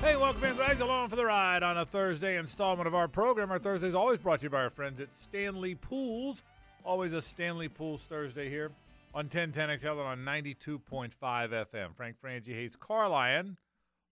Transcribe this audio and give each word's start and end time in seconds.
Hey, 0.00 0.16
welcome 0.16 0.42
in. 0.44 0.56
Glad 0.56 0.80
along 0.80 1.10
for 1.10 1.16
the 1.16 1.26
ride 1.26 1.62
on 1.62 1.76
a 1.76 1.84
Thursday 1.84 2.38
installment 2.38 2.86
of 2.86 2.94
our 2.94 3.06
program. 3.06 3.50
Our 3.50 3.58
Thursday 3.58 3.86
is 3.88 3.94
always 3.94 4.18
brought 4.18 4.40
to 4.40 4.44
you 4.46 4.50
by 4.50 4.62
our 4.62 4.70
friends 4.70 4.98
at 4.98 5.12
Stanley 5.14 5.74
Pools. 5.74 6.42
Always 6.84 7.12
a 7.12 7.20
Stanley 7.20 7.68
Pools 7.68 8.02
Thursday 8.04 8.48
here 8.48 8.70
on 9.14 9.28
1010XL 9.28 9.90
and 9.92 10.00
on 10.00 10.18
92.5 10.20 11.10
FM. 11.20 11.94
Frank 11.94 12.16
Frangie 12.24 12.54
Hayes 12.54 12.76
Carlisle, 12.76 13.56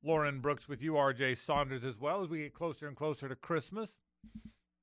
Lauren 0.04 0.40
Brooks 0.40 0.68
with 0.68 0.82
you, 0.82 0.92
RJ 0.92 1.36
Saunders 1.38 1.84
as 1.86 1.98
well 1.98 2.22
as 2.22 2.28
we 2.28 2.38
get 2.40 2.52
closer 2.52 2.86
and 2.86 2.94
closer 2.96 3.26
to 3.28 3.34
Christmas. 3.34 3.98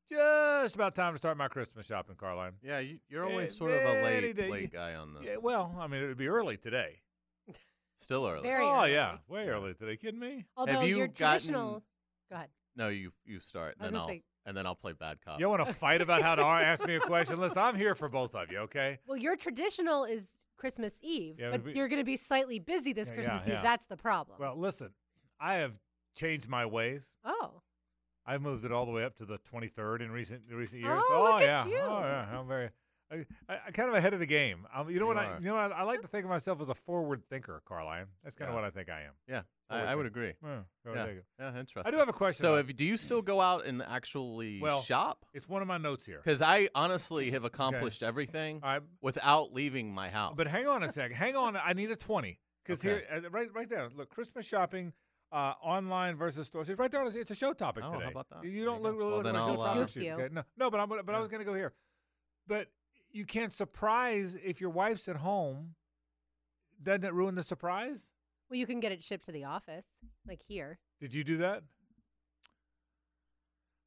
Just 0.09 0.75
about 0.75 0.95
time 0.95 1.13
to 1.13 1.17
start 1.19 1.37
my 1.37 1.47
Christmas 1.47 1.85
shopping, 1.85 2.15
Carlisle. 2.15 2.51
Yeah, 2.63 2.79
you, 2.79 2.97
you're 3.09 3.25
Yeah, 3.25 3.31
always 3.31 3.55
sort 3.55 3.71
of 3.71 3.81
a 3.81 4.03
late, 4.03 4.35
day- 4.35 4.49
late 4.49 4.73
guy 4.73 4.95
on 4.95 5.13
this. 5.13 5.23
Yeah, 5.23 5.37
well, 5.41 5.75
I 5.79 5.85
mean, 5.87 6.01
it 6.03 6.07
would 6.07 6.17
be 6.17 6.27
early 6.27 6.57
today. 6.57 6.97
Still 7.97 8.27
early. 8.27 8.43
Very 8.43 8.65
oh, 8.65 8.81
early. 8.81 8.93
yeah, 8.93 9.17
way 9.27 9.45
Yeah. 9.45 9.51
early 9.51 9.73
today. 9.73 9.97
Kidding 9.97 10.19
me? 10.19 10.45
Although 10.57 10.81
you 10.81 10.97
your 10.97 11.07
gotten- 11.07 11.15
traditional. 11.15 11.83
Go 12.29 12.35
ahead. 12.35 12.49
No, 12.75 12.89
you 12.89 13.11
you 13.23 13.39
start, 13.39 13.75
I 13.79 13.83
was 13.83 13.87
and 13.87 13.87
then 13.87 13.91
gonna 13.93 14.01
I'll 14.03 14.07
say- 14.09 14.23
and 14.47 14.55
then 14.57 14.65
I'll 14.67 14.75
play 14.75 14.93
bad 14.93 15.21
cop. 15.21 15.39
You 15.39 15.49
want 15.49 15.65
to 15.65 15.73
fight 15.85 16.01
about 16.01 16.21
how 16.21 16.35
to 16.35 16.43
ask 16.43 16.85
me 16.85 16.95
a 16.95 16.99
question? 16.99 17.39
Listen, 17.39 17.57
I'm 17.57 17.75
here 17.75 17.95
for 17.95 18.09
both 18.09 18.35
of 18.35 18.51
you, 18.51 18.59
okay? 18.59 18.99
Well, 19.07 19.17
your 19.17 19.35
traditional 19.35 20.03
is 20.03 20.35
Christmas 20.57 20.99
Eve, 21.01 21.39
Yeah, 21.39 21.51
but 21.51 21.63
we- 21.63 21.73
you're 21.73 21.87
going 21.87 22.01
to 22.01 22.05
be 22.05 22.17
slightly 22.17 22.59
busy 22.59 22.93
this 22.93 23.09
Yeah, 23.09 23.15
Christmas 23.15 23.41
yeah, 23.41 23.47
Eve. 23.47 23.57
yeah. 23.57 23.61
That's 23.63 23.85
the 23.87 23.97
problem. 23.97 24.37
Well, 24.39 24.55
listen, 24.57 24.91
I 25.39 25.55
have 25.55 25.79
changed 26.15 26.47
my 26.49 26.65
ways. 26.65 27.11
oh, 27.23 27.61
I've 28.27 28.41
moved 28.41 28.65
it 28.65 28.71
all 28.71 28.85
the 28.87 28.91
way 28.91 29.03
up 29.03 29.15
to 29.17 29.25
the 29.25 29.37
23rd 29.39 30.01
in 30.01 30.11
recent 30.11 30.41
recent 30.51 30.81
years. 30.81 30.99
Oh, 31.09 31.23
look 31.23 31.33
oh, 31.33 31.37
at 31.37 31.43
yeah, 31.43 31.65
you. 31.67 31.79
oh 31.81 31.99
yeah, 32.01 32.39
I'm 32.39 32.47
very, 32.47 32.69
I, 33.11 33.25
I, 33.47 33.59
I'm 33.67 33.73
kind 33.73 33.89
of 33.89 33.95
ahead 33.95 34.13
of 34.13 34.19
the 34.19 34.25
game. 34.25 34.65
Um, 34.73 34.89
you 34.89 34.99
know 34.99 35.09
You 35.09 35.15
what? 35.15 35.17
I, 35.25 35.37
you 35.37 35.45
know 35.45 35.55
what? 35.55 35.71
I 35.71 35.83
like 35.83 36.01
to 36.01 36.07
think 36.07 36.23
of 36.25 36.29
myself 36.29 36.59
as 36.61 36.69
a 36.69 36.73
forward 36.73 37.23
thinker, 37.29 37.61
Carlisle. 37.65 38.05
That's 38.23 38.35
kind 38.35 38.49
of 38.49 38.55
what 38.55 38.63
I 38.63 38.69
think 38.71 38.89
I 38.89 39.01
am. 39.03 39.13
yeah, 39.27 39.43
I, 39.69 39.81
I 39.91 39.95
would 39.95 40.05
agree. 40.07 40.33
Yeah, 40.43 40.59
Yeah, 40.85 41.05
yeah, 41.39 41.49
interesting. 41.59 41.83
I 41.85 41.91
do 41.91 41.97
have 41.97 42.09
a 42.09 42.13
question. 42.13 42.41
So, 42.41 42.55
if 42.55 42.75
do 42.75 42.83
you 42.83 42.97
still 42.97 43.21
go 43.21 43.41
out 43.41 43.65
and 43.65 43.83
actually 43.83 44.59
Well, 44.61 44.81
shop? 44.81 45.25
it's 45.33 45.47
one 45.47 45.61
of 45.61 45.67
my 45.67 45.77
notes 45.77 46.05
here. 46.05 46.17
Because 46.23 46.41
I 46.41 46.67
honestly 46.73 47.31
have 47.31 47.43
accomplished 47.45 48.01
everything 48.01 48.59
I, 48.63 48.79
without 49.01 49.53
leaving 49.53 49.93
my 49.93 50.09
house. 50.09 50.33
but 50.35 50.47
hang 50.47 50.67
on 50.67 50.81
a 50.83 50.91
sec. 50.91 51.11
Hang 51.11 51.35
on. 51.35 51.55
I 51.55 51.73
need 51.73 51.91
a 51.91 51.95
20 51.95 52.39
because 52.63 52.79
Okay. 52.83 53.03
here, 53.11 53.21
uh, 53.25 53.29
right, 53.29 53.47
right 53.53 53.69
there. 53.69 53.89
Look, 53.95 54.09
Christmas 54.09 54.45
shopping. 54.45 54.93
Uh, 55.31 55.53
online 55.61 56.15
versus 56.15 56.47
stores. 56.47 56.69
It's 56.69 56.79
right 56.79 56.89
there. 56.89 57.01
on 57.01 57.07
It's 57.13 57.31
a 57.31 57.35
show 57.35 57.51
topic 57.51 57.83
Oh, 57.85 57.91
how 57.91 57.97
today. 57.99 58.11
about 58.11 58.29
that? 58.29 58.45
You 58.45 58.63
don't 58.63 58.77
you 58.77 58.83
look, 58.83 58.97
go. 58.97 59.03
look 59.05 59.09
Well, 59.11 59.19
at 59.19 59.23
then 59.25 59.33
my 59.33 59.39
show 59.39 59.45
I'll, 59.53 59.61
uh, 59.61 59.65
topic 59.65 59.79
Scoops 59.79 59.93
sheet, 59.93 60.03
you. 60.05 60.13
okay? 60.13 60.29
No, 60.31 60.43
no, 60.55 60.71
but 60.71 60.79
I'm, 60.79 60.87
but 60.87 60.99
I 61.09 61.11
Yeah. 61.13 61.19
was 61.19 61.27
going 61.29 61.39
to 61.39 61.45
go 61.45 61.53
here. 61.55 61.73
But 62.47 62.67
you 63.15 63.25
can't 63.25 63.53
surprise 63.53 64.37
if 64.43 64.59
your 64.59 64.69
wife's 64.69 65.07
at 65.07 65.15
home. 65.15 65.75
Doesn't 66.83 67.05
it 67.05 67.13
ruin 67.13 67.35
the 67.35 67.43
surprise? 67.43 68.07
well, 68.49 68.59
you 68.59 68.67
can 68.67 68.79
get 68.79 68.91
it 68.91 69.01
shipped 69.01 69.25
to 69.25 69.31
the 69.31 69.45
office, 69.45 69.87
like 70.27 70.41
here. 70.47 70.77
Did 70.99 71.15
you 71.15 71.23
do 71.23 71.37
that? 71.37 71.63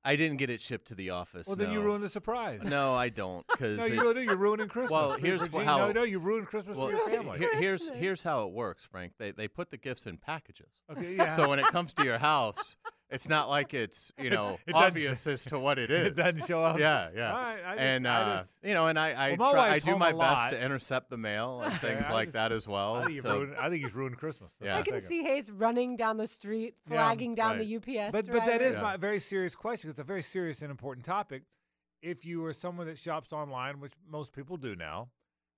I 0.04 0.16
didn't 0.16 0.38
get 0.38 0.48
it 0.48 0.60
shipped 0.60 0.88
to 0.88 0.94
the 0.94 1.10
office. 1.10 1.46
Well, 1.46 1.56
then 1.56 1.70
you 1.70 1.80
no. 1.80 1.84
ruined 1.84 2.02
the 2.02 2.08
surprise. 2.08 2.62
No, 2.64 2.94
I 2.94 3.10
don't. 3.10 3.46
Because 3.46 3.78
No, 3.78 3.86
you 3.86 4.00
ruined 4.00 4.18
it. 4.18 4.24
You're 4.24 4.36
ruining 4.36 4.68
Christmas. 4.68 4.90
Well, 4.90 5.10
here's 5.12 5.46
for 5.46 5.50
wh- 5.50 5.60
Gene. 5.60 5.66
how- 5.66 5.78
No, 5.78 5.92
no, 5.92 6.02
you 6.04 6.18
ruined 6.18 6.46
Christmas 6.46 6.76
well, 6.78 6.88
for 6.88 6.92
your 6.94 7.10
family. 7.10 7.38
here- 7.38 7.54
here's 7.60 7.90
here's 7.90 8.22
how 8.22 8.46
it 8.46 8.52
works, 8.52 8.86
Frank. 8.86 9.14
They 9.18 9.32
they 9.32 9.48
put 9.48 9.68
the 9.70 9.76
gifts 9.76 10.06
in 10.06 10.16
packages. 10.16 10.70
Okay, 10.90 11.16
yeah. 11.16 11.28
So 11.30 11.48
when 11.48 11.58
it 11.58 11.66
comes 11.66 11.92
to 11.94 12.04
your 12.04 12.18
house, 12.18 12.76
it's 13.10 13.28
not 13.28 13.48
like 13.48 13.72
it's 13.74 14.12
you 14.18 14.30
know 14.36 14.58
it 14.66 14.72
doesn't 14.72 14.86
obvious 14.88 15.26
as 15.26 15.44
to 15.46 15.58
what 15.58 15.78
it 15.78 15.90
is. 15.98 16.08
it 16.08 16.16
doesn't 16.16 16.46
show 16.46 16.62
up. 16.62 16.78
Yeah, 16.78 17.08
yeah. 17.14 17.32
All 17.32 17.38
right, 17.38 17.58
I 17.64 17.70
just- 17.70 17.80
and 17.80 18.08
I 18.08 18.20
uh, 18.20 18.36
just- 18.38 18.54
you 18.62 18.74
know, 18.74 18.86
and 18.88 18.98
I 18.98 19.08
I, 19.12 19.36
Well, 19.38 19.52
my 19.54 19.66
try, 19.66 19.70
I 19.74 19.78
do 19.78 19.96
my 19.96 20.12
best 20.12 20.18
lot. 20.18 20.50
to 20.50 20.62
intercept 20.64 21.10
the 21.10 21.16
mail 21.18 21.60
and 21.62 21.72
things 21.80 22.04
I 22.08 22.12
like 22.12 22.26
just- 22.28 22.34
that 22.34 22.52
as 22.52 22.68
well. 22.68 22.96
I 22.96 23.04
think, 23.04 23.20
So- 23.22 23.38
ruined, 23.40 23.56
I 23.56 23.70
think 23.70 23.84
he's 23.84 23.94
ruined 23.94 24.16
Christmas. 24.18 24.54
That's 24.60 24.68
Yeah. 24.68 24.78
I 24.78 24.82
can 24.82 25.00
see 25.00 25.22
Hayes 25.22 25.50
running 25.50 25.96
down 25.96 26.16
the 26.16 26.26
street, 26.26 26.74
Yeah, 26.90 26.96
flagging 26.96 27.34
down 27.34 27.58
right. 27.58 27.66
the 27.66 27.76
UPS. 27.76 28.12
But 28.12 28.26
but 28.30 28.44
that 28.46 28.60
is 28.62 28.74
Yeah. 28.74 28.82
my 28.82 28.96
very 28.96 29.20
serious 29.20 29.54
question. 29.56 29.90
It's 29.90 29.98
a 29.98 30.04
very 30.04 30.22
serious 30.22 30.62
and 30.62 30.70
important 30.70 31.06
topic. 31.06 31.44
If 32.02 32.24
you 32.24 32.44
are 32.44 32.52
someone 32.52 32.86
that 32.86 32.98
shops 32.98 33.32
online, 33.32 33.80
which 33.80 33.92
most 34.08 34.32
people 34.32 34.56
do 34.56 34.76
now, 34.76 35.08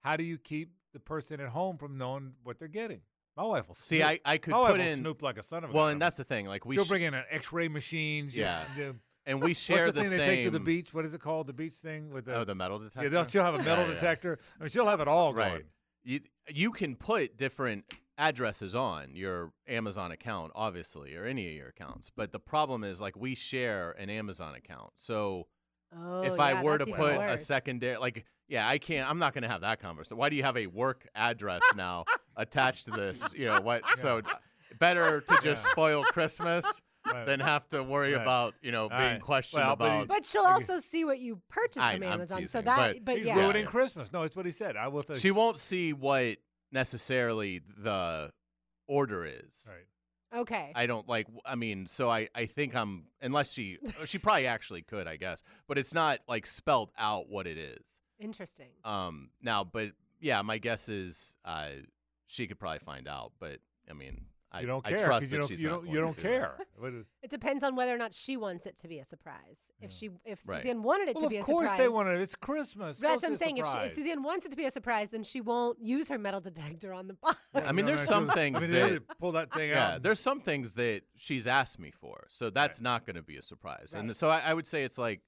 how 0.00 0.17
do 0.17 0.25
you 0.25 0.38
keep 0.38 0.72
the 0.94 0.99
person 1.00 1.38
at 1.41 1.49
home 1.50 1.77
from 1.77 1.99
knowing 1.99 2.32
what 2.44 2.59
they're 2.59 2.67
getting? 2.69 3.03
My 3.37 3.45
wife 3.45 3.69
will 3.69 3.75
see, 3.75 3.99
snoop. 3.99 4.09
I 4.09 4.21
I 4.25 4.39
could 4.39 4.51
my 4.53 4.61
wife 4.61 4.71
put 4.73 4.81
will 4.81 4.87
in 4.87 4.99
snoop 4.99 5.23
like 5.23 5.39
a 5.39 5.43
son 5.43 5.65
of 5.65 5.71
a 5.71 5.73
well, 5.73 5.85
gun. 5.85 5.93
and 5.93 6.03
that's 6.03 6.17
the 6.17 6.25
thing. 6.25 6.47
Like 6.47 6.65
we 6.67 6.75
she'll 6.77 6.85
sh- 6.85 6.89
bring 6.89 7.03
in 7.03 7.15
an 7.15 7.25
X-ray 7.31 7.69
machine. 7.69 8.29
she'll- 8.29 8.43
Yeah. 8.43 8.65
the- 8.77 8.97
and 9.27 9.43
we 9.43 9.55
share 9.55 9.87
What's 9.87 9.99
the, 9.99 10.01
thing 10.05 10.11
same. 10.11 10.19
they 10.19 10.27
take 10.37 10.45
to 10.47 10.51
the 10.51 10.61
beach? 10.61 10.93
What 10.95 11.05
is 11.05 11.13
it 11.15 11.21
called? 11.21 11.47
The 11.47 11.53
beach 11.53 11.75
thing 11.75 12.11
with 12.11 12.25
the 12.25 12.37
Oh, 12.39 12.45
the 12.45 12.55
metal 12.55 12.79
detector. 12.79 13.03
yeah. 13.05 13.09
They'll, 13.11 13.25
she'll 13.27 13.45
have 13.45 13.55
a 13.55 13.59
metal 13.59 13.85
Yeah, 13.85 13.89
yeah. 13.89 13.95
detector. 13.95 14.39
I 14.59 14.63
mean, 14.65 14.71
she'll 14.71 14.87
have 14.89 15.01
it 15.01 15.09
all 15.09 15.33
going. 15.33 15.53
Right. 15.53 15.67
You 16.03 16.21
you 16.53 16.73
can 16.73 16.97
put 16.97 17.37
different 17.37 17.85
addresses 18.19 18.75
on 18.75 19.15
your 19.15 19.53
Amazon 19.69 20.11
account, 20.11 20.53
obviously, 20.55 21.15
or 21.17 21.25
any 21.25 21.47
of 21.49 21.53
your 21.55 21.69
accounts. 21.69 22.11
But 22.11 22.33
the 22.33 22.41
problem 22.41 22.83
is, 22.85 23.01
like, 23.01 23.17
we 23.17 23.35
share 23.35 23.93
an 23.93 24.11
Amazon 24.11 24.55
account, 24.55 24.93
so 24.97 25.47
Oh, 25.97 26.21
if 26.23 26.37
yeah, 26.37 26.43
I 26.43 26.62
were 26.62 26.79
to 26.79 26.85
that's 26.85 26.89
even 26.89 27.01
put 27.01 27.15
a 27.15 27.19
worse. 27.19 27.47
secondary, 27.47 27.97
like, 27.99 28.25
yeah, 28.49 28.67
I 28.69 28.79
can't. 28.79 29.09
I'm 29.09 29.19
not 29.19 29.33
going 29.35 29.43
to 29.43 29.49
have 29.49 29.61
that 29.62 29.81
conversation. 29.81 30.17
Why 30.19 30.29
do 30.29 30.37
you 30.37 30.43
have 30.45 30.57
a 30.57 30.67
work 30.67 31.07
address 31.15 31.62
now 31.77 32.05
attached 32.41 32.87
to 32.87 32.91
this? 32.91 33.33
You 33.37 33.47
know 33.47 33.61
what? 33.61 33.83
So 33.97 34.23
better 34.78 35.21
to 35.21 35.39
just 35.43 35.67
spoil 35.67 36.03
Christmas 36.05 36.81
Right. 37.06 37.25
than 37.25 37.41
have 37.41 37.67
to 37.71 37.83
worry 37.83 38.12
Right. 38.12 38.21
about 38.23 38.55
you 38.62 38.73
know 38.73 38.83
All 38.83 38.89
being 38.91 39.01
right. 39.01 39.21
questioned 39.21 39.62
Well, 39.65 39.73
about. 39.73 40.06
But 40.09 40.25
she'll 40.27 40.43
Okay. 40.43 40.50
also 40.53 40.79
see 40.79 41.05
what 41.06 41.19
you 41.19 41.41
purchase 41.49 41.83
from 41.83 41.83
I'm 41.83 42.03
Amazon. 42.03 42.47
so 42.47 42.61
that, 42.61 42.77
but- 42.97 43.05
but, 43.06 43.17
He's 43.17 43.27
yeah, 43.27 43.37
ruining 43.37 43.65
Yeah. 43.65 43.71
Christmas. 43.71 44.12
No, 44.12 44.23
it's 44.25 44.37
what 44.37 44.45
he 44.45 44.53
said. 44.53 44.77
I 44.77 44.89
will 44.89 45.03
tell 45.03 45.17
you. 45.17 45.21
she 45.21 45.31
won't 45.31 45.56
see 45.56 45.93
what 45.95 46.37
necessarily 46.73 47.59
the 47.59 48.33
order 48.87 49.25
is. 49.25 49.71
Right. 49.73 50.41
okay. 50.41 50.73
I 50.75 50.87
don't 50.87 51.09
like. 51.09 51.27
I 51.47 51.55
mean, 51.55 51.87
so 51.89 52.11
I 52.11 52.29
I 52.34 52.47
think 52.47 52.75
I'm 52.77 53.06
unless 53.23 53.53
she 53.55 53.79
she 54.05 54.19
probably 54.19 54.47
actually 54.47 54.83
could, 54.83 55.06
I 55.06 55.17
guess, 55.17 55.43
but 55.69 55.79
it's 55.79 55.95
not 55.95 56.21
like 56.29 56.47
spelled 56.47 56.91
out 56.99 57.29
what 57.29 57.47
it 57.47 57.59
is. 57.59 58.00
Interesting. 58.19 58.69
Um, 58.84 59.31
now, 59.41 59.65
but 59.65 59.93
yeah, 60.21 60.43
my 60.43 60.59
guess 60.59 60.89
is 60.89 61.37
uh 61.45 61.71
she 62.31 62.47
could 62.47 62.59
probably 62.59 62.79
find 62.79 63.09
out, 63.09 63.33
but 63.41 63.59
I 63.91 63.93
mean, 63.95 64.27
I 64.53 64.61
you 64.61 64.67
don't 64.67 64.85
I 64.87 64.91
care. 64.91 64.99
'cause 64.99 65.07
trust 65.07 65.23
you 65.23 65.29
that 65.31 65.41
don't, 65.43 65.49
she's 65.49 65.63
you 65.63 65.69
not 65.69 65.75
don't, 65.77 65.85
going 65.85 65.95
you 65.95 66.01
don't 66.01 66.17
do 66.17 66.23
care. 66.23 66.55
It 67.23 67.29
depends 67.31 67.63
on 67.63 67.77
whether 67.77 67.95
or 67.95 67.99
not 67.99 68.15
she 68.15 68.37
wants 68.37 68.65
it 68.67 68.77
to 68.79 68.89
be 68.89 68.99
a 68.99 69.05
surprise. 69.05 69.69
If 69.81 69.93
she, 69.93 70.09
if 70.25 70.41
Right. 70.49 70.63
Suzanne 70.63 70.83
wanted 70.83 71.09
it 71.09 71.15
well, 71.17 71.23
to 71.23 71.27
of 71.27 71.31
be 71.31 71.37
a 71.37 71.43
course 71.43 71.71
they 71.75 71.89
want 71.89 72.09
it. 72.09 72.21
It's 72.21 72.35
Christmas. 72.35 72.99
But 72.99 73.09
That's 73.09 73.23
what 73.23 73.29
I'm 73.31 73.37
saying. 73.37 73.59
If, 73.59 73.67
she, 73.67 73.79
if. 73.79 73.93
Suzanne 73.93 74.23
wants 74.23 74.47
it 74.47 74.49
to 74.51 74.57
be 74.57 74.65
a 74.65 74.71
surprise, 74.71 75.11
then 75.11 75.23
she 75.23 75.41
won't 75.43 75.79
use 75.81 76.09
her 76.09 76.19
metal 76.19 76.41
detector 76.41 76.95
on 76.95 77.07
the 77.09 77.15
box. 77.15 77.37
I 77.55 77.73
mean, 77.73 77.85
there's 77.85 78.03
some 78.03 78.29
things 78.31 78.57
I 78.57 78.61
mean, 78.67 78.71
that- 78.73 78.89
they'll 78.91 79.17
pull 79.21 79.33
that 79.33 79.53
thing 79.53 79.71
Yeah, 79.77 79.95
out. 79.95 80.03
there's 80.03 80.19
some 80.21 80.41
things 80.41 80.75
that 80.75 81.03
she's 81.17 81.47
asked 81.47 81.79
me 81.79 81.91
for, 81.91 82.27
so 82.31 82.49
that's 82.51 82.81
not 82.81 83.05
going 83.07 83.17
to 83.17 83.23
be 83.23 83.37
a 83.37 83.43
surprise. 83.43 83.95
And 83.97 84.17
so 84.17 84.29
I, 84.29 84.41
I 84.47 84.55
would 84.55 84.67
say 84.67 84.83
it's 84.85 84.99
like, 84.99 85.21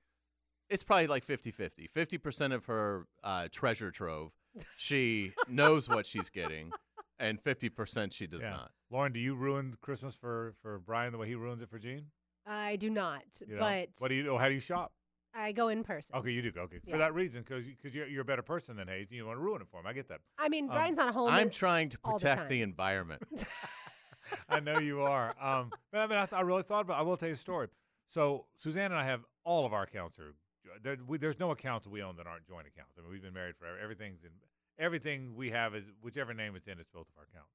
it's 0.71 0.83
probably 0.84 1.07
like 1.09 1.25
50-50. 1.27 1.91
50% 1.93 2.55
of 2.55 2.65
her 2.65 3.07
uh, 3.23 3.49
treasure 3.53 3.91
trove, 3.91 4.33
she 4.79 5.33
knows 5.49 5.89
what 5.89 6.07
she's 6.07 6.31
getting, 6.31 6.73
and 7.22 7.43
50% 7.43 8.12
she 8.12 8.27
does 8.27 8.43
Yeah. 8.43 8.50
not. 8.50 8.71
Lauren, 8.91 9.12
do 9.12 9.21
you 9.21 9.34
ruin 9.34 9.75
Christmas 9.81 10.15
for 10.15 10.55
for 10.60 10.78
Brian 10.78 11.12
the 11.12 11.19
way 11.19 11.27
he 11.28 11.34
ruins 11.34 11.62
it 11.62 11.71
for 11.71 11.78
Gene? 11.78 12.06
I 12.47 12.77
do 12.77 12.91
not, 12.91 13.22
You 13.47 13.55
know? 13.55 13.60
but 13.60 13.88
what 13.99 14.09
do 14.09 14.15
you? 14.15 14.28
Oh, 14.31 14.37
how 14.38 14.49
do 14.49 14.55
you 14.55 14.60
shop? 14.60 14.93
I 15.34 15.53
go 15.53 15.69
in 15.69 15.83
person. 15.83 16.15
Okay, 16.16 16.31
you 16.31 16.43
do. 16.43 16.53
Okay, 16.60 16.78
for 16.91 16.99
that 16.99 17.15
reason, 17.15 17.43
because 17.43 17.65
because 17.66 17.94
you're, 17.94 18.06
you're 18.06 18.21
a 18.21 18.25
better 18.25 18.43
person 18.43 18.77
than 18.77 18.88
Hayes. 18.88 19.10
You 19.10 19.21
don't 19.21 19.28
want 19.28 19.38
to 19.38 19.43
ruin 19.43 19.62
it 19.62 19.69
for 19.71 19.81
him. 19.81 19.87
I 19.87 19.94
get 19.94 20.09
that. 20.09 20.21
I 20.38 20.50
mean, 20.50 20.65
Um, 20.69 20.75
Brian's 20.75 20.99
not 20.99 21.15
home. 21.15 21.31
I'm 21.31 21.49
trying 21.49 21.88
to 21.91 21.99
all 22.05 22.19
the 22.19 22.25
protect 22.27 22.50
the, 22.50 22.60
environment. 22.60 23.22
I 24.49 24.60
know 24.60 24.78
you 24.78 25.00
are. 25.03 25.34
Um, 25.41 25.71
but 25.91 26.00
I 26.03 26.06
mean, 26.06 26.19
I, 26.19 26.27
th- 26.27 26.39
I 26.39 26.43
really 26.43 26.62
thought 26.62 26.83
about. 26.83 26.99
I 26.99 27.03
will 27.03 27.16
tell 27.16 27.28
you 27.28 27.34
a 27.34 27.39
story. 27.39 27.69
So 28.09 28.47
Suzanne 28.56 28.93
and 28.93 29.00
I 29.00 29.04
have 29.06 29.25
all 29.44 29.65
of 29.65 29.72
our 29.72 29.84
accounts 29.84 30.19
are. 30.19 30.34
There, 30.83 30.97
we, 31.06 31.16
there's 31.19 31.39
no 31.41 31.50
accounts 31.50 31.84
that 31.84 31.91
we 31.91 32.03
own 32.03 32.16
that 32.16 32.27
aren't 32.27 32.47
joint 32.47 32.66
accounts. 32.66 32.93
I 32.99 33.03
mean, 33.03 33.10
we've 33.10 33.22
been 33.22 33.34
married 33.34 33.56
forever. 33.56 33.78
Everything's 33.83 34.22
in. 34.25 34.31
Everything 34.78 35.34
we 35.34 35.50
have 35.50 35.75
is 35.75 35.84
whichever 36.00 36.34
name 36.34 36.56
it's 36.56 36.66
in. 36.66 36.78
It's 36.78 36.88
both 36.88 37.09
of 37.09 37.15
our 37.19 37.25
accounts, 37.25 37.53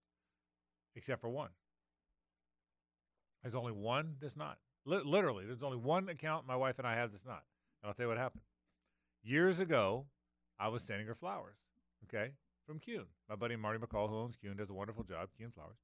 except 0.95 1.21
for 1.21 1.29
one. 1.29 1.49
There's 3.41 3.55
only 3.55 3.71
one 3.71 4.15
that's 4.19 4.37
not. 4.37 4.57
Li- 4.85 5.01
literally, 5.03 5.45
there's 5.45 5.63
only 5.63 5.77
one 5.77 6.09
account 6.09 6.47
my 6.47 6.55
wife 6.55 6.79
and 6.79 6.87
I 6.87 6.95
have 6.95 7.11
that's 7.11 7.25
not. 7.25 7.43
And 7.81 7.89
I'll 7.89 7.93
tell 7.93 8.05
you 8.05 8.09
what 8.09 8.17
happened. 8.17 8.43
Years 9.23 9.59
ago, 9.59 10.05
I 10.59 10.69
was 10.69 10.83
sending 10.83 11.07
her 11.07 11.15
flowers. 11.15 11.57
Okay, 12.03 12.31
from 12.65 12.79
Kuhn. 12.79 13.05
My 13.27 13.35
buddy 13.35 13.55
Marty 13.55 13.79
McCall, 13.79 14.09
who 14.09 14.15
owns 14.15 14.37
Kuhn, 14.37 14.55
does 14.55 14.69
a 14.69 14.73
wonderful 14.73 15.03
job. 15.03 15.29
Kuhn 15.37 15.51
Flowers 15.51 15.77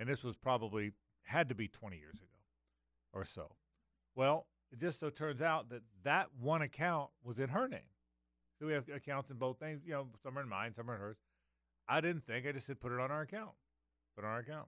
and 0.00 0.08
this 0.08 0.24
was 0.24 0.34
probably 0.34 0.92
had 1.24 1.48
to 1.50 1.54
be 1.54 1.68
20 1.68 1.98
years 1.98 2.16
ago 2.16 2.26
or 3.12 3.24
so. 3.24 3.52
Well, 4.16 4.46
it 4.72 4.80
just 4.80 4.98
so 4.98 5.10
turns 5.10 5.42
out 5.42 5.68
that 5.68 5.82
that 6.02 6.28
one 6.40 6.62
account 6.62 7.10
was 7.22 7.38
in 7.38 7.50
her 7.50 7.68
name. 7.68 7.80
So 8.60 8.66
we 8.66 8.74
have 8.74 8.84
accounts 8.94 9.30
in 9.30 9.36
both 9.36 9.58
things. 9.58 9.80
You 9.86 9.92
know, 9.92 10.06
some 10.22 10.36
are 10.38 10.42
in 10.42 10.48
mine, 10.48 10.74
some 10.74 10.90
are 10.90 10.94
in 10.94 11.00
hers. 11.00 11.16
I 11.88 12.00
didn't 12.00 12.26
think. 12.26 12.46
I 12.46 12.52
just 12.52 12.66
said 12.66 12.78
put 12.78 12.92
it 12.92 13.00
on 13.00 13.10
our 13.10 13.22
account. 13.22 13.50
Put 14.14 14.24
it 14.24 14.28
on 14.28 14.34
our 14.34 14.40
account. 14.40 14.66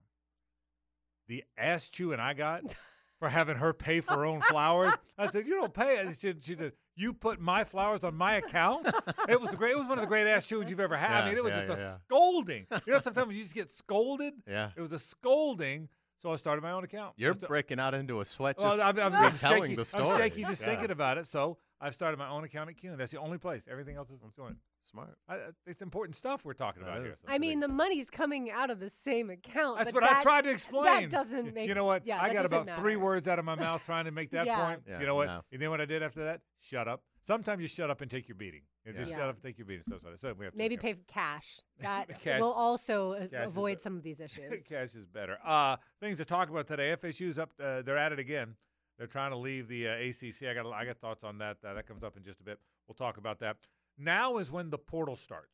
The 1.27 1.43
ass 1.57 1.89
chewing 1.89 2.19
I 2.19 2.33
got 2.33 2.75
for 3.19 3.29
having 3.29 3.55
her 3.57 3.71
pay 3.71 4.01
for 4.01 4.13
her 4.15 4.25
own 4.25 4.41
flowers. 4.41 4.93
I 5.17 5.27
said, 5.27 5.45
you 5.47 5.55
don't 5.55 5.73
pay. 5.73 6.05
She, 6.17 6.33
she 6.41 6.55
said, 6.55 6.73
you 6.95 7.13
put 7.13 7.39
my 7.39 7.63
flowers 7.63 8.03
on 8.03 8.15
my 8.15 8.35
account. 8.35 8.87
it 9.29 9.39
was 9.39 9.55
great. 9.55 9.71
It 9.71 9.77
was 9.77 9.87
one 9.87 9.97
of 9.99 10.01
the 10.03 10.07
great 10.07 10.27
ass 10.27 10.45
chewings 10.45 10.69
you've 10.69 10.79
ever 10.79 10.97
had. 10.97 11.23
I 11.23 11.27
mean, 11.29 11.37
it 11.37 11.43
was 11.43 11.53
yeah, 11.53 11.65
just 11.65 11.79
a 11.79 11.81
yeah, 11.81 11.87
yeah. 11.89 11.97
scolding. 12.05 12.67
You 12.85 12.93
know, 12.93 12.99
sometimes 12.99 13.35
you 13.35 13.43
just 13.43 13.55
get 13.55 13.71
scolded. 13.71 14.33
yeah. 14.47 14.71
It 14.75 14.81
was 14.81 14.91
a 14.91 14.99
scolding. 14.99 15.87
So 16.17 16.31
I 16.31 16.37
started 16.37 16.61
my 16.61 16.71
own 16.71 16.85
account. 16.85 17.13
You're 17.17 17.33
I 17.33 17.47
breaking 17.47 17.79
out 17.79 17.93
into 17.93 18.21
a 18.21 18.25
sweat 18.25 18.55
well, 18.57 18.71
just 18.71 18.81
I'm, 18.81 18.97
I'm, 18.97 19.13
I'm 19.13 19.33
retelling 19.33 19.63
shaky, 19.63 19.75
the 19.75 19.95
I'm 19.97 20.17
shaky 20.17 20.43
just 20.43 20.61
Yeah. 20.61 20.67
thinking 20.67 20.91
about 20.91 21.17
it. 21.17 21.25
So 21.27 21.57
I've 21.83 21.93
started 21.93 22.17
my 22.17 22.29
own 22.29 22.43
account 22.45 22.69
at 22.69 22.77
Kuhn. 22.81 22.97
That's 22.97 23.11
the 23.11 23.19
only 23.19 23.37
place. 23.37 23.67
Everything 23.69 23.97
else 23.97 24.09
is 24.09 24.19
I'm. 24.23 24.57
Smart. 24.85 25.17
I, 25.29 25.35
I- 25.35 25.39
it's 25.65 25.81
important 25.81 26.15
stuff 26.15 26.43
we're 26.45 26.53
talking 26.53 26.83
That 26.83 26.89
about 26.89 27.01
here. 27.03 27.11
is. 27.11 27.21
I 27.27 27.37
mean, 27.37 27.59
the 27.61 27.67
money's 27.69 28.09
coming 28.09 28.51
out 28.51 28.69
of 28.69 28.79
the 28.79 28.89
same 28.89 29.29
account. 29.29 29.77
That's 29.79 29.91
but 29.93 30.01
what 30.01 30.11
I 30.11 30.21
tried 30.23 30.43
to 30.43 30.49
explain. 30.51 30.83
That 30.85 31.09
doesn't 31.09 31.53
make 31.53 31.67
You 31.69 31.75
know 31.75 31.85
what? 31.85 32.05
Yeah, 32.05 32.21
I 32.21 32.33
got 32.33 32.43
doesn't 32.43 32.61
about 32.63 32.79
three 32.79 32.95
words 32.97 33.27
out 33.27 33.39
of 33.39 33.45
my 33.45 33.55
mouth 33.55 33.85
trying 33.85 34.05
to 34.05 34.11
make 34.11 34.31
that 34.31 34.45
Yeah. 34.45 34.65
point. 34.65 34.81
Yeah, 34.87 34.99
you 34.99 35.05
know 35.05 35.15
what? 35.15 35.27
no. 35.27 35.41
You 35.51 35.57
know 35.59 35.69
what 35.69 35.79
I 35.81 35.85
did 35.85 36.03
after 36.03 36.25
that? 36.25 36.41
Shut 36.59 36.87
up. 36.87 37.01
Sometimes 37.21 37.61
you 37.61 37.67
shut 37.69 37.89
up 37.89 38.01
and 38.01 38.11
take 38.11 38.27
your 38.27 38.35
beating. 38.35 38.61
You 38.85 38.91
just 38.91 39.11
Yeah. 39.11 39.17
shut 39.17 39.29
up 39.29 39.35
and 39.35 39.43
take 39.43 39.57
your 39.57 39.65
beating. 39.65 39.83
So 39.87 39.91
that's 39.95 40.03
what 40.03 40.11
I 40.13 40.15
said. 40.17 40.37
We 40.37 40.43
have 40.45 40.53
to 40.53 40.57
Maybe 40.57 40.75
pay 40.75 40.93
for 40.93 41.03
cash. 41.07 41.59
That 41.79 42.19
Cash- 42.21 42.41
will 42.41 42.51
also 42.51 43.13
uh, 43.13 43.27
cash 43.27 43.47
avoid 43.47 43.79
some 43.79 43.95
of 43.95 44.03
these 44.03 44.19
issues. 44.19 44.61
Cash 44.69 44.95
is 44.95 45.05
better. 45.05 45.37
Uh, 45.45 45.77
things 46.01 46.17
to 46.17 46.25
talk 46.25 46.49
about 46.49 46.67
today. 46.67 46.95
FSU's 47.01 47.39
up. 47.39 47.51
Uh, 47.61 47.81
they're 47.81 47.97
at 47.97 48.11
it 48.11 48.19
again. 48.19 48.55
They're 48.97 49.07
trying 49.07 49.31
to 49.31 49.37
leave 49.37 49.67
the 49.67 49.87
uh, 49.87 49.91
ACC. 49.93 50.47
I 50.49 50.53
got 50.53 50.71
I 50.71 50.85
got 50.85 50.97
thoughts 50.97 51.23
on 51.23 51.39
that. 51.39 51.57
Uh, 51.65 51.73
that 51.73 51.87
comes 51.87 52.03
up 52.03 52.15
in 52.17 52.23
just 52.23 52.39
a 52.39 52.43
bit. 52.43 52.59
We'll 52.87 52.95
talk 52.95 53.17
about 53.17 53.39
that. 53.39 53.57
Now 53.97 54.37
is 54.37 54.51
when 54.51 54.69
the 54.69 54.77
portal 54.77 55.15
starts. 55.15 55.53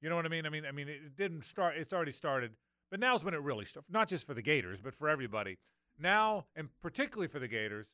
You 0.00 0.08
know 0.08 0.16
what 0.16 0.26
I 0.26 0.28
mean? 0.28 0.46
I 0.46 0.50
mean, 0.50 0.64
I 0.64 0.72
mean, 0.72 0.88
it 0.88 1.16
didn't 1.16 1.44
start. 1.44 1.76
It's 1.76 1.92
already 1.92 2.12
started, 2.12 2.52
but 2.90 3.00
now's 3.00 3.24
when 3.24 3.34
it 3.34 3.42
really 3.42 3.64
starts. 3.64 3.88
Not 3.90 4.08
just 4.08 4.26
for 4.26 4.34
the 4.34 4.42
Gators, 4.42 4.80
but 4.80 4.94
for 4.94 5.08
everybody. 5.08 5.58
Now, 5.98 6.46
and 6.54 6.68
particularly 6.80 7.26
for 7.26 7.40
the 7.40 7.48
Gators, 7.48 7.90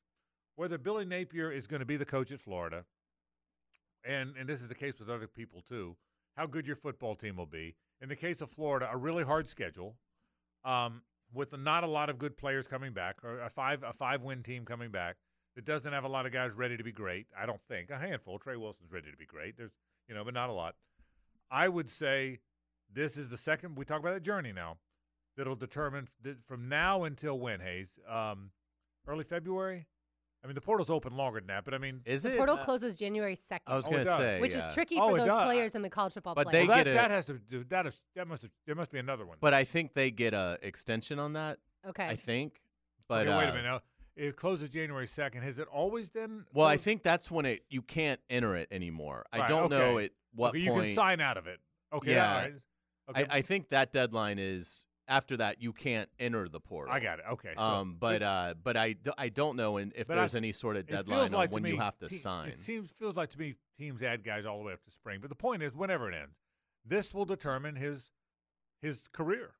whether 0.57 0.77
Billy 0.77 1.05
Napier 1.05 1.51
is 1.51 1.67
going 1.67 1.81
to 1.81 1.87
be 1.87 1.97
the 1.97 2.05
coach 2.05 2.31
at 2.31 2.41
Florida, 2.41 2.85
and 4.05 4.35
and 4.39 4.49
this 4.49 4.61
is 4.61 4.69
the 4.69 4.75
case 4.75 4.99
with 4.99 5.09
other 5.09 5.27
people 5.27 5.63
too. 5.67 5.97
How 6.37 6.47
good 6.47 6.67
your 6.67 6.77
football 6.77 7.15
team 7.15 7.37
will 7.37 7.47
be. 7.47 7.77
In 8.01 8.09
the 8.09 8.17
case 8.17 8.43
of 8.43 8.51
Florida, 8.51 8.89
a 8.93 8.97
really 8.97 9.25
hard 9.25 9.49
schedule, 9.49 9.97
um, 10.65 11.03
with 11.35 11.57
not 11.57 11.85
a 11.85 11.89
lot 11.89 12.09
of 12.11 12.19
good 12.19 12.37
players 12.37 12.67
coming 12.69 12.93
back, 12.93 13.17
or 13.25 13.41
a 13.41 13.51
five 13.51 13.83
a 13.83 13.93
five 13.93 14.23
win 14.23 14.43
team 14.43 14.65
coming 14.65 14.91
back 14.91 15.17
that 15.57 15.65
doesn't 15.65 15.93
have 15.93 16.05
a 16.05 16.09
lot 16.09 16.27
of 16.27 16.33
guys 16.33 16.53
ready 16.55 16.77
to 16.77 16.85
be 16.85 16.93
great. 16.93 17.27
I 17.39 17.47
don't 17.47 17.61
think 17.69 17.91
a 17.91 17.99
handful. 17.99 18.39
Trey 18.39 18.57
Wilson's 18.57 18.93
ready 18.93 19.11
to 19.11 19.17
be 19.17 19.27
great. 19.27 19.57
There's 19.57 19.75
you 20.09 20.15
know, 20.15 20.25
but 20.25 20.35
not 20.35 20.51
a 20.51 20.53
lot. 20.53 20.75
I 21.51 21.69
would 21.69 21.89
say 21.91 22.41
this 22.93 23.17
is 23.17 23.31
the 23.31 23.37
second 23.37 23.77
we 23.77 23.85
talk 23.85 24.01
about 24.01 24.15
the 24.15 24.21
journey 24.21 24.53
now 24.53 24.79
that'll 25.37 25.57
determine 25.57 26.09
that 26.23 26.43
from 26.45 26.69
now 26.69 27.05
until 27.05 27.39
when 27.39 27.61
Hayes, 27.61 27.99
um, 28.09 28.51
early 29.07 29.25
February. 29.25 29.87
I 30.45 30.47
mean, 30.47 30.55
the 30.55 30.61
portal's 30.61 30.91
open 30.91 31.17
longer 31.17 31.41
than 31.41 31.47
that, 31.47 31.65
but 31.65 31.73
I 31.73 31.79
mean, 31.79 32.03
Is 32.05 32.25
the 32.25 32.33
it? 32.35 32.37
portal 32.37 32.57
Uh, 32.57 32.65
closes 32.65 32.97
January 32.97 33.35
2nd, 33.35 33.61
I 33.67 33.77
was 33.77 33.87
Oh, 33.87 33.89
it 33.89 33.93
gonna 33.93 34.05
does. 34.05 34.17
say, 34.19 34.41
which 34.43 34.55
yeah. 34.55 34.69
is 34.69 34.75
tricky 34.75 34.97
Oh, 35.01 35.11
for 35.11 35.17
those 35.19 35.27
does. 35.27 35.45
players 35.47 35.75
in 35.75 35.81
the 35.81 35.89
college 35.89 36.13
football 36.13 36.35
But 36.35 36.49
playoff. 36.49 36.53
they 36.53 36.67
well, 36.67 36.77
that, 36.77 36.85
get 36.85 36.91
a- 36.91 36.95
that 36.95 37.11
has 37.11 37.27
to 37.27 37.39
do 37.39 37.65
that 37.65 37.87
is 37.87 38.03
that 38.15 38.29
must 38.29 38.43
have, 38.43 38.51
there 38.67 38.75
must 38.75 38.91
be 38.91 38.99
another 38.99 39.25
one. 39.25 39.39
But 39.41 39.55
I 39.55 39.65
think 39.65 39.95
they 39.95 40.11
get 40.11 40.35
a 40.35 40.59
extension 40.61 41.19
on 41.19 41.33
that. 41.33 41.61
okay. 41.89 42.07
I 42.07 42.17
think. 42.17 42.61
But 43.09 43.27
okay, 43.27 43.37
wait 43.37 43.47
uh, 43.47 43.53
a 43.53 43.55
minute. 43.55 43.65
Now, 43.65 43.81
it 44.17 44.37
closes 44.37 44.69
January 44.71 45.07
second. 45.07 45.43
Has 45.43 45.59
it 45.59 45.67
always 45.69 46.09
been? 46.11 46.45
Well, 46.53 46.67
I 46.67 46.77
think 46.77 47.03
that's 47.03 47.31
when 47.31 47.47
it 47.47 47.65
you 47.71 47.81
can't 47.83 48.21
enter 48.31 48.55
it 48.55 48.69
anymore. 48.71 49.25
I 49.33 49.39
Right, 49.41 49.49
don't 49.49 49.71
know 49.71 49.97
okay. 49.97 50.05
at 50.07 50.11
what 50.35 50.49
Okay, 50.51 50.59
you 50.61 50.71
point. 50.73 50.87
can 50.87 50.95
sign 50.95 51.21
out 51.23 51.37
of 51.39 51.47
it. 51.47 51.59
Okay, 51.93 52.13
Yeah. 52.13 52.29
all 52.35 52.41
right. 52.43 52.55
Okay, 53.11 53.27
I, 53.31 53.39
I 53.39 53.43
think 53.43 53.71
that 53.71 53.93
deadline 53.93 54.39
is 54.39 54.87
after 55.09 55.37
that 55.37 55.61
you 55.63 55.73
can't 55.73 56.09
enter 56.19 56.49
the 56.49 56.61
portal. 56.61 56.93
I 56.95 57.01
got 57.01 57.19
it. 57.19 57.25
Okay, 57.33 57.53
so 57.57 57.63
um, 57.63 57.97
but 57.99 58.17
it, 58.17 58.23
uh, 58.23 58.55
but 58.63 58.77
I, 58.77 58.93
d- 58.93 59.11
I 59.19 59.29
don't 59.29 59.57
know 59.57 59.77
in, 59.77 59.93
if 59.97 60.07
But 60.07 60.15
I- 60.17 60.21
there's 60.21 60.35
any 60.35 60.53
sort 60.53 60.77
of 60.77 60.87
deadline 60.87 61.31
like 61.33 61.49
on 61.51 61.55
when 61.55 61.63
to 61.65 61.69
you 61.71 61.79
have 61.79 61.99
to 61.99 62.09
te- 62.09 62.17
sign. 62.17 62.49
It 62.49 62.59
seems 62.61 62.91
feels 62.93 63.17
like 63.17 63.31
to 63.31 63.39
me 63.39 63.55
teams 63.79 64.03
add 64.03 64.25
guys 64.25 64.47
all 64.47 64.59
the 64.59 64.65
way 64.65 64.73
up 64.73 64.83
to 64.85 64.91
spring. 64.91 65.19
But 65.21 65.29
the 65.31 65.37
point 65.37 65.63
is, 65.63 65.75
whenever 65.75 66.11
it 66.11 66.15
ends, 66.15 66.37
this 66.85 67.13
will 67.15 67.25
determine 67.27 67.77
his 67.77 68.11
his 68.83 69.09
career. 69.13 69.55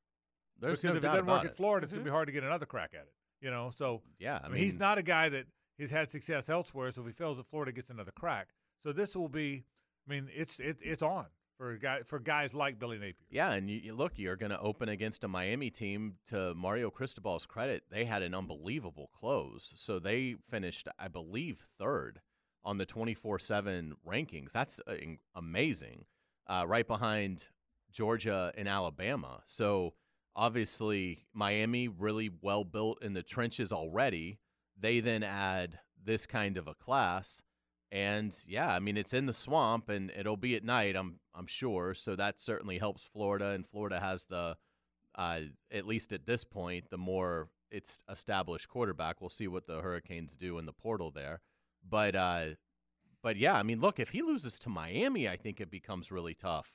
There's 0.61 0.81
because 0.83 0.95
no 0.95 0.97
if 0.99 1.03
doubt 1.03 1.09
it 1.09 1.17
doesn't 1.19 1.25
about 1.29 1.33
work 1.37 1.45
it. 1.45 1.49
at 1.51 1.57
Florida, 1.57 1.85
it's 1.85 1.93
Mhm. 1.93 1.97
gonna 1.97 2.05
be 2.05 2.11
hard 2.11 2.27
to 2.29 2.33
get 2.33 2.45
another 2.45 2.67
crack 2.67 2.91
at 2.95 3.03
it. 3.03 3.15
You 3.41 3.51
know, 3.51 3.71
so 3.71 4.03
yeah, 4.19 4.41
I 4.43 4.49
mean, 4.49 4.63
he's 4.63 4.79
not 4.79 4.97
a 4.99 5.03
guy 5.03 5.29
that 5.29 5.47
has 5.79 5.91
had 5.91 6.11
success 6.11 6.49
elsewhere. 6.49 6.91
So 6.93 7.03
if 7.03 7.07
he 7.09 7.13
fails 7.13 7.39
at 7.39 7.47
Florida, 7.47 7.73
gets 7.73 7.91
another 7.91 8.13
crack. 8.13 8.49
So 8.83 8.93
this 8.93 9.15
will 9.17 9.29
be. 9.29 9.65
I 10.09 10.11
mean, 10.15 10.31
it's 10.35 10.61
it, 10.61 10.79
it's 10.81 11.03
on 11.03 11.27
for 11.65 11.77
guy 11.77 12.03
for 12.05 12.19
guys 12.19 12.55
like 12.55 12.79
Billy 12.79 12.99
Napier. 12.99 13.15
Yeah, 13.31 13.53
and 13.53 13.71
you, 13.71 13.79
you 13.79 13.95
look, 13.95 14.13
you're 14.17 14.37
going 14.37 14.51
to 14.51 14.61
open 14.61 14.89
against 14.89 15.25
a 15.25 15.29
Miami 15.29 15.71
team. 15.71 16.17
To 16.27 16.55
Mario 16.55 16.91
Cristobal's 16.91 17.47
credit, 17.47 17.85
they 17.91 18.05
had 18.05 18.23
an 18.23 18.35
unbelievable 18.35 19.11
close. 19.19 19.73
So 19.77 19.99
they 19.99 20.37
finished, 20.49 20.89
I 20.99 21.09
believe, 21.09 21.59
third 21.79 22.21
on 22.65 22.79
the 22.79 22.87
24/7 22.87 23.93
rankings. 24.07 24.53
That's 24.53 24.81
uh, 24.87 24.95
amazing. 25.35 26.05
Uh, 26.47 26.65
right 26.67 26.87
behind 26.87 27.49
Georgia 27.91 28.53
and 28.57 28.69
Alabama. 28.69 29.43
So 29.47 29.95
obviously, 30.37 31.25
Miami 31.33 31.89
really 31.89 32.31
well 32.43 32.65
built 32.65 33.03
in 33.03 33.15
the 33.15 33.23
trenches 33.23 33.73
already. 33.73 34.39
They 34.79 35.01
then 35.01 35.23
add 35.23 35.79
this 36.03 36.27
kind 36.27 36.59
of 36.59 36.69
a 36.69 36.75
class. 36.75 37.43
And 37.95 38.37
yeah, 38.49 38.75
I 38.75 38.81
mean 38.81 38.97
it's 38.97 39.15
in 39.15 39.27
the 39.27 39.33
swamp 39.33 39.89
and 39.89 40.11
it'll 40.19 40.37
be 40.37 40.57
at 40.57 40.65
night, 40.65 40.97
I'm 40.97 41.21
I'm 41.33 41.47
sure. 41.47 41.95
So 41.95 42.17
that 42.17 42.41
certainly 42.41 42.79
helps 42.79 43.07
Florida 43.07 43.51
and 43.51 43.65
Florida 43.65 44.01
has 44.01 44.27
the 44.27 44.57
uh, 45.15 45.41
at 45.71 45.87
least 45.87 46.13
at 46.13 46.27
this 46.27 46.43
point, 46.43 46.91
the 46.91 46.99
more 46.99 47.51
it's 47.71 48.01
established 48.11 48.69
quarterback. 48.69 49.21
We'll 49.21 49.31
see 49.31 49.47
what 49.47 49.69
the 49.69 49.81
Hurricanes 49.81 50.35
do 50.37 50.59
in 50.59 50.67
the 50.67 50.73
portal 50.73 51.13
there. 51.13 51.41
But 51.89 52.17
uh 52.17 52.47
but 53.23 53.37
yeah, 53.37 53.55
I 53.55 53.63
mean 53.63 53.81
look, 53.81 54.01
if 54.01 54.11
he 54.11 54.23
loses 54.23 54.59
to 54.61 54.69
Miami, 54.69 55.29
I 55.29 55.37
think 55.37 55.61
it 55.61 55.71
becomes 55.71 56.11
really 56.11 56.35
tough 56.35 56.75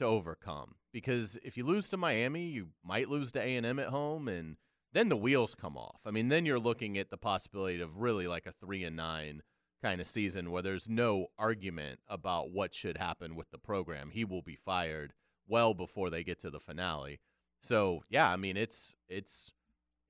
to 0.00 0.04
overcome. 0.04 0.74
Because 0.92 1.38
if 1.44 1.56
you 1.56 1.64
lose 1.64 1.88
to 1.90 1.96
Miami, 1.96 2.46
you 2.46 2.70
might 2.82 3.08
lose 3.08 3.30
to 3.32 3.40
A 3.40 3.56
and 3.56 3.64
M 3.64 3.78
at 3.78 3.88
home 3.88 4.26
and 4.26 4.56
then 4.92 5.10
the 5.10 5.16
wheels 5.16 5.54
come 5.54 5.76
off. 5.76 6.00
I 6.04 6.10
mean, 6.10 6.28
then 6.28 6.44
you're 6.44 6.58
looking 6.58 6.98
at 6.98 7.10
the 7.10 7.18
possibility 7.18 7.80
of 7.80 7.98
really 7.98 8.26
like 8.26 8.46
a 8.46 8.52
three 8.52 8.82
and 8.82 8.96
nine 8.96 9.42
kind 9.82 10.00
of 10.00 10.06
season 10.06 10.50
where 10.50 10.62
there's 10.62 10.88
no 10.88 11.28
argument 11.38 12.00
about 12.08 12.50
what 12.50 12.74
should 12.74 12.98
happen 12.98 13.34
with 13.36 13.50
the 13.50 13.58
program. 13.58 14.10
He 14.10 14.24
will 14.24 14.42
be 14.42 14.56
fired 14.56 15.12
well 15.46 15.74
before 15.74 16.10
they 16.10 16.24
get 16.24 16.38
to 16.40 16.50
the 16.50 16.60
finale. 16.60 17.20
So 17.60 18.02
yeah, 18.08 18.30
I 18.30 18.36
mean 18.36 18.56
it's 18.56 18.94
it's 19.08 19.52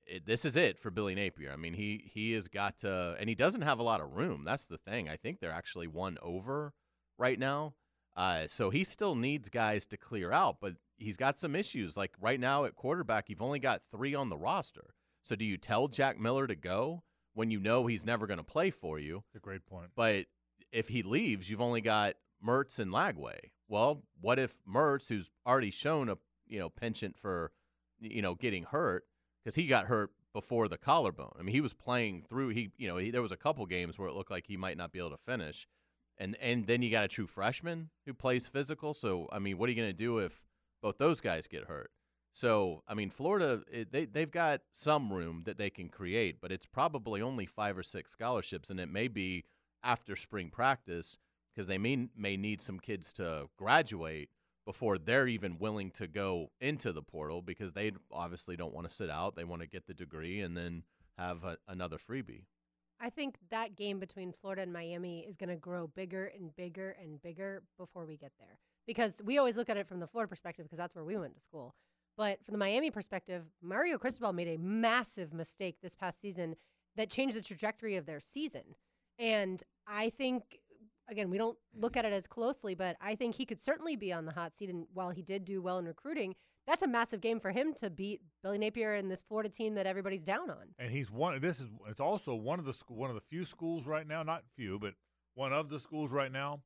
it, 0.05 0.25
this 0.25 0.45
is 0.45 0.55
it 0.55 0.79
for 0.79 0.91
Billy 0.91 1.15
Napier. 1.15 1.51
I 1.51 1.57
mean 1.57 1.73
he 1.73 2.09
he 2.13 2.33
has 2.33 2.47
got 2.47 2.77
to, 2.79 3.15
and 3.19 3.29
he 3.29 3.35
doesn't 3.35 3.61
have 3.61 3.79
a 3.79 3.83
lot 3.83 4.01
of 4.01 4.13
room. 4.13 4.43
That's 4.45 4.67
the 4.67 4.77
thing. 4.77 5.09
I 5.09 5.15
think 5.17 5.39
they're 5.39 5.51
actually 5.51 5.87
one 5.87 6.17
over 6.21 6.73
right 7.17 7.39
now. 7.39 7.73
Uh, 8.15 8.47
so 8.47 8.71
he 8.71 8.83
still 8.83 9.13
needs 9.13 9.47
guys 9.47 9.85
to 9.85 9.95
clear 9.95 10.31
out, 10.31 10.57
but 10.59 10.73
he's 10.97 11.17
got 11.17 11.37
some 11.37 11.55
issues. 11.55 11.95
Like 11.95 12.13
right 12.19 12.39
now 12.39 12.65
at 12.65 12.75
quarterback, 12.75 13.29
you've 13.29 13.43
only 13.43 13.59
got 13.59 13.81
three 13.91 14.15
on 14.15 14.29
the 14.29 14.37
roster. 14.37 14.95
So 15.21 15.35
do 15.35 15.45
you 15.45 15.57
tell 15.57 15.87
Jack 15.87 16.19
Miller 16.19 16.47
to 16.47 16.55
go 16.55 17.03
when 17.37 17.51
you 17.51 17.59
know 17.59 17.85
he's 17.85 18.03
never 18.03 18.25
going 18.25 18.39
to 18.39 18.43
play 18.43 18.71
for 18.71 18.97
you? 18.97 19.23
It's 19.27 19.35
a 19.35 19.39
great 19.39 19.63
point. 19.67 19.91
But 19.95 20.25
if 20.71 20.89
he 20.89 21.03
leaves, 21.03 21.51
you've 21.51 21.61
only 21.61 21.81
got 21.81 22.15
Mertz 22.43 22.79
and 22.79 22.91
Lagway. 22.91 23.37
Well, 23.67 24.01
what 24.19 24.39
if 24.39 24.57
Mertz, 24.67 25.09
who's 25.09 25.29
already 25.45 25.69
shown 25.69 26.09
a 26.09 26.17
you 26.47 26.57
know 26.57 26.69
penchant 26.69 27.15
for 27.15 27.51
you 27.99 28.23
know 28.23 28.33
getting 28.33 28.63
hurt 28.63 29.03
because 29.43 29.53
he 29.53 29.67
got 29.67 29.85
hurt 29.85 30.11
before 30.33 30.67
the 30.67 30.79
collarbone. 30.79 31.33
I 31.39 31.43
mean, 31.43 31.53
he 31.53 31.61
was 31.61 31.75
playing 31.75 32.23
through. 32.27 32.49
He 32.49 32.71
you 32.75 32.87
know 32.87 32.97
he, 32.97 33.11
there 33.11 33.21
was 33.21 33.31
a 33.31 33.37
couple 33.37 33.65
games 33.67 33.99
where 33.99 34.07
it 34.07 34.15
looked 34.15 34.31
like 34.31 34.47
he 34.47 34.57
might 34.57 34.77
not 34.77 34.91
be 34.91 34.97
able 34.97 35.11
to 35.11 35.17
finish, 35.17 35.67
and 36.17 36.35
and 36.41 36.65
then 36.65 36.81
you 36.81 36.89
got 36.89 37.05
a 37.05 37.07
true 37.07 37.27
freshman 37.27 37.91
who 38.07 38.15
plays 38.15 38.47
physical. 38.47 38.95
So 38.95 39.29
I 39.31 39.37
mean, 39.37 39.59
what 39.59 39.67
are 39.67 39.73
you 39.73 39.77
going 39.77 39.89
to 39.89 39.93
do 39.93 40.17
if 40.17 40.41
both 40.81 40.97
those 40.97 41.21
guys 41.21 41.45
get 41.45 41.65
hurt? 41.65 41.91
So 42.33 42.83
I 42.87 42.93
mean, 42.93 43.09
Florida 43.09 43.61
it, 43.71 43.91
they 43.91 44.05
they've 44.05 44.31
got 44.31 44.61
some 44.71 45.11
room 45.11 45.43
that 45.45 45.57
they 45.57 45.69
can 45.69 45.89
create, 45.89 46.39
but 46.41 46.51
it's 46.51 46.65
probably 46.65 47.21
only 47.21 47.45
five 47.45 47.77
or 47.77 47.83
six 47.83 48.11
scholarships, 48.11 48.69
and 48.69 48.79
it 48.79 48.89
may 48.89 49.07
be 49.07 49.45
after 49.83 50.15
spring 50.15 50.49
practice 50.49 51.17
because 51.53 51.67
they 51.67 51.77
may 51.77 52.09
may 52.15 52.37
need 52.37 52.61
some 52.61 52.79
kids 52.79 53.13
to 53.13 53.47
graduate 53.57 54.29
before 54.65 54.97
they're 54.97 55.27
even 55.27 55.57
willing 55.57 55.89
to 55.89 56.07
go 56.07 56.51
into 56.59 56.91
the 56.91 57.01
portal 57.01 57.41
because 57.41 57.71
they 57.71 57.91
obviously 58.11 58.57
don't 58.57 58.73
want 58.73 58.87
to 58.87 58.93
sit 58.93 59.09
out. 59.09 59.35
They 59.35 59.45
want 59.45 59.61
to 59.61 59.67
get 59.67 59.87
the 59.87 59.93
degree 59.93 60.41
and 60.41 60.57
then 60.57 60.83
have 61.17 61.45
a, 61.45 61.57
another 61.69 61.97
freebie. 61.97 62.43
I 62.99 63.09
think 63.09 63.37
that 63.49 63.75
game 63.75 63.99
between 63.99 64.33
Florida 64.33 64.63
and 64.63 64.73
Miami 64.73 65.19
is 65.19 65.37
going 65.37 65.49
to 65.49 65.55
grow 65.55 65.87
bigger 65.87 66.25
and 66.25 66.55
bigger 66.55 66.97
and 67.01 67.21
bigger 67.21 67.63
before 67.77 68.05
we 68.05 68.17
get 68.17 68.33
there. 68.39 68.59
Because 68.85 69.21
we 69.23 69.37
always 69.37 69.55
look 69.55 69.69
at 69.69 69.77
it 69.77 69.87
from 69.87 69.99
the 69.99 70.07
Florida 70.07 70.29
perspective 70.29 70.65
because 70.65 70.79
that's 70.79 70.95
where 70.95 71.05
we 71.05 71.15
went 71.15 71.35
to 71.35 71.41
school. 71.41 71.75
But 72.17 72.43
from 72.43 72.53
the 72.53 72.57
Miami 72.57 72.89
perspective, 72.89 73.43
Mario 73.61 73.97
Cristobal 73.97 74.33
made 74.33 74.47
a 74.47 74.57
massive 74.57 75.33
mistake 75.33 75.77
this 75.81 75.95
past 75.95 76.19
season 76.19 76.55
that 76.95 77.09
changed 77.09 77.37
the 77.37 77.41
trajectory 77.41 77.95
of 77.95 78.05
their 78.05 78.19
season. 78.19 78.63
And 79.19 79.61
I 79.85 80.09
think 80.09 80.59
again, 81.09 81.29
we 81.29 81.37
don't 81.37 81.57
look 81.73 81.95
at 81.95 82.05
it 82.05 82.11
as 82.11 82.27
closely, 82.27 82.75
but 82.75 82.97
I 82.99 83.15
think 83.15 83.35
he 83.35 83.45
could 83.45 83.59
certainly 83.59 83.95
be 83.95 84.11
on 84.11 84.25
the 84.25 84.33
hot 84.33 84.55
seat 84.55 84.69
and 84.69 84.87
while 84.93 85.11
he 85.11 85.21
did 85.21 85.45
do 85.45 85.61
well 85.61 85.77
in 85.77 85.85
recruiting, 85.85 86.35
that's 86.65 86.81
a 86.81 86.87
massive 86.87 87.21
game 87.21 87.39
for 87.39 87.51
him 87.51 87.73
to 87.75 87.89
beat 87.89 88.21
Billy 88.43 88.57
Napier 88.57 88.93
and 88.93 89.09
this 89.09 89.23
Florida 89.23 89.49
team 89.49 89.75
that 89.75 89.87
everybody's 89.87 90.23
down 90.23 90.49
on. 90.49 90.73
And 90.77 90.91
he's 90.91 91.09
one. 91.09 91.39
This 91.39 91.61
is 91.61 91.69
it's 91.87 92.01
also 92.01 92.35
one 92.35 92.59
of 92.59 92.65
the 92.65 92.77
one 92.89 93.09
of 93.09 93.15
the 93.15 93.21
few 93.21 93.45
schools 93.45 93.87
right 93.87 94.05
now, 94.05 94.21
not 94.23 94.43
few, 94.55 94.77
but 94.77 94.93
one 95.33 95.53
of 95.53 95.69
the 95.69 95.79
schools 95.79 96.11
right 96.11 96.31
now 96.31 96.59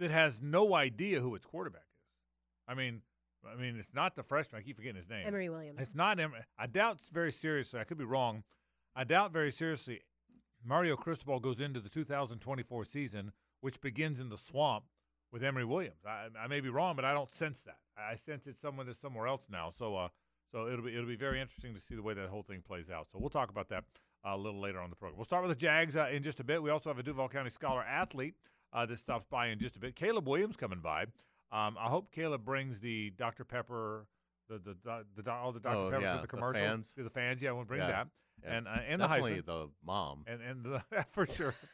that 0.00 0.10
has 0.10 0.40
no 0.42 0.74
idea 0.74 1.20
who 1.20 1.34
its 1.36 1.46
quarterback 1.46 1.82
is. 1.82 2.66
I 2.66 2.74
mean, 2.74 3.02
I 3.46 3.60
mean, 3.60 3.76
it's 3.76 3.94
not 3.94 4.16
the 4.16 4.22
freshman. 4.22 4.60
I 4.60 4.64
keep 4.64 4.76
forgetting 4.76 4.96
his 4.96 5.08
name. 5.08 5.26
Emory 5.26 5.48
Williams. 5.48 5.80
It's 5.80 5.94
not 5.94 6.18
Emory. 6.18 6.40
I 6.58 6.66
doubt 6.66 7.00
very 7.12 7.32
seriously. 7.32 7.80
I 7.80 7.84
could 7.84 7.98
be 7.98 8.04
wrong. 8.04 8.44
I 8.96 9.04
doubt 9.04 9.32
very 9.32 9.50
seriously. 9.50 10.00
Mario 10.64 10.96
Cristobal 10.96 11.40
goes 11.40 11.60
into 11.60 11.80
the 11.80 11.88
2024 11.88 12.84
season, 12.84 13.32
which 13.60 13.80
begins 13.80 14.18
in 14.20 14.28
the 14.28 14.38
swamp 14.38 14.84
with 15.32 15.44
Emory 15.44 15.64
Williams. 15.64 16.04
I, 16.06 16.28
I 16.38 16.48
may 16.48 16.60
be 16.60 16.68
wrong, 16.68 16.96
but 16.96 17.04
I 17.04 17.12
don't 17.12 17.30
sense 17.30 17.60
that. 17.60 17.78
I 17.96 18.14
sense 18.16 18.46
it's 18.46 18.60
someone 18.60 18.86
that's 18.86 18.98
somewhere 18.98 19.26
else 19.26 19.46
now. 19.50 19.70
So, 19.70 19.96
uh, 19.96 20.08
so 20.50 20.68
it'll 20.68 20.84
be 20.84 20.94
it'll 20.94 21.06
be 21.06 21.16
very 21.16 21.40
interesting 21.40 21.74
to 21.74 21.80
see 21.80 21.94
the 21.94 22.02
way 22.02 22.14
that 22.14 22.28
whole 22.28 22.42
thing 22.42 22.62
plays 22.66 22.90
out. 22.90 23.06
So 23.10 23.18
we'll 23.18 23.30
talk 23.30 23.50
about 23.50 23.68
that 23.68 23.84
uh, 24.26 24.34
a 24.34 24.36
little 24.36 24.60
later 24.60 24.80
on 24.80 24.90
the 24.90 24.96
program. 24.96 25.16
We'll 25.16 25.24
start 25.24 25.46
with 25.46 25.56
the 25.56 25.60
Jags 25.60 25.96
uh, 25.96 26.08
in 26.10 26.22
just 26.22 26.40
a 26.40 26.44
bit. 26.44 26.62
We 26.62 26.70
also 26.70 26.90
have 26.90 26.98
a 26.98 27.02
Duval 27.02 27.28
County 27.28 27.50
Scholar 27.50 27.82
athlete 27.82 28.34
uh, 28.72 28.86
that 28.86 28.98
stops 28.98 29.26
by 29.30 29.48
in 29.48 29.58
just 29.58 29.76
a 29.76 29.78
bit. 29.78 29.94
Caleb 29.94 30.26
Williams 30.26 30.56
coming 30.56 30.80
by. 30.80 31.06
Um, 31.50 31.76
I 31.78 31.88
hope 31.88 32.12
Caleb 32.12 32.44
brings 32.44 32.80
the 32.80 33.10
Dr 33.16 33.44
Pepper, 33.44 34.06
the 34.48 34.58
the 34.58 34.76
the, 34.84 35.22
the 35.22 35.32
all 35.32 35.52
the 35.52 35.60
Dr 35.60 35.76
Oh, 35.76 35.90
Pepper 35.90 36.02
yeah, 36.02 36.20
for 36.20 36.26
the 36.26 36.36
the 36.36 36.52
fans. 36.58 36.92
to 36.94 37.02
the 37.02 37.10
fans. 37.10 37.42
Yeah, 37.42 37.52
we'll 37.52 37.64
bring 37.64 37.80
Yeah, 37.80 37.86
that 37.88 38.08
yeah. 38.44 38.54
and 38.56 38.68
uh, 38.68 38.76
and 38.86 39.00
the 39.02 39.06
Definitely 39.06 39.42
Heisman 39.42 39.46
the 39.46 39.68
mom. 39.84 40.24
and 40.26 40.40
and 40.42 40.64
the, 40.64 40.82
for 41.12 41.26
sure. 41.30 41.54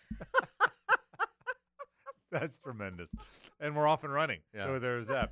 That's 2.30 2.58
tremendous, 2.58 3.08
and 3.60 3.76
we're 3.76 3.86
off 3.86 4.02
and 4.02 4.12
running. 4.12 4.40
Yeah. 4.54 4.66
So 4.66 4.78
there's 4.80 5.06
that. 5.06 5.30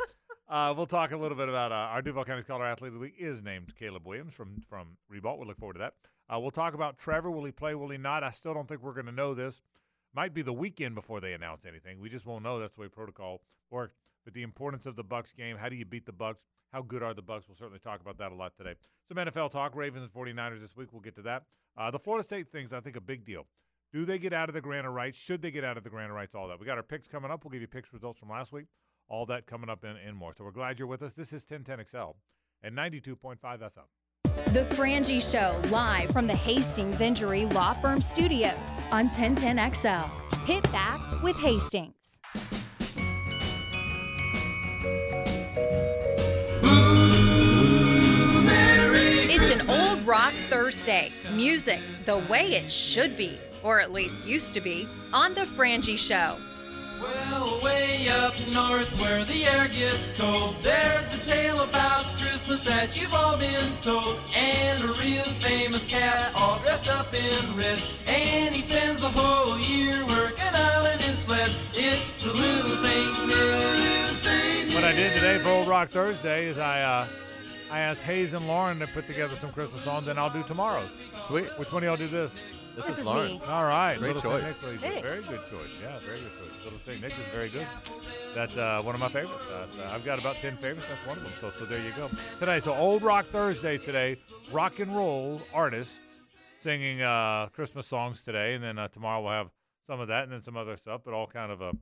Uh, 0.48 0.72
we'll 0.76 0.86
talk 0.86 1.10
a 1.12 1.16
little 1.16 1.36
bit 1.36 1.48
about 1.48 1.72
uh, 1.72 1.74
our 1.74 2.00
Duval 2.02 2.24
County 2.24 2.42
Scholar 2.42 2.64
Athlete 2.64 2.88
of 2.88 2.94
the 2.94 3.00
Week 3.00 3.14
is 3.18 3.42
named 3.42 3.74
Caleb 3.74 4.06
Williams 4.06 4.34
from 4.34 4.60
from 4.60 4.96
Ribault. 5.08 5.38
We'll 5.38 5.48
look 5.48 5.58
forward 5.58 5.74
to 5.74 5.78
that. 5.80 5.94
Uh, 6.32 6.38
we'll 6.38 6.50
talk 6.52 6.74
about 6.74 6.98
Trevor. 6.98 7.30
Will 7.30 7.44
he 7.44 7.50
play? 7.52 7.74
Will 7.74 7.88
he 7.88 7.98
not? 7.98 8.22
I 8.22 8.30
still 8.30 8.54
don't 8.54 8.68
think 8.68 8.82
we're 8.82 8.92
going 8.92 9.06
to 9.06 9.12
know 9.12 9.34
this. 9.34 9.60
Might 10.14 10.32
be 10.34 10.42
the 10.42 10.52
weekend 10.52 10.94
before 10.94 11.20
they 11.20 11.32
announce 11.32 11.64
anything. 11.64 11.98
We 11.98 12.08
just 12.08 12.26
won't 12.26 12.44
know. 12.44 12.60
That's 12.60 12.74
the 12.76 12.82
way 12.82 12.88
protocol 12.88 13.40
works. 13.70 13.96
But 14.24 14.34
the 14.34 14.42
importance 14.42 14.86
of 14.86 14.96
the 14.96 15.04
Bucks 15.04 15.32
game. 15.32 15.56
How 15.56 15.68
do 15.68 15.76
you 15.76 15.84
beat 15.84 16.06
the 16.06 16.12
Bucks? 16.12 16.44
How 16.72 16.82
good 16.82 17.02
are 17.02 17.14
the 17.14 17.22
Bucks? 17.22 17.48
We'll 17.48 17.56
certainly 17.56 17.80
talk 17.80 18.00
about 18.00 18.18
that 18.18 18.32
a 18.32 18.34
lot 18.34 18.56
today. 18.56 18.74
Some 19.08 19.16
NFL 19.16 19.50
talk. 19.50 19.74
Ravens 19.74 20.04
and 20.04 20.12
49ers 20.12 20.60
this 20.60 20.76
week. 20.76 20.92
We'll 20.92 21.02
get 21.02 21.16
to 21.16 21.22
that. 21.22 21.44
Uh, 21.76 21.90
the 21.90 21.98
Florida 21.98 22.24
State 22.24 22.48
thing's 22.48 22.72
I 22.72 22.80
think 22.80 22.96
a 22.96 23.00
big 23.00 23.24
deal. 23.24 23.46
Do 23.92 24.04
they 24.06 24.18
get 24.18 24.32
out 24.32 24.48
of 24.48 24.54
the 24.54 24.60
grant 24.60 24.86
of 24.86 24.94
rights? 24.94 25.18
Should 25.18 25.42
they 25.42 25.50
get 25.50 25.64
out 25.64 25.76
of 25.76 25.84
the 25.84 25.90
grant 25.90 26.10
of 26.10 26.16
rights? 26.16 26.34
All 26.34 26.48
that. 26.48 26.58
We 26.58 26.66
got 26.66 26.78
our 26.78 26.82
picks 26.82 27.06
coming 27.06 27.30
up. 27.30 27.44
We'll 27.44 27.50
give 27.50 27.60
you 27.60 27.66
picks 27.66 27.92
results 27.92 28.18
from 28.18 28.30
last 28.30 28.52
week. 28.52 28.66
All 29.08 29.26
that 29.26 29.46
coming 29.46 29.68
up 29.68 29.84
and, 29.84 29.98
and 29.98 30.16
more. 30.16 30.32
So 30.32 30.44
we're 30.44 30.50
glad 30.50 30.78
you're 30.78 30.88
with 30.88 31.02
us. 31.02 31.12
This 31.12 31.32
is 31.32 31.44
1010XL 31.44 32.14
and 32.62 32.76
92.5 32.76 33.38
FM. 33.42 33.70
The 34.52 34.64
Frangie 34.74 35.22
Show, 35.22 35.60
live 35.70 36.10
from 36.10 36.26
the 36.26 36.36
Hastings 36.36 37.00
Injury 37.00 37.46
Law 37.46 37.72
Firm 37.74 38.00
Studios 38.00 38.82
on 38.90 39.08
1010XL. 39.08 40.10
Hit 40.44 40.62
back 40.72 41.22
with 41.22 41.36
Hastings. 41.36 42.20
Thursday. 50.52 51.10
Music 51.32 51.80
the 52.04 52.18
way 52.18 52.56
it 52.56 52.70
should 52.70 53.16
be, 53.16 53.38
or 53.62 53.80
at 53.80 53.90
least 53.90 54.26
used 54.26 54.52
to 54.52 54.60
be, 54.60 54.86
on 55.10 55.32
The 55.32 55.46
Frangie 55.46 55.98
Show. 55.98 56.36
Well, 57.00 57.58
way 57.64 58.06
up 58.10 58.34
north 58.52 59.00
where 59.00 59.24
the 59.24 59.46
air 59.46 59.66
gets 59.68 60.08
cold, 60.18 60.56
there's 60.62 61.14
a 61.14 61.24
tale 61.24 61.60
about 61.62 62.04
Christmas 62.20 62.60
that 62.62 63.00
you've 63.00 63.14
all 63.14 63.38
been 63.38 63.72
told. 63.80 64.20
And 64.36 64.84
a 64.84 64.88
real 64.88 65.24
famous 65.40 65.86
cat, 65.86 66.30
all 66.36 66.58
dressed 66.58 66.88
up 66.88 67.14
in 67.14 67.56
red, 67.56 67.80
and 68.06 68.54
he 68.54 68.60
spends 68.60 69.00
the 69.00 69.08
whole 69.08 69.58
year 69.58 70.04
working 70.06 70.54
out 70.54 70.84
in 70.92 70.98
his 70.98 71.16
sled. 71.16 71.50
It's 71.72 72.12
the 72.22 72.30
little 72.30 72.76
Saint 72.76 73.26
Nick. 73.26 74.74
What 74.74 74.84
I 74.84 74.92
did 74.92 75.14
today 75.14 75.38
for 75.38 75.48
Old 75.48 75.66
Rock 75.66 75.88
Thursday 75.88 76.46
is 76.46 76.58
I 76.58 76.82
uh, 76.82 77.06
I 77.72 77.80
asked 77.80 78.02
Hayes 78.02 78.34
and 78.34 78.46
Lauren 78.46 78.78
to 78.80 78.86
put 78.88 79.06
together 79.06 79.34
some 79.34 79.50
Christmas 79.50 79.80
songs, 79.82 80.06
and 80.06 80.18
I'll 80.18 80.28
do 80.30 80.42
tomorrow's. 80.42 80.94
Sweet. 81.22 81.46
Which 81.58 81.72
one 81.72 81.82
of 81.82 81.86
y'all 81.86 81.96
do 81.96 82.06
this? 82.06 82.34
This, 82.76 82.86
This 82.86 82.88
is 82.90 82.98
is 83.00 83.04
Lauren. 83.06 83.26
me. 83.32 83.40
All 83.48 83.64
right, 83.64 83.98
Great 83.98 84.14
Little 84.14 84.30
choice. 84.32 84.44
Nick, 84.44 84.62
really 84.62 84.76
good. 84.76 84.82
Thanks. 84.82 85.02
very 85.02 85.22
good 85.22 85.40
choice. 85.50 85.70
Yeah, 85.82 85.98
very 86.00 86.18
good 86.20 86.30
choice. 86.32 86.64
Little 86.64 86.78
Saint 86.80 87.00
Nick 87.02 87.12
is 87.12 87.34
very 87.34 87.48
good. 87.48 87.66
That's 88.34 88.56
uh, 88.58 88.82
one 88.82 88.94
of 88.94 89.00
my 89.00 89.08
favorites. 89.08 89.44
Uh, 89.50 89.90
I've 89.90 90.04
got 90.04 90.18
about 90.18 90.36
ten 90.36 90.56
favorites. 90.56 90.86
That's 90.88 91.06
one 91.06 91.16
of 91.16 91.22
them. 91.24 91.32
So, 91.40 91.50
so 91.50 91.64
there 91.64 91.82
you 91.82 91.92
go. 91.96 92.10
Today, 92.38 92.60
so 92.60 92.74
Old 92.74 93.02
Rock 93.02 93.26
Thursday 93.26 93.78
today. 93.78 94.16
Rock 94.50 94.78
and 94.78 94.94
roll 94.94 95.40
artists 95.54 96.20
singing 96.58 97.00
uh, 97.02 97.48
Christmas 97.54 97.86
songs 97.86 98.22
today, 98.22 98.54
and 98.54 98.62
then 98.62 98.78
uh, 98.78 98.88
tomorrow 98.88 99.22
we'll 99.22 99.32
have 99.32 99.50
some 99.86 99.98
of 100.00 100.08
that, 100.08 100.24
and 100.24 100.32
then 100.32 100.40
some 100.42 100.56
other 100.58 100.76
stuff, 100.76 101.00
but 101.04 101.12
all 101.14 101.26
kind 101.26 101.50
of 101.50 101.60
uh, 101.62 101.72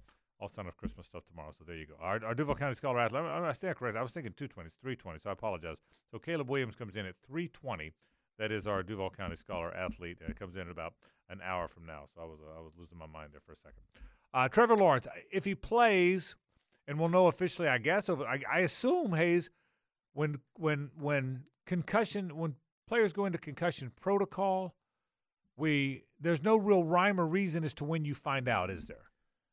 all 0.40 0.48
kind 0.48 0.66
of 0.66 0.76
Christmas 0.76 1.06
stuff 1.06 1.24
tomorrow. 1.26 1.52
So 1.56 1.64
there 1.66 1.76
you 1.76 1.86
go. 1.86 1.94
Our, 2.00 2.24
our 2.24 2.34
Duval 2.34 2.54
County 2.54 2.74
Scholar 2.74 2.98
athlete. 2.98 3.22
I, 3.22 3.48
I 3.48 3.52
stand 3.52 3.76
correct. 3.76 3.96
I 3.96 4.02
was 4.02 4.12
thinking 4.12 4.32
two 4.34 4.48
twenty. 4.48 4.68
It's 4.68 4.76
three 4.76 4.96
twenty. 4.96 5.18
So 5.18 5.30
I 5.30 5.32
apologize. 5.34 5.76
So 6.10 6.18
Caleb 6.18 6.48
Williams 6.48 6.76
comes 6.76 6.96
in 6.96 7.06
at 7.06 7.14
three 7.26 7.48
twenty. 7.48 7.92
That 8.38 8.50
is 8.50 8.66
our 8.66 8.82
Duval 8.82 9.10
County 9.10 9.36
Scholar 9.36 9.70
athlete, 9.74 10.18
it 10.26 10.38
comes 10.38 10.56
in 10.56 10.62
at 10.62 10.70
about 10.70 10.94
an 11.28 11.40
hour 11.44 11.68
from 11.68 11.84
now. 11.84 12.04
So 12.14 12.22
I 12.22 12.24
was 12.24 12.38
uh, 12.40 12.58
I 12.58 12.62
was 12.62 12.72
losing 12.78 12.96
my 12.96 13.06
mind 13.06 13.32
there 13.32 13.40
for 13.44 13.52
a 13.52 13.56
second. 13.56 13.82
Uh, 14.32 14.48
Trevor 14.48 14.76
Lawrence, 14.76 15.06
if 15.30 15.44
he 15.44 15.54
plays, 15.54 16.36
and 16.88 16.98
we'll 16.98 17.10
know 17.10 17.26
officially, 17.26 17.68
I 17.68 17.76
guess. 17.76 18.08
Over, 18.08 18.24
I, 18.24 18.40
I 18.50 18.60
assume 18.60 19.12
Hayes, 19.12 19.50
when 20.14 20.36
when 20.56 20.90
when 20.98 21.44
concussion 21.66 22.34
when 22.34 22.54
players 22.88 23.12
go 23.12 23.26
into 23.26 23.36
concussion 23.36 23.92
protocol, 24.00 24.74
we 25.58 26.04
there's 26.18 26.42
no 26.42 26.56
real 26.56 26.82
rhyme 26.82 27.20
or 27.20 27.26
reason 27.26 27.62
as 27.62 27.74
to 27.74 27.84
when 27.84 28.06
you 28.06 28.14
find 28.14 28.48
out, 28.48 28.70
is 28.70 28.86
there? 28.86 29.09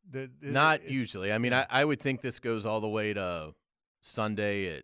The- 0.10 0.30
the- 0.40 0.48
Not 0.52 0.82
it- 0.84 0.92
usually. 0.92 1.32
I 1.34 1.38
mean, 1.38 1.54
I, 1.54 1.66
I 1.70 1.84
would 1.86 2.00
think 2.02 2.22
this 2.22 2.40
goes 2.40 2.66
all 2.66 2.80
the 2.82 2.90
way 2.90 3.14
to 3.14 3.54
Sunday 4.02 4.78
at 4.78 4.84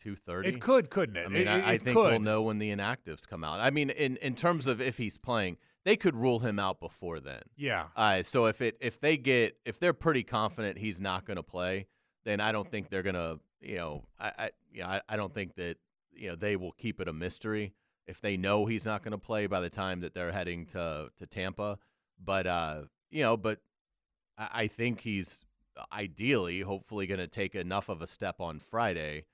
two 0.00 0.16
thirty. 0.16 0.48
It 0.50 0.60
could, 0.60 0.90
couldn't 0.90 1.16
it? 1.16 1.26
I 1.26 1.28
mean, 1.28 1.42
It- 1.42 1.48
I, 1.48 1.60
I 1.60 1.72
it 1.74 1.82
think 1.82 1.96
could. 1.96 2.10
we'll 2.10 2.20
know 2.20 2.42
when 2.42 2.58
the 2.58 2.70
inactives 2.70 3.26
come 3.26 3.44
out. 3.44 3.60
I 3.60 3.70
mean, 3.70 3.90
in 3.90 4.16
in 4.18 4.34
terms 4.34 4.66
of 4.66 4.80
if 4.80 4.98
he's 4.98 5.18
playing, 5.18 5.56
they 5.84 5.96
could 5.96 6.14
rule 6.16 6.40
him 6.40 6.58
out 6.58 6.80
before 6.80 7.20
then. 7.20 7.42
Yeah, 7.56 7.86
Uh, 7.96 8.22
so 8.22 8.46
if 8.46 8.60
it 8.60 8.76
if 8.80 9.00
they 9.00 9.16
get 9.16 9.56
if 9.64 9.78
they're 9.80 9.92
pretty 9.94 10.22
confident 10.22 10.78
he's 10.78 11.00
not 11.00 11.24
going 11.24 11.36
to 11.38 11.42
play, 11.42 11.86
then 12.24 12.40
I 12.40 12.52
don't 12.52 12.68
think 12.68 12.90
they're 12.90 13.02
going 13.02 13.14
to 13.14 13.40
you 13.60 13.76
know 13.76 14.04
I, 14.18 14.32
I 14.38 14.50
you 14.72 14.80
know 14.82 14.88
I, 14.88 15.00
I 15.08 15.16
don't 15.16 15.32
think 15.34 15.54
that 15.56 15.78
you 16.12 16.28
know 16.28 16.36
they 16.36 16.56
will 16.56 16.72
keep 16.72 17.00
it 17.00 17.08
a 17.08 17.12
mystery 17.12 17.72
if 18.06 18.20
they 18.20 18.36
know 18.36 18.66
he's 18.66 18.86
not 18.86 19.02
going 19.02 19.12
to 19.12 19.18
play 19.18 19.46
by 19.48 19.60
the 19.60 19.70
time 19.70 20.00
that 20.00 20.14
they're 20.14 20.32
heading 20.32 20.66
to 20.66 21.10
to 21.16 21.26
Tampa. 21.26 21.78
But 22.22 22.46
uh, 22.46 22.82
you 23.10 23.22
know, 23.22 23.36
but 23.36 23.60
I, 24.38 24.48
I 24.52 24.66
think 24.66 25.00
he's 25.00 25.44
uh, 25.76 25.84
ideally, 25.92 26.60
hopefully, 26.60 27.06
going 27.06 27.20
to 27.20 27.26
take 27.26 27.54
enough 27.54 27.88
of 27.88 28.02
a 28.02 28.06
step 28.06 28.40
on 28.40 28.58
Friday 28.60 29.24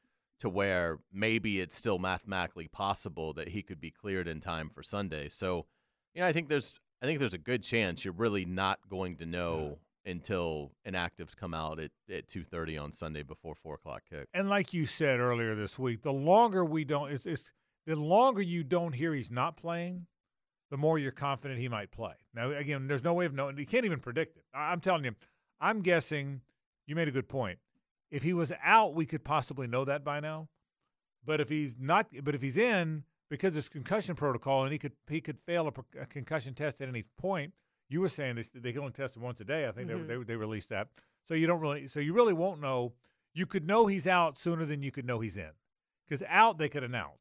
to 0.41 0.49
where 0.49 0.99
maybe 1.13 1.61
it's 1.61 1.77
still 1.77 1.99
mathematically 1.99 2.67
possible 2.67 3.33
that 3.35 3.51
he 3.51 3.63
could 3.63 3.81
be 3.81 3.91
cleared 3.91 4.27
in 4.27 4.41
time 4.41 4.69
for 4.69 4.83
Sunday. 4.83 5.29
So, 5.29 5.67
you 6.15 6.21
know, 6.21 6.27
I 6.27 6.33
think 6.33 6.49
there's 6.49 6.81
I 7.01 7.07
think 7.07 7.19
there's 7.19 7.35
a 7.35 7.39
good 7.39 7.63
chance 7.63 8.05
you're 8.05 8.15
really 8.15 8.45
not 8.45 8.81
going 8.89 9.17
to 9.17 9.27
know 9.27 9.79
until 10.05 10.73
inactives 10.87 11.37
come 11.37 11.55
out 11.55 11.79
at, 11.79 11.93
at 12.13 12.27
two 12.27 12.43
thirty 12.43 12.77
on 12.77 12.91
Sunday 12.91 13.23
before 13.23 13.55
four 13.55 13.77
o'clock 13.77 14.03
kick. 14.11 14.27
and 14.35 14.49
like 14.49 14.75
you 14.75 14.85
said 14.85 15.21
earlier 15.21 15.55
this 15.55 15.79
week, 15.79 16.03
the 16.03 16.13
longer 16.13 16.65
we 16.65 16.85
don't, 16.85 17.13
it's, 17.13 17.25
it's 17.25 17.51
the 17.87 17.95
longer 17.95 18.43
you 18.43 18.65
don't 18.65 18.95
hear 18.95 19.15
he's 19.15 19.31
not 19.31 19.57
playing, 19.57 20.07
the 20.73 20.79
more 20.79 20.99
you're 20.99 21.13
confident 21.13 21.61
he 21.61 21.69
might 21.69 21.91
play. 21.93 22.15
Now, 22.35 22.51
again, 22.51 22.87
there's 22.89 23.05
no 23.05 23.13
way 23.13 23.27
of 23.27 23.35
knowing. 23.35 23.59
You 23.59 23.67
can't 23.67 23.85
even 23.85 24.01
predict 24.01 24.39
it. 24.39 24.45
I'm 24.55 24.81
telling 24.81 25.05
you, 25.05 25.15
I'm 25.61 25.83
guessing. 25.83 26.41
You 26.87 26.97
made 26.97 27.09
a 27.09 27.13
good 27.13 27.29
point. 27.29 27.59
If 28.11 28.23
he 28.23 28.33
was 28.33 28.53
out, 28.65 28.95
we 28.95 29.05
could 29.05 29.23
possibly 29.23 29.67
know 29.67 29.85
that 29.85 30.03
by 30.03 30.19
now. 30.19 30.49
But 31.25 31.41
if 31.43 31.51
he's 31.51 31.77
not, 31.79 32.07
but 32.25 32.35
if 32.35 32.41
he's 32.41 32.57
in, 32.57 33.05
because 33.31 33.55
it's 33.57 33.69
concussion 33.69 34.15
protocol, 34.17 34.65
and 34.65 34.73
he 34.73 34.79
could 34.79 34.93
he 35.09 35.21
could 35.21 35.39
fail 35.39 35.69
a, 35.69 36.01
a 36.01 36.07
concussion 36.07 36.55
test 36.55 36.81
at 36.81 36.89
any 36.89 37.05
point. 37.19 37.53
You 37.91 38.01
were 38.01 38.09
saying 38.09 38.37
they, 38.37 38.45
they 38.59 38.73
can 38.73 38.81
only 38.81 38.93
test 38.93 39.15
him 39.15 39.23
once 39.23 39.41
a 39.41 39.45
day. 39.45 39.69
I 39.69 39.73
think 39.73 39.91
Mhm. 39.91 40.07
they, 40.09 40.17
they 40.17 40.23
they 40.25 40.37
released 40.37 40.71
that, 40.71 40.89
so 41.29 41.35
you 41.35 41.47
don't 41.47 41.61
really, 41.61 41.87
so 41.87 42.01
you 42.01 42.15
really 42.15 42.33
won't 42.33 42.61
know. 42.63 42.95
You 43.35 43.45
could 43.47 43.67
know 43.67 43.87
he's 43.87 44.07
out 44.07 44.37
sooner 44.39 44.65
than 44.65 44.83
you 44.83 44.91
could 44.91 45.05
know 45.07 45.21
he's 45.21 45.37
in, 45.37 45.51
because 46.09 46.23
out 46.29 46.57
they 46.59 46.69
could 46.71 46.83
announce. 46.83 47.21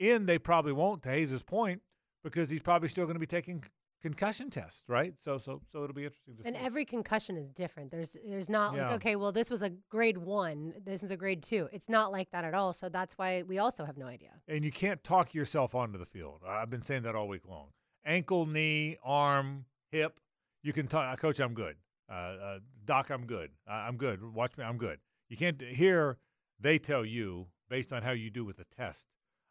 In 0.00 0.26
they 0.26 0.38
probably 0.38 0.72
won't. 0.72 1.02
To 1.04 1.08
Hayes' 1.10 1.42
point, 1.42 1.80
because 2.30 2.50
he's 2.50 2.62
probably 2.62 2.88
still 2.88 3.04
going 3.04 3.14
to 3.16 3.20
be 3.20 3.26
taking 3.26 3.64
concussion 4.00 4.48
tests, 4.50 4.84
right? 4.88 5.14
So 5.18 5.38
so 5.38 5.60
so 5.72 5.82
it'll 5.82 5.94
be 5.94 6.04
interesting 6.04 6.36
to 6.36 6.46
And 6.46 6.56
see. 6.56 6.62
every 6.62 6.84
concussion 6.84 7.36
is 7.36 7.50
different. 7.50 7.90
There's 7.90 8.16
there's 8.26 8.48
not 8.48 8.74
Yeah. 8.74 8.86
like 8.86 8.94
okay, 8.96 9.16
well 9.16 9.32
this 9.32 9.50
was 9.50 9.60
a 9.62 9.70
grade 9.90 10.18
one, 10.18 10.74
this 10.84 11.02
is 11.02 11.10
a 11.10 11.16
grade 11.16 11.42
two. 11.42 11.68
It's 11.72 11.88
not 11.88 12.12
like 12.12 12.30
that 12.30 12.44
at 12.44 12.54
all. 12.54 12.72
So 12.72 12.88
that's 12.88 13.18
why 13.18 13.42
we 13.42 13.58
also 13.58 13.84
have 13.84 13.96
no 13.98 14.06
idea. 14.06 14.30
and 14.46 14.64
you 14.64 14.70
can't 14.70 15.02
talk 15.02 15.34
yourself 15.34 15.74
onto 15.74 15.98
the 15.98 16.06
field. 16.06 16.42
I've 16.46 16.70
been 16.70 16.82
saying 16.82 17.02
that 17.02 17.14
all 17.16 17.26
week 17.28 17.46
long. 17.46 17.68
Ankle, 18.04 18.46
knee, 18.46 18.96
arm, 19.02 19.64
hip. 19.90 20.20
You 20.62 20.72
can 20.72 20.86
talk, 20.86 21.18
Coach. 21.20 21.40
I'm 21.40 21.54
good. 21.54 21.76
Uh, 22.10 22.12
uh, 22.14 22.58
Doc, 22.84 23.10
I'm 23.10 23.26
good. 23.26 23.50
Uh, 23.68 23.72
I'm 23.72 23.96
good. 23.96 24.22
Watch 24.32 24.56
me. 24.56 24.64
I'm 24.64 24.78
good. 24.78 24.98
You 25.28 25.36
can't 25.36 25.60
here. 25.60 26.16
They 26.60 26.78
tell 26.78 27.04
you 27.04 27.48
based 27.68 27.92
on 27.92 28.02
how 28.02 28.12
you 28.12 28.30
do 28.30 28.44
with 28.44 28.56
the 28.56 28.64
test. 28.64 29.06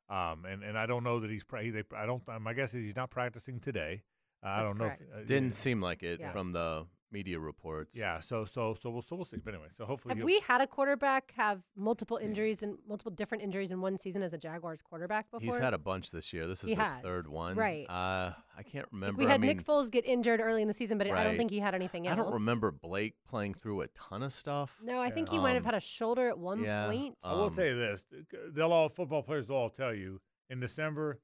Um, 0.10 0.46
and, 0.46 0.64
and 0.64 0.78
I 0.78 0.86
don't 0.86 1.04
know 1.04 1.20
that 1.20 1.30
he's. 1.30 1.44
Pra- 1.44 1.70
they, 1.72 1.84
I 1.96 2.06
don't. 2.06 2.22
My 2.42 2.54
guess 2.54 2.74
is 2.74 2.86
he's 2.86 2.96
not 2.96 3.10
practicing 3.10 3.60
today. 3.60 4.04
Uh, 4.44 4.48
I 4.50 4.64
don't 4.66 4.78
know. 4.78 4.86
If, 4.86 4.94
uh, 4.94 5.26
Didn't 5.26 5.54
seem 5.54 5.82
like 5.82 6.04
it 6.04 6.20
Yeah. 6.20 6.32
from 6.32 6.54
the 6.54 6.86
media 7.12 7.40
reports. 7.40 7.96
Yeah, 7.98 8.20
so 8.20 8.44
so 8.46 8.74
so 8.74 8.90
we'll 8.90 9.02
so 9.02 9.16
we'll 9.16 9.26
see. 9.26 9.38
But 9.38 9.54
anyway, 9.54 9.70
so 9.76 9.86
hopefully 9.86 10.16
Have 10.16 10.24
we 10.24 10.40
had 10.42 10.62
a 10.62 10.68
quarterback 10.68 11.32
have 11.38 11.62
multiple 11.76 12.18
injuries 12.18 12.64
and 12.64 12.78
multiple 12.88 13.12
different 13.12 13.44
injuries 13.44 13.72
in 13.72 13.80
one 13.82 13.98
season 13.98 14.22
as 14.24 14.34
a 14.34 14.38
Jaguars 14.38 14.82
quarterback 14.82 15.30
before? 15.32 15.46
He's 15.46 15.58
had 15.58 15.74
a 15.74 15.78
bunch 15.78 16.12
this 16.12 16.34
year. 16.34 16.48
This 16.48 16.64
is 16.64 16.70
He 16.70 16.76
his 16.76 16.84
has, 16.94 16.96
third 16.98 17.28
one. 17.28 17.56
right. 17.56 17.86
Uh, 17.90 18.34
I 18.58 18.64
can't 18.64 18.86
Like, 18.86 18.94
remember. 18.94 19.18
we 19.20 19.26
had 19.26 19.36
I 19.36 19.38
mean, 19.38 19.56
Nick 19.56 19.64
Foles 19.66 19.90
get 19.92 20.06
injured 20.06 20.40
early 20.42 20.62
in 20.62 20.68
the 20.68 20.74
season, 20.74 20.98
but 20.98 21.08
I 21.10 21.24
don't 21.24 21.38
think 21.38 21.52
he 21.52 21.60
had 21.60 21.76
anything 21.76 22.08
else. 22.08 22.20
I 22.20 22.24
don't 22.24 22.34
remember 22.34 22.72
Blake 22.72 23.16
playing 23.28 23.54
through 23.54 23.82
a 23.82 23.88
ton 23.90 24.24
of 24.24 24.34
stuff. 24.34 24.78
No, 24.84 25.00
I 25.00 25.08
Yeah. 25.08 25.14
think 25.14 25.30
he 25.30 25.38
might 25.38 25.54
have 25.54 25.64
Um, 25.64 25.66
had 25.66 25.76
a 25.76 25.80
shoulder 25.80 26.28
at 26.30 26.38
one 26.38 26.62
yeah, 26.64 26.88
point. 26.88 27.18
I 27.24 27.34
will 27.34 27.46
um, 27.46 27.54
tell 27.56 27.66
you 27.66 27.76
this: 27.78 28.04
they'll 28.52 28.72
all 28.74 28.90
football 28.90 29.22
players 29.24 29.48
will 29.48 29.56
all 29.58 29.70
tell 29.70 29.94
you 29.94 30.20
in 30.50 30.60
December, 30.60 31.20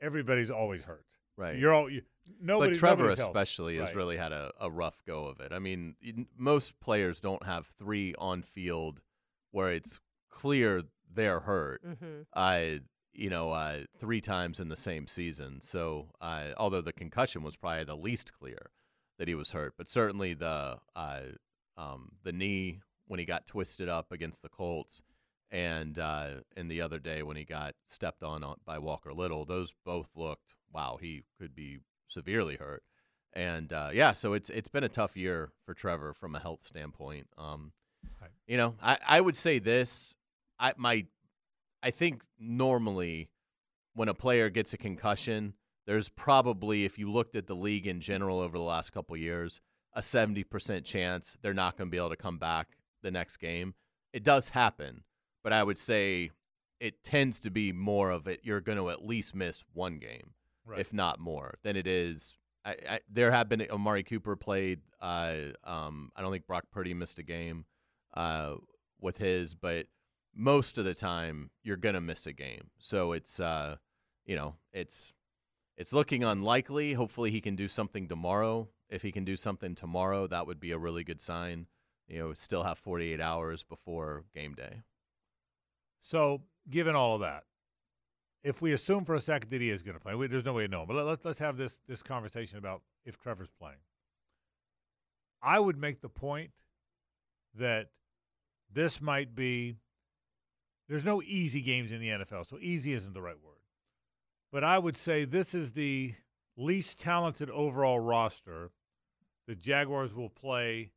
everybody's 0.00 0.50
always 0.50 0.84
hurt. 0.84 1.06
Right. 1.36 1.56
You're 1.58 1.72
all 1.72 1.88
you, 1.90 2.02
nobody. 2.40 2.72
but 2.72 2.78
Trevor 2.78 3.02
nobody's 3.04 3.18
healthy. 3.20 3.30
especially 3.30 3.76
has 3.78 3.88
Right. 3.90 3.96
really 3.96 4.16
had 4.16 4.32
a, 4.32 4.52
a 4.60 4.70
rough 4.70 5.02
go 5.06 5.26
of 5.26 5.40
it. 5.40 5.52
I 5.52 5.58
mean, 5.58 5.96
most 6.36 6.80
players 6.80 7.20
don't 7.20 7.44
have 7.44 7.66
three 7.66 8.14
on 8.18 8.42
field 8.42 9.02
where 9.50 9.70
it's 9.72 9.98
clear 10.28 10.82
they're 11.12 11.40
hurt. 11.40 11.82
mm-hmm. 11.84 12.22
uh, 12.32 12.80
you 13.12 13.28
know, 13.28 13.50
uh, 13.50 13.80
three 13.98 14.20
times 14.20 14.60
in 14.60 14.68
the 14.68 14.76
same 14.76 15.06
season. 15.08 15.60
So, 15.62 16.10
uh, 16.20 16.50
although 16.56 16.80
the 16.80 16.92
concussion 16.92 17.42
was 17.42 17.56
probably 17.56 17.82
the 17.84 17.96
least 17.96 18.32
clear 18.32 18.70
that 19.18 19.26
he 19.26 19.34
was 19.34 19.50
hurt, 19.52 19.74
but 19.76 19.88
certainly 19.88 20.32
the 20.32 20.78
uh, 20.94 21.20
um, 21.76 22.12
the 22.22 22.32
knee 22.32 22.80
when 23.06 23.18
he 23.18 23.26
got 23.26 23.46
twisted 23.46 23.88
up 23.88 24.12
against 24.12 24.42
the 24.42 24.48
Colts, 24.48 25.02
and 25.50 25.98
uh, 25.98 26.28
and 26.56 26.70
the 26.70 26.80
other 26.80 27.00
day 27.00 27.22
when 27.24 27.36
he 27.36 27.44
got 27.44 27.74
stepped 27.84 28.22
on 28.22 28.44
on- 28.44 28.60
by 28.64 28.78
Walker 28.78 29.12
Little, 29.12 29.44
those 29.44 29.74
both 29.84 30.10
looked 30.14 30.54
wow, 30.72 30.96
he 31.00 31.24
could 31.36 31.52
be 31.54 31.78
severely 32.10 32.56
hurt. 32.56 32.82
And 33.32 33.72
uh, 33.72 33.90
yeah, 33.92 34.12
so 34.12 34.32
it's 34.32 34.50
it's 34.50 34.68
been 34.68 34.84
a 34.84 34.88
tough 34.88 35.16
year 35.16 35.52
for 35.64 35.72
Trevor 35.72 36.12
from 36.12 36.34
a 36.34 36.40
health 36.40 36.62
standpoint. 36.64 37.28
Um, 37.38 37.72
Right. 38.20 38.30
You 38.46 38.56
know, 38.56 38.76
I, 38.82 38.98
I 39.06 39.20
would 39.20 39.36
say 39.36 39.58
this. 39.58 40.16
I 40.58 40.74
my 40.76 41.06
I 41.82 41.90
think 41.90 42.22
normally 42.38 43.30
when 43.94 44.08
a 44.08 44.14
player 44.14 44.50
gets 44.50 44.72
a 44.72 44.78
concussion, 44.78 45.54
there's 45.86 46.08
probably, 46.08 46.84
if 46.84 46.98
you 46.98 47.10
looked 47.10 47.34
at 47.34 47.46
the 47.46 47.56
league 47.56 47.86
in 47.86 48.00
general 48.00 48.38
over 48.40 48.56
the 48.56 48.64
last 48.64 48.92
couple 48.92 49.16
years, 49.16 49.60
a 49.94 50.00
70% 50.00 50.84
chance 50.84 51.36
they're 51.42 51.52
not 51.52 51.76
going 51.76 51.88
to 51.88 51.90
be 51.90 51.96
able 51.96 52.10
to 52.10 52.16
come 52.16 52.38
back 52.38 52.76
the 53.02 53.10
next 53.10 53.38
game. 53.38 53.74
It 54.12 54.22
does 54.22 54.50
happen, 54.50 55.02
but 55.42 55.52
I 55.52 55.64
would 55.64 55.78
say 55.78 56.30
it 56.78 57.02
tends 57.02 57.40
to 57.40 57.50
be 57.50 57.72
more 57.72 58.10
of 58.10 58.28
it. 58.28 58.40
You're 58.42 58.60
going 58.60 58.78
to 58.78 58.90
at 58.90 59.04
least 59.04 59.34
miss 59.34 59.64
one 59.72 59.98
game, 59.98 60.34
Right. 60.70 60.80
if 60.80 60.92
not 60.92 61.18
more, 61.18 61.54
than 61.62 61.76
it 61.76 61.86
is. 61.86 62.36
I, 62.64 62.76
I, 62.88 63.00
there 63.10 63.32
have 63.32 63.48
been 63.48 63.66
Amari 63.70 64.02
Cooper 64.02 64.36
played. 64.36 64.80
Uh, 65.00 65.34
um, 65.64 66.10
I 66.14 66.22
don't 66.22 66.30
think 66.30 66.46
Brock 66.46 66.64
Purdy 66.70 66.94
missed 66.94 67.18
a 67.18 67.22
game 67.22 67.64
uh, 68.14 68.56
with 69.00 69.18
his, 69.18 69.54
but 69.54 69.86
most 70.34 70.78
of 70.78 70.84
the 70.84 70.94
time 70.94 71.50
you're 71.62 71.76
gonna 71.76 72.00
miss 72.00 72.26
a 72.26 72.32
game. 72.32 72.70
So 72.78 73.12
it's 73.12 73.40
uh, 73.40 73.76
you 74.24 74.36
know 74.36 74.56
it's 74.72 75.12
it's 75.76 75.92
looking 75.92 76.22
unlikely. 76.22 76.92
Hopefully 76.92 77.30
he 77.30 77.40
can 77.40 77.56
do 77.56 77.66
something 77.66 78.06
tomorrow. 78.06 78.68
If 78.90 79.02
he 79.02 79.12
can 79.12 79.24
do 79.24 79.36
something 79.36 79.74
tomorrow, 79.74 80.26
that 80.26 80.46
would 80.46 80.60
be 80.60 80.72
a 80.72 80.78
really 80.78 81.04
good 81.04 81.20
sign. 81.20 81.66
You 82.06 82.18
know, 82.18 82.34
still 82.34 82.64
have 82.64 82.78
48 82.78 83.20
hours 83.20 83.62
before 83.62 84.24
game 84.34 84.54
day. 84.54 84.82
So, 86.02 86.42
given 86.68 86.96
all 86.96 87.14
of 87.14 87.20
that, 87.20 87.44
if 88.42 88.62
we 88.62 88.72
assume 88.72 89.04
for 89.04 89.14
a 89.14 89.20
second 89.20 89.50
that 89.50 89.60
he 89.60 89.70
is 89.70 89.82
going 89.82 89.94
to 89.94 90.00
play, 90.00 90.14
we, 90.14 90.26
there's 90.26 90.44
no 90.44 90.54
way 90.54 90.66
to 90.66 90.70
know. 90.70 90.84
But 90.86 90.96
let, 90.96 91.06
let's 91.06 91.24
let's 91.24 91.38
have 91.38 91.56
this 91.56 91.80
this 91.86 92.02
conversation 92.02 92.58
about 92.58 92.82
if 93.04 93.18
Trevor's 93.18 93.50
playing. 93.50 93.78
I 95.42 95.58
would 95.58 95.78
make 95.78 96.00
the 96.00 96.08
point 96.08 96.50
that 97.54 97.88
this 98.72 99.00
might 99.00 99.34
be. 99.34 99.76
There's 100.88 101.04
no 101.04 101.22
easy 101.22 101.60
games 101.60 101.92
in 101.92 102.00
the 102.00 102.08
NFL, 102.08 102.46
so 102.46 102.58
easy 102.60 102.92
isn't 102.94 103.12
the 103.12 103.22
right 103.22 103.40
word. 103.40 103.60
But 104.50 104.64
I 104.64 104.78
would 104.78 104.96
say 104.96 105.24
this 105.24 105.54
is 105.54 105.72
the 105.72 106.14
least 106.56 107.00
talented 107.00 107.48
overall 107.50 108.00
roster 108.00 108.72
the 109.46 109.54
Jaguars 109.54 110.14
will 110.14 110.28
play 110.28 110.92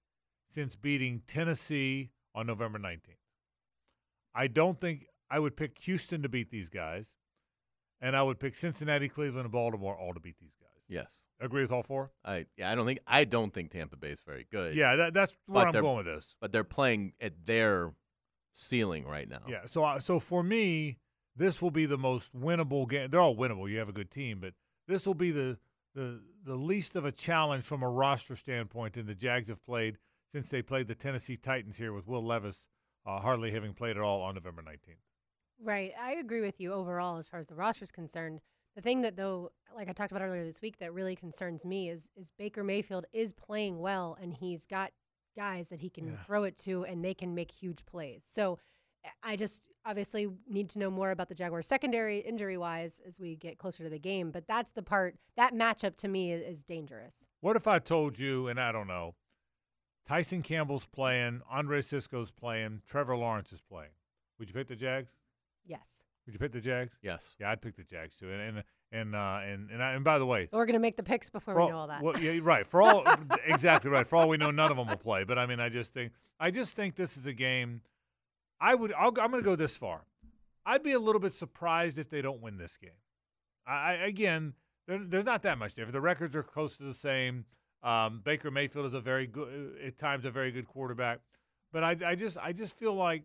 since 0.47 0.75
beating 0.75 1.21
Tennessee 1.25 2.11
on 2.35 2.45
November 2.45 2.77
19th. 2.77 3.17
I 4.35 4.47
don't 4.47 4.79
think 4.79 5.07
I 5.29 5.39
would 5.39 5.55
pick 5.55 5.77
Houston 5.79 6.21
to 6.21 6.29
beat 6.29 6.51
these 6.51 6.69
guys, 6.69 7.15
and 8.03 8.15
I 8.15 8.21
would 8.21 8.39
pick 8.39 8.53
Cincinnati, 8.53 9.09
Cleveland, 9.09 9.45
and 9.45 9.51
Baltimore 9.51 9.97
all 9.97 10.13
to 10.13 10.19
beat 10.19 10.37
these 10.39 10.53
guys. 10.59 10.69
Yes, 10.87 11.25
Agree 11.39 11.61
with 11.63 11.71
all 11.71 11.81
four? 11.81 12.11
I 12.23 12.45
yeah 12.57 12.69
I 12.71 12.75
don't 12.75 12.85
think 12.85 12.99
I 13.07 13.23
don't 13.23 13.51
think 13.53 13.71
Tampa 13.71 13.95
Bay 13.97 14.09
is 14.11 14.19
very 14.19 14.45
good. 14.51 14.75
Yeah, 14.75 14.95
that, 14.97 15.13
that's 15.15 15.35
where 15.47 15.65
But 15.65 15.75
I'm 15.75 15.81
going 15.81 15.97
with 15.97 16.05
this. 16.05 16.35
but 16.39 16.51
they're 16.51 16.63
playing 16.63 17.13
at 17.19 17.45
their 17.45 17.93
ceiling 18.53 19.05
right 19.07 19.27
now. 19.27 19.41
Yeah, 19.47 19.61
so 19.65 19.83
I- 19.83 19.97
so 19.99 20.19
for 20.19 20.43
me, 20.43 20.99
this 21.35 21.61
will 21.61 21.71
be 21.71 21.85
the 21.87 21.97
most 21.97 22.35
winnable 22.37 22.87
game. 22.87 23.09
They're 23.09 23.21
all 23.21 23.35
winnable. 23.35 23.69
You 23.69 23.79
have 23.79 23.89
a 23.89 23.93
good 23.93 24.11
team, 24.11 24.39
but 24.39 24.53
this 24.87 25.07
will 25.07 25.15
be 25.15 25.31
the 25.31 25.57
the 25.95 26.21
the 26.43 26.55
least 26.55 26.95
of 26.95 27.05
a 27.05 27.11
challenge 27.11 27.63
from 27.63 27.81
a 27.81 27.89
roster 27.89 28.35
standpoint 28.35 28.93
than 28.93 29.05
the 29.07 29.15
Jags 29.15 29.47
have 29.47 29.63
played 29.63 29.97
since 30.31 30.49
they 30.49 30.61
played 30.61 30.87
the 30.87 30.95
Tennessee 30.95 31.37
Titans 31.37 31.77
here 31.77 31.93
with 31.93 32.05
Will 32.07 32.23
Levis 32.25 32.67
uh, 33.05 33.19
hardly 33.19 33.51
having 33.51 33.73
played 33.73 33.95
at 33.97 34.03
all 34.03 34.21
on 34.21 34.35
November 34.35 34.61
19th. 34.61 34.97
Right. 35.63 35.91
I 35.99 36.13
agree 36.13 36.41
with 36.41 36.59
you 36.59 36.73
overall 36.73 37.17
as 37.17 37.27
far 37.27 37.39
as 37.39 37.47
the 37.47 37.55
roster 37.55 37.83
is 37.85 37.91
concerned. 37.91 38.41
The 38.75 38.81
thing 38.81 39.01
that 39.01 39.15
though, 39.15 39.51
like 39.75 39.87
I 39.89 39.93
talked 39.93 40.11
about 40.11 40.23
earlier 40.23 40.43
this 40.43 40.61
week, 40.61 40.77
that 40.79 40.93
really 40.93 41.15
concerns 41.15 41.65
me 41.65 41.89
is 41.89 42.09
is 42.17 42.31
Baker 42.37 42.63
Mayfield 42.63 43.05
is 43.13 43.31
playing 43.33 43.79
well 43.79 44.17
and 44.21 44.33
he's 44.33 44.65
got 44.65 44.91
guys 45.37 45.69
that 45.69 45.79
he 45.79 45.89
can 45.89 46.07
Yeah. 46.07 46.23
throw 46.25 46.43
it 46.43 46.57
to 46.59 46.83
and 46.85 47.03
they 47.03 47.13
can 47.13 47.33
make 47.33 47.51
huge 47.51 47.85
plays. 47.85 48.23
So 48.27 48.59
eh, 49.05 49.09
I 49.23 49.35
just 49.35 49.61
obviously 49.85 50.27
need 50.47 50.69
to 50.69 50.79
know 50.79 50.89
more 50.91 51.11
about 51.11 51.29
the 51.29 51.35
Jaguars 51.35 51.65
secondary 51.67 52.19
injury 52.19 52.57
wise 52.57 52.99
as 53.05 53.19
we 53.19 53.35
get 53.35 53.57
closer 53.57 53.83
to 53.83 53.89
the 53.89 53.99
game. 53.99 54.31
But 54.31 54.47
that's 54.47 54.71
the 54.71 54.83
part 54.83 55.15
that 55.37 55.53
matchup 55.53 55.95
to 55.97 56.07
me 56.07 56.31
is, 56.31 56.41
is 56.41 56.63
dangerous. 56.63 57.25
What 57.41 57.55
if 57.55 57.67
I 57.67 57.79
told 57.79 58.17
you, 58.19 58.47
and 58.47 58.59
I 58.59 58.71
don't 58.71 58.87
know, 58.87 59.15
Tyson 60.07 60.41
Campbell's 60.41 60.85
playing, 60.85 61.41
Andre 61.49 61.81
Cisco's 61.81 62.31
playing, 62.31 62.81
Trevor 62.85 63.15
Lawrence 63.17 63.51
is 63.53 63.61
playing? 63.61 63.91
Would 64.39 64.49
you 64.49 64.53
pick 64.53 64.67
the 64.67 64.75
Jags? 64.75 65.13
Yes. 65.65 66.03
Would 66.25 66.33
you 66.33 66.39
pick 66.39 66.53
the 66.53 66.61
Jags? 66.61 66.95
Yes. 67.01 67.35
Yeah, 67.39 67.51
I'd 67.51 67.61
pick 67.61 67.75
the 67.75 67.83
Jags 67.83 68.17
too. 68.17 68.31
And 68.31 68.41
and 68.41 68.63
and 68.91 69.15
uh, 69.15 69.39
and 69.43 69.69
and, 69.71 69.83
I, 69.83 69.93
and 69.93 70.03
by 70.03 70.19
the 70.19 70.25
way, 70.25 70.47
We're 70.51 70.65
gonna 70.65 70.79
make 70.79 70.95
the 70.95 71.03
picks 71.03 71.29
before 71.29 71.53
for 71.53 71.65
we 71.65 71.69
know 71.69 71.77
all 71.77 71.87
that. 71.87 72.01
Well, 72.01 72.17
yeah, 72.19 72.39
right. 72.41 72.65
For 72.65 72.81
all 72.81 73.03
exactly 73.45 73.91
right. 73.91 74.07
For 74.07 74.15
all 74.15 74.29
we 74.29 74.37
know, 74.37 74.51
none 74.51 74.71
of 74.71 74.77
them 74.77 74.87
will 74.87 74.95
play. 74.95 75.25
But 75.25 75.37
I 75.37 75.45
mean, 75.45 75.59
I 75.59 75.69
just 75.69 75.93
think 75.93 76.13
I 76.39 76.51
just 76.51 76.75
think 76.75 76.95
this 76.95 77.17
is 77.17 77.25
a 77.25 77.33
game. 77.33 77.81
I 78.61 78.75
would. 78.75 78.93
I'll, 78.93 79.09
I'm 79.19 79.31
going 79.31 79.43
to 79.43 79.49
go 79.49 79.55
this 79.57 79.75
far. 79.75 80.05
I'd 80.65 80.83
be 80.83 80.93
a 80.93 80.99
little 80.99 81.19
bit 81.19 81.33
surprised 81.33 81.99
if 81.99 82.09
they 82.09 82.21
don't 82.21 82.41
win 82.41 82.57
this 82.57 82.77
game. 82.77 82.91
I, 83.67 83.73
I 83.73 83.93
again, 84.05 84.53
there, 84.87 84.99
there's 85.03 85.25
not 85.25 85.43
that 85.43 85.57
much 85.57 85.75
difference. 85.75 85.93
The 85.93 86.01
records 86.01 86.35
are 86.35 86.43
close 86.43 86.77
to 86.77 86.83
the 86.83 86.93
same. 86.93 87.45
Um, 87.83 88.21
Baker 88.23 88.49
Mayfield 88.49 88.85
is 88.85 88.93
a 88.93 89.01
very 89.01 89.27
good, 89.27 89.75
at 89.85 89.97
times, 89.97 90.23
a 90.23 90.31
very 90.31 90.51
good 90.51 90.67
quarterback. 90.67 91.19
But 91.73 91.83
I, 91.83 91.97
I 92.05 92.15
just, 92.15 92.37
I 92.37 92.53
just 92.53 92.77
feel 92.77 92.93
like, 92.95 93.23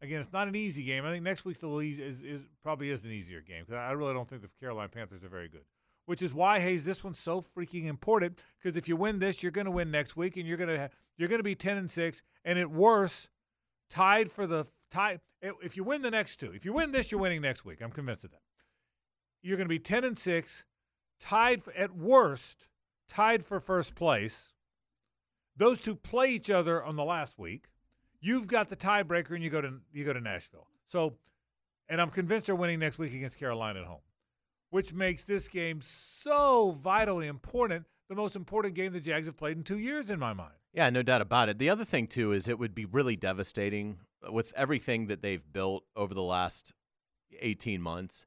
again, 0.00 0.20
it's 0.20 0.32
not 0.32 0.48
an 0.48 0.56
easy 0.56 0.84
game. 0.84 1.04
I 1.04 1.10
think 1.10 1.24
next 1.24 1.44
week's 1.44 1.60
the 1.60 1.80
easy, 1.80 2.02
is, 2.02 2.22
is 2.22 2.40
probably 2.62 2.90
is 2.90 3.04
an 3.04 3.10
easier 3.10 3.40
game 3.40 3.64
because 3.66 3.78
I 3.78 3.92
really 3.92 4.14
don't 4.14 4.28
think 4.28 4.42
the 4.42 4.50
Carolina 4.60 4.88
Panthers 4.88 5.24
are 5.24 5.28
very 5.28 5.48
good 5.48 5.64
which 6.08 6.22
is 6.22 6.32
why 6.32 6.58
Hayes 6.58 6.86
this 6.86 7.04
one's 7.04 7.18
so 7.18 7.42
freaking 7.42 7.84
important 7.84 8.40
because 8.58 8.78
if 8.78 8.88
you 8.88 8.96
win 8.96 9.18
this, 9.18 9.42
you're 9.42 9.52
going 9.52 9.66
to 9.66 9.70
win 9.70 9.90
next 9.90 10.16
week, 10.16 10.38
and 10.38 10.48
you're 10.48 10.56
going 10.56 10.70
to 10.70 10.88
you're 11.18 11.28
going 11.28 11.38
to 11.38 11.44
be 11.44 11.54
ten 11.54 11.76
and 11.76 11.90
six, 11.90 12.22
and 12.46 12.58
at 12.58 12.70
worst, 12.70 13.28
tied 13.90 14.32
for 14.32 14.46
the 14.46 14.64
tie. 14.90 15.18
If 15.42 15.76
you 15.76 15.84
win 15.84 16.00
the 16.00 16.10
next 16.10 16.38
two, 16.38 16.50
if 16.54 16.64
you 16.64 16.72
win 16.72 16.92
this, 16.92 17.12
you're 17.12 17.20
winning 17.20 17.42
next 17.42 17.66
week. 17.66 17.82
I'm 17.82 17.90
convinced 17.90 18.24
of 18.24 18.30
that. 18.30 18.40
You're 19.42 19.58
going 19.58 19.66
to 19.66 19.68
be 19.68 19.78
ten 19.78 20.02
and 20.02 20.18
six, 20.18 20.64
tied 21.20 21.60
at 21.76 21.94
worst, 21.94 22.68
tied 23.10 23.44
for 23.44 23.60
first 23.60 23.94
place. 23.94 24.54
Those 25.58 25.78
two 25.78 25.94
play 25.94 26.30
each 26.30 26.48
other 26.48 26.82
on 26.82 26.96
the 26.96 27.04
last 27.04 27.38
week. 27.38 27.66
You've 28.20 28.46
got 28.46 28.68
the 28.68 28.76
tiebreaker, 28.76 29.34
and 29.34 29.42
you 29.42 29.50
go 29.50 29.60
to 29.60 29.74
you 29.92 30.04
go 30.04 30.12
to 30.12 30.20
Nashville. 30.20 30.66
So, 30.86 31.14
and 31.88 32.00
I'm 32.00 32.10
convinced 32.10 32.46
they're 32.46 32.56
winning 32.56 32.80
next 32.80 32.98
week 32.98 33.14
against 33.14 33.38
Carolina 33.38 33.80
at 33.80 33.86
home 33.86 34.00
which 34.70 34.92
makes 34.92 35.24
this 35.24 35.48
game 35.48 35.80
so 35.82 36.72
vitally 36.72 37.26
important. 37.26 37.86
The 38.08 38.14
most 38.14 38.36
important 38.36 38.74
game 38.74 38.92
the 38.92 39.00
Jags 39.00 39.26
have 39.26 39.36
played 39.36 39.56
in 39.56 39.64
two 39.64 39.78
years, 39.78 40.10
in 40.10 40.18
my 40.18 40.32
mind. 40.32 40.54
Yeah, 40.72 40.90
no 40.90 41.02
doubt 41.02 41.20
about 41.20 41.48
it. 41.48 41.58
The 41.58 41.70
other 41.70 41.84
thing 41.84 42.06
too 42.06 42.32
is 42.32 42.48
it 42.48 42.58
would 42.58 42.74
be 42.74 42.84
really 42.84 43.16
devastating 43.16 43.98
with 44.30 44.52
everything 44.56 45.06
that 45.06 45.22
they've 45.22 45.44
built 45.52 45.84
over 45.96 46.14
the 46.14 46.22
last 46.22 46.72
18 47.40 47.80
months. 47.80 48.26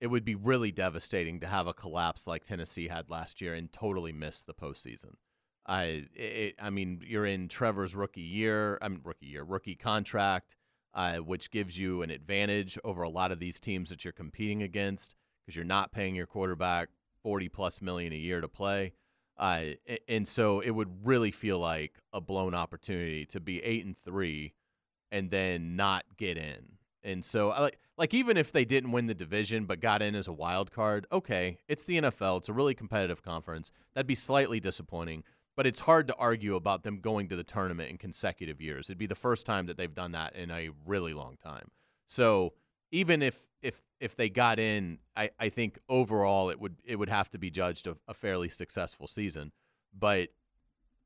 It 0.00 0.08
would 0.08 0.24
be 0.24 0.34
really 0.34 0.70
devastating 0.70 1.40
to 1.40 1.46
have 1.46 1.66
a 1.66 1.74
collapse 1.74 2.26
like 2.26 2.44
Tennessee 2.44 2.88
had 2.88 3.10
last 3.10 3.40
year 3.40 3.54
and 3.54 3.72
totally 3.72 4.12
miss 4.12 4.42
the 4.42 4.54
postseason. 4.54 5.14
I, 5.68 6.06
it, 6.14 6.54
I 6.60 6.70
mean, 6.70 7.02
you're 7.06 7.26
in 7.26 7.48
Trevor's 7.48 7.94
rookie 7.94 8.22
year. 8.22 8.78
I 8.80 8.88
mean, 8.88 9.02
rookie 9.04 9.26
year, 9.26 9.44
rookie 9.44 9.74
contract, 9.74 10.56
uh, 10.94 11.16
which 11.16 11.50
gives 11.50 11.78
you 11.78 12.02
an 12.02 12.10
advantage 12.10 12.78
over 12.84 13.02
a 13.02 13.10
lot 13.10 13.30
of 13.30 13.38
these 13.38 13.60
teams 13.60 13.90
that 13.90 14.04
you're 14.04 14.12
competing 14.12 14.62
against 14.62 15.14
because 15.44 15.54
you're 15.56 15.64
not 15.66 15.92
paying 15.92 16.14
your 16.14 16.26
quarterback 16.26 16.88
40 17.22 17.48
plus 17.50 17.82
million 17.82 18.12
a 18.12 18.16
year 18.16 18.40
to 18.40 18.48
play. 18.48 18.94
Uh, 19.36 19.64
and 20.08 20.26
so 20.26 20.60
it 20.60 20.70
would 20.70 21.06
really 21.06 21.30
feel 21.30 21.58
like 21.58 22.00
a 22.12 22.20
blown 22.20 22.54
opportunity 22.54 23.24
to 23.26 23.38
be 23.38 23.62
eight 23.62 23.84
and 23.84 23.96
three, 23.96 24.54
and 25.12 25.30
then 25.30 25.76
not 25.76 26.04
get 26.16 26.36
in. 26.36 26.78
And 27.04 27.24
so, 27.24 27.48
like, 27.48 27.78
like 27.96 28.12
even 28.12 28.36
if 28.36 28.50
they 28.50 28.64
didn't 28.64 28.90
win 28.90 29.06
the 29.06 29.14
division 29.14 29.64
but 29.64 29.80
got 29.80 30.02
in 30.02 30.14
as 30.14 30.26
a 30.26 30.32
wild 30.32 30.72
card, 30.72 31.06
okay, 31.12 31.58
it's 31.68 31.84
the 31.84 32.00
NFL. 32.00 32.38
It's 32.38 32.48
a 32.48 32.52
really 32.52 32.74
competitive 32.74 33.22
conference. 33.22 33.70
That'd 33.94 34.08
be 34.08 34.16
slightly 34.16 34.58
disappointing, 34.58 35.22
but 35.58 35.66
it's 35.66 35.80
hard 35.80 36.06
to 36.06 36.14
argue 36.14 36.54
about 36.54 36.84
them 36.84 37.00
going 37.00 37.26
to 37.26 37.34
the 37.34 37.42
tournament 37.42 37.90
in 37.90 37.98
consecutive 37.98 38.60
years. 38.60 38.88
It'd 38.88 38.96
be 38.96 39.06
the 39.06 39.16
first 39.16 39.44
time 39.44 39.66
that 39.66 39.76
they've 39.76 39.92
done 39.92 40.12
that 40.12 40.36
in 40.36 40.52
a 40.52 40.70
really 40.86 41.12
long 41.12 41.36
time. 41.36 41.72
So 42.06 42.52
even 42.92 43.22
if 43.22 43.48
if 43.60 43.82
if 43.98 44.14
they 44.14 44.28
got 44.28 44.60
in, 44.60 45.00
I, 45.16 45.30
I 45.36 45.48
think 45.48 45.80
overall 45.88 46.48
it 46.50 46.60
would 46.60 46.76
it 46.84 46.94
would 46.94 47.08
have 47.08 47.28
to 47.30 47.38
be 47.38 47.50
judged 47.50 47.88
a, 47.88 47.96
a 48.06 48.14
fairly 48.14 48.48
successful 48.48 49.08
season. 49.08 49.50
But 49.92 50.28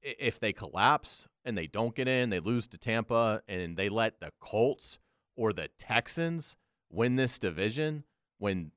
if 0.02 0.38
they 0.38 0.52
collapse 0.52 1.26
and 1.46 1.56
they 1.56 1.66
don't 1.66 1.94
get 1.94 2.06
in, 2.06 2.28
they 2.28 2.40
lose 2.40 2.66
to 2.66 2.78
Tampa, 2.78 3.40
and 3.48 3.78
they 3.78 3.88
let 3.88 4.20
the 4.20 4.32
Colts 4.38 4.98
or 5.34 5.54
the 5.54 5.68
Texans 5.78 6.56
win 6.90 7.16
this 7.16 7.38
division, 7.38 8.04
when 8.36 8.72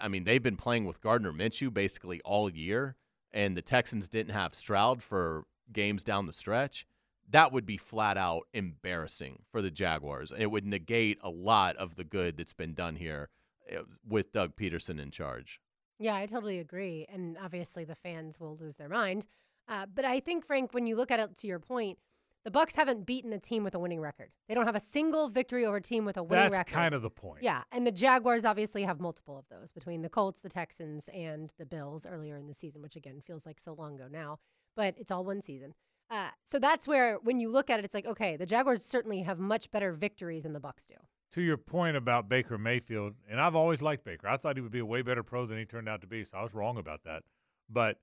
I 0.00 0.08
mean 0.08 0.24
they've 0.24 0.42
been 0.42 0.56
playing 0.56 0.84
with 0.84 1.00
Gardner 1.00 1.32
Minshew 1.32 1.72
basically 1.72 2.20
all 2.24 2.50
year, 2.50 2.96
and 3.32 3.56
the 3.56 3.62
Texans 3.62 4.08
didn't 4.08 4.34
have 4.34 4.54
Stroud 4.54 5.02
for 5.02 5.44
games 5.72 6.04
down 6.04 6.26
the 6.26 6.32
stretch 6.32 6.86
that 7.32 7.52
would 7.52 7.66
be 7.66 7.76
flat 7.76 8.16
out 8.16 8.42
embarrassing 8.52 9.42
for 9.50 9.62
the 9.62 9.70
Jaguars. 9.70 10.32
It 10.36 10.50
would 10.50 10.66
negate 10.66 11.18
a 11.22 11.30
lot 11.30 11.76
of 11.76 11.96
the 11.96 12.04
good 12.04 12.36
that's 12.36 12.52
been 12.52 12.74
done 12.74 12.96
here 12.96 13.30
eh, 13.68 13.78
with 14.06 14.32
Doug 14.32 14.54
Pederson 14.54 15.00
in 15.00 15.10
charge. 15.10 15.60
Yeah, 15.98 16.14
I 16.14 16.26
totally 16.26 16.58
agree. 16.58 17.06
And 17.08 17.36
obviously, 17.40 17.84
the 17.84 17.94
fans 17.94 18.38
will 18.38 18.56
lose 18.56 18.76
their 18.76 18.88
mind. 18.88 19.26
Uh, 19.68 19.86
but 19.92 20.04
I 20.04 20.20
think, 20.20 20.44
Frank, 20.44 20.74
when 20.74 20.86
you 20.86 20.96
look 20.96 21.10
at 21.10 21.20
it 21.20 21.36
to 21.36 21.46
your 21.46 21.60
point, 21.60 21.98
the 22.44 22.50
Bucks 22.50 22.74
haven't 22.74 23.06
beaten 23.06 23.32
a 23.32 23.38
team 23.38 23.64
with 23.64 23.74
a 23.74 23.78
winning 23.78 24.00
record. 24.00 24.30
They 24.48 24.54
don't 24.54 24.66
have 24.66 24.74
a 24.74 24.80
single 24.80 25.28
victory 25.28 25.64
over 25.64 25.76
a 25.76 25.82
team 25.82 26.04
with 26.04 26.16
a 26.16 26.22
winning 26.22 26.44
That's 26.44 26.52
record. 26.52 26.66
That's 26.66 26.76
kind 26.76 26.94
of 26.94 27.02
the 27.02 27.10
point. 27.10 27.42
Yeah, 27.42 27.62
and 27.70 27.86
the 27.86 27.92
Jaguars 27.92 28.44
obviously 28.44 28.82
have 28.82 29.00
multiple 29.00 29.38
of 29.38 29.44
those 29.48 29.72
between 29.72 30.02
the 30.02 30.08
Colts, 30.08 30.40
the 30.40 30.48
Texans, 30.48 31.08
and 31.14 31.52
the 31.58 31.66
Bills 31.66 32.06
earlier 32.06 32.36
in 32.36 32.48
the 32.48 32.54
season, 32.54 32.82
which 32.82 32.96
again 32.96 33.20
feels 33.24 33.46
like 33.46 33.60
so 33.60 33.72
long 33.74 33.94
ago 33.94 34.08
now, 34.10 34.38
but 34.76 34.94
it's 34.98 35.10
all 35.10 35.24
one 35.24 35.40
season. 35.40 35.74
Uh, 36.10 36.28
so 36.44 36.58
that's 36.58 36.86
where, 36.86 37.16
when 37.22 37.40
you 37.40 37.48
look 37.48 37.70
at 37.70 37.78
it, 37.78 37.84
it's 37.84 37.94
like, 37.94 38.06
okay, 38.06 38.36
the 38.36 38.44
Jaguars 38.44 38.84
certainly 38.84 39.22
have 39.22 39.38
much 39.38 39.70
better 39.70 39.92
victories 39.92 40.42
than 40.42 40.52
the 40.52 40.60
Bucks 40.60 40.84
do. 40.84 40.96
To 41.32 41.40
your 41.40 41.56
point 41.56 41.96
about 41.96 42.28
Baker 42.28 42.58
Mayfield, 42.58 43.14
and 43.30 43.40
I've 43.40 43.56
always 43.56 43.80
liked 43.80 44.04
Baker. 44.04 44.28
I 44.28 44.36
thought 44.36 44.56
he 44.56 44.60
would 44.60 44.72
be 44.72 44.80
a 44.80 44.84
way 44.84 45.00
better 45.00 45.22
pro 45.22 45.46
than 45.46 45.56
he 45.56 45.64
turned 45.64 45.88
out 45.88 46.02
to 46.02 46.06
be, 46.06 46.22
so 46.24 46.36
I 46.36 46.42
was 46.42 46.52
wrong 46.52 46.76
about 46.76 47.04
that. 47.04 47.22
But 47.70 47.96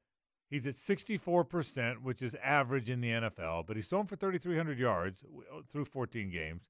he's 0.49 0.67
at 0.67 0.75
64%, 0.75 2.01
which 2.01 2.21
is 2.21 2.35
average 2.43 2.89
in 2.89 3.01
the 3.01 3.09
NFL, 3.09 3.65
but 3.65 3.75
he's 3.75 3.87
thrown 3.87 4.05
for 4.05 4.15
3,300 4.15 4.79
yards 4.79 5.23
uh, 5.23 5.61
through 5.69 5.85
14 5.85 6.29
games, 6.29 6.63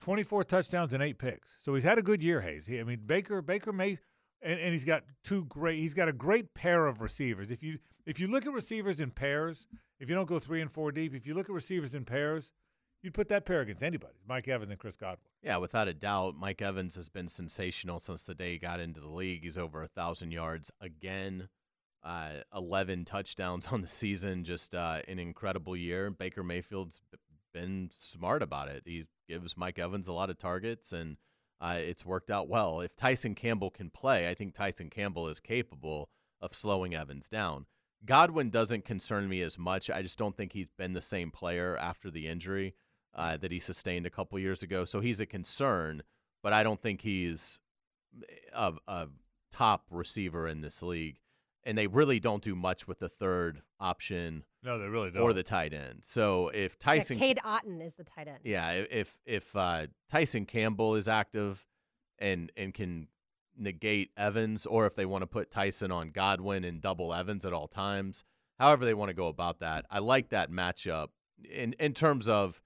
24 0.00 0.44
touchdowns 0.44 0.92
and 0.92 1.02
eight 1.02 1.18
picks. 1.18 1.56
So 1.60 1.74
he's 1.74 1.84
had 1.84 1.98
a 1.98 2.02
good 2.02 2.22
year, 2.22 2.40
Hayes. 2.40 2.66
He, 2.66 2.80
I 2.80 2.84
mean, 2.84 3.00
Baker 3.06 3.42
Baker 3.42 3.72
may, 3.72 3.98
and, 4.42 4.58
and 4.58 4.72
he's 4.72 4.84
got 4.84 5.04
two 5.22 5.44
great. 5.46 5.78
He's 5.78 5.94
got 5.94 6.08
a 6.08 6.12
great 6.12 6.54
pair 6.54 6.86
of 6.86 7.00
receivers. 7.00 7.50
If 7.50 7.62
you 7.62 7.78
if 8.06 8.18
you 8.18 8.28
look 8.28 8.46
at 8.46 8.52
receivers 8.52 9.00
in 9.00 9.10
pairs, 9.10 9.66
if 9.98 10.08
you 10.08 10.14
don't 10.14 10.28
go 10.28 10.38
three 10.38 10.60
and 10.60 10.70
four 10.70 10.92
deep, 10.92 11.14
if 11.14 11.26
you 11.26 11.34
look 11.34 11.48
at 11.48 11.54
receivers 11.54 11.94
in 11.94 12.04
pairs, 12.04 12.52
you'd 13.02 13.14
put 13.14 13.28
that 13.28 13.44
pair 13.44 13.60
against 13.60 13.82
anybody, 13.82 14.14
Mike 14.26 14.48
Evans 14.48 14.70
and 14.70 14.80
Chris 14.80 14.96
Godwin. 14.96 15.18
Yeah, 15.42 15.58
without 15.58 15.88
a 15.88 15.94
doubt, 15.94 16.34
Mike 16.36 16.62
Evans 16.62 16.96
has 16.96 17.08
been 17.08 17.28
sensational 17.28 17.98
since 17.98 18.22
the 18.22 18.34
day 18.34 18.52
he 18.52 18.58
got 18.58 18.80
into 18.80 19.00
the 19.00 19.08
league. 19.08 19.42
He's 19.42 19.58
over 19.58 19.82
a 19.82 19.88
thousand 19.88 20.32
yards 20.32 20.70
again, 20.80 21.48
uh, 22.02 22.40
eleven 22.54 23.04
touchdowns 23.04 23.68
on 23.68 23.82
the 23.82 23.88
season. 23.88 24.44
Just 24.44 24.74
uh, 24.74 25.00
an 25.08 25.18
incredible 25.18 25.76
year. 25.76 26.10
Baker 26.10 26.42
Mayfield's 26.42 27.00
been 27.52 27.90
smart 27.96 28.42
about 28.42 28.68
it. 28.68 28.82
He 28.86 29.04
gives 29.28 29.56
Mike 29.56 29.78
Evans 29.78 30.08
a 30.08 30.12
lot 30.12 30.30
of 30.30 30.38
targets, 30.38 30.92
and 30.92 31.16
uh, 31.60 31.78
it's 31.78 32.06
worked 32.06 32.30
out 32.30 32.48
well. 32.48 32.80
If 32.80 32.96
Tyson 32.96 33.34
Campbell 33.34 33.70
can 33.70 33.90
play, 33.90 34.28
I 34.28 34.34
think 34.34 34.54
Tyson 34.54 34.88
Campbell 34.88 35.28
is 35.28 35.40
capable 35.40 36.08
of 36.40 36.54
slowing 36.54 36.94
Evans 36.94 37.28
down. 37.28 37.66
Godwin 38.04 38.48
doesn't 38.48 38.86
concern 38.86 39.28
me 39.28 39.42
as 39.42 39.58
much. 39.58 39.90
I 39.90 40.00
just 40.00 40.16
don't 40.16 40.34
think 40.34 40.52
he's 40.52 40.70
been 40.78 40.94
the 40.94 41.02
same 41.02 41.30
player 41.30 41.76
after 41.76 42.10
the 42.10 42.28
injury 42.28 42.74
uh, 43.14 43.36
that 43.36 43.52
he 43.52 43.58
sustained 43.58 44.06
a 44.06 44.10
couple 44.10 44.38
years 44.38 44.62
ago. 44.62 44.86
So 44.86 45.00
he's 45.00 45.20
a 45.20 45.26
concern, 45.26 46.02
but 46.42 46.54
I 46.54 46.62
don't 46.62 46.80
think 46.80 47.02
he's 47.02 47.60
a, 48.54 48.72
a 48.88 49.08
top 49.52 49.84
receiver 49.90 50.48
in 50.48 50.62
this 50.62 50.82
league. 50.82 51.18
And 51.64 51.76
they 51.76 51.86
really 51.86 52.20
don't 52.20 52.42
do 52.42 52.54
much 52.54 52.88
with 52.88 53.00
the 53.00 53.08
third 53.08 53.60
option 53.78 54.44
No, 54.62 54.78
they 54.78 54.86
really 54.86 55.10
don't. 55.10 55.22
or 55.22 55.32
the 55.34 55.42
tight 55.42 55.74
end. 55.74 56.00
So 56.02 56.48
if 56.48 56.78
Tyson, 56.78 57.18
yeah, 57.18 57.24
Cade 57.24 57.38
Otton 57.44 57.84
is 57.84 57.94
the 57.96 58.04
tight 58.04 58.28
end. 58.28 58.38
yeah, 58.44 58.70
if 58.72 59.18
if 59.26 59.54
uh, 59.54 59.86
Tyson 60.08 60.46
Campbell 60.46 60.94
is 60.94 61.06
active 61.08 61.66
and 62.18 62.50
and 62.56 62.72
can 62.72 63.08
negate 63.56 64.10
Evans, 64.16 64.64
or 64.64 64.86
if 64.86 64.94
they 64.94 65.04
want 65.04 65.20
to 65.22 65.26
put 65.26 65.50
Tyson 65.50 65.92
on 65.92 66.10
Godwin 66.12 66.64
and 66.64 66.80
double 66.80 67.12
Evans 67.12 67.44
at 67.44 67.52
all 67.52 67.68
times, 67.68 68.24
however 68.58 68.84
they 68.86 68.94
want 68.94 69.10
to 69.10 69.14
go 69.14 69.26
about 69.26 69.60
that, 69.60 69.84
I 69.90 69.98
like 69.98 70.30
that 70.30 70.50
matchup 70.50 71.08
in 71.50 71.74
in 71.74 71.92
terms 71.92 72.26
of 72.26 72.62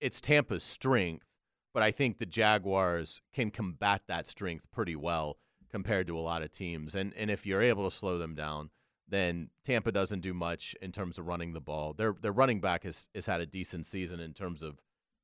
it's 0.00 0.20
Tampa's 0.20 0.64
strength, 0.64 1.26
but 1.72 1.82
I 1.84 1.92
think 1.92 2.18
the 2.18 2.26
Jaguars 2.26 3.20
can 3.32 3.50
combat 3.50 4.02
that 4.08 4.26
strength 4.26 4.66
pretty 4.72 4.96
well 4.96 5.36
compared 5.70 6.06
to 6.08 6.18
a 6.18 6.20
lot 6.20 6.42
of 6.42 6.52
teams. 6.52 6.94
And 6.94 7.12
and 7.16 7.30
if 7.30 7.46
you're 7.46 7.62
able 7.62 7.84
to 7.88 7.94
slow 7.94 8.18
them 8.18 8.34
down, 8.34 8.70
then 9.08 9.50
Tampa 9.64 9.90
doesn't 9.92 10.20
do 10.20 10.32
much 10.34 10.74
in 10.80 10.92
terms 10.92 11.18
of 11.18 11.26
running 11.26 11.52
the 11.52 11.60
ball. 11.60 11.92
Their 11.92 12.12
their 12.20 12.32
running 12.32 12.60
back 12.60 12.84
has, 12.84 13.08
has 13.14 13.26
had 13.26 13.40
a 13.40 13.46
decent 13.46 13.86
season 13.86 14.20
in 14.20 14.32
terms 14.34 14.62
of 14.62 14.80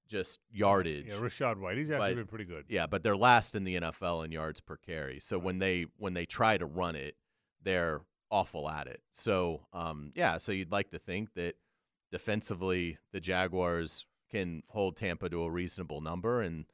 just 0.09 0.39
yardage. 0.53 1.07
Yeah, 1.09 1.15
Rachaad 1.15 1.59
White. 1.59 1.79
He's 1.79 1.91
actually 1.91 2.11
But- 2.11 2.17
been 2.17 2.27
pretty 2.27 2.45
good. 2.45 2.65
Yeah, 2.69 2.87
but 2.87 3.03
they're 3.03 3.17
last 3.17 3.55
in 3.57 3.65
the 3.65 3.75
NFL 3.77 4.25
in 4.25 4.31
yards 4.33 4.61
per 4.61 4.77
carry. 4.77 5.19
So 5.21 5.39
when 5.39 5.59
they 5.59 5.87
when 5.99 6.15
they 6.15 6.27
try 6.27 6.57
to 6.59 6.67
run 6.67 6.95
it, 6.97 7.17
they're 7.63 8.03
awful 8.31 8.69
at 8.69 8.87
it. 8.87 9.03
So 9.13 9.67
um, 9.73 10.13
yeah, 10.15 10.39
so 10.39 10.53
you'd 10.53 10.71
like 10.73 10.91
to 10.91 10.99
think 10.99 11.35
that 11.35 11.57
defensively 12.13 12.99
the 13.13 13.21
Jaguars 13.21 14.07
can 14.31 14.63
hold 14.71 14.97
Tampa 14.97 15.29
to 15.29 15.43
a 15.43 15.51
reasonable 15.51 16.01
number, 16.01 16.41
and 16.41 16.67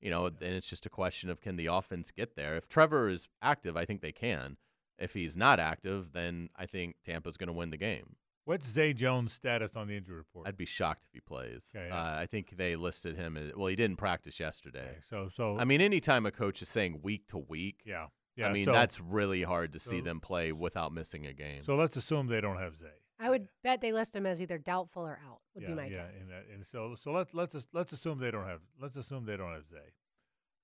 you 0.00 0.10
know 0.10 0.28
then 0.28 0.52
it's 0.52 0.70
just 0.70 0.86
a 0.86 0.90
question 0.90 1.30
of 1.30 1.40
can 1.40 1.56
the 1.56 1.66
offense 1.66 2.10
get 2.10 2.36
there. 2.36 2.56
If 2.56 2.68
Trevor 2.68 3.08
is 3.08 3.28
active, 3.42 3.76
I 3.76 3.84
think 3.84 4.00
they 4.00 4.12
can. 4.12 4.56
If 4.98 5.14
he's 5.14 5.36
not 5.36 5.60
active, 5.60 6.12
then 6.12 6.50
I 6.56 6.66
think 6.66 6.96
Tampa's 7.04 7.36
going 7.36 7.46
to 7.46 7.52
win 7.52 7.70
the 7.70 7.76
game. 7.76 8.16
What's 8.48 8.66
Zay 8.66 8.94
Jones' 8.94 9.32
status 9.32 9.76
on 9.76 9.88
the 9.88 9.96
injury 9.96 10.16
report? 10.16 10.48
I'd 10.48 10.56
be 10.56 10.64
shocked 10.64 11.04
if 11.04 11.12
he 11.12 11.20
plays. 11.20 11.70
Okay, 11.76 11.88
yeah. 11.88 11.94
uh, 11.94 12.18
I 12.18 12.24
think 12.24 12.56
they 12.56 12.76
listed 12.76 13.14
him 13.14 13.36
as 13.36 13.52
well. 13.54 13.66
He 13.66 13.76
didn't 13.76 13.98
practice 13.98 14.40
yesterday. 14.40 14.88
Okay, 14.88 14.98
so, 15.06 15.28
so 15.28 15.58
I 15.58 15.64
mean, 15.64 15.82
anytime 15.82 16.24
a 16.24 16.30
coach 16.30 16.62
is 16.62 16.68
saying 16.68 17.00
week 17.02 17.26
to 17.28 17.38
week, 17.38 17.82
yeah, 17.84 18.06
yeah. 18.36 18.48
I 18.48 18.52
mean 18.52 18.64
so, 18.64 18.72
that's 18.72 19.00
really 19.00 19.42
hard 19.42 19.72
to 19.74 19.78
see 19.78 20.00
them 20.00 20.18
play 20.20 20.50
without 20.50 20.92
missing 20.92 21.26
a 21.26 21.34
game. 21.34 21.62
so. 21.62 21.76
Let's 21.76 21.96
assume 21.96 22.28
they 22.28 22.40
don't 22.40 22.56
have 22.56 22.76
Zay. 22.76 22.86
I 23.18 23.30
would 23.30 23.48
bet 23.64 23.80
they 23.80 23.92
list 23.92 24.14
him 24.14 24.26
as 24.26 24.40
either 24.40 24.58
doubtful 24.58 25.02
or 25.02 25.18
out. 25.28 25.40
Would 25.54 25.62
yeah, 25.62 25.68
be 25.70 25.74
my 25.74 25.86
yeah, 25.86 25.96
guess. 26.06 26.20
and, 26.20 26.30
that, 26.30 26.44
and 26.54 26.66
so 26.66 26.94
so 26.94 27.10
let's 27.12 27.34
let's 27.34 27.66
let's 27.72 27.92
assume 27.92 28.18
they 28.18 28.30
don't 28.30 28.46
have 28.46 28.60
let's 28.80 28.96
assume 28.96 29.24
they 29.26 29.36
don't 29.36 29.52
have 29.52 29.66
Zay. 29.66 29.92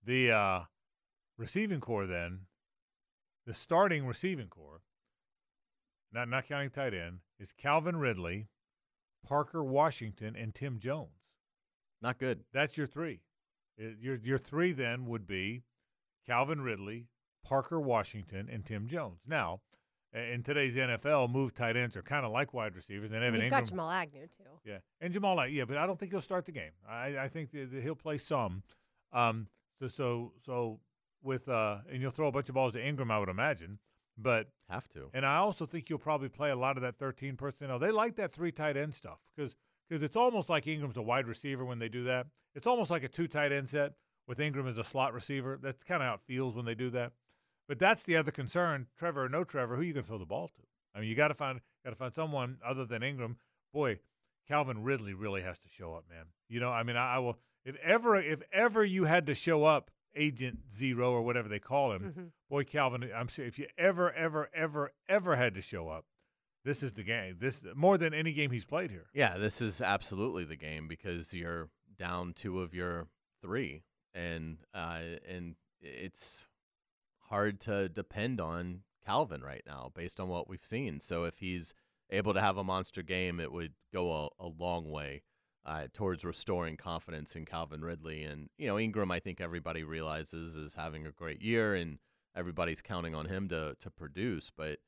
The 0.05 0.31
uh, 0.31 0.61
receiving 1.37 1.81
corps 1.81 2.07
then, 2.07 2.41
the 3.47 3.55
starting 3.55 4.07
receiving 4.07 4.49
corps, 4.49 4.83
not 6.13 6.29
not 6.29 6.47
counting 6.47 6.71
tight 6.71 6.95
end, 6.95 7.21
is 7.41 7.53
Calvin 7.53 7.97
Ridley, 7.97 8.49
Parker 9.27 9.65
Washington, 9.65 10.37
and 10.37 10.55
Tim 10.55 10.79
Jones. 10.79 11.33
Not 12.01 12.19
good. 12.19 12.45
That's 12.53 12.77
your 12.77 12.87
three. 12.87 13.21
It- 13.77 13.99
your 14.01 14.17
your 14.17 14.39
three 14.39 14.73
then 14.73 15.07
would 15.07 15.27
be 15.27 15.65
Calvin 16.27 16.61
Ridley, 16.61 17.09
Parker 17.45 17.81
Washington, 17.81 18.49
and 18.49 18.65
Tim 18.65 18.87
Jones. 18.87 19.23
Now, 19.27 19.63
a- 19.65 19.84
in 20.15 20.43
today's 20.43 20.77
NFL, 20.77 21.31
move 21.31 21.53
tight 21.55 21.77
ends 21.77 21.97
are 21.97 22.03
kind 22.03 22.25
of 22.25 22.33
like 22.33 22.55
wide 22.55 22.77
receivers, 22.77 23.11
and 23.11 23.17
And 23.17 23.25
Evan 23.25 23.41
you've 23.41 23.49
Engram. 23.49 23.51
got 23.51 23.65
Jamal 23.69 23.91
Agnew 23.91 24.27
too. 24.27 24.45
Yeah, 24.65 24.79
and 25.01 25.13
Jamal, 25.13 25.37
Knight, 25.37 25.53
yeah, 25.53 25.65
but 25.65 25.77
I 25.77 25.87
don't 25.87 25.99
think 25.99 26.13
he'll 26.13 26.21
start 26.21 26.45
the 26.47 26.53
game. 26.53 26.71
I, 26.89 27.19
I 27.19 27.29
think 27.29 27.51
that 27.51 27.71
that 27.73 27.83
he'll 27.83 27.97
play 27.97 28.17
some. 28.19 28.63
Um, 29.13 29.49
so 29.81 29.89
so 29.89 30.33
so 30.39 30.81
with 31.23 31.49
uh, 31.49 31.79
and 31.91 32.01
you'll 32.01 32.11
throw 32.11 32.29
a 32.29 32.33
bunch 32.33 32.49
of 32.49 32.55
balls 32.55 32.75
to 32.75 32.81
Engram, 32.81 33.11
I 33.11 33.19
would 33.19 33.29
imagine. 33.29 33.79
But 34.17 34.49
Have 34.71 34.89
to. 34.91 35.11
and 35.13 35.27
I 35.27 35.39
also 35.39 35.67
think 35.67 35.91
you'll 35.91 35.99
probably 35.99 36.29
play 36.29 36.51
a 36.51 36.57
lot 36.57 36.77
of 36.77 36.83
that 36.85 36.97
13 36.99 37.37
personnel. 37.37 37.81
They 37.81 37.91
like 37.91 38.15
that 38.17 38.31
three 38.33 38.53
tight 38.53 38.77
end 38.77 38.95
stuff 38.95 39.19
because 39.35 39.57
because 39.89 40.03
it's 40.05 40.17
almost 40.17 40.49
like 40.49 40.67
Engram's 40.67 40.97
a 40.97 41.03
wide 41.03 41.27
receiver 41.27 41.65
when 41.65 41.81
they 41.81 41.89
do 41.89 42.05
that. 42.05 42.27
It's 42.55 42.67
almost 42.69 42.91
like 42.93 43.03
a 43.03 43.09
two 43.09 43.27
tight 43.27 43.51
end 43.51 43.69
set 43.69 43.95
with 44.29 44.39
Engram 44.39 44.69
as 44.69 44.79
a 44.79 44.85
slot 44.85 45.13
receiver. 45.13 45.59
That's 45.61 45.83
kind 45.83 46.01
of 46.03 46.09
how 46.09 46.15
it 46.15 46.21
feels 46.27 46.55
when 46.55 46.65
they 46.65 46.77
do 46.77 46.91
that. 46.91 47.11
But 47.69 47.79
that's 47.79 48.03
the 48.03 48.17
other 48.17 48.31
concern, 48.31 48.89
Trevor 48.99 49.25
or 49.25 49.29
no 49.29 49.45
Trevor, 49.45 49.77
who 49.77 49.83
you 49.83 49.93
going 49.95 50.03
to 50.05 50.09
throw 50.09 50.19
the 50.19 50.27
ball 50.27 50.49
to? 50.49 50.63
I 50.95 51.01
mean, 51.01 51.09
you 51.09 51.15
got 51.15 51.29
to 51.29 51.35
find 51.35 51.61
got 51.85 51.91
to 51.91 51.97
find 51.97 52.15
someone 52.15 52.59
other 52.65 52.85
than 52.85 53.03
Engram. 53.03 53.37
Boy, 53.73 53.99
Calvin 54.47 54.83
Ridley 54.83 55.15
really 55.15 55.43
has 55.43 55.59
to 55.61 55.69
show 55.69 55.95
up, 55.95 56.05
man. 56.09 56.27
You 56.49 56.61
know, 56.61 56.71
I 56.71 56.83
mean, 56.83 56.97
I, 56.97 57.17
I 57.17 57.19
will 57.19 57.39
if 57.65 57.77
ever 57.83 58.17
if 58.17 58.43
ever 58.53 58.85
you 58.85 59.05
had 59.05 59.27
to 59.27 59.35
show 59.35 59.65
up, 59.65 59.91
Agent 60.15 60.71
Zero 60.73 61.11
or 61.13 61.23
whatever 61.23 61.49
they 61.49 61.59
call 61.59 61.93
him. 61.93 62.15
Mhm. 62.17 62.31
Boy, 62.51 62.65
Calvin, 62.65 63.11
I'm 63.17 63.27
sure 63.29 63.45
if 63.45 63.59
you 63.59 63.67
ever, 63.77 64.13
ever, 64.13 64.49
ever, 64.55 64.93
ever 65.09 65.35
had 65.37 65.55
to 65.55 65.61
show 65.61 65.89
up, 65.89 66.05
this 66.65 66.83
is 66.85 66.93
the 66.93 67.03
game. 67.03 67.39
This 67.41 67.63
more 67.75 67.99
than 67.99 68.15
any 68.15 68.33
game 68.33 68.51
he's 68.53 68.65
played 68.65 68.91
here. 68.91 69.07
Yeah, 69.13 69.39
this 69.39 69.61
is 69.61 69.81
absolutely 69.81 70.45
the 70.45 70.55
game 70.57 70.87
because 70.87 71.35
you're 71.35 71.71
down 71.99 72.33
two 72.35 72.61
of 72.61 72.75
your 72.75 73.09
three, 73.43 73.83
and 74.15 74.59
uh, 74.73 75.01
and 75.29 75.57
it's 75.81 76.47
hard 77.29 77.61
to 77.61 77.89
depend 77.89 78.41
on 78.41 78.83
Calvin 79.05 79.43
right 79.43 79.63
now 79.67 79.91
based 79.95 80.21
on 80.21 80.29
what 80.29 80.49
we've 80.49 80.65
seen. 80.65 81.01
So 81.01 81.25
if 81.25 81.39
he's 81.39 81.75
able 82.11 82.35
to 82.35 82.41
have 82.41 82.57
a 82.57 82.65
monster 82.65 83.03
game, 83.03 83.41
it 83.41 83.53
would 83.53 83.73
go 83.93 84.13
a, 84.41 84.45
a 84.45 84.49
long 84.49 84.91
way 84.91 85.23
uh, 85.67 85.87
towards 85.93 86.25
restoring 86.25 86.77
confidence 86.77 87.35
in 87.37 87.45
Calvin 87.45 87.83
Ridley. 87.83 88.23
And 88.23 88.49
you 88.59 88.67
know, 88.67 88.77
Engram, 88.77 89.13
I 89.13 89.21
think 89.21 89.41
everybody 89.41 89.85
realizes 89.85 90.57
is 90.57 90.75
having 90.75 91.07
a 91.07 91.13
great 91.13 91.43
year, 91.43 91.75
and 91.75 91.99
everybody's 92.37 92.83
counting 92.83 93.15
on 93.15 93.27
him 93.27 93.49
to 93.49 93.77
to 93.81 93.91
produce. 93.91 94.51
But 94.51 94.79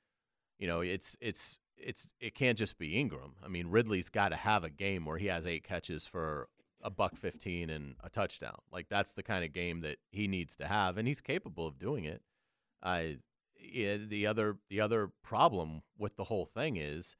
you 0.58 0.66
know, 0.66 0.80
it's 0.80 1.16
it's 1.20 1.58
it's 1.76 2.08
it 2.20 2.34
can't 2.34 2.58
just 2.58 2.78
be 2.78 2.94
Engram. 2.94 3.32
I 3.44 3.48
mean, 3.48 3.68
Ridley's 3.68 4.08
got 4.08 4.30
to 4.30 4.36
have 4.36 4.64
a 4.64 4.70
game 4.70 5.04
where 5.04 5.18
he 5.18 5.26
has 5.26 5.46
eight 5.46 5.64
catches 5.64 6.06
for 6.06 6.48
a 6.82 6.90
buck 6.90 7.16
15 7.16 7.70
and 7.70 7.96
a 8.02 8.10
touchdown. 8.10 8.58
Like 8.72 8.88
that's 8.88 9.14
the 9.14 9.22
kind 9.22 9.44
of 9.44 9.52
game 9.52 9.80
that 9.80 9.96
he 10.10 10.28
needs 10.28 10.56
to 10.56 10.66
have 10.66 10.96
and 10.96 11.08
he's 11.08 11.20
capable 11.20 11.66
of 11.66 11.78
doing 11.78 12.04
it. 12.04 12.22
Uh 12.82 13.02
yeah, 13.58 13.96
the 13.96 14.26
other 14.26 14.58
the 14.68 14.80
other 14.80 15.10
problem 15.22 15.82
with 15.98 16.16
the 16.16 16.24
whole 16.24 16.46
thing 16.46 16.76
is 16.76 17.16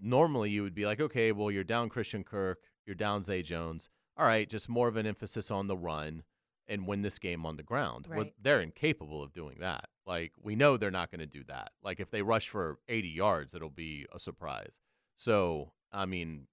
normally 0.00 0.50
you 0.50 0.62
would 0.62 0.74
be 0.74 0.86
like, 0.86 1.00
okay, 1.00 1.32
well 1.32 1.50
you're 1.50 1.64
down 1.64 1.88
Christian 1.88 2.24
Kirk, 2.24 2.58
you're 2.86 2.94
down 2.94 3.22
Zay 3.22 3.42
Jones. 3.42 3.88
All 4.16 4.26
right, 4.26 4.48
just 4.48 4.68
more 4.68 4.88
of 4.88 4.96
an 4.96 5.06
emphasis 5.06 5.50
on 5.50 5.66
the 5.66 5.76
run 5.76 6.24
and 6.70 6.86
win 6.86 7.02
this 7.02 7.18
game 7.18 7.44
on 7.44 7.56
the 7.56 7.62
ground. 7.62 8.06
Well, 8.08 8.30
they're 8.40 8.60
incapable 8.60 9.22
of 9.22 9.32
doing 9.32 9.56
that. 9.60 9.88
Like 10.06 10.32
we 10.40 10.56
know 10.56 10.76
they're 10.76 10.90
not 10.90 11.10
going 11.10 11.20
to 11.20 11.26
do 11.26 11.44
that. 11.44 11.70
Like 11.82 12.00
if 12.00 12.10
they 12.10 12.22
rush 12.22 12.48
for 12.48 12.78
80 12.88 13.08
yards, 13.08 13.54
it'll 13.54 13.70
be 13.70 14.06
a 14.12 14.18
surprise. 14.18 14.80
So, 15.16 15.72
I 15.92 16.06
mean, 16.06 16.46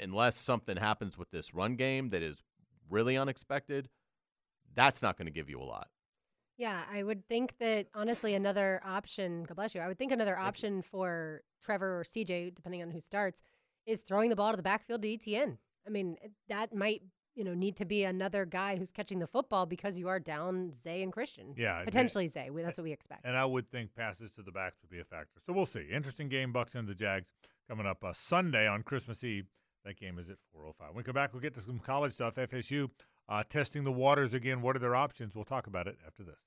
unless 0.00 0.36
something 0.36 0.76
happens 0.76 1.18
with 1.18 1.30
this 1.30 1.54
run 1.54 1.76
game 1.76 2.08
that 2.10 2.22
is 2.22 2.42
really 2.88 3.16
unexpected, 3.16 3.88
that's 4.74 5.02
not 5.02 5.16
going 5.16 5.26
to 5.26 5.32
give 5.32 5.50
you 5.50 5.60
a 5.60 5.64
lot. 5.64 5.88
Yeah, 6.58 6.82
I 6.90 7.02
would 7.02 7.26
think 7.28 7.56
that 7.58 7.86
honestly, 7.94 8.34
another 8.34 8.80
option, 8.84 9.44
God 9.44 9.54
bless 9.54 9.74
you, 9.74 9.80
I 9.80 9.88
would 9.88 9.98
think 9.98 10.12
another 10.12 10.38
option 10.38 10.82
for 10.82 11.42
Trevor 11.62 12.00
or 12.00 12.04
CJ, 12.04 12.54
depending 12.54 12.82
on 12.82 12.90
who 12.90 13.00
starts, 13.00 13.42
is 13.86 14.02
throwing 14.02 14.30
the 14.30 14.36
ball 14.36 14.50
to 14.52 14.56
the 14.56 14.62
backfield 14.62 15.02
to 15.02 15.08
ETN. 15.08 15.56
I 15.86 15.90
mean, 15.90 16.16
that 16.48 16.74
might, 16.74 17.02
you 17.34 17.42
know, 17.42 17.54
need 17.54 17.76
to 17.76 17.84
be 17.84 18.04
another 18.04 18.44
guy 18.44 18.76
who's 18.76 18.92
catching 18.92 19.18
the 19.18 19.26
football 19.26 19.66
because 19.66 19.98
you 19.98 20.08
are 20.08 20.20
down 20.20 20.72
Zay 20.72 21.02
and 21.02 21.12
Christian. 21.12 21.54
Yeah, 21.56 21.82
Potentially 21.84 22.28
Zay. 22.28 22.50
That's 22.54 22.78
what 22.78 22.84
we 22.84 22.92
expect. 22.92 23.24
And 23.24 23.36
I 23.36 23.44
would 23.44 23.70
think 23.70 23.94
passes 23.96 24.32
to 24.34 24.42
the 24.42 24.52
backs 24.52 24.76
would 24.82 24.90
be 24.90 25.00
a 25.00 25.04
factor. 25.04 25.40
So 25.44 25.52
we'll 25.52 25.64
see. 25.64 25.88
Interesting 25.92 26.28
game, 26.28 26.52
Bucks 26.52 26.74
and 26.74 26.86
the 26.86 26.94
Jags 26.94 27.32
coming 27.68 27.86
up 27.86 28.04
uh, 28.04 28.12
Sunday 28.12 28.68
on 28.68 28.82
Christmas 28.82 29.24
Eve. 29.24 29.46
That 29.84 29.98
game 29.98 30.18
is 30.18 30.28
at 30.28 30.36
4:05. 30.56 30.88
When 30.88 30.96
we 30.96 31.02
come 31.02 31.14
back, 31.14 31.32
we'll 31.32 31.42
get 31.42 31.54
to 31.54 31.60
some 31.60 31.78
college 31.78 32.12
stuff. 32.12 32.36
FSU 32.36 32.90
uh, 33.28 33.42
testing 33.48 33.84
the 33.84 33.92
waters 33.92 34.34
again. 34.34 34.62
What 34.62 34.76
are 34.76 34.78
their 34.78 34.94
options? 34.94 35.34
We'll 35.34 35.44
talk 35.44 35.66
about 35.66 35.86
it 35.86 35.96
after 36.06 36.22
this. 36.22 36.38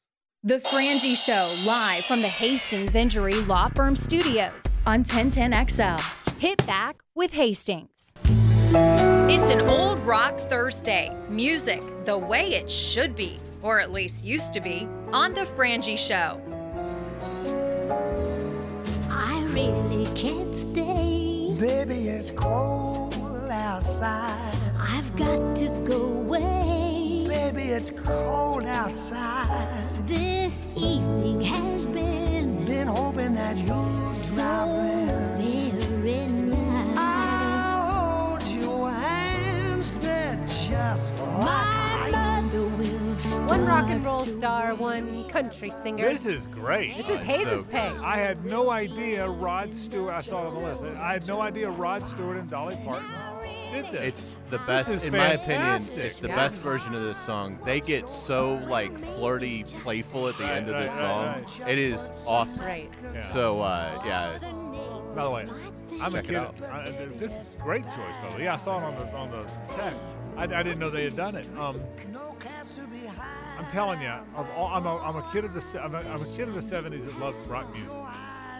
The 0.44 0.60
Frangie 0.60 1.16
Show, 1.16 1.52
live 1.66 2.06
from 2.06 2.22
the 2.22 2.28
Hastings 2.28 2.96
Injury 2.96 3.34
Law 3.34 3.68
Firm 3.68 3.96
Studios 3.96 4.80
on 4.86 5.04
1010XL. 5.04 6.00
Hit 6.38 6.66
back 6.68 7.02
with 7.16 7.34
Hastings. 7.34 8.14
It's 9.28 9.50
an 9.52 9.62
old 9.62 10.00
rock 10.00 10.38
Thursday. 10.38 11.12
Music 11.30 11.82
the 12.06 12.18
way 12.18 12.54
it 12.54 12.70
should 12.70 13.16
be, 13.16 13.40
or 13.64 13.80
at 13.80 13.92
least 13.92 14.24
used 14.24 14.54
to 14.54 14.62
be, 14.62 14.88
on 15.12 15.34
The 15.34 15.46
Frangie 15.58 15.98
Show. 15.98 16.40
I 19.10 19.44
really 19.46 20.06
can't 20.14 20.54
stay. 20.54 21.56
Baby, 21.60 22.10
it's 22.10 22.32
cold 22.32 22.75
outside. 24.02 24.58
I've 24.78 25.16
got 25.16 25.56
to 25.58 25.70
go 25.86 26.02
away. 26.04 27.26
Baby, 27.28 27.64
it's 27.70 27.92
cold 27.92 28.66
outside. 28.66 29.80
This 30.06 30.68
evening 30.76 31.42
has 31.42 31.88
been 31.88 32.66
Been 32.66 32.88
hoping 32.88 33.34
that 33.36 33.58
you'd 33.58 34.10
so 34.10 34.36
drop 34.42 34.70
in. 35.40 35.80
very 35.80 36.28
nice. 36.28 36.98
I'll 36.98 38.38
hold 38.38 38.44
your 38.48 38.90
hands, 38.90 40.00
they're 40.00 40.44
just 40.46 41.18
like 41.20 41.40
My 41.40 42.10
mother 42.12 42.64
will 42.78 43.48
One 43.48 43.66
rock 43.66 43.90
and 43.90 44.04
roll 44.04 44.26
star, 44.26 44.76
one 44.76 45.24
country 45.30 45.70
singer. 45.70 46.10
This 46.10 46.26
is 46.26 46.48
great. 46.48 46.98
This 46.98 47.08
is 47.08 47.12
Oh, 47.12 47.14
it's 47.14 47.24
Hayes' 47.24 47.64
so 47.64 47.70
pay. 47.70 47.94
I 48.04 48.18
had 48.18 48.44
no 48.44 48.72
idea 48.72 49.28
Rod 49.28 49.74
Stewart. 49.74 50.14
I 50.14 50.20
saw 50.20 50.44
it 50.44 50.48
on 50.48 50.54
the 50.56 50.60
list. 50.60 50.98
I 51.00 51.14
had 51.14 51.28
no 51.28 51.42
idea 51.42 51.70
Rod 51.70 52.06
Stewart 52.06 52.38
and 52.38 52.50
Dolly 52.50 52.78
Parton 52.84 53.06
did 53.82 53.92
this. 53.92 54.02
It's 54.04 54.40
the 54.50 54.58
best, 54.60 54.90
is 54.96 55.06
in 55.06 55.14
my 55.14 55.34
opinion. 55.34 55.76
It's 55.94 56.20
the 56.20 56.28
best 56.30 56.62
version 56.62 56.94
of 56.94 57.02
this 57.02 57.18
song. 57.18 57.60
They 57.66 57.80
get 57.80 58.10
so 58.12 58.56
like 58.68 58.98
flirty, 58.98 59.64
playful 59.64 60.28
at 60.28 60.38
the 60.38 60.44
Right, 60.46 60.54
end 60.54 60.68
of 60.70 60.76
right, 60.76 60.84
this 60.84 61.02
right, 61.02 61.48
song. 61.48 61.66
right. 61.66 61.72
It 61.72 61.78
is 61.80 62.12
awesome. 62.28 62.66
Right. 62.66 62.90
Yeah. 63.14 63.22
So 63.22 63.62
uh, 63.62 64.02
yeah, 64.06 64.38
By 65.16 65.24
the 65.24 65.30
way, 65.30 65.46
I'm 66.02 66.12
Check 66.12 66.14
a 66.14 66.18
it 66.20 66.26
kid. 66.26 66.36
out. 66.36 66.56
I, 66.64 66.90
this 67.18 67.32
is 67.32 67.56
a 67.56 67.64
great 67.64 67.84
choice, 67.84 67.96
by 68.22 68.30
the 68.32 68.36
way. 68.38 68.44
Yeah, 68.44 68.56
I 68.56 68.58
saw 68.58 68.78
it 68.80 68.84
on 68.84 68.96
the 68.96 69.16
on 69.16 69.32
the 69.32 69.44
text. 69.76 70.04
I, 70.38 70.44
I 70.44 70.64
didn't 70.64 70.80
know 70.80 70.90
they 70.90 71.06
had 71.06 71.16
done 71.16 71.36
it. 71.36 71.48
Um, 71.58 71.80
No 72.12 72.36
caps 72.42 72.76
to 72.76 72.82
be 72.88 73.06
high. 73.08 73.56
I'm 73.58 73.72
telling 73.72 74.02
you, 74.02 74.10
of 74.36 74.50
all, 74.58 74.68
I'm, 74.68 74.86
a, 74.86 74.98
I'm 74.98 75.16
a 75.16 75.26
kid 75.32 75.46
of 75.46 75.54
the 75.54 75.62
se- 75.62 75.80
I'm 75.80 75.96
a, 75.96 76.00
I'm 76.00 76.22
a 76.22 76.26
kid 76.36 76.50
of 76.50 76.54
the 76.56 76.60
'70s 76.60 77.06
that 77.06 77.18
loved 77.20 77.48
rock 77.48 77.72
music. 77.72 77.90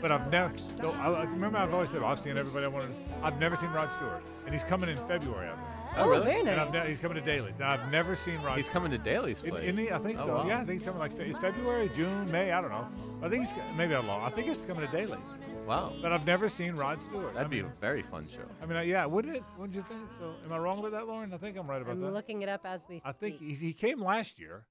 But 0.08 0.12
I've 0.22 0.32
never. 0.32 0.54
No, 0.84 0.92
I, 1.00 1.22
I 1.22 1.24
remember 1.24 1.58
I've 1.58 1.74
always 1.74 1.90
said 1.90 2.04
I've 2.04 2.20
seen 2.20 2.38
everybody 2.38 2.66
I 2.66 2.68
wanted. 2.68 2.92
I've 3.24 3.40
never 3.40 3.56
seen 3.56 3.72
Rod 3.72 3.92
Stewart, 3.92 4.22
and 4.46 4.54
he's 4.54 4.64
coming 4.64 4.88
in 4.88 4.98
February. 5.08 5.48
I 5.48 5.52
think. 5.52 5.98
Oh, 5.98 6.10
really? 6.10 6.26
very 6.26 6.38
And 6.42 6.46
nice. 6.48 6.60
I've 6.60 6.74
ne- 6.74 6.88
he's 6.90 7.00
coming 7.00 7.16
to 7.18 7.24
Daly's. 7.26 7.58
Now 7.58 7.72
I've 7.72 7.92
never 7.92 8.16
seen 8.16 8.40
Rod. 8.44 8.58
he's 8.58 8.70
coming 8.70 8.92
to 8.92 9.00
Daly's 9.00 9.42
place. 9.42 9.64
in 9.64 9.76
the, 9.76 9.92
I 9.94 9.98
think 9.98 10.20
Oh, 10.20 10.26
so. 10.28 10.36
wow. 10.36 10.46
Yeah, 10.48 10.60
I 10.60 10.66
think 10.66 10.78
it's 10.78 10.86
coming 10.86 11.00
like 11.00 11.12
fe- 11.14 11.28
it's 11.30 11.40
February, 11.40 11.90
June, 11.96 12.32
May. 12.32 12.52
I 12.52 12.62
don't 12.62 12.70
know. 12.70 12.88
I 13.24 13.30
think 13.30 13.46
he's 13.48 13.54
maybe 13.76 13.96
I'm 13.96 14.06
long. 14.06 14.22
I 14.22 14.30
think 14.30 14.48
it's 14.48 14.68
coming 14.68 14.86
to 14.86 14.92
Daly's. 14.92 15.18
Wow, 15.66 15.94
But 16.04 16.12
I've 16.12 16.28
never 16.28 16.50
seen 16.50 16.76
Rod 16.76 17.02
Stewart. 17.02 17.34
that'd 17.34 17.48
I 17.48 17.50
be 17.50 17.62
a 17.62 17.64
mean, 17.64 17.72
very 17.82 18.04
fun 18.04 18.24
show. 18.28 18.42
I 18.62 18.68
mean, 18.68 18.78
uh, 18.78 18.82
yeah, 18.82 19.08
wouldn't 19.08 19.36
it? 19.38 19.44
Wouldn't 19.58 19.76
you 19.76 19.82
think? 19.90 20.02
So, 20.20 20.36
am 20.46 20.54
I 20.54 20.60
wrong 20.60 20.78
about 20.78 20.92
that, 20.92 21.08
Lauren? 21.08 21.34
I 21.34 21.38
think 21.38 21.58
I'm 21.58 21.66
right 21.66 21.82
about 21.82 21.94
I'm 21.94 22.02
that. 22.02 22.14
looking 22.14 22.44
it 22.44 22.50
up 22.50 22.62
as 22.66 22.84
we 22.88 23.00
speak. 23.00 23.08
I 23.10 23.12
think 23.14 23.40
he, 23.40 23.54
he 23.56 23.74
came 23.74 24.04
last 24.04 24.38
year. 24.40 24.68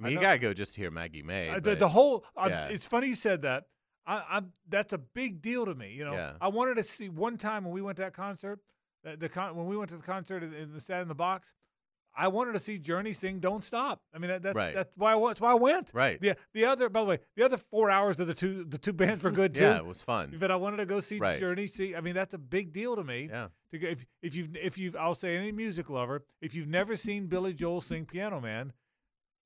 I 0.00 0.02
mean, 0.02 0.06
I 0.06 0.10
you 0.10 0.16
know- 0.16 0.22
gotta 0.22 0.38
go 0.38 0.52
just 0.52 0.74
to 0.74 0.80
hear 0.80 0.90
Maggie 0.90 1.22
May. 1.22 1.50
Uh, 1.50 1.54
the, 1.56 1.60
but- 1.60 1.78
the 1.78 1.88
whole. 1.88 2.24
Uh, 2.36 2.46
yeah. 2.50 2.64
It's 2.68 2.86
funny 2.88 3.06
you 3.06 3.14
said 3.14 3.42
that. 3.42 3.64
I, 4.06 4.14
I 4.16 4.42
that's 4.68 4.92
a 4.92 4.98
big 4.98 5.40
deal 5.42 5.64
to 5.66 5.74
me. 5.74 5.92
You 5.92 6.04
know, 6.04 6.12
Yeah. 6.12 6.32
I 6.40 6.48
wanted 6.48 6.76
to 6.76 6.82
see 6.82 7.08
one 7.08 7.36
time 7.38 7.64
when 7.64 7.72
we 7.72 7.82
went 7.82 7.96
to 7.96 8.02
that 8.02 8.14
concert. 8.14 8.60
The, 9.04 9.16
the 9.16 9.28
con- 9.28 9.56
when 9.56 9.66
we 9.66 9.76
went 9.76 9.90
to 9.90 9.96
the 9.96 10.02
concert 10.02 10.42
the 10.74 10.80
Sat 10.80 11.02
in 11.02 11.08
the 11.08 11.14
Box, 11.14 11.54
I 12.14 12.28
wanted 12.28 12.52
to 12.52 12.58
see 12.60 12.78
Journey 12.78 13.12
sing 13.12 13.40
"Don't 13.40 13.64
Stop." 13.64 14.02
I 14.14 14.18
mean, 14.18 14.28
that, 14.28 14.42
that's 14.42 14.54
Right. 14.56 14.74
that's 14.74 14.92
why 14.96 15.14
I, 15.14 15.26
that's 15.28 15.40
why 15.40 15.50
I 15.52 15.54
went. 15.54 15.90
Right. 15.94 16.20
The 16.20 16.36
the 16.52 16.66
other, 16.66 16.88
by 16.88 17.00
the 17.00 17.06
way, 17.06 17.18
the 17.36 17.44
other 17.44 17.56
four 17.56 17.90
hours 17.90 18.20
of 18.20 18.26
the 18.26 18.34
two 18.34 18.64
the 18.64 18.78
two 18.78 18.92
bands 19.02 19.22
were 19.24 19.30
good 19.30 19.54
too. 19.56 19.62
yeah, 19.62 19.78
it 19.78 19.86
was 19.86 20.02
fun. 20.02 20.36
But 20.38 20.50
I 20.50 20.56
wanted 20.56 20.76
to 20.78 20.86
go 20.86 21.00
see 21.00 21.18
Right. 21.18 21.40
Journey. 21.40 21.66
See, 21.66 21.96
I 21.96 22.00
mean, 22.00 22.14
that's 22.14 22.34
a 22.34 22.38
big 22.38 22.72
deal 22.72 22.94
to 22.96 23.02
me. 23.04 23.28
Yeah. 23.30 23.48
To 23.72 23.78
go, 23.78 23.88
if 23.88 24.04
if 24.20 24.34
you've 24.36 24.54
if 24.56 24.78
you've 24.78 24.94
I'll 24.96 25.14
say 25.14 25.36
any 25.36 25.52
music 25.52 25.88
lover, 25.90 26.24
if 26.40 26.54
you've 26.54 26.68
never 26.68 26.96
seen 26.96 27.26
Billy 27.28 27.54
Joel 27.54 27.80
sing 27.80 28.04
Piano 28.04 28.40
Man, 28.40 28.72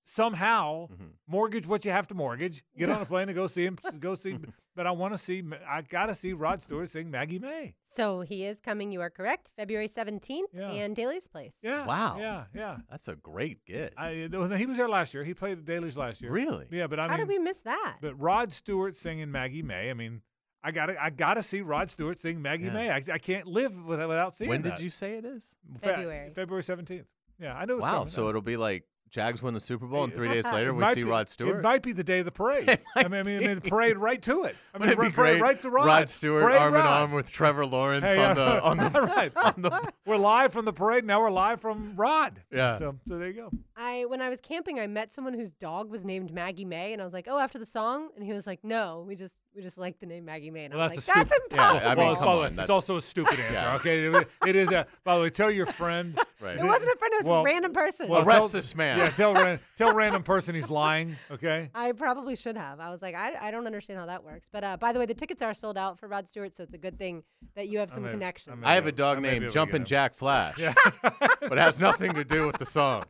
somehow 0.08 0.86
Mhm. 0.88 1.10
mortgage 1.26 1.66
what 1.66 1.84
you 1.84 1.90
have 1.90 2.06
to 2.06 2.14
mortgage. 2.14 2.64
Get 2.78 2.88
on 2.88 3.02
a 3.02 3.04
plane 3.12 3.28
and 3.28 3.34
go 3.34 3.46
see 3.48 3.64
him. 3.66 3.76
Go 3.98 4.14
see. 4.14 4.38
But 4.76 4.86
I 4.86 4.92
want 4.92 5.14
to 5.14 5.18
see. 5.18 5.42
I 5.68 5.82
got 5.82 6.06
to 6.06 6.14
see 6.14 6.32
Rod 6.32 6.62
Stewart 6.62 6.88
sing 6.88 7.10
Maggie 7.10 7.38
May. 7.38 7.74
So 7.82 8.20
he 8.20 8.44
is 8.44 8.60
coming. 8.60 8.92
You 8.92 9.00
are 9.00 9.10
correct. 9.10 9.52
February 9.56 9.88
17th 9.88 10.44
Yeah. 10.52 10.70
and 10.70 10.94
Daly's 10.94 11.26
Place. 11.28 11.56
Yeah. 11.62 11.86
Wow. 11.86 12.16
Yeah. 12.20 12.44
Yeah. 12.54 12.76
That's 12.90 13.08
a 13.08 13.16
great 13.16 13.64
get. 13.64 13.94
I, 13.96 14.28
he 14.56 14.66
was 14.66 14.76
there 14.76 14.88
last 14.88 15.12
year. 15.12 15.24
He 15.24 15.34
played 15.34 15.58
at 15.58 15.64
Daly's 15.64 15.96
last 15.96 16.22
year. 16.22 16.30
Really? 16.30 16.66
Yeah. 16.70 16.86
But 16.86 17.00
I 17.00 17.04
mean, 17.04 17.10
How 17.10 17.16
did 17.16 17.28
we 17.28 17.38
miss 17.38 17.60
that? 17.62 17.96
but 18.00 18.14
Rod 18.20 18.52
Stewart 18.52 18.94
singing 18.94 19.30
Maggie 19.32 19.62
May. 19.62 19.90
I 19.90 19.94
mean. 19.94 20.22
I 20.64 20.72
gotta, 20.72 21.00
I 21.00 21.10
gotta 21.10 21.44
see 21.44 21.60
Rod 21.60 21.90
Stewart 21.90 22.18
sing 22.18 22.42
Maggie 22.42 22.64
Yeah. 22.64 22.72
May. 22.74 22.90
I, 22.90 22.96
I 23.12 23.18
can't 23.18 23.46
live 23.46 23.84
without, 23.86 24.08
without 24.08 24.34
seeing 24.34 24.48
when 24.48 24.62
that. 24.62 24.74
did 24.76 24.82
you 24.84 24.90
say 24.90 25.12
it 25.16 25.24
is? 25.24 25.54
Fe- 25.80 25.88
February. 25.90 26.32
February 26.34 26.62
seventeenth. 26.64 27.06
Yeah, 27.38 27.54
I 27.54 27.66
know. 27.66 27.74
It 27.74 27.76
was 27.76 27.82
Wow. 27.84 27.90
coming. 27.92 28.06
So 28.08 28.28
it'll 28.28 28.42
be 28.42 28.56
like 28.56 28.82
Jags 29.10 29.42
win 29.42 29.54
the 29.54 29.60
Super 29.60 29.86
Bowl, 29.86 30.04
and 30.04 30.12
three 30.14 30.28
days 30.28 30.50
later 30.52 30.74
we 30.74 30.84
see 30.86 31.04
be- 31.04 31.08
Rod 31.10 31.28
Stewart. 31.28 31.58
It 31.58 31.62
might 31.62 31.82
be 31.82 31.92
the 31.92 32.04
day 32.04 32.18
of 32.18 32.24
the 32.24 32.32
parade. 32.32 32.68
I 32.96 33.04
mean, 33.08 33.14
I 33.14 33.22
mean, 33.22 33.42
I 33.44 33.46
mean, 33.46 33.54
the 33.54 33.60
parade 33.70 33.96
right 33.96 34.20
to 34.22 34.44
it. 34.44 34.56
I 34.74 34.78
mean, 34.78 34.88
Wouldn't 34.88 34.98
be 34.98 35.04
right- 35.06 35.14
parade 35.14 35.38
great? 35.38 35.42
right 35.42 35.62
to 35.62 35.70
Rod. 35.70 36.08
Stewart 36.08 36.42
Parade 36.42 36.58
arm 36.60 36.74
in 36.74 36.80
arm 36.80 37.12
with 37.12 37.30
Trevor 37.32 37.64
Lawrence 37.66 38.04
Hey, 38.04 38.22
on 38.24 38.32
uh, 38.32 38.34
the 38.34 38.62
on 38.62 38.76
the 38.78 39.00
right. 39.02 39.36
on 39.36 39.54
the 39.62 39.92
We're 40.04 40.16
live 40.16 40.52
from 40.52 40.64
the 40.64 40.72
parade. 40.72 41.04
Now 41.04 41.20
we're 41.20 41.30
live 41.30 41.60
from 41.60 41.94
Rod. 41.96 42.42
Yeah. 42.50 42.78
So, 42.78 42.96
so 43.08 43.18
there 43.18 43.28
you 43.28 43.34
go. 43.34 43.50
I 43.76 44.04
when 44.06 44.20
I 44.20 44.28
was 44.28 44.40
camping, 44.40 44.80
I 44.80 44.86
met 44.86 45.12
someone 45.12 45.34
whose 45.34 45.52
dog 45.52 45.90
was 45.90 46.04
named 46.04 46.32
Maggie 46.32 46.64
May, 46.64 46.92
and 46.92 47.00
I 47.00 47.04
was 47.04 47.14
like, 47.14 47.26
"Oh, 47.28 47.38
after 47.38 47.58
the 47.58 47.66
song," 47.66 48.08
and 48.16 48.24
he 48.24 48.32
was 48.32 48.46
like, 48.46 48.64
"No, 48.64 49.04
we 49.06 49.14
just 49.14 49.36
We 49.56 49.62
just 49.62 49.78
like 49.78 49.98
the 49.98 50.04
name 50.06 50.26
Maggie 50.26 50.50
May. 50.50 50.66
And 50.66 50.74
Well, 50.74 50.82
I 50.82 50.88
was 50.88 50.96
that's 50.96 51.08
like, 51.08 51.16
a 51.16 51.20
that's 51.20 51.30
stupid. 51.34 51.52
impossible. 51.54 51.80
Yeah, 51.86 51.90
I 51.90 51.94
mean, 51.94 52.04
well, 52.06 52.16
come 52.16 52.24
by 52.26 52.32
the 52.34 52.38
on, 52.40 52.46
it's 52.48 52.56
that's- 52.56 52.70
also 52.70 52.96
a 52.96 53.00
stupid 53.02 53.40
answer. 53.40 53.52
Yeah. 53.54 53.76
Okay, 53.76 54.04
It- 54.04 54.28
it 54.48 54.56
is 54.56 54.70
a. 54.70 54.86
By 55.02 55.16
the 55.16 55.22
way, 55.22 55.30
tell 55.30 55.50
your 55.50 55.64
friend. 55.66 56.14
Right. 56.38 56.58
it 56.58 56.64
wasn't 56.64 56.92
a 56.94 56.98
friend. 56.98 57.14
It 57.14 57.16
was 57.16 57.26
Well- 57.26 57.42
this 57.44 57.52
random 57.54 57.72
person. 57.72 58.08
well, 58.08 58.20
Arrest 58.20 58.38
tell- 58.38 58.48
this 58.48 58.76
man. 58.76 58.98
Yeah, 58.98 59.08
tell 59.08 59.32
ran, 59.32 59.58
tell 59.78 59.94
random 59.94 60.22
person 60.22 60.54
he's 60.54 60.68
lying. 60.70 61.16
Okay. 61.30 61.70
I 61.74 61.92
probably 61.92 62.36
should 62.36 62.58
have. 62.58 62.78
I 62.78 62.90
was 62.90 63.00
like, 63.00 63.14
I, 63.14 63.34
I 63.48 63.50
don't 63.50 63.64
understand 63.66 63.98
how 63.98 64.04
that 64.06 64.22
works. 64.22 64.50
But 64.52 64.62
uh, 64.62 64.76
by 64.76 64.92
the 64.92 64.98
way, 64.98 65.06
the 65.06 65.14
tickets 65.14 65.40
are 65.40 65.54
sold 65.54 65.78
out 65.78 65.98
for 65.98 66.06
Rod 66.08 66.28
Stewart, 66.28 66.54
so 66.54 66.62
it's 66.62 66.74
a 66.74 66.78
good 66.78 66.98
thing 66.98 67.22
that 67.54 67.68
you 67.68 67.78
have 67.78 67.90
some 67.90 68.02
may- 68.02 68.10
I 68.10 68.12
connections. 68.12 68.56
may- 68.60 68.66
I 68.66 68.74
have 68.74 68.84
a 68.86 68.92
dog 68.92 69.20
may 69.22 69.30
named 69.30 69.44
able 69.44 69.50
to 69.50 69.54
Jumpin' 69.54 69.84
Jack 69.86 70.12
Flash, 70.12 70.56
but 71.02 71.52
it 71.52 71.58
has 71.58 71.80
nothing 71.80 72.12
to 72.12 72.22
do 72.24 72.46
with 72.46 72.58
the 72.58 72.66
song. 72.66 73.04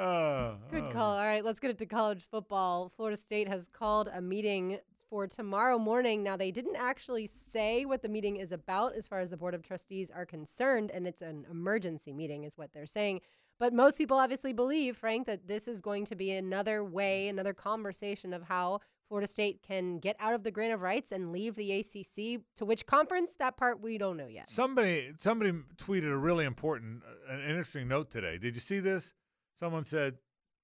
Uh, 0.00 0.54
Good 0.70 0.84
uh, 0.84 0.90
call. 0.90 1.18
All 1.18 1.24
right, 1.24 1.44
let's 1.44 1.60
get 1.60 1.70
it 1.70 1.78
to 1.78 1.86
college 1.86 2.22
football. 2.22 2.88
Florida 2.88 3.18
State 3.18 3.48
has 3.48 3.68
called 3.68 4.08
a 4.12 4.22
meeting 4.22 4.78
for 5.10 5.26
tomorrow 5.26 5.78
morning. 5.78 6.22
Now, 6.22 6.38
they 6.38 6.50
didn't 6.50 6.76
actually 6.76 7.26
say 7.26 7.84
what 7.84 8.00
the 8.00 8.08
meeting 8.08 8.36
is 8.36 8.50
about 8.50 8.94
as 8.94 9.06
far 9.06 9.20
as 9.20 9.28
the 9.28 9.36
Board 9.36 9.54
of 9.54 9.62
Trustees 9.62 10.10
are 10.10 10.24
concerned, 10.24 10.90
and 10.90 11.06
it's 11.06 11.20
an 11.20 11.44
emergency 11.50 12.14
meeting, 12.14 12.44
is 12.44 12.56
what 12.56 12.72
they're 12.72 12.86
saying. 12.86 13.20
But 13.58 13.74
most 13.74 13.98
people 13.98 14.16
obviously 14.16 14.54
believe, 14.54 14.96
Frank, 14.96 15.26
that 15.26 15.46
this 15.46 15.68
is 15.68 15.82
going 15.82 16.06
to 16.06 16.14
be 16.14 16.30
another 16.30 16.82
way, 16.82 17.28
another 17.28 17.52
conversation 17.52 18.32
of 18.32 18.44
how 18.44 18.80
Florida 19.06 19.26
State 19.26 19.62
can 19.62 19.98
get 19.98 20.16
out 20.18 20.32
of 20.32 20.44
the 20.44 20.50
grant 20.50 20.72
of 20.72 20.80
rights 20.80 21.12
and 21.12 21.30
leave 21.30 21.56
the 21.56 21.72
ACC. 21.72 22.40
To 22.56 22.64
which 22.64 22.86
conference? 22.86 23.34
That 23.34 23.58
part 23.58 23.82
we 23.82 23.98
don't 23.98 24.16
know 24.16 24.28
yet. 24.28 24.48
Somebody 24.48 25.12
somebody 25.20 25.52
tweeted 25.76 26.10
a 26.10 26.16
really 26.16 26.46
important, 26.46 27.02
uh, 27.04 27.34
an 27.34 27.42
interesting 27.42 27.86
note 27.86 28.10
today. 28.10 28.38
Did 28.38 28.54
you 28.54 28.60
see 28.60 28.78
this? 28.78 29.12
Someone 29.54 29.84
said, 29.84 30.18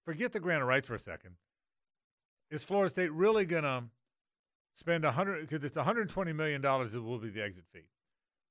"Forget 0.05 0.33
the 0.33 0.41
grant 0.41 0.63
of 0.63 0.69
rights 0.69 0.89
for 0.89 0.95
a 0.95 0.99
second. 0.99 1.37
Is 2.51 2.65
Florida 2.65 2.91
State 2.91 3.13
really 3.13 3.45
gonna 3.45 3.91
spend 4.75 5.05
a 5.05 5.13
hundred? 5.13 5.41
Because 5.49 5.65
it's 5.65 5.77
120 5.77 6.33
million 6.33 6.61
dollars 6.61 6.93
that 6.93 7.03
will 7.03 7.19
be 7.19 7.31
the 7.31 7.43
exit 7.43 7.65
fee. 7.73 7.89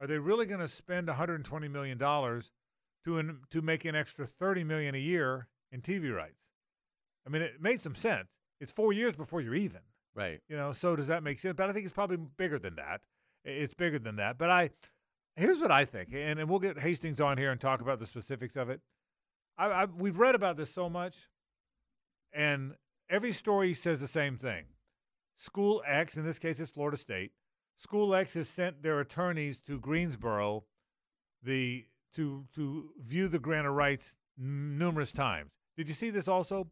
Are 0.01 0.07
they 0.07 0.19
really 0.19 0.45
gonna 0.45 0.67
spend 0.67 1.07
120 1.07 1.67
million 1.67 1.97
dollars 1.97 2.51
to 3.05 3.17
an, 3.17 3.41
to 3.49 3.61
make 3.61 3.85
an 3.85 3.95
extra 3.95 4.25
30 4.25 4.63
million 4.63 4.95
a 4.95 4.99
year 4.99 5.47
in 5.71 5.81
TV 5.81 6.13
rights? 6.13 6.43
I 7.25 7.29
mean, 7.29 7.41
it 7.41 7.61
made 7.61 7.81
some 7.81 7.95
sense. 7.95 8.27
It's 8.59 8.71
four 8.71 8.93
years 8.93 9.15
before 9.15 9.41
you're 9.41 9.55
even. 9.55 9.81
Right. 10.13 10.41
You 10.47 10.55
know, 10.55 10.71
so 10.71 10.95
does 10.95 11.07
that 11.07 11.23
make 11.23 11.39
sense? 11.39 11.55
But 11.57 11.69
I 11.69 11.73
think 11.73 11.85
it's 11.85 11.93
probably 11.93 12.17
bigger 12.17 12.59
than 12.59 12.75
that. 12.75 13.01
It's 13.43 13.73
bigger 13.73 13.99
than 13.99 14.15
that. 14.15 14.37
But 14.37 14.49
I, 14.49 14.69
here's 15.35 15.59
what 15.59 15.71
I 15.71 15.85
think, 15.85 16.09
and, 16.13 16.39
and 16.39 16.49
we'll 16.49 16.59
get 16.59 16.79
Hastings 16.79 17.19
on 17.19 17.37
here 17.37 17.51
and 17.51 17.59
talk 17.59 17.81
about 17.81 17.99
the 17.99 18.05
specifics 18.05 18.55
of 18.55 18.69
it. 18.69 18.81
I, 19.57 19.67
I 19.67 19.85
we've 19.85 20.19
read 20.19 20.35
about 20.35 20.57
this 20.57 20.73
so 20.73 20.89
much, 20.89 21.29
and 22.33 22.75
every 23.09 23.31
story 23.31 23.73
says 23.73 23.99
the 23.99 24.07
same 24.07 24.37
thing. 24.37 24.65
School 25.37 25.83
X, 25.85 26.17
in 26.17 26.25
this 26.25 26.39
case, 26.39 26.59
it's 26.59 26.71
Florida 26.71 26.97
State. 26.97 27.31
School 27.77 28.15
X 28.15 28.33
has 28.35 28.47
sent 28.47 28.83
their 28.83 28.99
attorneys 28.99 29.59
to 29.61 29.79
Greensboro, 29.79 30.63
the 31.43 31.85
to 32.15 32.45
to 32.55 32.91
view 33.01 33.27
the 33.27 33.39
grant 33.39 33.67
of 33.67 33.73
rights 33.73 34.15
n- 34.39 34.77
numerous 34.77 35.11
times. 35.11 35.51
Did 35.75 35.89
you 35.89 35.93
see 35.93 36.09
this 36.09 36.27
also? 36.27 36.67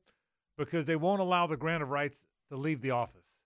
Because 0.58 0.86
they 0.86 0.96
won't 0.96 1.20
allow 1.20 1.48
the 1.48 1.58
grant 1.58 1.84
of 1.84 1.90
rights 1.90 2.24
to 2.50 2.56
leave 2.56 2.82
the 2.82 2.92
office. 2.92 3.42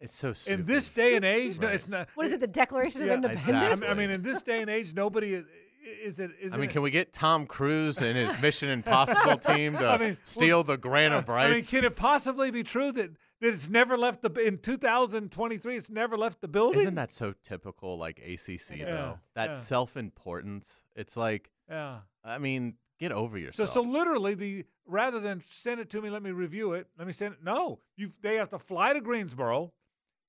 It's 0.00 0.14
so 0.14 0.32
stupid. 0.32 0.60
In 0.60 0.66
this 0.66 0.88
day 0.90 1.16
and 1.16 1.24
age, 1.24 1.60
no, 1.60 1.68
it's 1.68 1.86
not. 1.88 2.08
What 2.14 2.24
is 2.26 2.32
it, 2.32 2.40
the 2.40 2.46
Declaration 2.46 3.02
Yeah, 3.02 3.08
of 3.08 3.14
Independence? 3.16 3.50
I 3.50 3.64
exactly. 3.64 3.88
I 3.88 3.94
mean, 3.94 4.10
in 4.10 4.22
this 4.22 4.42
day 4.42 4.60
and 4.60 4.70
age, 4.70 4.94
nobody 4.94 5.44
is. 5.88 6.18
It? 6.18 6.30
Is 6.40 6.52
I 6.52 6.56
mean, 6.56 6.68
it, 6.68 6.72
can 6.72 6.82
we 6.82 6.90
get 6.90 7.12
Tom 7.12 7.46
Cruise 7.46 8.02
and 8.02 8.16
his 8.16 8.40
Mission 8.40 8.68
Impossible 8.70 9.36
team 9.54 9.76
to 9.76 9.88
I 9.88 9.98
mean, 9.98 10.16
steal 10.24 10.62
the 10.64 10.76
grant 10.76 11.14
of 11.14 11.28
rights? 11.28 11.50
I 11.50 11.54
mean, 11.54 11.64
can 11.64 11.84
it 11.84 11.96
possibly 11.96 12.50
be 12.50 12.62
true 12.62 12.92
that, 12.92 13.10
that 13.40 13.48
it's 13.48 13.68
never 13.68 13.96
left 13.96 14.22
the 14.22 14.32
in 14.34 14.58
2023? 14.58 15.76
It's 15.76 15.90
never 15.90 16.16
left 16.16 16.40
the 16.40 16.48
building. 16.48 16.80
Isn't 16.80 16.94
that 16.96 17.12
so 17.12 17.34
typical, 17.42 17.98
like 17.98 18.18
ACC 18.18 18.78
Yeah, 18.78 18.84
though? 18.84 19.14
That 19.34 19.50
yeah. 19.50 19.52
self-importance. 19.54 20.84
It's 20.94 21.16
like, 21.16 21.50
Yeah. 21.68 21.98
I 22.24 22.38
mean, 22.38 22.74
get 22.98 23.12
over 23.12 23.38
yourself. 23.38 23.68
so 23.70 23.82
literally, 23.82 24.34
the 24.34 24.64
rather 24.86 25.20
than 25.20 25.40
send 25.40 25.80
it 25.80 25.90
to 25.90 26.02
me, 26.02 26.10
let 26.10 26.22
me 26.22 26.30
review 26.30 26.72
it. 26.72 26.88
Let 26.98 27.06
me 27.06 27.12
send 27.12 27.34
it. 27.34 27.44
No, 27.44 27.80
you. 27.96 28.10
They 28.22 28.36
have 28.36 28.48
to 28.50 28.58
fly 28.58 28.92
to 28.92 29.00
Greensboro, 29.00 29.72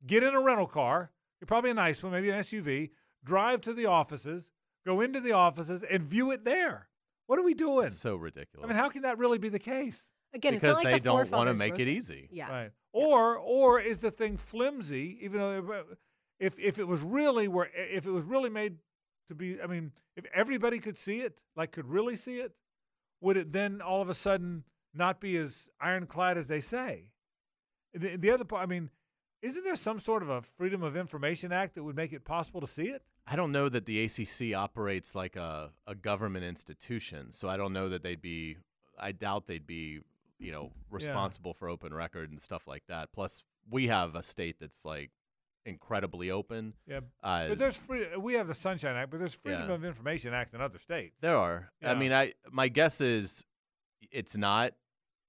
get 0.06 0.24
in 0.24 0.36
a 0.36 0.42
rental 0.42 0.68
car, 0.68 1.12
You're 1.40 1.48
probably 1.48 1.72
a 1.72 1.74
nice 1.76 2.04
one, 2.04 2.12
maybe 2.12 2.30
an 2.30 2.40
SUV, 2.40 2.92
drive 3.24 3.62
to 3.62 3.74
the 3.74 3.86
offices, 3.88 4.52
go 4.86 5.02
into 5.02 5.20
the 5.20 5.34
offices, 5.34 5.84
and 5.90 6.04
view 6.04 6.32
it 6.32 6.46
there. 6.46 6.88
What 7.28 7.38
are 7.40 7.44
we 7.44 7.54
doing? 7.54 7.86
it's 7.86 7.96
so 7.96 8.16
ridiculous. 8.16 8.66
I 8.66 8.68
mean, 8.68 8.78
how 8.78 8.90
can 8.90 9.04
that 9.04 9.18
really 9.18 9.38
be 9.38 9.50
the 9.50 9.60
case? 9.60 10.12
Again, 10.34 10.54
because 10.54 10.78
it's 10.78 10.84
not 10.84 10.86
like 10.86 10.94
they 10.96 11.00
the 11.00 11.04
don't 11.04 11.32
want 11.32 11.48
to 11.48 11.54
make 11.54 11.74
wrote 11.74 11.82
it 11.82 11.88
easy. 11.88 12.28
Yeah. 12.32 12.52
Right. 12.52 12.72
Or 12.92 13.38
or 13.38 13.80
is 13.80 14.00
the 14.00 14.12
thing 14.12 14.38
flimsy? 14.38 15.20
Even 15.22 15.40
though 15.40 15.74
uh, 15.74 15.84
if 16.40 16.58
if 16.60 16.80
it 16.80 16.88
was 16.88 17.02
really 17.02 17.48
where 17.48 17.70
if 17.76 18.06
it 18.06 18.12
was 18.12 18.26
really 18.26 18.50
made 18.50 18.78
to 19.28 19.36
be, 19.36 19.62
I 19.62 19.68
mean, 19.68 19.92
if 20.16 20.26
everybody 20.34 20.80
could 20.80 20.98
see 20.98 21.22
it, 21.22 21.40
like 21.56 21.72
could 21.72 21.88
really 21.88 22.16
see 22.16 22.40
it, 22.40 22.54
would 23.22 23.38
it 23.38 23.54
then 23.54 23.82
all 23.82 24.02
of 24.02 24.10
a 24.10 24.14
sudden 24.14 24.64
not 24.94 25.20
be 25.20 25.38
as 25.38 25.70
ironclad 25.80 26.38
as 26.38 26.48
they 26.48 26.60
say? 26.60 27.12
The, 27.94 28.18
the 28.18 28.32
other 28.32 28.44
part, 28.44 28.64
I 28.64 28.66
mean, 28.66 28.90
isn't 29.42 29.64
there 29.64 29.76
some 29.76 30.00
sort 30.00 30.22
of 30.22 30.30
a 30.30 30.42
Freedom 30.42 30.84
of 30.84 30.98
Information 30.98 31.52
Act 31.52 31.76
that 31.76 31.84
would 31.84 31.96
make 31.96 32.14
it 32.14 32.26
possible 32.26 32.62
to 32.62 32.68
see 32.68 32.90
it? 32.90 33.04
I 33.32 33.36
don't 33.36 33.52
know 33.52 33.70
that 33.70 33.86
the 33.86 34.04
ACC 34.06 34.56
operates 34.58 35.14
like 35.16 35.36
a, 35.36 35.72
a 35.86 35.94
government 35.96 36.46
institution, 36.46 37.32
so 37.32 37.48
I 37.48 37.58
don't 37.58 37.74
know 37.74 37.90
that 37.90 38.02
they'd 38.04 38.22
be. 38.22 38.58
I 39.00 39.12
doubt 39.12 39.46
they'd 39.48 39.68
be, 39.68 40.00
you 40.40 40.52
know, 40.52 40.72
responsible 40.90 41.54
for 41.54 41.70
open 41.70 41.94
record 41.94 42.32
and 42.32 42.40
stuff 42.42 42.68
like 42.68 42.84
that. 42.88 43.12
Plus, 43.14 43.44
we 43.70 43.88
have 43.88 44.16
a 44.16 44.24
state 44.24 44.58
that's 44.60 44.84
like 44.84 45.12
incredibly 45.66 46.32
open. 46.32 46.74
Yeah. 46.88 47.02
Uh, 47.24 47.50
But 47.50 47.60
there's 47.60 47.78
free. 47.78 48.06
We 48.18 48.34
have 48.34 48.48
the 48.48 48.54
Sunshine 48.56 48.96
Act, 48.96 49.12
but 49.12 49.20
there's 49.20 49.36
Freedom 49.36 49.70
Yeah. 49.70 49.76
of 49.76 49.86
Information 49.86 50.34
Act 50.34 50.54
in 50.54 50.62
other 50.62 50.80
states. 50.80 51.16
there 51.22 51.38
are. 51.38 51.72
Yeah. 51.82 51.92
I 51.92 51.96
mean, 51.96 52.12
I 52.12 52.34
my 52.52 52.68
guess 52.68 53.00
is 53.00 53.46
it's 54.12 54.36
not 54.36 54.74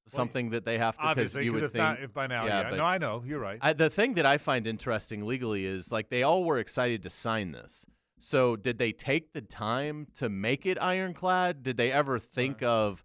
something 0.06 0.50
that 0.50 0.64
they 0.64 0.78
have 0.78 0.96
to 0.96 1.00
because 1.00 1.10
Obviously, 1.10 1.44
you 1.44 1.52
would 1.52 1.64
if 1.64 1.72
think. 1.72 1.82
not, 1.82 2.00
if 2.00 2.12
by 2.12 2.26
now, 2.26 2.44
yeah, 2.46 2.62
yeah. 2.62 2.70
but- 2.70 2.76
no, 2.76 2.84
I 2.84 2.98
know 2.98 3.22
you're 3.24 3.38
right. 3.40 3.58
I, 3.60 3.72
the 3.72 3.90
thing 3.90 4.14
that 4.14 4.26
I 4.26 4.38
find 4.38 4.66
interesting 4.66 5.26
legally 5.26 5.64
is 5.64 5.92
like 5.92 6.10
they 6.10 6.22
all 6.22 6.44
were 6.44 6.58
excited 6.58 7.02
to 7.04 7.10
sign 7.10 7.52
this. 7.52 7.86
So 8.18 8.54
did 8.56 8.78
they 8.78 8.92
take 8.92 9.32
the 9.32 9.40
time 9.40 10.08
to 10.16 10.28
make 10.28 10.66
it 10.66 10.80
ironclad? 10.80 11.62
Did 11.62 11.76
they 11.76 11.90
ever 11.90 12.18
think 12.18 12.62
of 12.62 13.02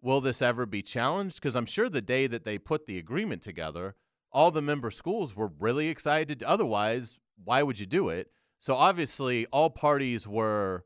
will 0.00 0.20
this 0.20 0.42
ever 0.42 0.66
be 0.66 0.82
challenged? 0.82 1.40
Because 1.40 1.56
I'm 1.56 1.66
sure 1.66 1.88
the 1.88 2.02
day 2.02 2.26
that 2.26 2.44
they 2.44 2.58
put 2.58 2.86
the 2.86 2.98
agreement 2.98 3.42
together, 3.42 3.94
all 4.32 4.50
the 4.50 4.62
member 4.62 4.90
schools 4.90 5.36
were 5.36 5.52
really 5.58 5.88
excited. 5.88 6.42
Otherwise, 6.42 7.18
why 7.42 7.62
would 7.62 7.78
you 7.78 7.86
do 7.86 8.08
it? 8.08 8.30
So 8.58 8.74
obviously, 8.74 9.46
all 9.46 9.70
parties 9.70 10.26
were 10.26 10.84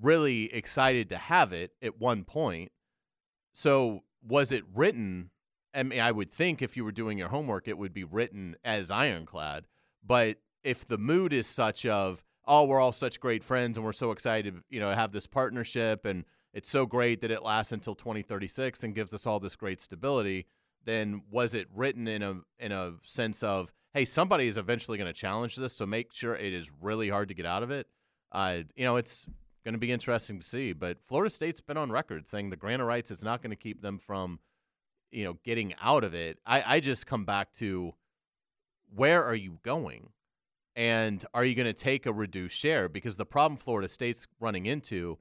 really 0.00 0.52
excited 0.52 1.08
to 1.10 1.16
have 1.16 1.52
it 1.52 1.72
at 1.82 1.98
one 2.00 2.24
point. 2.24 2.72
So 3.52 4.02
was 4.26 4.52
it 4.52 4.64
written? 4.74 5.30
I 5.74 5.82
mean, 5.82 6.00
I 6.00 6.12
would 6.12 6.30
think 6.30 6.62
if 6.62 6.76
you 6.76 6.84
were 6.84 6.92
doing 6.92 7.18
your 7.18 7.28
homework, 7.28 7.68
it 7.68 7.78
would 7.78 7.94
be 7.94 8.04
written 8.04 8.56
as 8.64 8.90
ironclad. 8.90 9.66
But 10.04 10.38
if 10.62 10.84
the 10.84 10.98
mood 10.98 11.32
is 11.32 11.46
such 11.46 11.86
of, 11.86 12.22
oh, 12.46 12.64
we're 12.64 12.80
all 12.80 12.92
such 12.92 13.20
great 13.20 13.44
friends 13.44 13.78
and 13.78 13.84
we're 13.84 13.92
so 13.92 14.10
excited, 14.10 14.56
you 14.68 14.80
know, 14.80 14.90
to 14.90 14.96
have 14.96 15.12
this 15.12 15.26
partnership 15.26 16.04
and 16.04 16.24
it's 16.52 16.68
so 16.68 16.86
great 16.86 17.20
that 17.20 17.30
it 17.30 17.42
lasts 17.42 17.72
until 17.72 17.94
2036 17.94 18.82
and 18.82 18.94
gives 18.94 19.14
us 19.14 19.26
all 19.26 19.38
this 19.38 19.56
great 19.56 19.80
stability, 19.80 20.46
then 20.84 21.22
was 21.30 21.54
it 21.54 21.68
written 21.74 22.08
in 22.08 22.22
a 22.22 22.40
in 22.58 22.72
a 22.72 22.94
sense 23.02 23.42
of, 23.42 23.72
hey, 23.94 24.04
somebody 24.04 24.48
is 24.48 24.56
eventually 24.56 24.98
going 24.98 25.12
to 25.12 25.18
challenge 25.18 25.56
this, 25.56 25.76
so 25.76 25.86
make 25.86 26.12
sure 26.12 26.34
it 26.34 26.52
is 26.52 26.72
really 26.80 27.08
hard 27.08 27.28
to 27.28 27.34
get 27.34 27.46
out 27.46 27.62
of 27.62 27.70
it. 27.70 27.86
Uh, 28.32 28.58
you 28.74 28.84
know, 28.84 28.96
it's 28.96 29.26
going 29.64 29.74
to 29.74 29.78
be 29.78 29.92
interesting 29.92 30.38
to 30.38 30.46
see. 30.46 30.72
But 30.72 31.02
Florida 31.02 31.30
State's 31.30 31.60
been 31.60 31.76
on 31.76 31.90
record 31.90 32.28
saying 32.28 32.50
the 32.50 32.56
grant 32.56 32.82
of 32.82 32.88
rights 32.88 33.10
is 33.10 33.24
not 33.24 33.42
going 33.42 33.50
to 33.50 33.56
keep 33.56 33.82
them 33.82 33.98
from, 33.98 34.40
you 35.10 35.24
know, 35.24 35.38
getting 35.44 35.74
out 35.80 36.04
of 36.04 36.14
it. 36.14 36.38
I, 36.46 36.76
I 36.76 36.80
just 36.80 37.06
come 37.06 37.24
back 37.24 37.52
to 37.54 37.94
where 38.94 39.22
are 39.22 39.34
you 39.34 39.58
going? 39.62 40.10
And 40.76 41.24
are 41.34 41.44
you 41.44 41.54
going 41.54 41.66
to 41.66 41.72
take 41.72 42.06
a 42.06 42.12
reduced 42.12 42.56
share? 42.56 42.88
Because 42.88 43.16
the 43.16 43.26
problem 43.26 43.58
Florida 43.58 43.88
State's 43.88 44.26
running 44.38 44.66
into 44.66 45.18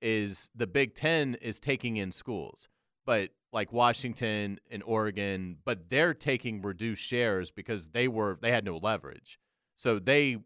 is 0.00 0.48
the 0.54 0.66
Big 0.66 0.94
Ten 0.94 1.34
is 1.36 1.60
taking 1.60 1.96
in 1.96 2.12
schools, 2.12 2.68
but 3.04 3.30
like 3.52 3.72
Washington 3.72 4.58
and 4.70 4.82
Oregon, 4.84 5.58
but 5.64 5.90
they're 5.90 6.14
taking 6.14 6.62
reduced 6.62 7.04
shares 7.04 7.50
because 7.50 7.88
they 7.88 8.08
were 8.08 8.38
they 8.40 8.50
had 8.50 8.64
no 8.64 8.78
leverage. 8.78 9.38
So 9.76 9.98
they 9.98 10.38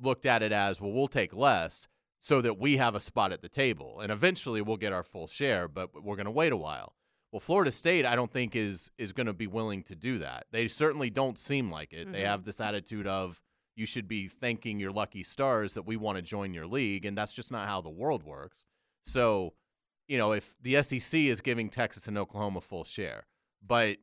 looked 0.00 0.26
at 0.26 0.42
it 0.42 0.52
as, 0.52 0.80
well, 0.80 0.92
we'll 0.92 1.08
take 1.08 1.34
less 1.34 1.88
so 2.24 2.40
that 2.40 2.56
we 2.56 2.76
have 2.76 2.94
a 2.94 3.00
spot 3.00 3.32
at 3.32 3.42
the 3.42 3.48
table. 3.48 3.98
And 4.00 4.12
eventually 4.12 4.62
we'll 4.62 4.76
get 4.76 4.92
our 4.92 5.02
full 5.02 5.26
share, 5.26 5.66
but 5.66 5.90
we're 6.04 6.14
going 6.14 6.26
to 6.26 6.30
wait 6.30 6.52
a 6.52 6.56
while. 6.56 6.94
Well, 7.32 7.40
Florida 7.40 7.72
State, 7.72 8.06
I 8.06 8.14
don't 8.14 8.30
think 8.30 8.54
is 8.54 8.92
is 8.96 9.12
going 9.12 9.26
to 9.26 9.32
be 9.32 9.48
willing 9.48 9.82
to 9.84 9.96
do 9.96 10.18
that. 10.18 10.46
They 10.52 10.68
certainly 10.68 11.10
don't 11.10 11.36
seem 11.36 11.68
like 11.70 11.92
it. 11.92 12.12
They 12.12 12.20
Mhm. 12.22 12.26
have 12.26 12.44
this 12.44 12.60
attitude 12.60 13.08
of 13.08 13.42
you 13.74 13.86
should 13.86 14.06
be 14.06 14.28
thanking 14.28 14.78
your 14.78 14.92
lucky 14.92 15.22
stars 15.24 15.74
that 15.74 15.82
we 15.82 15.96
want 15.96 16.16
to 16.16 16.22
join 16.22 16.54
your 16.54 16.66
league, 16.66 17.04
and 17.04 17.18
that's 17.18 17.32
just 17.32 17.50
not 17.50 17.66
how 17.66 17.80
the 17.80 17.90
world 17.90 18.22
works. 18.22 18.64
So, 19.02 19.54
you 20.06 20.16
know, 20.18 20.32
if 20.32 20.54
the 20.60 20.76
SEC 20.76 21.26
is 21.28 21.40
giving 21.40 21.70
Texas 21.70 22.06
and 22.06 22.16
Oklahoma 22.18 22.60
full 22.60 22.84
share, 22.84 23.26
but 23.66 23.96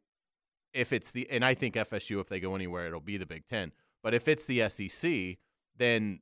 if 0.73 0.91
it's 0.91 1.11
the 1.11 1.29
and 1.29 1.45
I 1.45 1.53
think 1.53 1.75
FSU 1.77 2.19
if 2.19 2.27
they 2.27 2.39
go 2.41 2.53
anywhere 2.55 2.87
it'll 2.87 2.99
be 2.99 3.15
the 3.17 3.25
Big 3.25 3.45
10. 3.45 3.71
But 4.03 4.13
if 4.13 4.27
it's 4.27 4.45
the 4.45 4.61
SEC, 4.63 5.37
then 5.77 6.21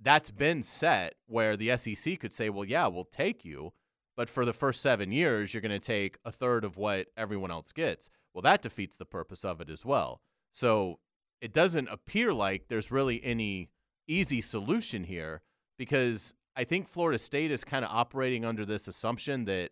that's 0.00 0.30
been 0.30 0.62
set 0.62 1.14
where 1.26 1.56
the 1.56 1.76
SEC 1.76 2.18
could 2.18 2.32
say, 2.32 2.50
"Well, 2.50 2.64
yeah, 2.64 2.86
we'll 2.86 3.04
take 3.04 3.44
you, 3.44 3.72
but 4.16 4.28
for 4.28 4.44
the 4.44 4.52
first 4.52 4.80
7 4.80 5.12
years 5.12 5.52
you're 5.52 5.60
going 5.60 5.70
to 5.70 5.78
take 5.78 6.18
a 6.24 6.32
third 6.32 6.64
of 6.64 6.76
what 6.76 7.08
everyone 7.16 7.50
else 7.50 7.72
gets." 7.72 8.10
Well, 8.34 8.42
that 8.42 8.62
defeats 8.62 8.96
the 8.96 9.04
purpose 9.04 9.44
of 9.44 9.60
it 9.60 9.68
as 9.70 9.84
well. 9.84 10.20
So, 10.52 11.00
it 11.40 11.52
doesn't 11.52 11.88
appear 11.88 12.32
like 12.34 12.68
there's 12.68 12.90
really 12.90 13.22
any 13.24 13.70
easy 14.06 14.40
solution 14.40 15.04
here 15.04 15.42
because 15.78 16.34
I 16.54 16.64
think 16.64 16.88
Florida 16.88 17.18
State 17.18 17.50
is 17.50 17.64
kind 17.64 17.84
of 17.84 17.90
operating 17.90 18.44
under 18.44 18.66
this 18.66 18.88
assumption 18.88 19.46
that 19.46 19.70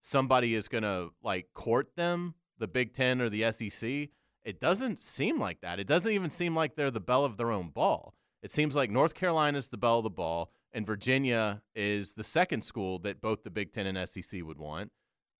somebody 0.00 0.54
is 0.54 0.68
going 0.68 0.82
to 0.82 1.10
like 1.22 1.48
court 1.54 1.96
them, 1.96 2.34
the 2.58 2.68
Big 2.68 2.92
10 2.92 3.22
or 3.22 3.30
the 3.30 3.50
SEC. 3.50 4.10
It 4.44 4.60
doesn't 4.60 5.02
seem 5.02 5.40
like 5.40 5.60
that. 5.62 5.80
It 5.80 5.86
doesn't 5.86 6.12
even 6.12 6.30
seem 6.30 6.54
like 6.54 6.76
they're 6.76 6.90
the 6.90 7.00
belle 7.00 7.24
of 7.24 7.36
their 7.36 7.50
own 7.50 7.70
ball. 7.70 8.14
It 8.46 8.52
seems 8.52 8.76
like 8.76 8.92
North 8.92 9.16
Carolina 9.16 9.58
is 9.58 9.70
the 9.70 9.76
belle 9.76 9.98
of 9.98 10.04
the 10.04 10.10
ball 10.10 10.52
and 10.72 10.86
Virginia 10.86 11.62
is 11.74 12.12
the 12.12 12.22
second 12.22 12.62
school 12.62 13.00
that 13.00 13.20
both 13.20 13.42
the 13.42 13.50
Big 13.50 13.72
10 13.72 13.88
and 13.88 14.08
SEC 14.08 14.40
would 14.44 14.56
want. 14.56 14.92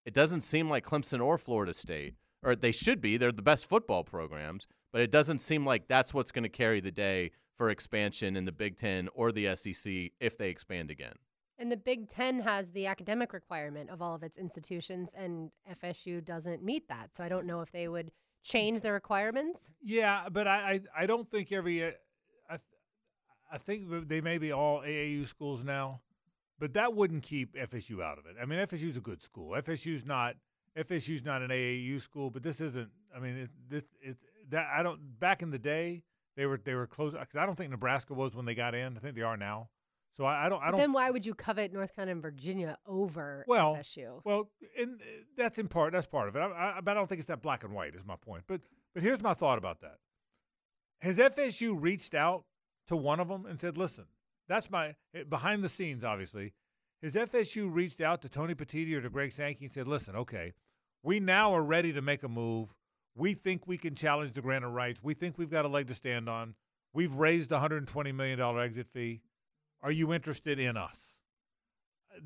It 0.05 0.13
doesn't 0.13 0.41
seem 0.41 0.69
like 0.69 0.85
Clemson 0.85 1.25
or 1.25 1.39
Florida 1.39 1.73
State, 1.73 2.17
or 2.43 2.57
they 2.57 2.73
should 2.73 3.01
be. 3.01 3.17
They're 3.17 3.31
the 3.31 3.43
best 3.43 3.69
football 3.69 4.03
programs, 4.03 4.67
but 4.93 5.03
it 5.03 5.13
doesn't 5.13 5.39
seem 5.39 5.65
like 5.65 5.87
that's 5.87 6.13
what's 6.13 6.33
going 6.33 6.43
to 6.43 6.49
carry 6.49 6.81
the 6.81 6.91
day 6.91 7.31
for 7.55 7.71
expansion 7.71 8.35
in 8.35 8.45
the 8.45 8.51
Big 8.51 8.77
10 8.77 9.09
or 9.15 9.31
the 9.31 9.55
SEC 9.55 10.11
if 10.19 10.37
they 10.37 10.51
expand 10.51 10.91
again. 10.91 11.15
And 11.61 11.71
the 11.71 11.77
Big 11.77 12.09
Ten 12.09 12.41
has 12.41 12.73
the 12.73 12.89
academic 12.89 13.33
requirement 13.33 13.89
of 13.89 14.03
all 14.03 14.17
of 14.17 14.25
its 14.25 14.37
institutions, 14.37 15.15
and 15.17 15.53
FSU 15.81 16.25
doesn't 16.25 16.61
meet 16.61 16.89
that. 16.89 17.15
So 17.15 17.23
I 17.23 17.29
don't 17.29 17.47
know 17.47 17.61
if 17.61 17.71
they 17.71 17.87
would 17.87 18.11
change 18.43 18.81
the 18.81 18.93
requirements. 18.93 19.71
Yeah, 19.81 20.29
but 20.31 20.47
I 20.49 20.81
I, 20.97 21.03
I 21.03 21.07
don't 21.07 21.27
think 21.27 21.53
every 21.53 21.85
I 21.85 21.89
th- 21.91 22.01
I 23.57 23.59
think 23.59 24.09
they 24.09 24.21
may 24.21 24.37
be 24.37 24.53
all 24.53 24.83
AAU 24.83 25.27
schools 25.27 25.65
now, 25.65 26.03
but 26.59 26.75
that 26.75 26.95
wouldn't 26.95 27.23
keep 27.23 27.55
FSU 27.57 28.03
out 28.03 28.19
of 28.19 28.27
it. 28.27 28.37
I 28.41 28.45
mean, 28.45 28.59
FSU's 28.59 28.99
a 28.99 29.01
good 29.01 29.23
school. 29.23 29.53
FSU's 29.53 30.05
not 30.05 30.37
FSU's 30.77 31.25
not 31.25 31.41
an 31.41 31.49
AAU 31.49 32.03
school, 32.03 32.29
but 32.29 32.43
this 32.43 32.61
isn't. 32.61 32.91
I 33.17 33.19
mean, 33.19 33.39
it, 33.39 33.51
this 33.71 33.85
it 34.03 34.19
that 34.51 34.67
I 34.77 34.83
don't. 34.83 35.19
Back 35.19 35.41
in 35.41 35.51
the 35.51 35.59
day, 35.59 36.03
they 36.37 36.45
were 36.45 36.61
they 36.63 36.75
were 36.75 36.87
close. 36.87 37.15
Cause 37.15 37.37
I 37.39 37.47
don't 37.47 37.57
think 37.57 37.71
Nebraska 37.71 38.13
was 38.13 38.37
when 38.37 38.45
they 38.45 38.55
got 38.55 38.75
in. 38.75 38.95
I 38.95 39.01
think 39.01 39.15
they 39.15 39.23
are 39.23 39.39
now. 39.39 39.71
So 40.19 40.27
I, 40.27 40.47
I 40.47 40.49
don't. 40.51 40.63
I 40.63 40.67
don't. 40.67 40.77
then 40.77 40.93
why 40.93 41.11
would 41.11 41.25
you 41.25 41.35
covet 41.35 41.73
North 41.73 41.95
Carolina 41.95 42.13
and 42.13 42.23
Virginia 42.23 42.77
over 42.87 43.47
Well, 43.49 43.77
FSU? 43.77 44.21
Well, 44.23 44.51
and 44.79 45.01
that's 45.35 45.57
in 45.59 45.69
part. 45.69 45.95
That's 45.95 46.07
part 46.07 46.29
of 46.29 46.37
it. 46.37 46.41
I, 46.41 46.75
I, 46.77 46.81
but 46.83 46.91
I 46.91 46.95
don't 46.95 47.07
think 47.07 47.21
it's 47.21 47.29
that 47.29 47.41
black 47.41 47.65
and 47.65 47.73
white. 47.73 47.95
Is 47.95 48.05
my 48.05 48.17
point. 48.17 48.45
But 48.47 48.61
but 48.93 49.03
here's 49.03 49.23
my 49.23 49.33
thought 49.33 49.57
about 49.57 49.81
that. 49.81 49.97
Has 51.01 51.17
FSU 51.17 51.75
reached 51.79 52.15
out 52.15 52.45
to 52.87 52.97
one 52.97 53.21
of 53.21 53.29
them 53.29 53.47
and 53.47 53.61
said, 53.61 53.77
"Listen, 53.77 54.07
that's 54.49 54.71
my 54.71 54.95
eh, 55.15 55.25
behind 55.29 55.63
the 55.63 55.69
scenes." 55.69 56.05
Obviously, 56.05 56.53
has 57.03 57.15
FSU 57.15 57.73
reached 57.73 58.01
out 58.01 58.23
to 58.23 58.29
Tony 58.29 58.55
Petitti 58.55 58.95
or 58.95 59.01
to 59.01 59.11
Greg 59.11 59.33
Sankey 59.33 59.67
and 59.67 59.73
said, 59.73 59.87
"Listen, 59.87 60.17
okay, 60.17 60.55
we 61.03 61.21
now 61.21 61.55
are 61.55 61.65
ready 61.65 61.93
to 61.93 62.03
make 62.03 62.23
a 62.23 62.29
move. 62.29 62.75
We 63.15 63.35
think 63.35 63.67
we 63.67 63.79
can 63.79 63.95
challenge 63.95 64.33
the 64.33 64.43
grant 64.43 64.65
of 64.65 64.73
rights. 64.73 65.03
We 65.03 65.15
think 65.15 65.39
we've 65.39 65.51
got 65.51 65.65
a 65.65 65.69
leg 65.69 65.89
to 65.89 65.95
stand 65.95 66.29
on. 66.29 66.55
We've 66.93 67.15
raised 67.15 67.51
a 67.53 67.57
120 67.57 68.13
million 68.13 68.39
dollar 68.39 68.61
exit 68.61 68.89
fee. 68.89 69.23
Are 69.83 69.93
you 69.93 70.13
interested 70.13 70.59
in 70.59 70.77
us?" 70.77 71.17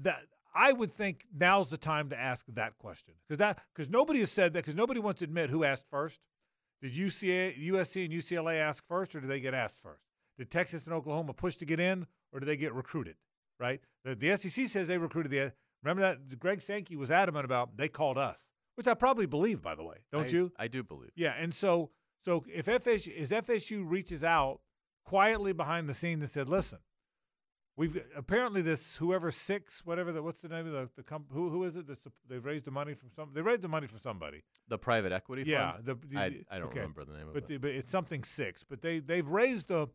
that 0.03 0.23
I 0.55 0.73
would 0.73 0.91
think 0.91 1.27
now's 1.37 1.71
the 1.71 1.77
time 1.77 2.11
to 2.11 2.19
ask 2.19 2.47
that 2.49 2.79
question 2.79 3.15
because 3.27 3.39
that 3.39 3.61
because 3.75 3.89
nobody 3.89 4.21
has 4.21 4.33
said 4.33 4.53
that 4.55 4.61
because 4.61 4.75
nobody 4.75 5.01
wants 5.01 5.21
to 5.21 5.25
admit 5.25 5.51
who 5.51 5.65
asked 5.65 5.87
first. 5.91 6.21
Did 6.83 6.95
UCA, 6.95 7.63
USC 7.69 8.07
and 8.07 8.15
UCLA 8.15 8.59
ask 8.59 8.87
first, 8.89 9.15
or 9.15 9.21
did 9.21 9.29
they 9.29 9.41
get 9.41 9.53
asked 9.53 9.83
first? 9.83 10.10
Did 10.41 10.51
Texas 10.51 10.87
and 10.87 10.95
Oklahoma 10.95 11.35
push 11.35 11.57
to 11.57 11.67
get 11.67 11.79
in, 11.79 12.07
or 12.33 12.41
did 12.41 12.47
they 12.47 12.57
get 12.57 12.73
recruited? 12.73 13.17
Right. 13.59 13.83
The, 14.05 14.15
the 14.15 14.35
SEC 14.39 14.69
says 14.69 14.89
they 14.89 14.97
recruited 14.97 15.31
the. 15.31 15.53
Remember 15.85 16.01
that 16.01 16.39
Greg 16.41 16.63
Sankey 16.63 16.97
was 16.97 17.11
adamant 17.11 17.45
about 17.45 17.77
they 17.77 17.89
called 17.89 18.17
us, 18.17 18.49
which 18.75 18.87
I 18.87 18.95
probably 18.95 19.27
believe, 19.27 19.61
by 19.61 19.75
the 19.75 19.85
way, 19.85 19.97
don't 20.11 20.29
I- 20.29 20.33
you? 20.33 20.53
I 20.59 20.67
do 20.67 20.83
believe. 20.83 21.11
Yeah, 21.15 21.35
and 21.39 21.53
so 21.53 21.91
so 22.25 22.43
if 22.51 22.65
FSU 22.67 23.15
as 23.21 23.31
FSU 23.31 23.83
reaches 23.87 24.25
out 24.25 24.61
quietly 25.05 25.53
behind 25.53 25.91
the 25.91 25.95
scene 25.95 26.21
and 26.21 26.31
said, 26.31 26.49
"Listen, 26.49 26.79
we've 27.77 28.03
apparently 28.17 28.63
this 28.63 28.97
whoever 28.97 29.31
six 29.31 29.85
whatever 29.85 30.11
the 30.13 30.23
what's 30.23 30.41
the 30.41 30.49
name 30.49 30.67
of 30.67 30.73
the 30.73 30.89
the 30.97 31.03
comp, 31.03 31.27
who 31.31 31.51
who 31.51 31.65
is 31.65 31.77
it? 31.77 31.87
This, 31.87 32.01
they 32.29 32.39
raised 32.39 32.65
the 32.65 32.71
money 32.71 32.95
from 32.95 33.11
some 33.11 33.31
they 33.35 33.43
raised 33.43 33.61
the 33.63 33.69
money 33.69 33.87
from 33.87 33.99
somebody. 33.99 34.43
The 34.69 34.79
private 34.79 35.13
equity 35.13 35.43
Yeah, 35.47 35.73
fund? 35.73 35.85
the, 35.85 35.99
the- 36.09 36.17
I, 36.19 36.25
I 36.51 36.59
don't 36.59 36.69
okay. 36.69 36.81
remember 36.81 37.05
the 37.05 37.13
name 37.19 37.29
of 37.29 37.35
but 37.35 37.43
it. 37.45 37.49
the, 37.49 37.57
but 37.59 37.71
it's 37.73 37.91
something 37.91 38.25
six. 38.25 38.65
But 38.67 38.81
they 38.83 39.01
they've 39.01 39.29
raised 39.29 39.69
the 39.69 39.89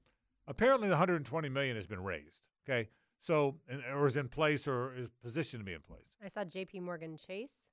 apparently 0.48 0.88
the 0.88 0.94
120 0.94 1.50
million 1.50 1.76
has 1.76 1.88
been 1.88 2.04
raised. 2.04 2.50
Okay, 2.68 2.90
so 3.20 3.56
and, 3.70 3.82
or 3.94 4.08
is 4.08 4.18
in 4.18 4.28
place 4.28 4.68
or 4.68 4.96
is 4.96 5.10
positioned 5.22 5.62
to 5.62 5.66
be 5.66 5.74
in 5.74 5.82
place. 5.82 6.02
I 6.24 6.28
saw 6.28 6.44
J.P. 6.44 6.80
Morgan 6.82 7.18
Chase. 7.18 7.70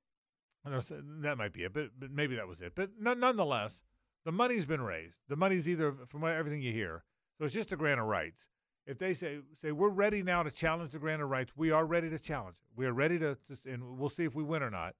I 0.65 0.69
don't 0.69 1.21
that 1.21 1.37
might 1.37 1.53
be 1.53 1.63
it, 1.63 1.73
but, 1.73 1.89
but 1.99 2.11
maybe 2.11 2.35
that 2.35 2.47
was 2.47 2.61
it. 2.61 2.73
But 2.75 2.91
none 2.99 3.19
nonetheless, 3.19 3.83
the 4.25 4.31
money's 4.31 4.65
been 4.65 4.81
raised. 4.81 5.19
The 5.27 5.35
money's 5.35 5.67
either 5.67 5.93
from 6.05 6.21
what- 6.21 6.33
everything 6.33 6.61
you 6.61 6.71
hear, 6.71 7.03
so 7.37 7.45
it's 7.45 7.53
just 7.53 7.71
a 7.73 7.75
grant 7.75 7.99
of 7.99 8.07
rights. 8.07 8.49
If 8.85 8.97
they 8.97 9.13
say 9.13 9.39
say 9.57 9.71
we're 9.71 9.89
ready 9.89 10.23
now 10.23 10.43
to 10.43 10.51
challenge 10.51 10.91
the 10.91 10.99
grant 10.99 11.21
of 11.21 11.29
rights, 11.29 11.53
we 11.55 11.71
are 11.71 11.85
ready 11.85 12.09
to 12.09 12.19
challenge 12.19 12.55
it. 12.61 12.77
We 12.77 12.85
are 12.85 12.93
ready 12.93 13.19
to, 13.19 13.35
to 13.35 13.71
and 13.71 13.97
we'll 13.97 14.09
see 14.09 14.23
if 14.23 14.35
we 14.35 14.43
win 14.43 14.63
or 14.63 14.69
not. 14.69 14.95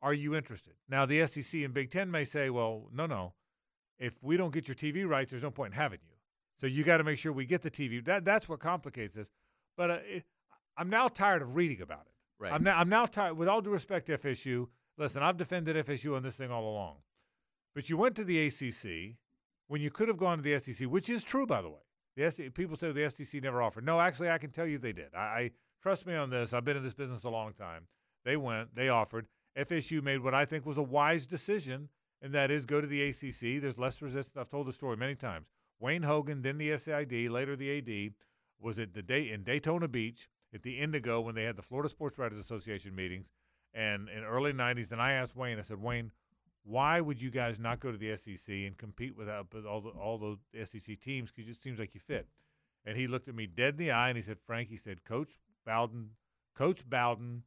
Are 0.00 0.14
you 0.14 0.34
interested? 0.34 0.74
Now 0.88 1.06
the 1.06 1.26
SEC 1.26 1.62
and 1.62 1.74
Big 1.74 1.90
Ten 1.90 2.10
may 2.10 2.24
say, 2.24 2.50
well, 2.50 2.88
no, 2.92 3.06
no. 3.06 3.34
If 3.98 4.16
we 4.22 4.36
don't 4.36 4.52
get 4.52 4.68
your 4.68 4.76
TV 4.76 5.06
rights, 5.06 5.32
there's 5.32 5.42
no 5.42 5.50
point 5.50 5.74
in 5.74 5.80
having 5.80 5.98
you. 6.06 6.14
So 6.58 6.66
you 6.66 6.84
got 6.84 6.98
to 6.98 7.04
make 7.04 7.18
sure 7.18 7.32
we 7.32 7.46
get 7.46 7.62
the 7.62 7.70
TV. 7.70 8.04
That 8.04 8.24
that's 8.24 8.48
what 8.48 8.60
complicates 8.60 9.14
this. 9.14 9.30
But 9.76 9.90
uh, 9.90 9.98
it, 10.04 10.24
I'm 10.76 10.90
now 10.90 11.08
tired 11.08 11.42
of 11.42 11.54
reading 11.56 11.80
about 11.80 12.02
it. 12.06 12.12
Right. 12.38 12.52
I'm 12.52 12.62
now 12.62 12.78
I'm 12.78 12.88
now 12.88 13.06
tired. 13.06 13.36
With 13.36 13.48
all 13.48 13.60
due 13.60 13.70
respect 13.70 14.06
to 14.06 14.18
FSU, 14.18 14.66
listen, 14.96 15.22
I've 15.22 15.36
defended 15.36 15.76
FSU 15.86 16.16
on 16.16 16.22
this 16.22 16.36
thing 16.36 16.50
all 16.50 16.68
along. 16.68 16.96
But 17.74 17.88
you 17.88 17.96
went 17.96 18.16
to 18.16 18.24
the 18.24 18.46
ACC 18.46 19.16
when 19.68 19.80
you 19.80 19.90
could 19.90 20.08
have 20.08 20.16
gone 20.16 20.38
to 20.38 20.42
the 20.42 20.58
SEC, 20.58 20.88
which 20.88 21.08
is 21.08 21.22
true, 21.22 21.46
by 21.46 21.62
the 21.62 21.68
way. 21.68 21.80
The 22.16 22.30
SEC, 22.30 22.54
people 22.54 22.76
say 22.76 22.90
the 22.90 23.08
SEC 23.08 23.40
never 23.42 23.62
offered. 23.62 23.84
No, 23.84 24.00
actually, 24.00 24.30
I 24.30 24.38
can 24.38 24.50
tell 24.50 24.66
you 24.66 24.78
they 24.78 24.92
did. 24.92 25.14
I, 25.14 25.18
I 25.18 25.50
trust 25.80 26.06
me 26.06 26.14
on 26.16 26.30
this. 26.30 26.52
I've 26.52 26.64
been 26.64 26.76
in 26.76 26.82
this 26.82 26.94
business 26.94 27.22
a 27.22 27.30
long 27.30 27.52
time. 27.52 27.86
They 28.24 28.36
went, 28.36 28.74
they 28.74 28.88
offered. 28.88 29.26
FSU 29.56 30.02
made 30.02 30.20
what 30.20 30.34
I 30.34 30.44
think 30.44 30.66
was 30.66 30.78
a 30.78 30.82
wise 30.82 31.26
decision, 31.26 31.88
and 32.20 32.32
that 32.34 32.50
is 32.50 32.66
go 32.66 32.80
to 32.80 32.86
the 32.86 33.02
ACC. 33.02 33.60
There's 33.60 33.78
less 33.78 34.02
resistance. 34.02 34.36
I've 34.36 34.48
told 34.48 34.66
the 34.66 34.72
story 34.72 34.96
many 34.96 35.14
times. 35.14 35.46
Wayne 35.80 36.02
Hogan, 36.02 36.42
then 36.42 36.58
the 36.58 36.76
SID, 36.76 37.30
later 37.30 37.56
the 37.56 37.78
AD, 37.78 38.14
was 38.60 38.78
at 38.78 38.94
the 38.94 39.02
day 39.02 39.30
in 39.30 39.44
Daytona 39.44 39.88
Beach 39.88 40.28
at 40.52 40.62
the 40.62 40.78
Indigo 40.78 41.20
when 41.20 41.34
they 41.34 41.44
had 41.44 41.56
the 41.56 41.62
Florida 41.62 41.88
Sports 41.88 42.18
Writers 42.18 42.38
Association 42.38 42.94
meetings, 42.94 43.30
and 43.72 44.08
in 44.08 44.24
early 44.24 44.52
'90s. 44.52 44.90
And 44.90 45.00
I 45.00 45.12
asked 45.12 45.36
Wayne, 45.36 45.58
I 45.58 45.62
said, 45.62 45.80
Wayne, 45.80 46.10
why 46.64 47.00
would 47.00 47.22
you 47.22 47.30
guys 47.30 47.58
not 47.58 47.80
go 47.80 47.92
to 47.92 47.98
the 47.98 48.16
SEC 48.16 48.48
and 48.48 48.76
compete 48.76 49.16
with, 49.16 49.28
uh, 49.28 49.44
with 49.52 49.64
all 49.64 49.80
the, 49.80 49.90
all 49.90 50.18
those 50.18 50.38
SEC 50.68 51.00
teams? 51.00 51.30
Because 51.30 51.48
it 51.48 51.60
seems 51.60 51.78
like 51.78 51.94
you 51.94 52.00
fit. 52.00 52.28
And 52.84 52.96
he 52.96 53.06
looked 53.06 53.28
at 53.28 53.34
me 53.34 53.46
dead 53.46 53.74
in 53.74 53.78
the 53.78 53.90
eye 53.90 54.08
and 54.08 54.16
he 54.16 54.22
said, 54.22 54.38
Frank, 54.38 54.68
he 54.68 54.76
said, 54.76 55.04
Coach 55.04 55.38
Bowden, 55.64 56.10
Coach 56.54 56.88
Bowden 56.88 57.42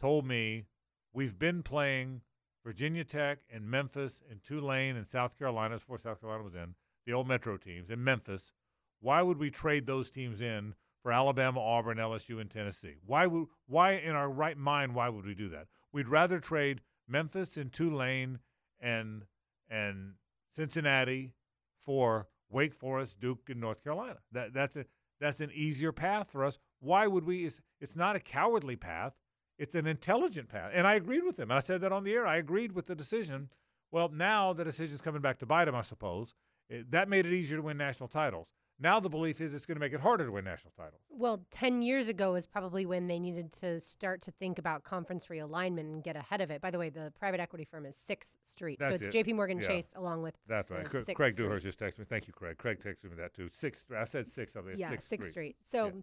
told 0.00 0.26
me 0.26 0.64
we've 1.12 1.38
been 1.38 1.62
playing 1.62 2.22
Virginia 2.64 3.04
Tech 3.04 3.38
and 3.52 3.70
Memphis 3.70 4.22
and 4.30 4.42
Tulane 4.42 4.96
and 4.96 5.06
South 5.06 5.38
Carolina 5.38 5.76
before 5.76 5.98
South 5.98 6.20
Carolina 6.20 6.44
was 6.44 6.54
in 6.54 6.74
the 7.06 7.12
old 7.12 7.28
Metro 7.28 7.56
teams 7.56 7.90
in 7.90 8.02
Memphis. 8.02 8.52
Why 9.00 9.22
would 9.22 9.38
we 9.38 9.50
trade 9.50 9.86
those 9.86 10.10
teams 10.10 10.40
in 10.40 10.74
for 11.02 11.12
Alabama, 11.12 11.60
Auburn, 11.60 11.98
LSU, 11.98 12.40
and 12.40 12.50
Tennessee? 12.50 12.96
Why 13.06 13.26
would 13.26 13.46
why 13.66 13.92
in 13.92 14.12
our 14.12 14.28
right 14.28 14.56
mind 14.56 14.94
why 14.94 15.08
would 15.08 15.24
we 15.24 15.34
do 15.34 15.48
that? 15.50 15.68
We'd 15.92 16.08
rather 16.08 16.40
trade 16.40 16.80
Memphis 17.08 17.56
and 17.56 17.72
Tulane 17.72 18.40
and 18.80 19.24
and 19.70 20.14
Cincinnati 20.50 21.32
for 21.78 22.28
Wake 22.50 22.74
Forest, 22.74 23.20
Duke, 23.20 23.48
and 23.48 23.60
North 23.60 23.82
Carolina. 23.82 24.18
That 24.32 24.52
that's 24.52 24.76
a 24.76 24.86
that's 25.20 25.40
an 25.40 25.50
easier 25.54 25.92
path 25.92 26.30
for 26.30 26.44
us. 26.44 26.58
Why 26.80 27.06
would 27.06 27.24
we? 27.24 27.46
It's, 27.46 27.60
it's 27.80 27.96
not 27.96 28.16
a 28.16 28.20
cowardly 28.20 28.76
path. 28.76 29.14
It's 29.58 29.74
an 29.74 29.86
intelligent 29.86 30.48
path. 30.48 30.70
And 30.74 30.86
I 30.86 30.94
agreed 30.94 31.24
with 31.24 31.38
him. 31.38 31.50
I 31.50 31.60
said 31.60 31.80
that 31.80 31.92
on 31.92 32.04
the 32.04 32.12
air. 32.12 32.26
I 32.26 32.36
agreed 32.36 32.72
with 32.72 32.86
the 32.86 32.94
decision. 32.94 33.48
Well, 33.90 34.10
now 34.10 34.52
the 34.52 34.64
decision's 34.64 35.00
coming 35.00 35.22
back 35.22 35.38
to 35.38 35.46
bite 35.46 35.68
him, 35.68 35.74
I 35.74 35.80
suppose. 35.82 36.34
It, 36.68 36.90
that 36.90 37.08
made 37.08 37.26
it 37.26 37.32
easier 37.32 37.56
to 37.56 37.62
win 37.62 37.76
national 37.76 38.08
titles. 38.08 38.50
Now 38.78 39.00
the 39.00 39.08
belief 39.08 39.40
is 39.40 39.54
it's 39.54 39.64
going 39.64 39.76
to 39.76 39.80
make 39.80 39.94
it 39.94 40.00
harder 40.00 40.26
to 40.26 40.32
win 40.32 40.44
national 40.44 40.72
titles. 40.76 41.00
Well, 41.08 41.46
10 41.50 41.80
years 41.80 42.08
ago 42.08 42.34
is 42.34 42.44
probably 42.44 42.84
when 42.84 43.06
they 43.06 43.18
needed 43.18 43.50
to 43.52 43.80
start 43.80 44.20
to 44.22 44.30
think 44.32 44.58
about 44.58 44.82
conference 44.82 45.28
realignment 45.28 45.80
and 45.80 46.04
get 46.04 46.14
ahead 46.14 46.42
of 46.42 46.50
it. 46.50 46.60
By 46.60 46.70
the 46.70 46.78
way, 46.78 46.90
the 46.90 47.10
private 47.18 47.40
equity 47.40 47.64
firm 47.64 47.86
is 47.86 47.96
6th 47.96 48.32
Street. 48.42 48.78
so 48.82 48.88
it's 48.88 49.06
it. 49.06 49.12
JP 49.12 49.34
Morgan 49.36 49.58
Yeah. 49.60 49.66
Chase 49.66 49.94
along 49.96 50.22
with 50.22 50.34
That's 50.46 50.70
right. 50.70 50.84
Craig 50.84 51.04
Street. 51.04 51.36
Dewhurst 51.36 51.64
just 51.64 51.80
texted 51.80 52.00
me. 52.00 52.04
Thank 52.04 52.26
you, 52.26 52.34
Craig. 52.34 52.58
Craig 52.58 52.80
texted 52.80 53.04
me 53.04 53.16
that 53.16 53.32
too. 53.32 53.48
Sixth. 53.50 53.86
I 53.96 54.04
said 54.04 54.28
six. 54.28 54.54
I 54.56 54.60
think 54.60 54.78
yeah, 54.78 54.90
Sixth, 54.90 55.08
Sixth 55.08 55.30
Street. 55.30 55.56
Street. 55.64 55.90
So, 55.90 56.02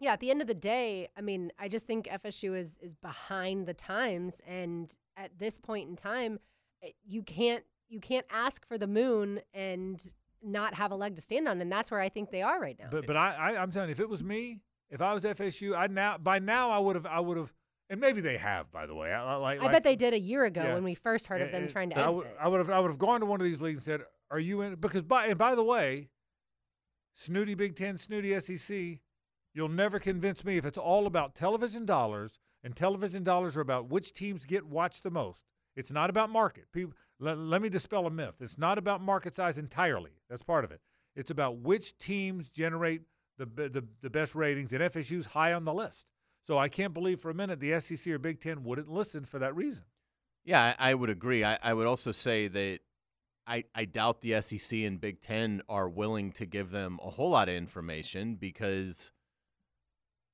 yeah. 0.00 0.14
at 0.14 0.20
the 0.20 0.30
end 0.32 0.40
of 0.40 0.48
the 0.48 0.54
day, 0.54 1.08
I 1.16 1.20
mean, 1.20 1.52
I 1.56 1.68
just 1.68 1.86
think 1.86 2.06
FSU 2.06 2.56
is 2.58 2.78
is 2.82 2.94
behind 2.96 3.66
the 3.66 3.74
times, 3.74 4.40
and 4.44 4.92
at 5.16 5.38
this 5.38 5.58
point 5.60 5.88
in 5.88 5.94
time, 5.94 6.40
eh, 6.82 6.90
you 7.04 7.22
can't 7.22 7.64
you 7.88 8.00
can't 8.00 8.26
ask 8.30 8.66
for 8.66 8.78
the 8.78 8.86
moon 8.86 9.40
and 9.54 10.02
not 10.42 10.74
have 10.74 10.90
a 10.92 10.94
leg 10.94 11.16
to 11.16 11.22
stand 11.22 11.48
on, 11.48 11.60
and 11.60 11.70
that's 11.70 11.90
where 11.90 12.00
I 12.00 12.08
think 12.08 12.30
they 12.30 12.42
are 12.42 12.60
right 12.60 12.78
now. 12.78 12.88
But 12.90 13.06
but 13.06 13.16
I, 13.16 13.34
I 13.54 13.62
I'm 13.62 13.70
telling 13.70 13.88
you, 13.88 13.92
if 13.92 14.00
it 14.00 14.08
was 14.08 14.22
me, 14.22 14.60
if 14.90 15.00
I 15.00 15.12
was 15.14 15.24
FSU, 15.24 15.76
I 15.76 15.86
now 15.88 16.16
by 16.18 16.38
now 16.38 16.70
I 16.70 16.78
would 16.78 16.96
have 16.96 17.06
I 17.06 17.20
would 17.20 17.36
have, 17.36 17.52
and 17.90 18.00
maybe 18.00 18.20
they 18.20 18.36
have 18.38 18.70
by 18.70 18.86
the 18.86 18.94
way. 18.94 19.12
I, 19.12 19.34
like 19.36 19.60
I 19.60 19.64
like- 19.64 19.72
bet 19.72 19.84
they 19.84 19.96
did 19.96 20.14
a 20.14 20.18
year 20.18 20.44
ago 20.44 20.62
Yeah. 20.62 20.74
when 20.74 20.84
we 20.84 20.94
first 20.94 21.26
heard 21.26 21.40
of 21.42 21.50
them 21.50 21.66
trying 21.68 21.90
to 21.90 21.96
I 21.98 22.00
exit. 22.02 22.14
would- 22.14 22.26
I 22.40 22.48
would 22.48 22.58
have 22.58 22.70
I 22.70 22.78
would 22.80 22.90
have 22.90 22.98
gone 22.98 23.20
to 23.20 23.26
one 23.26 23.40
of 23.40 23.44
these 23.44 23.60
leagues 23.60 23.78
and 23.78 24.00
said, 24.00 24.06
"Are 24.30 24.38
you 24.40 24.60
in?" 24.62 24.76
Because 24.76 25.02
by 25.02 25.26
and 25.26 25.38
by 25.38 25.54
the 25.54 25.64
way, 25.64 26.08
snooty 27.12 27.54
Big 27.54 27.74
Ten, 27.76 27.96
snooty 27.98 28.38
SEC, 28.38 29.00
you'll 29.54 29.68
never 29.68 29.98
convince 29.98 30.44
me 30.44 30.56
if 30.56 30.64
it's 30.64 30.78
all 30.78 31.06
about 31.06 31.34
television 31.34 31.84
dollars 31.84 32.38
and 32.62 32.76
television 32.76 33.24
dollars 33.24 33.56
are 33.56 33.60
about 33.60 33.88
which 33.88 34.12
teams 34.12 34.44
get 34.44 34.66
watched 34.66 35.02
the 35.02 35.10
most. 35.10 35.46
It's 35.78 35.92
not 35.92 36.10
about 36.10 36.28
market. 36.28 36.64
People, 36.72 36.94
let, 37.20 37.38
let 37.38 37.62
me 37.62 37.68
dispel 37.68 38.04
a 38.06 38.10
myth. 38.10 38.34
It's 38.40 38.58
not 38.58 38.78
about 38.78 39.00
market 39.00 39.32
size 39.32 39.58
entirely. 39.58 40.10
That's 40.28 40.42
part 40.42 40.64
of 40.64 40.72
it. 40.72 40.80
It's 41.14 41.30
about 41.30 41.58
which 41.58 41.96
teams 41.98 42.50
generate 42.50 43.02
the 43.38 43.46
the, 43.46 43.84
the 44.02 44.10
best 44.10 44.34
ratings, 44.34 44.72
and 44.72 44.82
FSU's 44.82 45.26
high 45.26 45.52
on 45.52 45.64
the 45.64 45.72
list. 45.72 46.06
So 46.46 46.58
I 46.58 46.68
can't 46.68 46.92
believe 46.92 47.20
for 47.20 47.30
a 47.30 47.34
minute 47.34 47.60
the 47.60 47.78
SEC 47.78 48.12
or 48.12 48.18
Big 48.18 48.40
Ten 48.40 48.64
wouldn't 48.64 48.90
listen 48.90 49.24
for 49.24 49.38
that 49.38 49.54
reason. 49.54 49.84
Yeah, 50.44 50.74
I, 50.78 50.90
I 50.90 50.94
would 50.94 51.10
agree. 51.10 51.44
I, 51.44 51.58
I 51.62 51.74
would 51.74 51.86
also 51.86 52.10
say 52.10 52.48
that 52.48 52.80
I, 53.46 53.64
I 53.74 53.84
doubt 53.84 54.20
the 54.20 54.40
SEC 54.40 54.80
and 54.80 55.00
Big 55.00 55.20
Ten 55.20 55.62
are 55.68 55.88
willing 55.88 56.32
to 56.32 56.46
give 56.46 56.70
them 56.70 56.98
a 57.02 57.10
whole 57.10 57.30
lot 57.30 57.48
of 57.48 57.54
information 57.54 58.34
because 58.34 59.12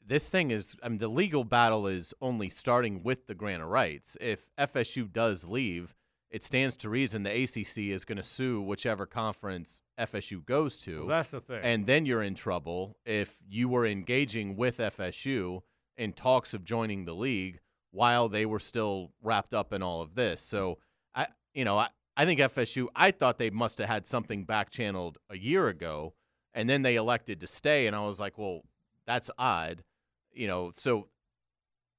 this 0.06 0.30
thing 0.30 0.50
is, 0.50 0.76
I 0.82 0.88
mean, 0.88 0.98
the 0.98 1.08
legal 1.08 1.44
battle 1.44 1.86
is 1.86 2.14
only 2.20 2.48
starting 2.48 3.02
with 3.02 3.26
the 3.26 3.34
grant 3.34 3.62
of 3.62 3.68
rights. 3.68 4.16
If 4.20 4.50
FSU 4.58 5.10
does 5.10 5.48
leave, 5.48 5.94
it 6.30 6.42
stands 6.42 6.76
to 6.78 6.88
reason 6.88 7.22
the 7.22 7.30
ACC 7.30 7.92
is 7.92 8.04
going 8.04 8.18
to 8.18 8.24
sue 8.24 8.60
whichever 8.60 9.06
conference 9.06 9.80
FSU 9.98 10.44
goes 10.44 10.76
to. 10.78 11.00
Well, 11.00 11.08
that's 11.08 11.30
the 11.30 11.40
thing. 11.40 11.60
And 11.62 11.86
then 11.86 12.06
you're 12.06 12.22
in 12.22 12.34
trouble 12.34 12.96
if 13.06 13.40
you 13.48 13.68
were 13.68 13.86
engaging 13.86 14.56
with 14.56 14.78
FSU 14.78 15.60
in 15.96 16.12
talks 16.12 16.52
of 16.52 16.64
joining 16.64 17.04
the 17.04 17.14
league 17.14 17.60
while 17.92 18.28
they 18.28 18.44
were 18.44 18.58
still 18.58 19.12
wrapped 19.22 19.54
up 19.54 19.72
in 19.72 19.82
all 19.82 20.02
of 20.02 20.16
this. 20.16 20.42
So 20.42 20.78
I 21.14 21.28
you 21.54 21.64
know, 21.64 21.78
I, 21.78 21.88
I 22.16 22.24
think 22.24 22.40
FSU 22.40 22.88
I 22.96 23.12
thought 23.12 23.38
they 23.38 23.50
must 23.50 23.78
have 23.78 23.88
had 23.88 24.06
something 24.06 24.44
back 24.44 24.70
channeled 24.70 25.18
a 25.30 25.38
year 25.38 25.68
ago 25.68 26.14
and 26.52 26.68
then 26.68 26.82
they 26.82 26.96
elected 26.96 27.40
to 27.40 27.46
stay 27.46 27.86
and 27.86 27.94
I 27.94 28.04
was 28.04 28.18
like, 28.18 28.36
well, 28.36 28.62
that's 29.06 29.30
odd. 29.38 29.84
You 30.34 30.46
know, 30.46 30.70
so 30.72 31.08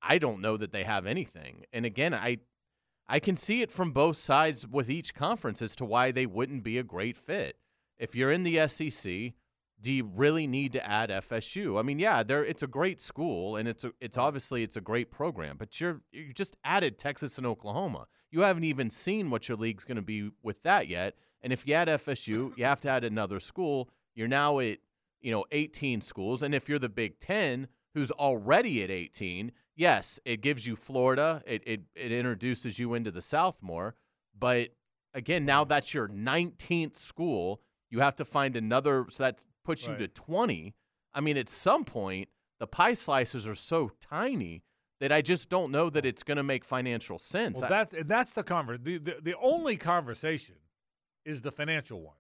I 0.01 0.17
don't 0.17 0.41
know 0.41 0.57
that 0.57 0.71
they 0.71 0.83
have 0.83 1.05
anything. 1.05 1.63
And 1.73 1.85
again, 1.85 2.13
I 2.13 2.39
I 3.07 3.19
can 3.19 3.35
see 3.35 3.61
it 3.61 3.71
from 3.71 3.91
both 3.91 4.17
sides 4.17 4.67
with 4.67 4.89
each 4.89 5.13
conference 5.13 5.61
as 5.61 5.75
to 5.77 5.85
why 5.85 6.11
they 6.11 6.25
wouldn't 6.25 6.63
be 6.63 6.77
a 6.77 6.83
great 6.83 7.15
fit. 7.15 7.57
If 7.97 8.15
you're 8.15 8.31
in 8.31 8.43
the 8.43 8.67
SEC, 8.67 9.33
do 9.79 9.91
you 9.91 10.09
really 10.15 10.47
need 10.47 10.73
to 10.73 10.85
add 10.85 11.09
FSU? 11.09 11.79
I 11.79 11.83
mean, 11.83 11.99
yeah, 11.99 12.23
there 12.23 12.43
it's 12.43 12.63
a 12.63 12.67
great 12.67 12.99
school 12.99 13.55
and 13.55 13.67
it's 13.67 13.83
a, 13.83 13.91
it's 13.99 14.17
obviously 14.17 14.63
it's 14.63 14.77
a 14.77 14.81
great 14.81 15.11
program, 15.11 15.57
but 15.57 15.79
you're 15.79 16.01
you 16.11 16.33
just 16.33 16.57
added 16.63 16.97
Texas 16.97 17.37
and 17.37 17.45
Oklahoma. 17.45 18.07
You 18.31 18.41
haven't 18.41 18.63
even 18.63 18.89
seen 18.89 19.29
what 19.29 19.47
your 19.47 19.57
league's 19.57 19.85
going 19.85 19.97
to 19.97 20.01
be 20.01 20.31
with 20.41 20.63
that 20.63 20.87
yet. 20.87 21.15
And 21.41 21.53
if 21.53 21.67
you 21.67 21.73
add 21.73 21.87
FSU, 21.87 22.57
you 22.57 22.65
have 22.65 22.81
to 22.81 22.89
add 22.89 23.03
another 23.03 23.39
school. 23.39 23.89
You're 24.15 24.27
now 24.27 24.59
at, 24.59 24.79
you 25.21 25.31
know, 25.31 25.45
18 25.51 26.01
schools, 26.01 26.41
and 26.41 26.55
if 26.55 26.67
you're 26.67 26.79
the 26.79 26.89
Big 26.89 27.19
10 27.19 27.67
who's 27.95 28.11
already 28.11 28.83
at 28.83 28.91
18, 28.91 29.51
yes, 29.75 30.19
it 30.25 30.41
gives 30.41 30.67
you 30.67 30.75
Florida. 30.75 31.41
It 31.47 31.63
it 31.65 31.81
it 31.95 32.11
introduces 32.11 32.77
you 32.77 32.93
into 32.93 33.09
the 33.09 33.23
South 33.23 33.63
more, 33.63 33.95
but 34.37 34.69
again, 35.15 35.45
now 35.45 35.63
that's 35.63 35.93
your 35.93 36.07
19th 36.07 36.97
school. 36.97 37.61
You 37.89 38.01
have 38.01 38.15
to 38.17 38.25
find 38.25 38.55
another, 38.55 39.05
so 39.09 39.23
that 39.23 39.45
puts 39.63 39.87
you 39.87 39.95
to 39.95 40.07
20. 40.07 40.75
I 41.13 41.21
mean, 41.21 41.37
at 41.37 41.47
some 41.47 41.85
point, 41.85 42.27
the 42.59 42.67
pie 42.67 42.93
slices 42.93 43.47
are 43.47 43.55
so 43.55 43.91
tiny 44.01 44.63
that 44.99 45.11
I 45.11 45.21
just 45.21 45.49
don't 45.49 45.71
know 45.71 45.89
that 45.89 46.05
it's 46.05 46.23
going 46.23 46.37
to 46.37 46.43
make 46.43 46.65
financial 46.65 47.19
sense. 47.19 47.61
Well, 47.61 47.69
that's 47.69 47.93
and 47.93 48.09
that's 48.09 48.33
the 48.33 48.43
conver- 48.43 48.83
the, 48.83 48.97
the 48.97 49.17
the 49.21 49.35
only 49.41 49.77
conversation 49.77 50.55
is 51.25 51.41
the 51.41 51.51
financial 51.51 52.01
one. 52.01 52.17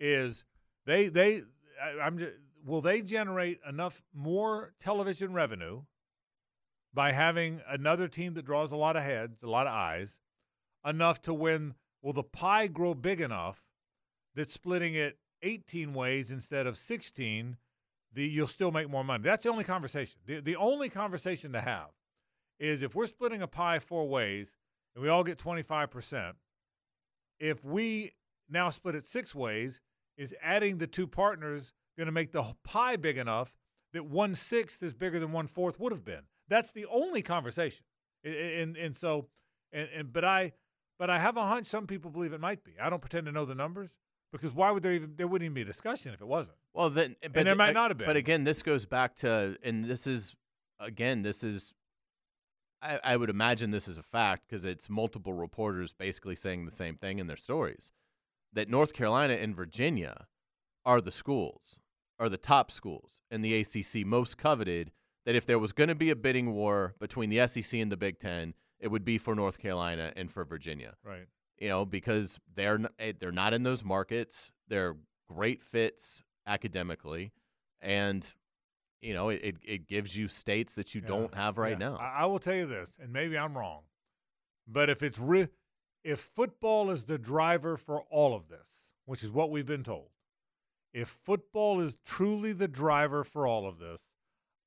Is 0.00 0.44
they 0.86 1.08
they 1.08 1.42
I, 1.82 2.04
I'm 2.04 2.18
just, 2.18 2.32
will 2.64 2.80
they 2.80 3.02
generate 3.02 3.60
enough 3.68 4.02
more 4.12 4.72
television 4.80 5.32
revenue 5.32 5.82
by 6.92 7.12
having 7.12 7.60
another 7.68 8.08
team 8.08 8.34
that 8.34 8.46
draws 8.46 8.72
a 8.72 8.76
lot 8.76 8.96
of 8.96 9.02
heads, 9.02 9.42
a 9.42 9.48
lot 9.48 9.66
of 9.66 9.72
eyes, 9.72 10.18
enough 10.84 11.20
to 11.22 11.34
win? 11.34 11.74
Will 12.02 12.12
the 12.12 12.22
pie 12.22 12.66
grow 12.66 12.94
big 12.94 13.20
enough 13.20 13.62
that 14.34 14.50
splitting 14.50 14.94
it 14.94 15.18
18 15.42 15.92
ways 15.92 16.30
instead 16.30 16.66
of 16.66 16.76
16, 16.76 17.58
the 18.12 18.26
you'll 18.26 18.46
still 18.46 18.72
make 18.72 18.88
more 18.88 19.04
money? 19.04 19.22
That's 19.22 19.44
the 19.44 19.50
only 19.50 19.64
conversation. 19.64 20.20
The 20.26 20.40
the 20.40 20.56
only 20.56 20.88
conversation 20.88 21.52
to 21.52 21.60
have 21.60 21.90
is 22.58 22.82
if 22.82 22.94
we're 22.94 23.06
splitting 23.06 23.42
a 23.42 23.48
pie 23.48 23.78
four 23.78 24.08
ways 24.08 24.54
and 24.94 25.02
we 25.02 25.08
all 25.08 25.24
get 25.24 25.38
25%, 25.38 26.32
if 27.40 27.64
we 27.64 28.12
now 28.48 28.70
split 28.70 28.94
it 28.94 29.06
six 29.06 29.34
ways, 29.34 29.80
is 30.16 30.34
adding 30.40 30.78
the 30.78 30.86
two 30.86 31.06
partners 31.06 31.74
going 31.96 32.06
to 32.06 32.12
make 32.12 32.32
the 32.32 32.44
pie 32.64 32.96
big 32.96 33.18
enough 33.18 33.54
that 33.92 34.04
one 34.04 34.34
sixth 34.34 34.82
is 34.82 34.94
bigger 34.94 35.20
than 35.20 35.32
one 35.32 35.46
fourth 35.46 35.78
would 35.78 35.92
have 35.92 36.04
been? 36.04 36.22
That's 36.48 36.72
the 36.72 36.86
only 36.86 37.22
conversation. 37.22 37.84
And, 38.24 38.76
and 38.76 38.96
so, 38.96 39.28
and, 39.72 39.88
and 39.94 40.12
but 40.12 40.24
I, 40.24 40.52
but 40.98 41.10
I 41.10 41.18
have 41.18 41.36
a 41.36 41.46
hunch 41.46 41.66
some 41.66 41.86
people 41.86 42.10
believe 42.10 42.32
it 42.32 42.40
might 42.40 42.64
be. 42.64 42.72
I 42.80 42.90
don't 42.90 43.00
pretend 43.00 43.26
to 43.26 43.32
know 43.32 43.44
the 43.44 43.54
numbers 43.54 43.96
because 44.32 44.52
why 44.52 44.70
would 44.70 44.82
there 44.82 44.92
even 44.92 45.14
there 45.16 45.28
wouldn't 45.28 45.44
even 45.44 45.54
be 45.54 45.62
a 45.62 45.64
discussion 45.64 46.12
if 46.12 46.20
it 46.20 46.26
wasn't. 46.26 46.56
Well, 46.72 46.90
then, 46.90 47.16
but 47.22 47.44
there 47.44 47.54
might 47.54 47.74
not 47.74 47.90
have 47.90 47.98
been. 47.98 48.06
But 48.06 48.16
again, 48.16 48.44
this 48.44 48.62
goes 48.62 48.84
back 48.84 49.14
to, 49.16 49.56
and 49.62 49.84
this 49.84 50.06
is, 50.06 50.34
again, 50.80 51.22
this 51.22 51.44
is, 51.44 51.72
I, 52.82 52.98
I 53.04 53.16
would 53.16 53.30
imagine 53.30 53.70
this 53.70 53.86
is 53.86 53.96
a 53.96 54.02
fact 54.02 54.42
because 54.48 54.64
it's 54.64 54.90
multiple 54.90 55.32
reporters 55.32 55.92
basically 55.92 56.34
saying 56.34 56.64
the 56.64 56.72
same 56.72 56.96
thing 56.96 57.20
in 57.20 57.28
their 57.28 57.36
stories 57.36 57.92
that 58.52 58.68
North 58.68 58.92
Carolina 58.92 59.34
and 59.34 59.54
Virginia 59.54 60.26
are 60.84 61.00
the 61.00 61.12
schools, 61.12 61.80
are 62.18 62.28
the 62.28 62.36
top 62.36 62.70
schools 62.70 63.22
in 63.30 63.42
the 63.42 63.54
ACC, 63.60 64.06
most 64.06 64.38
coveted. 64.38 64.90
That 65.26 65.34
if 65.34 65.46
there 65.46 65.58
was 65.58 65.72
going 65.72 65.88
to 65.88 65.94
be 65.94 66.10
a 66.10 66.16
bidding 66.16 66.52
war 66.52 66.94
between 67.00 67.30
the 67.30 67.46
SEC 67.48 67.80
and 67.80 67.90
the 67.90 67.96
Big 67.96 68.18
Ten, 68.18 68.52
it 68.78 68.88
would 68.88 69.06
be 69.06 69.16
for 69.16 69.34
North 69.34 69.58
Carolina 69.58 70.12
and 70.16 70.30
for 70.30 70.44
Virginia 70.44 70.96
Right. 71.02 71.26
you 71.58 71.68
know, 71.70 71.86
because 71.86 72.38
they're 72.54 72.78
eh, 72.98 73.12
they're 73.18 73.32
not 73.32 73.54
in 73.54 73.62
those 73.62 73.82
markets. 73.82 74.52
They're 74.68 74.96
great 75.26 75.62
fits 75.62 76.22
academically, 76.46 77.32
and 77.80 78.30
you 79.00 79.14
know, 79.14 79.30
it, 79.30 79.56
it, 79.62 79.86
gives 79.86 80.16
you 80.18 80.28
states 80.28 80.74
that 80.76 80.94
you 80.94 81.00
Yeah, 81.02 81.08
don't 81.08 81.34
have 81.34 81.56
right 81.58 81.72
yeah. 81.72 81.90
now. 81.90 81.96
I, 81.96 82.22
I 82.22 82.26
will 82.26 82.38
tell 82.38 82.54
you 82.54 82.66
this, 82.66 82.98
and 83.02 83.10
maybe 83.12 83.36
I'm 83.38 83.56
wrong, 83.56 83.82
but 84.68 84.88
if 84.90 85.02
it's 85.02 85.18
re- 85.18 85.48
if 86.02 86.20
football 86.20 86.90
is 86.90 87.04
the 87.04 87.18
driver 87.18 87.76
for 87.78 88.02
all 88.10 88.34
of 88.34 88.48
this, 88.48 88.68
which 89.06 89.22
is 89.24 89.30
what 89.32 89.50
we've 89.50 89.66
been 89.66 89.84
told, 89.84 90.08
if 90.94 91.08
football 91.08 91.80
is 91.80 91.98
truly 92.06 92.52
the 92.52 92.68
driver 92.68 93.24
for 93.24 93.46
all 93.46 93.66
of 93.68 93.78
this, 93.78 94.04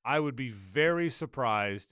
I 0.04 0.20
would 0.20 0.36
be 0.36 0.50
very 0.50 1.08
surprised 1.08 1.90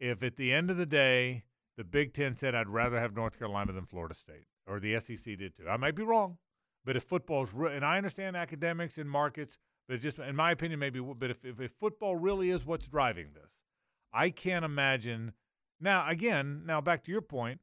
if 0.00 0.22
at 0.22 0.36
the 0.36 0.52
end 0.52 0.70
of 0.70 0.76
the 0.76 0.86
day 0.86 1.44
the 1.76 1.84
Big 1.84 2.12
Ten 2.12 2.34
said 2.34 2.54
I'd 2.54 2.68
rather 2.68 2.98
have 2.98 3.14
North 3.14 3.38
Carolina 3.38 3.72
than 3.72 3.86
Florida 3.86 4.14
State, 4.14 4.46
or 4.66 4.80
the 4.80 4.98
SEC 4.98 5.38
did 5.38 5.56
too. 5.56 5.68
I 5.68 5.76
might 5.76 5.94
be 5.94 6.02
wrong, 6.02 6.38
but 6.84 6.96
if 6.96 7.04
football's 7.04 7.54
re- 7.54 7.74
and 7.74 7.84
I 7.84 7.96
understand 7.96 8.36
academics 8.36 8.98
and 8.98 9.08
markets, 9.08 9.56
but 9.88 10.00
just 10.00 10.18
in 10.18 10.34
my 10.34 10.50
opinion 10.50 10.80
maybe. 10.80 11.00
But 11.00 11.30
if, 11.30 11.44
if 11.44 11.60
if 11.60 11.72
football 11.72 12.16
really 12.16 12.50
is 12.50 12.66
what's 12.66 12.88
driving 12.88 13.28
this, 13.34 13.60
I 14.12 14.30
can't 14.30 14.64
imagine. 14.64 15.32
Now 15.80 16.08
again, 16.08 16.62
now 16.66 16.80
back 16.80 17.04
to 17.04 17.12
your 17.12 17.22
point, 17.22 17.60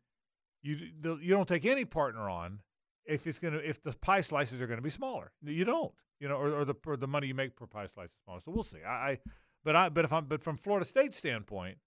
you 0.62 0.78
the, 1.00 1.18
you 1.18 1.30
don't 1.30 1.50
take 1.50 1.66
any 1.66 1.86
partner 1.86 2.30
on 2.30 2.60
if 3.06 3.28
it's 3.28 3.40
gonna 3.40 3.58
if 3.58 3.82
the 3.82 3.94
pie 3.94 4.22
slices 4.22 4.62
are 4.62 4.68
gonna 4.68 4.82
be 4.82 4.90
smaller. 4.90 5.32
You 5.44 5.66
don't, 5.66 5.92
you 6.20 6.28
know, 6.28 6.36
or, 6.36 6.62
or 6.62 6.66
the 6.66 6.76
or 6.86 6.98
the 6.98 7.08
money 7.08 7.28
you 7.28 7.36
make 7.36 7.56
per 7.56 7.68
pie 7.68 7.88
slice 7.88 8.10
is 8.10 8.18
smaller. 8.24 8.40
So 8.40 8.52
we'll 8.52 8.64
see. 8.64 8.84
I, 8.86 8.92
I 8.92 9.20
but 9.64 9.76
I 9.76 9.90
but 9.90 10.06
if 10.06 10.14
I'm 10.14 10.26
but 10.26 10.44
from 10.44 10.58
Florida 10.58 10.86
State 10.86 11.14
standpoint, 11.14 11.78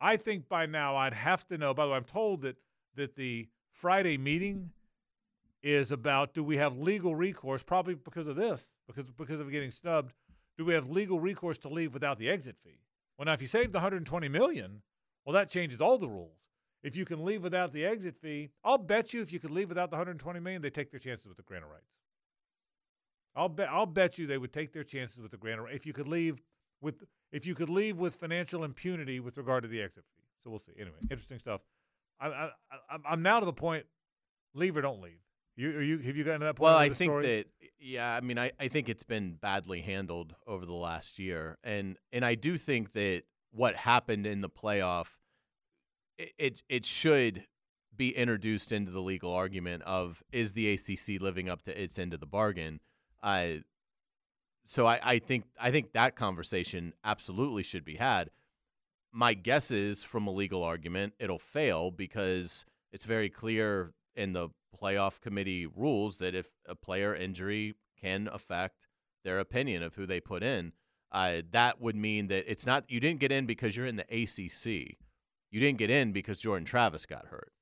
I 0.00 0.16
think 0.16 0.48
by 0.48 0.66
now 0.66 0.96
I'd 0.96 1.14
have 1.14 1.46
to 1.48 1.58
know. 1.58 1.74
By 1.74 1.84
the 1.86 1.92
way, 1.92 1.96
I'm 1.96 2.04
told 2.04 2.42
that 2.42 2.56
that 2.94 3.16
the 3.16 3.48
Friday 3.70 4.16
meeting 4.16 4.70
is 5.62 5.90
about 5.90 6.34
do 6.34 6.42
we 6.44 6.56
have 6.58 6.76
legal 6.76 7.14
recourse? 7.14 7.62
Probably 7.62 7.94
because 7.94 8.28
of 8.28 8.36
this, 8.36 8.70
because 8.86 9.10
because 9.10 9.40
of 9.40 9.50
getting 9.50 9.70
snubbed. 9.70 10.12
Do 10.56 10.64
we 10.64 10.72
have 10.72 10.88
legal 10.88 11.20
recourse 11.20 11.58
to 11.58 11.68
leave 11.68 11.92
without 11.92 12.18
the 12.18 12.30
exit 12.30 12.56
fee? 12.64 12.80
Well, 13.18 13.26
now 13.26 13.34
if 13.34 13.42
you 13.42 13.46
saved 13.46 13.74
120 13.74 14.28
million, 14.28 14.82
well 15.24 15.34
that 15.34 15.50
changes 15.50 15.82
all 15.82 15.98
the 15.98 16.08
rules. 16.08 16.38
If 16.86 16.94
you 16.94 17.04
can 17.04 17.24
leave 17.24 17.42
without 17.42 17.72
the 17.72 17.84
exit 17.84 18.14
fee, 18.16 18.50
I'll 18.62 18.78
bet 18.78 19.12
you 19.12 19.20
if 19.20 19.32
you 19.32 19.40
could 19.40 19.50
leave 19.50 19.68
without 19.68 19.90
the 19.90 19.96
120 19.96 20.38
million, 20.38 20.62
they 20.62 20.70
take 20.70 20.92
their 20.92 21.00
chances 21.00 21.26
with 21.26 21.36
the 21.36 21.42
grant 21.42 21.64
of 21.64 21.70
rights. 21.70 21.90
I'll 23.34 23.48
bet 23.48 23.68
I'll 23.68 23.86
bet 23.86 24.18
you 24.18 24.28
they 24.28 24.38
would 24.38 24.52
take 24.52 24.72
their 24.72 24.84
chances 24.84 25.20
with 25.20 25.32
the 25.32 25.36
grant 25.36 25.58
of 25.58 25.64
rights 25.64 25.76
if 25.78 25.84
you 25.84 25.92
could 25.92 26.06
leave 26.06 26.40
with 26.80 27.02
if 27.32 27.44
you 27.44 27.56
could 27.56 27.68
leave 27.68 27.98
with 27.98 28.14
financial 28.14 28.62
impunity 28.62 29.18
with 29.18 29.36
regard 29.36 29.64
to 29.64 29.68
the 29.68 29.82
exit 29.82 30.04
fee. 30.16 30.22
So 30.44 30.50
we'll 30.50 30.60
see. 30.60 30.74
Anyway, 30.78 30.96
interesting 31.10 31.40
stuff. 31.40 31.60
I, 32.20 32.28
I, 32.28 32.50
I 32.70 32.98
I'm 33.10 33.20
now 33.20 33.40
to 33.40 33.46
the 33.46 33.52
point. 33.52 33.86
Leave 34.54 34.76
or 34.76 34.80
don't 34.80 35.02
leave. 35.02 35.18
You, 35.56 35.70
are 35.76 35.82
you 35.82 35.98
have 35.98 36.16
you 36.16 36.22
gotten 36.22 36.40
to 36.40 36.46
that 36.46 36.54
point? 36.54 36.70
Well, 36.70 36.78
I 36.78 36.90
think 36.90 37.10
story? 37.10 37.26
that 37.26 37.46
yeah, 37.80 38.14
I 38.14 38.20
mean, 38.20 38.38
I, 38.38 38.52
I 38.60 38.68
think 38.68 38.88
it's 38.88 39.02
been 39.02 39.32
badly 39.32 39.80
handled 39.80 40.36
over 40.46 40.64
the 40.64 40.72
last 40.72 41.18
year, 41.18 41.58
and 41.64 41.98
and 42.12 42.24
I 42.24 42.36
do 42.36 42.56
think 42.56 42.92
that 42.92 43.24
what 43.50 43.74
happened 43.74 44.24
in 44.24 44.40
the 44.40 44.50
playoff, 44.50 45.16
it 46.18 46.62
it, 46.68 46.84
should 46.84 47.44
be 47.96 48.16
introduced 48.16 48.72
into 48.72 48.90
the 48.90 49.00
legal 49.00 49.32
argument 49.32 49.82
of 49.84 50.22
is 50.32 50.52
the 50.52 50.72
ACC 50.72 51.20
living 51.20 51.48
up 51.48 51.62
to 51.62 51.82
its 51.82 51.98
end 51.98 52.14
of 52.14 52.20
the 52.20 52.26
bargain. 52.26 52.80
Uh, 53.22 53.48
so 54.64 54.86
I, 54.86 55.00
I 55.02 55.18
think 55.18 55.44
I 55.60 55.70
think 55.70 55.92
that 55.92 56.16
conversation 56.16 56.92
absolutely 57.04 57.62
should 57.62 57.84
be 57.84 57.96
had. 57.96 58.30
My 59.12 59.34
guess 59.34 59.70
is 59.70 60.04
from 60.04 60.26
a 60.26 60.32
legal 60.32 60.62
argument, 60.62 61.14
it'll 61.18 61.38
fail 61.38 61.90
because 61.90 62.66
it's 62.92 63.04
very 63.04 63.30
clear 63.30 63.92
in 64.14 64.32
the 64.32 64.50
playoff 64.76 65.20
committee 65.20 65.66
rules 65.66 66.18
that 66.18 66.34
if 66.34 66.52
a 66.66 66.74
player 66.74 67.14
injury 67.14 67.74
can 67.98 68.28
affect 68.30 68.86
their 69.24 69.38
opinion 69.38 69.82
of 69.82 69.94
who 69.94 70.04
they 70.06 70.20
put 70.20 70.42
in, 70.42 70.72
uh, 71.12 71.40
that 71.50 71.80
would 71.80 71.96
mean 71.96 72.26
that 72.28 72.50
it's 72.50 72.66
not 72.66 72.84
you 72.88 73.00
didn't 73.00 73.20
get 73.20 73.32
in 73.32 73.46
because 73.46 73.76
you're 73.76 73.86
in 73.86 73.96
the 73.96 74.02
ACC. 74.10 74.96
You 75.50 75.60
didn't 75.60 75.78
get 75.78 75.90
in 75.90 76.12
because 76.12 76.40
Jordan 76.40 76.64
Travis 76.64 77.06
got 77.06 77.26
hurt, 77.26 77.52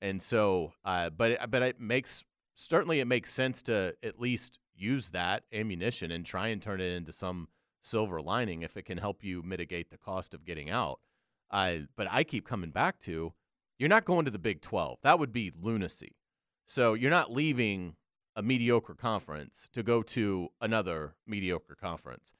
and 0.00 0.22
so, 0.22 0.72
uh, 0.84 1.10
but 1.10 1.50
but 1.50 1.62
it 1.62 1.80
makes 1.80 2.24
certainly 2.54 3.00
it 3.00 3.06
makes 3.06 3.32
sense 3.32 3.62
to 3.62 3.94
at 4.02 4.20
least 4.20 4.58
use 4.74 5.10
that 5.10 5.44
ammunition 5.52 6.10
and 6.10 6.24
try 6.24 6.48
and 6.48 6.60
turn 6.62 6.80
it 6.80 6.92
into 6.92 7.12
some 7.12 7.48
silver 7.80 8.20
lining 8.20 8.62
if 8.62 8.76
it 8.76 8.84
can 8.84 8.98
help 8.98 9.24
you 9.24 9.42
mitigate 9.42 9.90
the 9.90 9.98
cost 9.98 10.34
of 10.34 10.44
getting 10.44 10.70
out. 10.70 11.00
Uh, 11.50 11.78
but 11.96 12.06
I 12.10 12.24
keep 12.24 12.46
coming 12.46 12.70
back 12.70 12.98
to 13.00 13.32
you're 13.78 13.88
not 13.88 14.04
going 14.04 14.24
to 14.24 14.30
the 14.30 14.38
Big 14.38 14.60
12. 14.60 14.98
That 15.02 15.18
would 15.18 15.32
be 15.32 15.52
lunacy. 15.58 16.16
So 16.66 16.94
you're 16.94 17.10
not 17.10 17.32
leaving 17.32 17.94
a 18.36 18.42
mediocre 18.42 18.94
conference 18.94 19.68
to 19.72 19.82
go 19.82 20.02
to 20.02 20.48
another 20.60 21.14
mediocre 21.26 21.74
conference. 21.74 22.34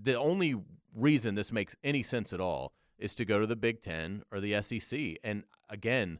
The 0.00 0.14
only 0.14 0.56
reason 0.94 1.34
this 1.34 1.52
makes 1.52 1.76
any 1.84 2.02
sense 2.02 2.32
at 2.32 2.40
all 2.40 2.72
is 2.98 3.14
to 3.16 3.24
go 3.24 3.38
to 3.38 3.46
the 3.46 3.56
Big 3.56 3.80
10 3.80 4.22
or 4.32 4.40
the 4.40 4.60
SEC. 4.62 5.16
And 5.22 5.44
again, 5.68 6.18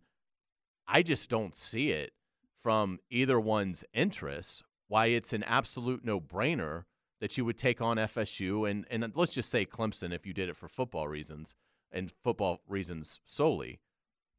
I 0.86 1.02
just 1.02 1.28
don't 1.28 1.54
see 1.56 1.90
it 1.90 2.12
from 2.54 2.98
either 3.10 3.38
one's 3.38 3.84
interests 3.92 4.62
why 4.88 5.06
it's 5.06 5.32
an 5.32 5.42
absolute 5.44 6.04
no-brainer 6.04 6.84
that 7.20 7.36
you 7.36 7.44
would 7.44 7.58
take 7.58 7.80
on 7.80 7.96
FSU 7.98 8.68
and 8.68 8.86
and 8.90 9.12
let's 9.16 9.34
just 9.34 9.50
say 9.50 9.66
Clemson 9.66 10.12
if 10.14 10.24
you 10.26 10.32
did 10.32 10.48
it 10.48 10.56
for 10.56 10.68
football 10.68 11.08
reasons 11.08 11.54
and 11.92 12.12
football 12.22 12.60
reasons 12.66 13.20
solely. 13.24 13.80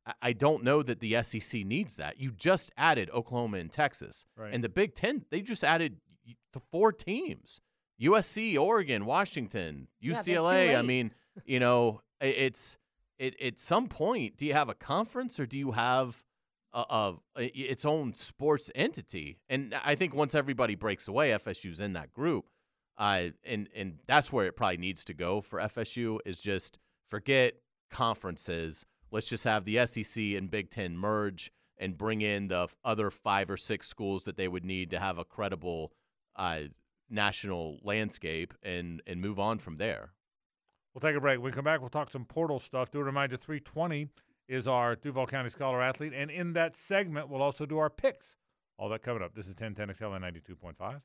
I- 0.05 0.13
I 0.21 0.33
don't 0.33 0.63
know 0.63 0.81
that 0.83 1.01
the 1.01 1.21
SEC 1.21 1.63
needs 1.65 1.97
that. 1.97 2.19
You 2.19 2.31
just 2.31 2.71
added 2.77 3.09
Oklahoma 3.11 3.57
and 3.57 3.71
Texas, 3.71 4.25
Right. 4.35 4.53
and 4.53 4.63
the 4.63 4.69
Big 4.69 4.95
Ten 4.95 5.25
they 5.29 5.41
just 5.41 5.63
added 5.63 5.99
the 6.53 6.59
four 6.71 6.91
teams: 6.93 7.61
USC, 8.01 8.57
Oregon, 8.57 9.05
Washington, 9.05 9.87
Yeah, 9.99 10.13
UCLA. 10.13 10.75
I 10.77 10.81
mean, 10.81 11.13
you 11.45 11.59
know, 11.59 12.01
i- 12.01 12.08
it's 12.21 12.77
it 13.17 13.39
at 13.41 13.59
some 13.59 13.87
point. 13.87 14.37
Do 14.37 14.45
you 14.45 14.53
have 14.53 14.69
a 14.69 14.73
conference 14.73 15.39
or 15.39 15.45
do 15.45 15.59
you 15.59 15.71
have 15.71 16.23
a, 16.73 17.13
a, 17.37 17.43
its 17.43 17.85
own 17.85 18.13
sports 18.15 18.71
entity? 18.75 19.39
And 19.49 19.75
I 19.83 19.95
think 19.95 20.15
once 20.15 20.35
everybody 20.35 20.75
breaks 20.75 21.07
away, 21.07 21.29
FSU's 21.29 21.81
in 21.81 21.93
that 21.93 22.13
group. 22.13 22.45
Uh, 22.97 23.29
and 23.45 23.69
and 23.75 23.99
that's 24.07 24.31
where 24.31 24.45
it 24.45 24.57
probably 24.57 24.77
needs 24.77 25.05
to 25.05 25.13
go 25.13 25.39
for 25.39 25.59
FSU 25.59 26.19
is 26.25 26.41
just 26.41 26.79
forget 27.07 27.55
conferences. 27.89 28.85
Let's 29.11 29.29
just 29.29 29.45
have 29.45 29.63
the 29.63 29.85
SEC 29.85 30.21
and 30.21 30.51
Big 30.51 30.69
Ten 30.69 30.97
merge 30.97 31.51
and 31.77 31.97
bring 31.97 32.21
in 32.21 32.49
the 32.49 32.67
other 32.83 33.09
five 33.09 33.49
or 33.49 33.55
six 33.55 33.87
schools 33.87 34.25
that 34.25 34.35
they 34.35 34.49
would 34.49 34.65
need 34.65 34.89
to 34.91 34.99
have 34.99 35.17
a 35.17 35.23
credible 35.23 35.93
uh, 36.35 36.63
national 37.09 37.79
landscape 37.83 38.53
and 38.61 39.01
and 39.07 39.21
move 39.21 39.39
on 39.39 39.59
from 39.59 39.77
there. 39.77 40.11
We'll 41.01 41.11
take 41.11 41.17
a 41.17 41.21
break. 41.21 41.37
When 41.37 41.45
we 41.45 41.51
come 41.53 41.63
back, 41.63 41.79
we'll 41.79 41.87
talk 41.87 42.11
some 42.11 42.25
portal 42.25 42.59
stuff. 42.59 42.91
Do 42.91 42.99
a 42.99 43.03
reminder 43.05 43.37
320 43.37 44.09
is 44.49 44.67
our 44.67 44.97
Duval 44.97 45.27
County 45.27 45.47
Scholar 45.47 45.81
Athlete. 45.81 46.11
And 46.13 46.29
in 46.29 46.51
that 46.53 46.75
segment, 46.75 47.29
we'll 47.29 47.41
also 47.41 47.65
do 47.65 47.77
our 47.77 47.89
picks. 47.89 48.35
All 48.77 48.89
that 48.89 49.01
coming 49.01 49.23
up. 49.23 49.33
This 49.33 49.47
is 49.47 49.55
1010XL 49.55 50.13
and 50.17 50.25
92.5 50.25 50.75
FM. 50.75 50.99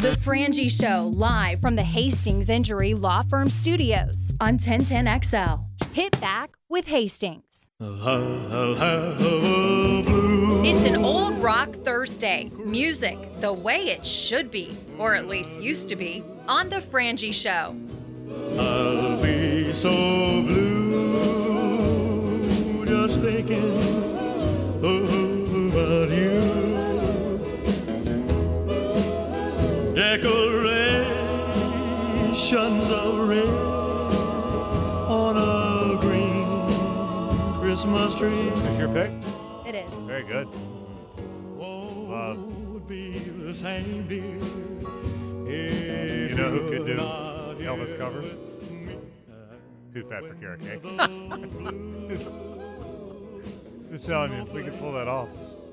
The 0.00 0.16
Frangie 0.24 0.70
Show, 0.70 1.10
live 1.14 1.60
from 1.60 1.76
the 1.76 1.82
Hastings 1.82 2.48
Injury 2.48 2.94
Law 2.94 3.20
Firm 3.20 3.50
Studios 3.50 4.32
on 4.40 4.56
1010XL. 4.56 5.60
Hit 5.92 6.18
back 6.18 6.56
with 6.70 6.86
Hastings. 6.86 7.68
It's 10.62 10.84
an 10.84 11.04
old 11.04 11.34
rock 11.42 11.74
Thursday. 11.84 12.50
Music 12.64 13.18
the 13.40 13.52
way 13.52 13.88
it 13.90 14.06
should 14.06 14.50
be, 14.50 14.74
or 14.96 15.14
at 15.14 15.26
least 15.26 15.60
used 15.60 15.90
to 15.90 15.96
be, 15.96 16.24
on 16.48 16.70
The 16.70 16.78
Frangie 16.80 17.34
Show. 17.34 17.76
I'll 18.58 19.20
be 19.22 19.72
so 19.72 19.90
blue 20.42 21.10
just 22.86 23.20
thinking 23.20 23.76
oh, 24.82 25.04
about 25.68 26.10
you. 26.10 26.40
Decorations 29.94 30.50
of 32.90 33.28
red 33.28 33.48
on 35.08 35.36
a 35.36 35.96
green 36.00 36.46
Christmas 37.60 38.14
tree. 38.14 38.28
Is 38.28 38.62
this 38.64 38.78
your 38.78 38.88
pick? 38.88 39.10
It 39.66 39.74
is. 39.74 39.94
Very 40.06 40.24
good. 40.24 40.48
Would 41.60 42.88
be 42.88 43.18
the 43.18 43.54
same, 43.54 44.06
dear. 44.08 44.22
You 45.46 46.34
know 46.34 46.50
who 46.50 46.68
could 46.68 46.86
do 46.86 47.39
Elvis 47.64 47.96
covers? 47.98 48.32
Too 49.92 50.04
fat 50.04 50.22
for 50.24 50.34
carrot 50.34 50.60
cake. 50.60 50.82
just, 52.08 52.30
just 53.90 54.06
telling 54.06 54.32
you, 54.32 54.42
if 54.42 54.52
we 54.52 54.62
could 54.62 54.78
pull 54.78 54.92
that 54.92 55.08
off. 55.08 55.28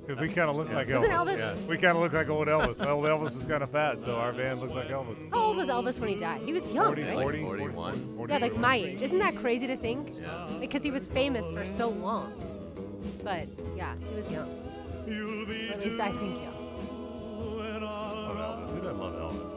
Because 0.08 0.22
we 0.22 0.30
kind 0.30 0.50
of 0.50 0.56
look 0.56 0.72
like 0.72 0.88
Wasn't 0.88 1.12
Elvis. 1.12 1.38
Elvis- 1.38 1.68
We 1.68 1.78
kind 1.78 1.98
of 1.98 2.02
look 2.02 2.14
like 2.14 2.30
old 2.30 2.48
Elvis. 2.48 2.84
old 2.88 3.06
Elvis 3.06 3.38
is 3.38 3.46
kind 3.46 3.62
of 3.62 3.70
fat, 3.70 4.02
so 4.02 4.16
our 4.16 4.32
band 4.32 4.60
looks 4.60 4.74
like 4.74 4.88
Elvis. 4.88 5.18
How 5.32 5.44
old 5.48 5.58
was 5.58 5.68
Elvis 5.68 6.00
when 6.00 6.10
he 6.10 6.16
died? 6.16 6.42
He 6.46 6.54
was 6.54 6.74
young, 6.74 6.86
40, 6.88 7.02
right? 7.04 7.16
Like 7.18 7.24
40, 7.24 7.42
41. 7.44 8.14
40, 8.16 8.34
yeah, 8.34 8.40
like 8.40 8.56
my 8.58 8.76
age. 8.78 9.02
Isn't 9.02 9.20
that 9.20 9.36
crazy 9.36 9.68
to 9.68 9.76
think? 9.76 10.14
Yeah. 10.20 10.48
Because 10.62 10.82
he 10.82 10.92
was 10.92 11.10
famous 11.10 11.52
for 11.52 11.66
so 11.66 11.90
long. 11.90 12.32
But 13.24 13.48
yeah, 13.76 13.96
he 14.10 14.16
was 14.16 14.32
young. 14.32 14.48
Or 15.08 15.74
at 15.74 15.80
least 15.84 16.00
I 16.00 16.10
think 16.12 16.42
young. 16.42 16.54
Oh, 17.40 17.84
love 17.84 18.38
Elvis. 18.38 18.70
Who 18.74 18.80
doesn't 18.82 18.98
love 19.00 19.14
Elvis? 19.34 19.57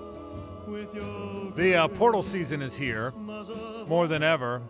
The 0.71 1.75
uh, 1.75 1.89
portal 1.89 2.23
season 2.23 2.63
is 2.63 2.77
here 2.77 3.11
more 3.89 4.07
than 4.07 4.23
ever. 4.23 4.63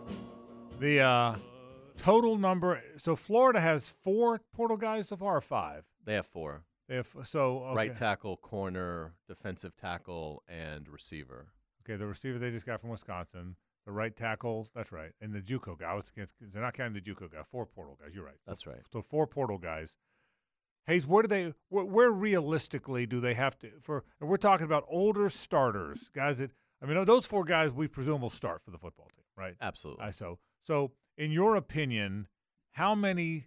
The 0.79 1.01
uh, 1.01 1.35
total 1.99 2.39
number. 2.39 2.83
So 2.97 3.15
Florida 3.15 3.61
has 3.61 3.97
four 4.03 4.41
portal 4.55 4.79
guys 4.79 5.09
so 5.09 5.17
far, 5.17 5.37
or 5.37 5.41
five. 5.43 5.85
They 6.05 6.15
have 6.15 6.27
four. 6.27 6.65
They 6.89 6.97
have 6.97 7.09
so 7.25 7.65
okay. 7.65 7.77
Right 7.77 7.95
tackle, 7.95 8.39
corner, 8.39 9.13
defensive 9.29 9.77
tackle, 9.77 10.43
and 10.49 10.89
receiver. 10.89 11.49
Okay, 11.85 11.97
the 11.97 12.07
receiver 12.07 12.39
they 12.39 12.51
just 12.51 12.67
got 12.67 12.81
from 12.81 12.91
Wisconsin. 12.91 13.57
The 13.85 13.93
right 13.93 14.15
tackle, 14.15 14.69
that's 14.75 14.93
right, 14.93 15.13
and 15.21 15.35
the 15.35 15.41
JUCO 15.41 15.79
guy. 15.79 15.91
I 15.91 15.95
was 15.95 16.05
they're 16.41 16.63
not 16.63 16.75
counting 16.75 16.95
the 16.95 17.01
JUCO 17.01 17.31
guy. 17.31 17.43
Four 17.43 17.67
portal 17.67 17.99
guys. 18.03 18.15
You're 18.15 18.25
right. 18.25 18.39
That's 18.47 18.67
right. 18.67 18.81
So 18.91 19.03
four 19.03 19.27
portal 19.27 19.59
guys. 19.59 19.97
Hayes, 20.87 21.07
where 21.07 21.23
do 21.23 21.29
they? 21.29 21.55
Where, 21.69 21.85
where 21.85 22.11
realistically 22.11 23.07
do 23.07 23.21
they 23.21 23.35
have 23.35 23.59
to? 23.61 23.71
For 23.81 24.05
and 24.21 24.29
we're 24.29 24.37
talking 24.39 24.65
about 24.67 24.85
older 24.89 25.29
starters, 25.29 26.09
guys 26.15 26.39
that 26.39 26.51
I 26.83 26.87
mean, 26.87 27.05
those 27.05 27.27
four 27.27 27.45
guys 27.45 27.73
we 27.73 27.87
presume 27.89 28.21
will 28.23 28.31
start 28.31 28.61
for 28.63 28.71
the 28.71 28.79
football 28.79 29.09
team, 29.15 29.25
right? 29.37 29.55
Absolutely. 29.61 30.05
I 30.05 30.11
so 30.11 30.39
so. 30.63 30.93
In 31.19 31.31
your 31.33 31.55
opinion, 31.57 32.29
how 32.73 32.95
many 32.95 33.47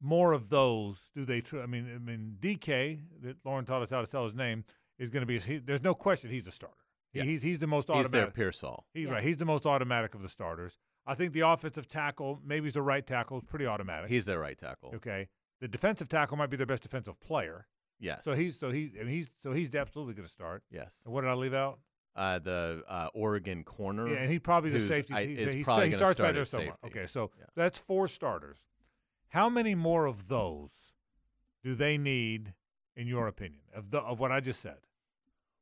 more 0.00 0.32
of 0.32 0.48
those 0.48 1.10
do 1.14 1.24
they? 1.24 1.40
Tr- 1.40 1.60
I 1.60 1.66
mean, 1.66 1.90
I 1.94 1.98
mean, 1.98 2.36
DK 2.40 3.00
that 3.22 3.36
Lauren 3.44 3.64
taught 3.64 3.82
us 3.82 3.90
how 3.90 4.00
to 4.00 4.06
sell 4.06 4.22
his 4.24 4.34
name 4.34 4.64
is 4.98 5.10
going 5.10 5.22
to 5.22 5.26
be. 5.26 5.38
He, 5.38 5.58
there's 5.58 5.82
no 5.82 5.94
question 5.94 6.30
he's 6.30 6.46
a 6.46 6.52
starter. 6.52 6.74
He- 6.74 7.18
Yes. 7.20 7.24
He's 7.26 7.42
he's 7.42 7.58
the 7.58 7.66
most 7.66 7.88
He's 7.88 8.10
their 8.10 8.22
automatic. 8.22 8.34
Pearsall. 8.34 8.84
He, 8.94 9.02
Yeah. 9.04 9.12
Right, 9.12 9.22
he's 9.22 9.38
the 9.38 9.46
most 9.46 9.66
automatic 9.66 10.14
of 10.14 10.22
the 10.22 10.28
starters. 10.28 10.76
I 11.06 11.14
think 11.14 11.32
the 11.32 11.40
offensive 11.40 11.88
tackle, 11.88 12.38
maybe 12.44 12.66
he's 12.66 12.76
a 12.76 12.82
right 12.82 13.04
tackle, 13.06 13.38
is 13.38 13.44
pretty 13.44 13.66
automatic. 13.66 14.10
He's 14.10 14.26
their 14.26 14.38
right 14.38 14.56
tackle. 14.58 14.92
okay. 14.96 15.28
The 15.60 15.68
defensive 15.68 16.08
tackle 16.08 16.36
might 16.36 16.50
be 16.50 16.56
their 16.56 16.66
best 16.66 16.82
defensive 16.82 17.18
player. 17.20 17.66
Yes. 17.98 18.24
So 18.24 18.32
he's 18.34 18.58
so 18.58 18.70
he 18.70 18.92
I 19.00 19.04
mean, 19.04 19.12
he's 19.14 19.30
so 19.42 19.52
he's 19.52 19.74
absolutely 19.74 20.14
going 20.14 20.26
to 20.26 20.32
start. 20.32 20.62
yes. 20.70 21.02
And 21.04 21.12
what 21.12 21.22
did 21.22 21.30
I 21.30 21.34
leave 21.34 21.54
out? 21.54 21.80
Uh, 22.14 22.38
the 22.40 22.82
uh, 22.88 23.08
Oregon 23.14 23.62
corner. 23.64 24.08
Yeah, 24.08 24.16
and 24.16 24.30
he 24.30 24.38
probably 24.38 24.70
the 24.70 24.80
safety. 24.80 25.14
I- 25.14 25.26
he, 25.26 25.32
is 25.34 25.52
he, 25.52 25.62
probably 25.62 25.90
he 25.90 25.94
starts 25.94 26.12
start 26.12 26.36
at 26.36 26.46
somewhere. 26.48 26.76
safety. 26.82 26.98
Okay, 26.98 27.06
so 27.06 27.30
Yeah. 27.38 27.44
that's 27.54 27.78
four 27.78 28.08
starters. 28.08 28.66
How 29.28 29.48
many 29.48 29.74
more 29.74 30.06
of 30.06 30.28
those 30.28 30.72
do 31.62 31.74
they 31.74 31.96
need, 31.98 32.54
in 32.96 33.06
your 33.06 33.26
opinion, 33.28 33.62
of 33.74 33.90
the 33.90 34.00
of 34.00 34.18
what 34.18 34.32
I 34.32 34.40
just 34.40 34.60
said? 34.60 34.78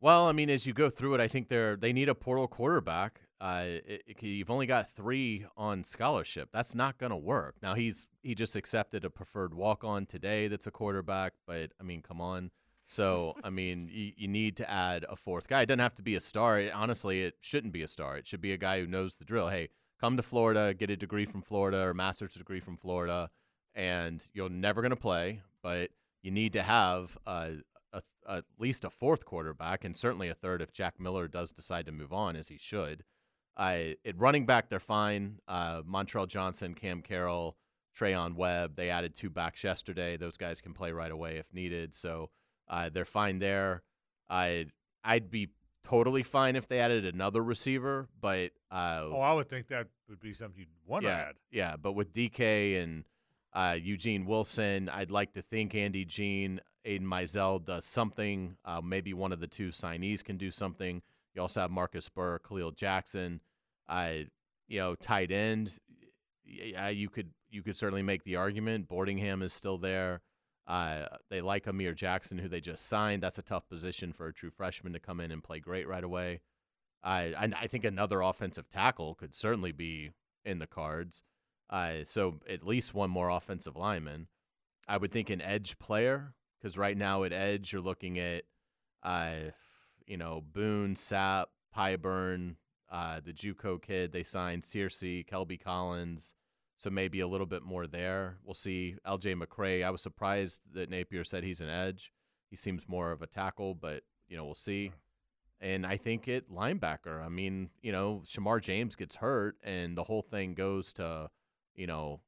Well, 0.00 0.26
I 0.28 0.32
mean, 0.32 0.50
as 0.50 0.66
you 0.66 0.72
go 0.72 0.88
through 0.90 1.14
it, 1.14 1.20
I 1.20 1.28
think 1.28 1.48
they're 1.48 1.76
they 1.76 1.92
need 1.92 2.08
a 2.08 2.14
portal 2.14 2.46
quarterback. 2.48 3.20
Uh, 3.40 3.64
it, 3.66 4.02
it- 4.06 4.22
you've 4.22 4.50
only 4.50 4.66
got 4.66 4.88
three 4.90 5.46
on 5.56 5.84
scholarship. 5.84 6.48
That's 6.52 6.74
not 6.74 6.98
going 6.98 7.10
to 7.10 7.16
work. 7.16 7.56
Now 7.62 7.74
he's 7.74 8.06
he 8.22 8.34
just 8.34 8.56
accepted 8.56 9.04
a 9.04 9.10
preferred 9.10 9.54
walk 9.54 9.84
on 9.84 10.06
today. 10.06 10.48
That's 10.48 10.66
a 10.66 10.70
quarterback, 10.70 11.34
but 11.46 11.72
I 11.80 11.84
mean, 11.84 12.02
come 12.02 12.20
on. 12.20 12.50
So 12.86 13.34
I 13.44 13.50
mean, 13.50 13.88
you, 13.92 14.12
you 14.16 14.28
need 14.28 14.56
to 14.58 14.70
add 14.70 15.04
a 15.08 15.16
fourth 15.16 15.48
guy. 15.48 15.62
It 15.62 15.66
doesn't 15.66 15.80
have 15.80 15.94
to 15.96 16.02
be 16.02 16.14
a 16.16 16.20
star. 16.20 16.60
It- 16.60 16.72
honestly, 16.74 17.22
it 17.22 17.34
shouldn't 17.40 17.72
be 17.72 17.82
a 17.82 17.88
star. 17.88 18.16
It 18.16 18.26
should 18.26 18.40
be 18.40 18.52
a 18.52 18.56
guy 18.58 18.80
who 18.80 18.86
knows 18.86 19.16
the 19.16 19.24
drill. 19.24 19.48
Hey, 19.48 19.68
come 20.00 20.16
to 20.16 20.22
Florida, 20.22 20.72
get 20.74 20.90
a 20.90 20.96
degree 20.96 21.24
from 21.24 21.42
Florida 21.42 21.82
or 21.82 21.94
master's 21.94 22.34
degree 22.34 22.60
from 22.60 22.76
Florida, 22.76 23.30
and 23.74 24.26
you're 24.32 24.48
never 24.50 24.80
going 24.82 24.90
to 24.94 24.96
play, 24.96 25.40
but 25.62 25.90
you 26.22 26.30
need 26.30 26.52
to 26.54 26.62
have 26.62 27.16
uh, 27.26 27.50
a, 27.92 28.02
at 28.28 28.44
least 28.58 28.84
a 28.84 28.90
fourth 28.90 29.24
quarterback 29.24 29.84
and 29.84 29.96
certainly 29.96 30.28
a 30.28 30.34
third 30.34 30.60
if 30.62 30.72
Jack 30.72 30.98
Miller 30.98 31.28
does 31.28 31.52
decide 31.52 31.86
to 31.86 31.92
move 31.92 32.12
on, 32.12 32.34
as 32.36 32.48
he 32.48 32.58
should. 32.58 33.04
I 33.56 33.96
at 34.04 34.18
running 34.18 34.46
back, 34.46 34.68
they're 34.68 34.80
fine. 34.80 35.38
Uh, 35.48 35.82
Montrell 35.82 36.28
Johnson, 36.28 36.74
Cam 36.74 37.02
Carroll, 37.02 37.56
Treyaun 37.98 38.34
Webb. 38.34 38.76
They 38.76 38.90
added 38.90 39.14
two 39.14 39.30
backs 39.30 39.64
yesterday. 39.64 40.16
Those 40.16 40.36
guys 40.36 40.60
can 40.60 40.74
play 40.74 40.92
right 40.92 41.10
away 41.10 41.36
if 41.36 41.52
needed, 41.52 41.94
so 41.94 42.30
uh, 42.68 42.90
they're 42.92 43.04
fine 43.04 43.38
there. 43.38 43.82
I 44.28 44.66
I'd 45.04 45.30
be 45.30 45.50
totally 45.84 46.22
fine 46.22 46.56
if 46.56 46.66
they 46.66 46.80
added 46.80 47.06
another 47.06 47.42
receiver, 47.42 48.08
but 48.20 48.50
uh, 48.70 49.02
Oh, 49.04 49.20
I 49.20 49.32
would 49.32 49.48
think 49.48 49.68
that 49.68 49.86
would 50.08 50.20
be 50.20 50.32
something 50.32 50.58
you'd 50.58 50.68
want 50.84 51.04
to 51.04 51.08
yeah, 51.08 51.16
add. 51.16 51.34
Yeah, 51.50 51.76
but 51.76 51.92
with 51.92 52.12
DK 52.12 52.82
and 52.82 53.04
uh, 53.52 53.76
Eugene 53.80 54.26
Wilson, 54.26 54.88
I'd 54.88 55.10
like 55.10 55.32
to 55.34 55.42
think 55.42 55.74
Andy 55.74 56.04
Jean, 56.04 56.60
Aidan 56.84 57.06
Mizell 57.06 57.64
does 57.64 57.84
something. 57.84 58.56
Uh, 58.64 58.80
maybe 58.82 59.14
one 59.14 59.32
of 59.32 59.40
the 59.40 59.46
two 59.46 59.68
signees 59.68 60.24
can 60.24 60.36
do 60.36 60.50
something. 60.50 61.02
You 61.36 61.42
also 61.42 61.60
have 61.60 61.70
Marcus 61.70 62.08
Burke, 62.08 62.48
Kahleil 62.48 62.74
Jackson. 62.74 63.40
I, 63.88 64.26
you 64.68 64.80
know, 64.80 64.94
tight 64.94 65.30
end. 65.30 65.78
Yeah, 66.44 66.88
you 66.88 67.08
could 67.08 67.30
you 67.50 67.62
could 67.62 67.76
certainly 67.76 68.02
make 68.02 68.24
the 68.24 68.36
argument. 68.36 68.88
Boardingham 68.88 69.42
is 69.42 69.52
still 69.52 69.78
there. 69.78 70.22
Uh, 70.66 71.06
they 71.30 71.40
like 71.40 71.66
Amir 71.66 71.94
Jackson, 71.94 72.38
who 72.38 72.48
they 72.48 72.60
just 72.60 72.86
signed. 72.86 73.22
That's 73.22 73.38
a 73.38 73.42
tough 73.42 73.68
position 73.68 74.12
for 74.12 74.26
a 74.26 74.32
true 74.32 74.50
freshman 74.50 74.92
to 74.94 74.98
come 74.98 75.20
in 75.20 75.30
and 75.30 75.44
play 75.44 75.60
great 75.60 75.86
right 75.86 76.02
away. 76.02 76.40
I 77.04 77.34
I, 77.38 77.52
I 77.60 77.66
think 77.66 77.84
another 77.84 78.20
offensive 78.20 78.68
tackle 78.68 79.14
could 79.14 79.36
certainly 79.36 79.72
be 79.72 80.12
in 80.44 80.58
the 80.58 80.66
cards. 80.66 81.22
Uh, 81.68 82.04
so 82.04 82.40
at 82.48 82.64
least 82.66 82.94
one 82.94 83.10
more 83.10 83.28
offensive 83.28 83.76
lineman. 83.76 84.28
I 84.88 84.96
would 84.96 85.12
think 85.12 85.30
an 85.30 85.42
edge 85.42 85.78
player 85.78 86.34
because 86.58 86.78
right 86.78 86.96
now 86.96 87.24
at 87.24 87.32
edge 87.32 87.72
you're 87.72 87.82
looking 87.82 88.18
at, 88.18 88.44
uh, 89.02 89.50
you 90.06 90.16
know, 90.16 90.42
Boone, 90.52 90.94
Sapp, 90.94 91.46
Pyburn, 91.76 92.56
uh, 92.90 93.20
the 93.24 93.32
JUCO 93.32 93.82
kid 93.82 94.12
they 94.12 94.22
signed, 94.22 94.62
Searcy, 94.62 95.26
Kelby 95.26 95.60
Collins. 95.60 96.34
So 96.78 96.90
maybe 96.90 97.20
a 97.20 97.26
little 97.26 97.46
bit 97.46 97.62
more 97.62 97.86
there. 97.86 98.36
We'll 98.44 98.54
see. 98.54 98.96
LJ 99.06 99.42
McCray. 99.42 99.82
I 99.82 99.90
was 99.90 100.02
surprised 100.02 100.60
that 100.74 100.90
Napier 100.90 101.24
said 101.24 101.42
he's 101.42 101.62
an 101.62 101.70
edge. 101.70 102.12
He 102.50 102.56
seems 102.56 102.86
more 102.86 103.12
of 103.12 103.22
a 103.22 103.26
tackle, 103.26 103.74
but 103.74 104.02
you 104.28 104.36
know 104.36 104.44
we'll 104.44 104.54
see. 104.54 104.92
And 105.58 105.86
I 105.86 105.96
think 105.96 106.28
it 106.28 106.52
linebacker. 106.52 107.24
I 107.24 107.28
mean, 107.30 107.70
you 107.80 107.92
know, 107.92 108.22
Shemar 108.26 108.60
James 108.60 108.94
gets 108.94 109.16
hurt, 109.16 109.56
and 109.64 109.96
the 109.96 110.04
whole 110.04 110.20
thing 110.20 110.52
goes 110.52 110.92
to, 110.94 111.30
you 111.74 111.86
know, 111.86 112.20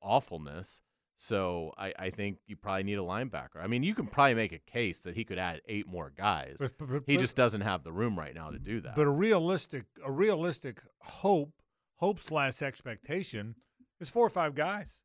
awfulness. 0.00 0.80
So 1.18 1.72
I, 1.78 1.94
I 1.98 2.10
think 2.10 2.38
you 2.46 2.56
probably 2.56 2.82
need 2.82 2.98
a 2.98 3.02
linebacker. 3.02 3.56
I 3.62 3.66
mean, 3.66 3.82
you 3.82 3.94
can 3.94 4.06
probably 4.06 4.34
make 4.34 4.52
a 4.52 4.58
case 4.58 4.98
that 5.00 5.14
he 5.14 5.24
could 5.24 5.38
add 5.38 5.62
eight 5.66 5.86
more 5.88 6.12
guys. 6.16 6.56
But- 6.58 6.72
but- 6.78 7.02
he 7.06 7.16
just 7.16 7.36
doesn't 7.36 7.62
have 7.62 7.82
the 7.84 7.92
room 7.92 8.18
right 8.18 8.34
now 8.34 8.50
to 8.50 8.58
do 8.58 8.80
that. 8.82 8.94
But 8.94 9.06
a 9.06 9.10
realistic, 9.10 9.84
a 10.04 10.12
realistic 10.12 10.82
hope, 11.00 11.52
hope 11.96 12.20
slash 12.20 12.60
expectation 12.60 13.54
is 13.98 14.10
four 14.10 14.26
or 14.26 14.30
five 14.30 14.54
guys. 14.54 15.00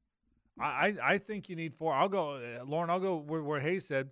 I, 0.59 0.65
I, 0.65 0.95
I 1.13 1.17
think 1.17 1.47
you 1.47 1.55
need 1.55 1.73
four. 1.73 1.93
I'll 1.93 2.09
go, 2.09 2.33
uh, 2.35 2.65
Lauren. 2.65 2.89
I'll 2.89 2.99
go 2.99 3.15
where, 3.15 3.41
where 3.41 3.61
Hayes 3.61 3.87
said. 3.87 4.09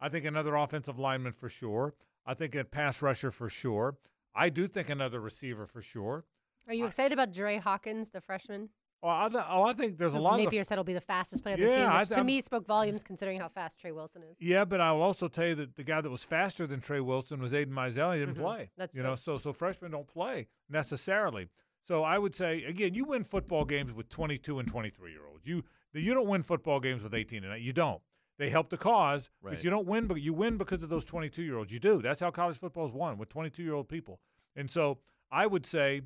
I 0.00 0.08
think 0.08 0.24
another 0.24 0.54
offensive 0.56 0.98
lineman 0.98 1.32
for 1.32 1.50
sure. 1.50 1.94
I 2.24 2.32
think 2.34 2.54
a 2.54 2.64
pass 2.64 3.02
rusher 3.02 3.30
for 3.30 3.50
sure. 3.50 3.98
I 4.34 4.48
do 4.48 4.66
think 4.66 4.88
another 4.88 5.20
receiver 5.20 5.66
for 5.66 5.82
sure. 5.82 6.24
Are 6.66 6.72
you 6.74 6.86
excited 6.86 7.12
about 7.12 7.32
Dre 7.32 7.58
Hawkins, 7.58 8.08
the 8.10 8.20
freshman? 8.22 8.70
Oh, 9.04 9.08
I, 9.08 9.28
th- 9.28 9.42
oh, 9.48 9.62
I 9.64 9.72
think 9.72 9.98
there's 9.98 10.12
a 10.12 10.16
who 10.16 10.22
lot 10.22 10.38
of 10.38 10.44
Napier 10.44 10.60
the, 10.60 10.64
said 10.64 10.76
will 10.76 10.84
be 10.84 10.92
the 10.94 11.00
fastest 11.00 11.42
player 11.42 11.54
on 11.54 11.60
the 11.60 11.66
team, 11.68 11.88
which 11.92 11.98
th- 12.06 12.08
to 12.10 12.16
I'm- 12.18 12.26
me 12.26 12.40
spoke 12.40 12.66
volumes 12.66 13.02
considering 13.02 13.40
how 13.40 13.48
fast 13.48 13.80
Trey 13.80 13.90
Wilson 13.90 14.22
is. 14.22 14.36
Yeah, 14.40 14.64
but 14.64 14.80
I 14.80 14.92
will 14.92 15.02
also 15.02 15.26
tell 15.26 15.46
you 15.48 15.54
that 15.56 15.74
the 15.74 15.82
guy 15.82 16.00
that 16.00 16.08
was 16.10 16.22
faster 16.22 16.66
than 16.68 16.80
Trey 16.80 17.00
Wilson 17.00 17.40
was 17.40 17.52
Aidan 17.52 17.74
Mizell. 17.74 18.14
He 18.14 18.20
didn't 18.20 18.36
Mhm. 18.36 18.42
play. 18.42 18.70
That's 18.76 18.94
you 18.94 19.02
true. 19.02 19.10
know, 19.10 19.16
so 19.16 19.38
so 19.38 19.52
freshmen 19.52 19.90
don't 19.90 20.06
play 20.06 20.46
necessarily. 20.68 21.48
So 21.84 22.04
I 22.04 22.16
would 22.18 22.34
say 22.34 22.62
again, 22.64 22.94
you 22.94 23.04
win 23.04 23.24
football 23.24 23.64
games 23.64 23.92
with 23.92 24.08
22 24.08 24.58
and 24.60 24.68
23 24.68 25.10
year 25.10 25.26
olds. 25.30 25.46
You 25.48 25.64
you 25.92 26.14
don't 26.14 26.28
win 26.28 26.42
football 26.42 26.78
games 26.80 27.02
with 27.02 27.12
18 27.12 27.44
and 27.44 27.60
you 27.62 27.72
don't. 27.72 28.00
They 28.38 28.50
help 28.50 28.70
the 28.70 28.78
cause, 28.78 29.30
Right. 29.42 29.54
but 29.54 29.64
you 29.64 29.68
don't 29.70 29.86
win. 29.86 30.06
But 30.06 30.22
you 30.22 30.32
win 30.32 30.56
because 30.56 30.82
of 30.82 30.88
those 30.88 31.04
22 31.04 31.42
year 31.42 31.56
olds. 31.58 31.72
You 31.72 31.80
do. 31.80 32.00
That's 32.00 32.20
how 32.20 32.30
college 32.30 32.56
football 32.56 32.86
is 32.86 32.92
won 32.92 33.18
with 33.18 33.28
22 33.28 33.62
year 33.64 33.74
old 33.74 33.88
people. 33.88 34.20
And 34.56 34.70
so 34.70 34.98
I 35.30 35.46
would 35.46 35.66
say, 35.66 36.02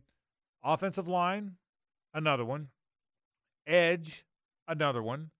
offensive 0.64 1.08
line, 1.08 1.56
another 2.14 2.44
one, 2.44 2.68
edge, 3.66 4.24
another 4.68 5.02
one. 5.02 5.30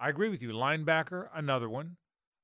I 0.00 0.08
agree 0.08 0.28
with 0.28 0.42
you. 0.42 0.50
Linebacker, 0.50 1.28
another 1.34 1.68
one. 1.68 1.96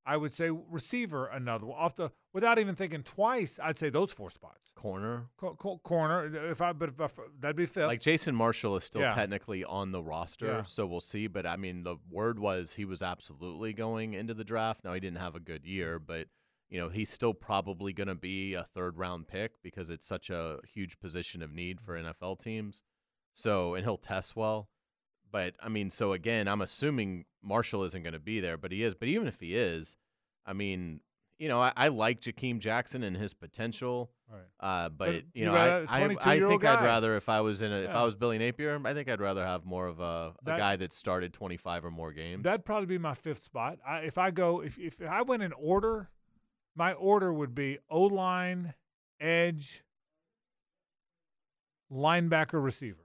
I 0.07 0.18
would 0.18 0.35
say 0.35 0.51
receiver, 0.51 1.26
another 1.26 1.64
one. 1.66 1.78
Off 1.78 1.95
the 1.95 2.11
without 2.35 2.59
even 2.59 2.74
thinking 2.74 3.03
twice, 3.03 3.59
I'd 3.62 3.78
say 3.78 3.89
those 3.89 4.12
four 4.12 4.28
spots. 4.28 4.70
Corner. 4.74 5.30
Co- 5.39 5.55
co- 5.55 5.78
corner, 5.78 6.51
if 6.51 6.61
I 6.61 6.74
but 6.74 6.91
if 6.91 7.01
I, 7.01 7.09
that'd 7.41 7.57
be 7.57 7.64
fifth. 7.64 7.87
Like 7.87 8.03
Jason 8.03 8.35
Marshall 8.35 8.76
is 8.76 8.85
still 8.85 9.01
Yeah. 9.01 9.14
technically 9.14 9.64
on 9.64 9.93
the 9.93 10.03
roster, 10.03 10.47
Yeah. 10.47 10.62
so 10.64 10.85
we'll 10.85 11.01
see. 11.01 11.26
But 11.26 11.47
I 11.47 11.57
mean, 11.57 11.85
the 11.85 11.97
word 12.11 12.39
was 12.39 12.74
he 12.74 12.85
was 12.85 13.01
absolutely 13.03 13.72
going 13.72 14.12
into 14.12 14.35
the 14.35 14.45
draft. 14.45 14.85
Now 14.85 14.93
he 14.93 15.01
didn't 15.01 15.20
have 15.20 15.35
a 15.37 15.41
good 15.41 15.64
year, 15.64 15.99
but 15.99 16.28
you 16.68 16.78
know 16.78 16.91
he's 16.91 17.09
still 17.09 17.32
probably 17.32 17.95
going 17.95 18.09
to 18.09 18.14
be 18.14 18.53
a 18.53 18.62
third 18.64 18.99
round 18.99 19.26
pick 19.26 19.53
because 19.62 19.89
it's 19.89 20.07
such 20.07 20.28
a 20.28 20.59
huge 20.74 20.99
position 20.99 21.43
of 21.43 21.51
need 21.51 21.80
for 21.80 21.97
NFL 21.97 22.41
teams. 22.43 22.82
So 23.32 23.74
and 23.74 23.85
he'll 23.87 23.97
test 23.97 24.37
well. 24.37 24.68
But 25.35 25.57
I 25.61 25.68
mean, 25.68 25.91
so 25.91 26.12
again, 26.12 26.47
I'm 26.47 26.61
assuming 26.61 27.24
Marshall 27.43 27.82
isn't 27.82 28.05
going 28.05 28.12
to 28.12 28.20
be 28.20 28.39
there, 28.39 28.57
but 28.57 28.70
he 28.70 28.85
is. 28.85 28.95
But 28.95 29.09
even 29.09 29.26
if 29.26 29.41
he 29.41 29.57
is, 29.57 29.97
I 30.47 30.53
mean, 30.53 31.01
you 31.41 31.49
know, 31.49 31.61
I, 31.61 31.72
I 31.76 31.89
like 31.89 32.20
Ja'Keem 32.20 32.61
Jackson 32.61 33.03
and 33.03 33.16
his 33.16 33.35
potential. 33.35 34.12
Right. 34.30 34.43
Uh, 34.61 34.91
but, 34.91 35.07
But 35.07 35.24
you 35.35 35.47
know, 35.47 35.55
I, 35.55 35.66
I, 35.66 36.03
I, 36.03 36.05
I 36.05 36.09
22-year-old 36.09 36.51
think 36.53 36.64
I'd 36.64 36.85
rather 36.85 37.16
if 37.16 37.28
I 37.28 37.41
was 37.41 37.62
in 37.62 37.72
a, 37.72 37.78
if 37.78 37.97
I 37.97 38.05
was 38.05 38.14
Billy 38.14 38.39
Napier, 38.39 38.80
I 38.85 38.95
think 38.95 39.11
I'd 39.11 39.20
rather 39.20 39.45
have 39.45 39.64
more 39.64 39.89
of 39.89 39.99
a, 39.99 40.35
a 40.47 40.57
guy 40.57 40.76
that 40.76 40.93
started 40.93 41.32
25 41.32 41.85
or 41.85 41.91
more 41.91 42.12
games. 42.12 42.45
That'd 42.45 42.64
probably 42.64 42.87
be 42.87 42.99
my 42.99 43.14
fifth 43.14 43.43
spot. 43.43 43.80
I, 43.85 44.03
if 44.03 44.16
I 44.18 44.30
go, 44.30 44.61
if, 44.61 44.78
if 44.78 45.03
I 45.03 45.22
went 45.22 45.43
in 45.43 45.53
order, 45.55 46.11
my 46.76 46.93
order 46.93 47.32
would 47.32 47.57
be 47.57 47.78
O 47.91 48.03
line, 48.03 48.74
edge, 49.18 49.82
linebacker, 51.93 52.62
receiver. 52.62 53.03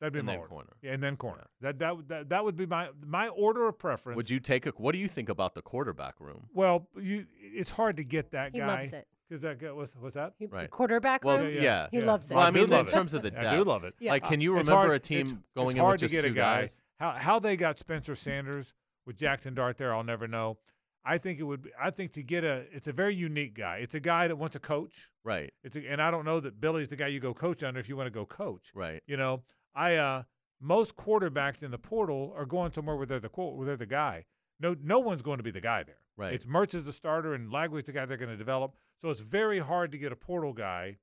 That'd 0.00 0.12
be 0.12 0.18
And 0.18 0.26
my 0.26 0.32
then 0.32 0.40
order. 0.40 0.48
corner. 0.50 0.72
Yeah, 0.82 0.92
and 0.92 1.02
then 1.02 1.16
corner. 1.16 1.46
That, 1.60 1.78
that 1.78 1.96
would- 1.96 2.08
that 2.08 2.28
that 2.30 2.44
would 2.44 2.56
be 2.56 2.66
my 2.66 2.88
my 3.06 3.28
order 3.28 3.66
of 3.68 3.78
preference. 3.78 4.16
Would 4.16 4.30
you 4.30 4.40
take 4.40 4.66
a? 4.66 4.70
What 4.70 4.92
do 4.92 4.98
you 4.98 5.08
think 5.08 5.28
about 5.28 5.54
the 5.54 5.62
quarterback 5.62 6.20
room? 6.20 6.48
Well, 6.52 6.88
you 7.00 7.26
it's 7.38 7.70
hard 7.70 7.96
to 7.98 8.04
get 8.04 8.32
that 8.32 8.52
He 8.52 8.58
guy. 8.60 8.66
loves 8.66 8.92
it. 8.92 9.06
Because 9.28 9.40
that 9.42 9.58
guy 9.58 9.70
was 9.72 9.94
what's 9.98 10.14
that? 10.16 10.34
He, 10.38 10.46
The 10.46 10.54
Right. 10.54 10.70
quarterback 10.70 11.24
Well, 11.24 11.38
room? 11.40 11.54
Yeah, 11.54 11.62
yeah, 11.62 11.86
He 11.90 12.00
loves 12.02 12.30
it. 12.30 12.34
Well, 12.34 12.44
I 12.44 12.48
I 12.48 12.50
mean, 12.50 12.64
in 12.64 12.70
love 12.70 12.86
it. 12.88 12.90
terms 12.90 13.14
of 13.14 13.22
the 13.22 13.30
depth, 13.30 13.46
I 13.46 13.56
do 13.56 13.64
love 13.64 13.84
it. 13.84 13.94
Like, 14.00 14.24
can 14.24 14.40
you 14.42 14.52
It's 14.58 14.68
remember 14.68 14.88
hard- 14.88 14.96
a 14.96 14.98
team 14.98 15.20
it's- 15.20 15.36
going 15.56 15.68
it's 15.68 15.74
in 15.76 15.80
hard 15.80 15.92
with 15.94 16.00
to 16.00 16.04
just 16.06 16.14
get 16.14 16.24
a 16.24 16.28
two 16.28 16.34
guy. 16.34 16.60
guys? 16.62 16.82
How 16.98 17.12
how 17.12 17.38
they 17.38 17.56
got 17.56 17.78
Spencer 17.78 18.14
Sanders 18.14 18.74
with 19.06 19.16
Jaxson 19.16 19.54
Dart 19.54 19.78
there, 19.78 19.94
I'll 19.94 20.04
never 20.04 20.28
know. 20.28 20.58
I 21.06 21.18
think 21.18 21.38
it 21.38 21.42
would. 21.42 21.62
Be, 21.62 21.70
I 21.78 21.90
think 21.90 22.12
to 22.12 22.22
get 22.22 22.44
a, 22.44 22.64
it's 22.72 22.86
a 22.88 22.92
very 22.92 23.14
unique 23.14 23.54
guy. 23.54 23.76
It's 23.78 23.94
a 23.94 24.00
guy 24.00 24.26
that 24.28 24.36
wants 24.36 24.56
a 24.56 24.60
coach. 24.60 25.10
Right, 25.22 25.52
It's 25.62 25.76
a, 25.76 25.86
and 25.86 26.00
I 26.02 26.10
don't 26.10 26.24
know 26.24 26.40
that 26.40 26.60
Billy's 26.60 26.88
the 26.88 26.96
guy 26.96 27.08
you 27.08 27.20
go 27.20 27.34
coach 27.34 27.62
under 27.62 27.78
if 27.80 27.88
you 27.90 27.96
want 27.96 28.06
to 28.06 28.10
go 28.10 28.24
coach. 28.26 28.72
right. 28.74 29.02
You 29.06 29.16
know, 29.18 29.42
I 29.74 29.96
uh 29.96 30.22
most 30.60 30.96
quarterbacks 30.96 31.62
in 31.62 31.70
the 31.70 31.78
portal 31.78 32.32
are 32.36 32.46
going 32.46 32.72
somewhere 32.72 32.96
where 32.96 33.06
they're 33.06 33.20
the 33.20 33.28
where 33.28 33.66
they're 33.66 33.76
the 33.76 33.86
guy. 33.86 34.24
No, 34.60 34.76
no 34.82 34.98
one's 34.98 35.22
going 35.22 35.38
to 35.38 35.42
be 35.42 35.50
the 35.50 35.60
guy 35.60 35.82
there. 35.82 35.98
Right. 36.16 36.32
It's 36.32 36.46
Mertz 36.46 36.74
is 36.74 36.84
the 36.84 36.92
starter 36.92 37.34
and 37.34 37.50
Lagway's 37.50 37.84
the 37.84 37.92
guy 37.92 38.06
they're 38.06 38.16
going 38.16 38.30
to 38.30 38.36
develop. 38.36 38.76
So 39.00 39.10
it's 39.10 39.20
very 39.20 39.58
hard 39.58 39.90
to 39.92 39.98
get 39.98 40.12
a 40.12 40.16
portal 40.16 40.52
guy 40.52 40.98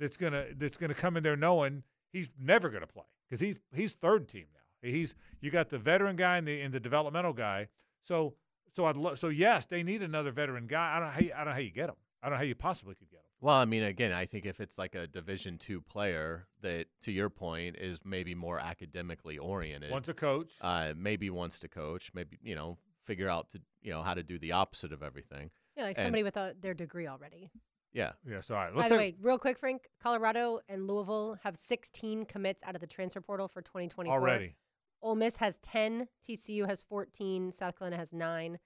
that's 0.00 0.16
gonna 0.16 0.46
that's 0.56 0.76
gonna 0.76 0.94
come 0.94 1.16
in 1.16 1.22
there 1.22 1.36
knowing 1.36 1.82
he's 2.12 2.32
never 2.40 2.68
going 2.68 2.80
to 2.80 2.86
play 2.86 3.04
because 3.28 3.40
he's 3.40 3.60
he's 3.74 3.94
third 3.94 4.28
team 4.28 4.46
now. 4.52 4.88
He's 4.90 5.14
you 5.40 5.50
got 5.50 5.68
the 5.68 5.78
veteran 5.78 6.16
guy 6.16 6.38
and 6.38 6.48
the 6.48 6.60
and 6.60 6.72
the 6.74 6.80
developmental 6.80 7.32
guy. 7.32 7.68
So 8.02 8.34
so 8.72 8.86
I'd 8.86 8.96
lo- 8.96 9.14
so 9.14 9.28
yes, 9.28 9.66
they 9.66 9.82
need 9.82 10.02
another 10.02 10.32
veteran 10.32 10.66
guy. 10.66 10.96
I 10.96 10.98
don't 10.98 11.08
know 11.08 11.12
how 11.14 11.20
you, 11.20 11.32
I 11.32 11.36
don't 11.38 11.46
know 11.46 11.52
how 11.52 11.58
you 11.58 11.70
get 11.70 11.88
him. 11.90 11.96
I 12.22 12.26
don't 12.26 12.32
know 12.34 12.38
how 12.38 12.44
you 12.44 12.54
possibly 12.54 12.94
could 12.94 13.10
get 13.10 13.20
him. 13.20 13.23
Well, 13.44 13.56
I 13.56 13.66
mean, 13.66 13.82
again, 13.82 14.10
I 14.10 14.24
think 14.24 14.46
if 14.46 14.58
it's 14.58 14.78
like 14.78 14.94
a 14.94 15.06
Division 15.06 15.58
two 15.58 15.82
player 15.82 16.46
that, 16.62 16.86
to 17.02 17.12
your 17.12 17.28
point, 17.28 17.76
is 17.76 18.00
maybe 18.02 18.34
more 18.34 18.58
academically 18.58 19.36
oriented, 19.36 19.90
wants 19.90 20.06
to 20.06 20.14
coach, 20.14 20.54
uh, 20.62 20.94
maybe 20.96 21.28
wants 21.28 21.58
to 21.58 21.68
coach, 21.68 22.10
maybe 22.14 22.38
you 22.42 22.54
know, 22.54 22.78
figure 23.02 23.28
out 23.28 23.50
to 23.50 23.60
you 23.82 23.90
know 23.90 24.00
how 24.00 24.14
to 24.14 24.22
do 24.22 24.38
the 24.38 24.52
opposite 24.52 24.94
of 24.94 25.02
everything. 25.02 25.50
Yeah, 25.76 25.84
like 25.84 25.98
and- 25.98 26.06
somebody 26.06 26.22
with 26.22 26.38
a, 26.38 26.56
their 26.58 26.72
degree 26.72 27.06
already. 27.06 27.50
Yeah. 27.92 28.12
Yeah. 28.26 28.40
So 28.40 28.54
all 28.54 28.62
right. 28.62 28.72
By 28.72 28.78
Let's 28.78 28.88
the 28.88 28.94
say- 28.94 29.10
way, 29.10 29.16
real 29.20 29.38
quick, 29.38 29.58
Frank, 29.58 29.90
Colorado 30.02 30.60
and 30.66 30.86
Louisville 30.86 31.36
have 31.42 31.58
16 31.58 32.24
commits 32.24 32.62
out 32.64 32.74
of 32.74 32.80
the 32.80 32.86
transfer 32.86 33.20
portal 33.20 33.46
for 33.46 33.60
2024. 33.60 34.18
already. 34.18 34.56
Ole 35.02 35.16
Miss 35.16 35.36
has 35.36 35.58
10, 35.58 36.08
TCU 36.26 36.66
has 36.66 36.82
14, 36.82 37.52
South 37.52 37.78
Carolina 37.78 37.98
has 37.98 38.14
9, 38.14 38.58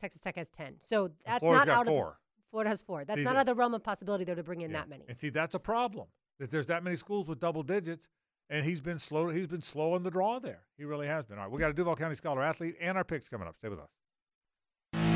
Texas 0.00 0.22
Tech 0.22 0.36
has 0.36 0.50
10. 0.50 0.76
So 0.78 1.10
that's 1.26 1.40
Florida's 1.40 1.66
not 1.66 1.74
got 1.74 1.80
out 1.80 1.86
four. 1.88 2.06
of 2.06 2.14
Florida 2.50 2.70
has 2.70 2.82
4. 2.82 3.04
That's 3.04 3.18
See, 3.20 3.24
not 3.24 3.32
the- 3.32 3.36
out 3.38 3.40
of 3.42 3.46
the 3.46 3.54
realm 3.54 3.74
of 3.74 3.82
possibility 3.82 4.24
though 4.24 4.34
to 4.34 4.42
bring 4.42 4.60
in 4.60 4.70
Yeah. 4.70 4.78
that 4.78 4.88
many. 4.88 5.04
And 5.08 5.16
see, 5.16 5.28
that's 5.30 5.54
a 5.54 5.58
problem. 5.58 6.08
That 6.38 6.50
there's 6.50 6.66
that 6.66 6.82
many 6.82 6.96
schools 6.96 7.28
with 7.28 7.38
double 7.38 7.62
digits, 7.62 8.08
and 8.48 8.64
he's 8.64 8.80
been 8.80 8.98
slow. 8.98 9.28
He's 9.28 9.46
been 9.46 9.60
slow 9.60 9.92
on 9.94 10.02
the 10.02 10.10
draw 10.10 10.38
there. 10.38 10.62
He 10.78 10.84
really 10.84 11.06
has 11.06 11.26
been. 11.26 11.38
All 11.38 11.44
right, 11.44 11.52
we 11.52 11.60
got 11.60 11.70
a 11.70 11.74
Duval 11.74 11.96
County 11.96 12.14
Scholar 12.14 12.42
athlete 12.42 12.76
and 12.80 12.96
our 12.96 13.04
picks 13.04 13.28
coming 13.28 13.46
up. 13.46 13.56
Stay 13.56 13.68
with 13.68 13.78
us. 13.78 13.90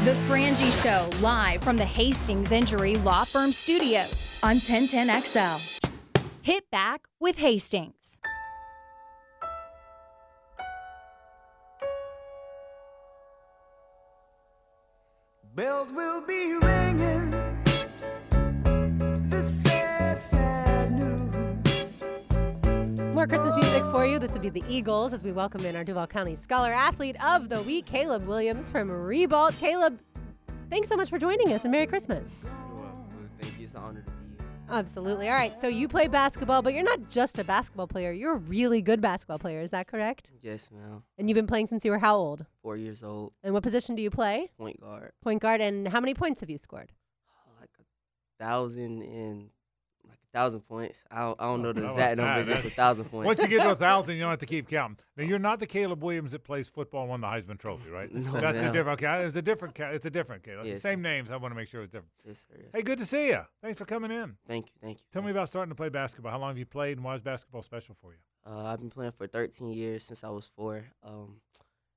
The 0.05 0.12
Frangie 0.28 0.70
Show, 0.82 1.09
live 1.22 1.62
from 1.64 1.76
the 1.78 1.85
Hastings 1.87 2.53
Injury 2.53 2.97
Law 2.97 3.24
Firm 3.24 3.53
Studios 3.53 4.39
on 4.43 4.57
1010XL. 4.57 5.80
Hit 6.43 6.70
back 6.70 7.07
with 7.18 7.39
Hastings. 7.39 8.20
Bells 15.55 15.92
will 15.92 16.20
be 16.20 16.55
ringing. 16.55 17.30
The 19.28 19.40
sad, 19.40 20.20
sad 20.20 20.90
news. 20.90 21.32
More 23.14 23.28
Christmas 23.28 23.55
music 23.55 23.84
for 23.92 24.05
you. 24.05 24.18
This 24.18 24.32
would 24.32 24.42
be 24.42 24.50
the 24.50 24.64
Eagles 24.68 25.12
as 25.12 25.22
we 25.22 25.30
welcome 25.30 25.64
in 25.64 25.76
our 25.76 25.84
Duval 25.84 26.09
County 26.09 26.34
Scholar 26.34 26.72
Athlete 26.72 27.14
of 27.24 27.48
the 27.50 27.62
Week, 27.62 27.86
Caleb 27.86 28.26
Williams 28.26 28.68
from 28.68 28.90
Ribault. 28.90 29.57
Caleb, 29.59 30.00
thanks 30.70 30.88
so 30.88 30.96
much 30.96 31.09
for 31.09 31.18
joining 31.18 31.52
us 31.52 31.62
and 31.62 31.70
Merry 31.70 31.86
Christmas. 31.86 32.28
Thank 33.40 33.57
you. 33.57 33.64
It's 33.64 33.74
an 33.74 33.82
honor 33.82 34.00
to 34.00 34.07
be 34.07 34.11
here. 34.11 34.13
Absolutely. 34.68 35.28
All 35.28 35.34
right. 35.34 35.56
So 35.58 35.68
you 35.68 35.88
play 35.88 36.08
basketball, 36.08 36.62
but 36.62 36.74
you're 36.74 36.82
not 36.82 37.08
just 37.08 37.38
a 37.38 37.44
basketball 37.44 37.86
player. 37.86 38.12
You're 38.12 38.34
a 38.34 38.38
really 38.38 38.82
good 38.82 39.00
basketball 39.00 39.38
player. 39.38 39.60
Is 39.60 39.70
that 39.70 39.86
correct? 39.86 40.30
Yes, 40.42 40.70
ma'am. 40.72 41.02
And 41.18 41.28
you've 41.28 41.36
been 41.36 41.46
playing 41.46 41.66
since 41.66 41.84
you 41.84 41.90
were 41.90 41.98
how 41.98 42.16
old? 42.16 42.46
Four 42.62 42.76
years 42.76 43.02
old, 43.02 43.32
And 43.42 43.52
what 43.54 43.62
position 43.62 43.94
do 43.94 44.02
you 44.02 44.10
play? 44.10 44.50
point 44.58 44.80
guard. 44.80 45.12
Point 45.22 45.40
guard. 45.42 45.60
And 45.60 45.88
how 45.88 46.00
many 46.00 46.14
points 46.14 46.40
have 46.40 46.50
you 46.50 46.58
scored? 46.58 46.92
Oh, 47.30 47.60
Like 47.60 47.70
a 47.78 48.42
thousand 48.44 49.02
and 49.02 49.50
thousand 50.35 50.61
points. 50.61 51.03
I 51.11 51.20
don't, 51.20 51.41
I 51.41 51.45
don't 51.45 51.62
know 51.62 51.72
the 51.72 51.85
Oh, 51.85 51.87
exact 51.91 52.18
number. 52.18 52.41
Ah, 52.41 52.43
Just 52.43 52.66
a 52.66 52.70
thousand 52.70 53.07
points. 53.07 53.24
Once 53.26 53.41
you 53.43 53.49
get 53.49 53.62
to 53.62 53.70
a 53.70 53.74
thousand, 53.89 54.16
you 54.16 54.20
don't 54.20 54.30
have 54.30 54.41
to 54.41 54.47
keep 54.47 54.68
counting. 54.68 54.99
Now 55.16 55.24
you're 55.24 55.39
not 55.39 55.61
the 55.61 55.66
Caleb 55.66 56.03
Williams 56.03 56.32
that 56.32 56.45
plays 56.45 56.68
football 56.68 57.03
and 57.03 57.11
won 57.11 57.20
the 57.22 57.26
Heisman 57.28 57.59
Trophy, 57.59 57.89
right? 57.91 58.12
No, 58.14 58.32
That's 58.32 58.57
the 58.57 58.62
ma'am. 58.64 58.72
different. 58.72 59.03
Okay, 59.03 59.24
it's 59.24 59.37
a 59.37 59.43
different. 59.43 59.78
It's 59.78 60.05
a 60.07 60.11
different. 60.11 60.43
Caleb. 60.43 60.66
Yes, 60.66 60.82
Same 60.82 61.01
names. 61.01 61.30
I 61.30 61.37
want 61.37 61.53
to 61.53 61.57
make 61.57 61.68
sure 61.68 61.80
it's 61.80 61.91
different. 61.91 62.11
yes, 62.26 62.47
sir. 62.51 62.57
Yes. 62.59 62.70
Hey, 62.74 62.82
good 62.82 62.99
to 62.99 63.07
see 63.07 63.28
you. 63.28 63.41
Thanks 63.62 63.78
for 63.78 63.87
coming 63.87 64.11
in. 64.11 64.37
Thank 64.47 64.66
you. 64.66 64.72
Thank 64.82 64.99
you. 64.99 65.05
Tell 65.12 65.22
me 65.22 65.30
about 65.30 65.49
starting 65.49 65.70
to 65.70 65.76
play 65.76 65.89
basketball. 65.89 66.32
How 66.32 66.39
long 66.39 66.51
have 66.51 66.59
you 66.59 66.66
played, 66.66 66.99
and 66.99 67.05
why 67.05 67.14
is 67.14 67.20
basketball 67.22 67.62
special 67.62 67.95
for 68.03 68.12
you? 68.12 68.18
Uh, 68.47 68.64
I've 68.66 68.78
been 68.80 68.91
playing 68.91 69.12
for 69.12 69.26
13 69.26 69.70
years 69.70 70.03
since 70.05 70.22
I 70.24 70.28
was 70.28 70.51
four. 70.55 70.85
Um, 71.03 71.37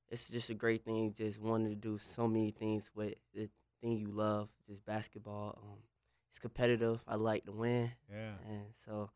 it's 0.10 0.30
just 0.30 0.50
a 0.50 0.54
great 0.54 0.86
thing. 0.86 1.12
Just 1.12 1.42
wanting 1.42 1.70
to 1.70 1.76
do 1.76 1.98
so 1.98 2.28
many 2.28 2.52
things 2.52 2.90
with 2.96 3.16
the 3.34 3.50
thing 3.82 3.98
you 3.98 4.08
love, 4.08 4.48
just 4.70 4.86
basketball. 4.86 5.60
Um, 5.62 5.80
it's 6.30 6.40
competitive. 6.40 7.04
I 7.08 7.16
like 7.16 7.46
to 7.46 7.52
win, 7.52 7.92
Yeah. 8.10 8.34
and 8.50 8.66
so 8.74 9.10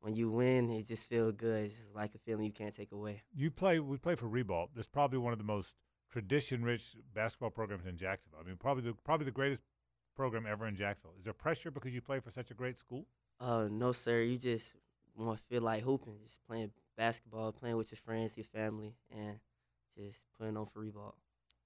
when 0.00 0.14
you 0.14 0.30
win, 0.30 0.70
it 0.70 0.86
just 0.86 1.08
feels 1.08 1.34
good. 1.34 1.64
It's 1.64 1.76
just 1.76 1.94
like 1.94 2.14
a 2.14 2.18
feeling 2.18 2.44
you 2.46 2.52
can't 2.52 2.74
take 2.74 2.92
away. 2.92 3.22
You 3.34 3.50
play. 3.50 3.80
We 3.80 3.96
play 3.98 4.14
for 4.14 4.26
Ribault. 4.28 4.70
That's 4.74 4.86
probably 4.88 5.18
one 5.18 5.32
of 5.32 5.38
the 5.38 5.44
most 5.44 5.76
tradition-rich 6.10 6.96
basketball 7.14 7.50
programs 7.50 7.86
in 7.86 7.96
Jacksonville. 7.96 8.40
I 8.42 8.46
mean, 8.46 8.56
probably 8.56 8.84
the 8.84 8.94
probably 9.04 9.24
the 9.24 9.30
greatest 9.32 9.60
program 10.14 10.46
ever 10.46 10.66
in 10.66 10.76
Jacksonville. 10.76 11.16
Is 11.18 11.24
there 11.24 11.32
pressure 11.32 11.70
because 11.70 11.92
you 11.94 12.00
play 12.00 12.20
for 12.20 12.30
such 12.30 12.50
a 12.50 12.54
great 12.54 12.76
school? 12.76 13.06
Uh, 13.40 13.68
no, 13.70 13.92
sir. 13.92 14.20
You 14.22 14.38
just 14.38 14.74
want 15.16 15.38
to 15.38 15.44
feel 15.44 15.62
like 15.62 15.82
hooping, 15.82 16.18
just 16.24 16.40
playing 16.46 16.70
basketball, 16.96 17.52
playing 17.52 17.76
with 17.76 17.90
your 17.90 17.98
friends, 17.98 18.36
your 18.36 18.44
family, 18.44 18.94
and 19.10 19.38
just 19.96 20.24
putting 20.38 20.56
on 20.56 20.66
for. 20.66 20.84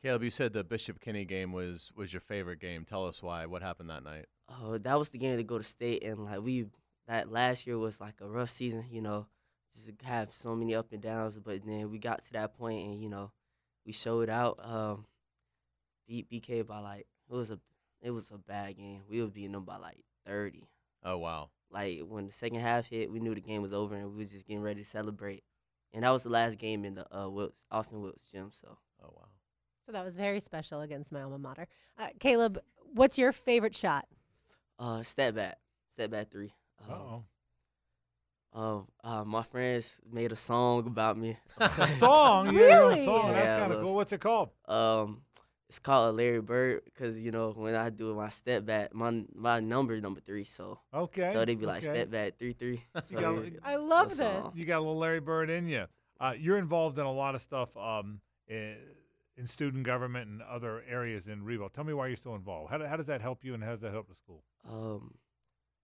Caleb, 0.02 0.22
you 0.22 0.30
said 0.30 0.52
the 0.52 0.64
Bishop 0.64 1.00
Kenny 1.00 1.24
game 1.24 1.52
was 1.52 1.92
was 1.94 2.12
your 2.12 2.20
favorite 2.20 2.60
game. 2.60 2.84
Tell 2.84 3.06
us 3.06 3.22
why. 3.22 3.46
What 3.46 3.62
happened 3.62 3.90
that 3.90 4.02
night? 4.04 4.26
Oh, 4.48 4.78
that 4.78 4.98
was 4.98 5.10
the 5.10 5.18
game 5.18 5.36
to 5.36 5.44
go 5.44 5.58
to 5.58 5.64
state, 5.64 6.02
and 6.02 6.24
like 6.24 6.40
we 6.40 6.66
that 7.06 7.30
last 7.30 7.66
year 7.66 7.76
was 7.76 8.00
like 8.00 8.14
a 8.20 8.28
rough 8.28 8.50
season, 8.50 8.86
you 8.90 9.02
know, 9.02 9.26
just 9.74 9.98
to 9.98 10.06
have 10.06 10.32
so 10.32 10.54
many 10.54 10.74
up 10.74 10.92
and 10.92 11.02
downs. 11.02 11.38
But 11.38 11.64
then 11.66 11.90
we 11.90 11.98
got 11.98 12.24
to 12.24 12.32
that 12.32 12.56
point, 12.56 12.86
and 12.86 13.02
you 13.02 13.10
know, 13.10 13.30
we 13.84 13.92
showed 13.92 14.30
out. 14.30 14.58
Um, 14.62 15.06
beat 16.08 16.28
BK 16.28 16.66
by 16.66 16.80
like 16.80 17.06
it 17.30 17.34
was 17.34 17.50
a 17.50 17.58
it 18.00 18.10
was 18.10 18.30
a 18.30 18.38
bad 18.38 18.76
game. 18.76 19.02
We 19.08 19.20
were 19.20 19.28
beating 19.28 19.52
them 19.52 19.64
by 19.64 19.76
like 19.76 19.98
thirty. 20.26 20.68
Oh 21.04 21.18
wow. 21.18 21.50
Like 21.70 22.00
when 22.08 22.26
the 22.26 22.32
second 22.32 22.60
half 22.60 22.88
hit, 22.88 23.12
we 23.12 23.20
knew 23.20 23.34
the 23.34 23.40
game 23.40 23.62
was 23.62 23.72
over, 23.72 23.94
and 23.94 24.10
we 24.10 24.18
was 24.18 24.32
just 24.32 24.46
getting 24.46 24.62
ready 24.62 24.82
to 24.82 24.88
celebrate. 24.88 25.44
And 25.92 26.04
that 26.04 26.10
was 26.10 26.22
the 26.22 26.30
last 26.30 26.58
game 26.58 26.84
in 26.84 26.94
the 26.94 27.16
uh, 27.16 27.28
Wilkes, 27.28 27.64
Austin 27.70 28.00
Wilkes 28.00 28.26
gym. 28.32 28.50
So 28.52 28.78
Oh 29.02 29.12
wow. 29.14 29.28
So 29.86 29.92
that 29.92 30.04
was 30.04 30.16
very 30.16 30.40
special 30.40 30.80
against 30.82 31.12
my 31.12 31.22
alma 31.22 31.38
mater. 31.38 31.66
Uh, 31.98 32.08
Caleb, 32.18 32.58
what's 32.92 33.18
your 33.18 33.32
favorite 33.32 33.74
shot? 33.74 34.06
uh, 34.78 35.02
step 35.02 35.34
back, 35.34 35.58
step 35.88 36.10
back 36.10 36.30
three. 36.30 36.52
Uh 36.88 36.92
oh. 36.94 37.24
Um, 38.52 38.88
uh, 39.04 39.24
my 39.24 39.42
friends 39.44 40.00
made 40.10 40.32
a 40.32 40.36
song 40.36 40.86
about 40.88 41.16
me. 41.16 41.36
A 41.60 41.86
song? 41.86 42.46
Yeah, 42.46 42.52
you're 42.52 42.62
a 42.62 42.66
Really? 42.88 43.04
song. 43.04 43.28
Yeah, 43.28 43.32
That's 43.34 43.60
kind 43.60 43.72
of 43.72 43.80
cool. 43.82 43.94
What's 43.94 44.12
it 44.12 44.20
called? 44.20 44.50
Um, 44.66 45.22
it's 45.68 45.78
called 45.78 46.16
Larry 46.16 46.40
Bird 46.40 46.80
because 46.86 47.20
you 47.22 47.30
know 47.30 47.52
when 47.52 47.76
I 47.76 47.90
do 47.90 48.12
my 48.14 48.28
step 48.30 48.64
back, 48.66 48.92
my 48.92 49.22
my 49.36 49.60
number 49.60 49.94
is 49.94 50.02
number 50.02 50.18
three, 50.20 50.42
so 50.42 50.80
Okay. 50.92 51.30
so 51.32 51.44
they 51.44 51.54
be 51.54 51.64
like 51.64 51.84
okay. 51.84 51.92
step 51.94 52.10
back 52.10 52.38
three 52.40 52.52
three. 52.52 52.82
So 53.04 53.20
got- 53.20 53.44
yeah, 53.44 53.50
I 53.62 53.76
love 53.76 54.06
that's 54.08 54.18
this. 54.18 54.44
all. 54.44 54.52
You 54.56 54.64
got 54.64 54.78
a 54.78 54.80
little 54.80 54.98
Larry 54.98 55.20
Bird 55.20 55.48
in 55.48 55.68
you. 55.68 55.86
Uh, 56.18 56.32
you're 56.36 56.58
involved 56.58 56.98
in 56.98 57.04
a 57.06 57.12
lot 57.12 57.36
of 57.36 57.40
stuff 57.40 57.76
um, 57.76 58.20
in, 58.48 58.74
in 59.40 59.46
student 59.46 59.84
government 59.84 60.28
and 60.28 60.42
other 60.42 60.84
areas 60.88 61.26
in 61.26 61.42
Ribault. 61.42 61.72
Tell 61.72 61.82
me 61.82 61.94
why 61.94 62.08
you're 62.08 62.16
still 62.16 62.34
involved. 62.34 62.70
How, 62.70 62.76
do, 62.76 62.84
how 62.84 62.96
does 62.96 63.06
that 63.06 63.22
help 63.22 63.42
you, 63.42 63.54
and 63.54 63.64
how 63.64 63.70
does 63.70 63.80
that 63.80 63.92
help 63.92 64.08
the 64.08 64.14
school? 64.14 64.44
Um, 64.68 65.14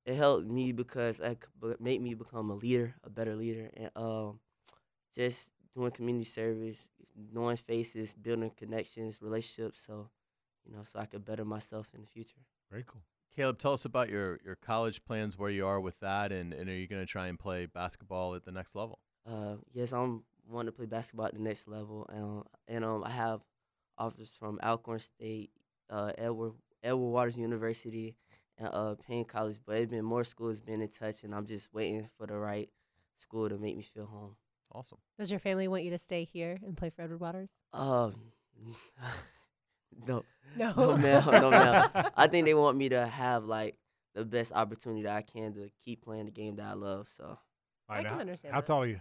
it 0.05 0.15
helped 0.15 0.47
me 0.47 0.73
because 0.73 1.21
it 1.21 1.39
made 1.81 2.03
me 2.03 2.15
become 2.15 2.51
a 2.51 2.55
leader, 2.55 2.95
a 3.03 3.11
better 3.11 3.35
leader, 3.35 3.71
and 3.75 3.91
um, 3.97 4.41
just 5.15 5.49
doing 5.75 5.91
community 5.91 6.27
service, 6.27 6.89
knowing 7.33 7.57
faces, 7.57 8.13
building 8.13 8.53
connections, 8.57 9.19
relationships. 9.23 9.85
So, 9.87 10.11
you 10.65 10.77
know, 10.77 10.83
so 10.83 11.01
I 11.01 11.07
could 11.07 11.25
better 11.25 11.45
myself 11.45 11.93
in 11.95 12.03
the 12.03 12.07
future. 12.07 12.45
Very 12.71 12.85
cool. 12.87 13.03
Caleb, 13.35 13.59
tell 13.59 13.73
us 13.73 13.85
about 13.85 14.11
your, 14.11 14.39
your 14.45 14.57
college 14.57 15.05
plans, 15.05 15.39
where 15.39 15.51
you 15.51 15.67
are 15.67 15.81
with 15.81 15.99
that, 16.01 16.31
and, 16.31 16.53
and 16.53 16.69
are 16.69 16.75
you 16.75 16.87
going 16.87 17.03
to 17.03 17.07
try 17.07 17.27
and 17.27 17.39
play 17.39 17.67
basketball 17.67 18.35
at 18.35 18.45
the 18.45 18.53
next 18.53 18.75
level? 18.75 19.01
Uh, 19.27 19.57
yes, 19.73 19.93
I'm 19.93 20.25
wanting 20.49 20.73
to 20.73 20.77
play 20.77 20.87
basketball 20.87 21.27
at 21.27 21.35
the 21.35 21.41
next 21.41 21.69
level, 21.69 22.07
and 22.13 22.43
and 22.69 22.85
um, 22.85 23.05
I 23.05 23.11
have 23.11 23.41
offers 23.99 24.35
from 24.39 24.59
Alcorn 24.63 24.99
State, 25.01 25.51
uh, 25.91 26.13
Edward 26.19 26.53
Edward 26.83 27.09
Waters 27.11 27.39
University, 27.39 28.17
and 28.59 28.69
uh, 28.73 28.95
Paine 29.07 29.25
College. 29.25 29.59
But 29.67 29.77
it's 29.79 29.91
been 29.91 30.05
more 30.05 30.25
schools 30.25 30.61
been 30.61 30.81
in 30.83 30.89
touch, 30.89 31.25
and 31.25 31.35
I'm 31.35 31.47
just 31.47 31.73
waiting 31.75 32.09
for 32.19 32.27
the 32.27 32.37
right 32.39 32.69
school 33.17 33.49
to 33.49 33.59
make 33.59 33.77
me 33.77 33.83
feel 33.83 34.07
home. 34.07 34.37
Awesome. 34.73 34.99
Does 35.19 35.31
your 35.31 35.41
family 35.41 35.69
want 35.69 35.85
you 35.85 35.91
to 35.91 35.99
stay 35.99 36.25
here 36.25 36.59
and 36.65 36.77
play 36.77 36.91
for 36.91 37.03
Edward 37.03 37.21
Waters? 37.21 37.51
Um, 37.73 38.15
no, 40.07 40.25
No. 40.57 40.73
no, 40.77 40.97
ma'am, 40.97 41.23
no, 41.31 41.51
ma'am. 41.51 41.91
I 42.17 42.27
think 42.27 42.45
they 42.47 42.55
want 42.55 42.77
me 42.77 42.89
to 42.91 43.07
have 43.07 43.45
like 43.45 43.77
the 44.15 44.25
best 44.25 44.53
opportunity 44.53 45.03
that 45.03 45.17
I 45.17 45.23
can 45.23 45.53
to 45.55 45.71
keep 45.85 46.03
playing 46.03 46.27
the 46.27 46.31
game 46.31 46.57
that 46.57 46.67
I 46.67 46.73
love. 46.75 47.09
So, 47.09 47.25
All 47.25 47.39
I 47.89 48.03
can 48.03 48.15
now, 48.15 48.21
understand 48.21 48.55
How 48.55 48.61
that. 48.61 48.67
tall 48.67 48.83
are 48.83 48.87
you? 48.87 49.01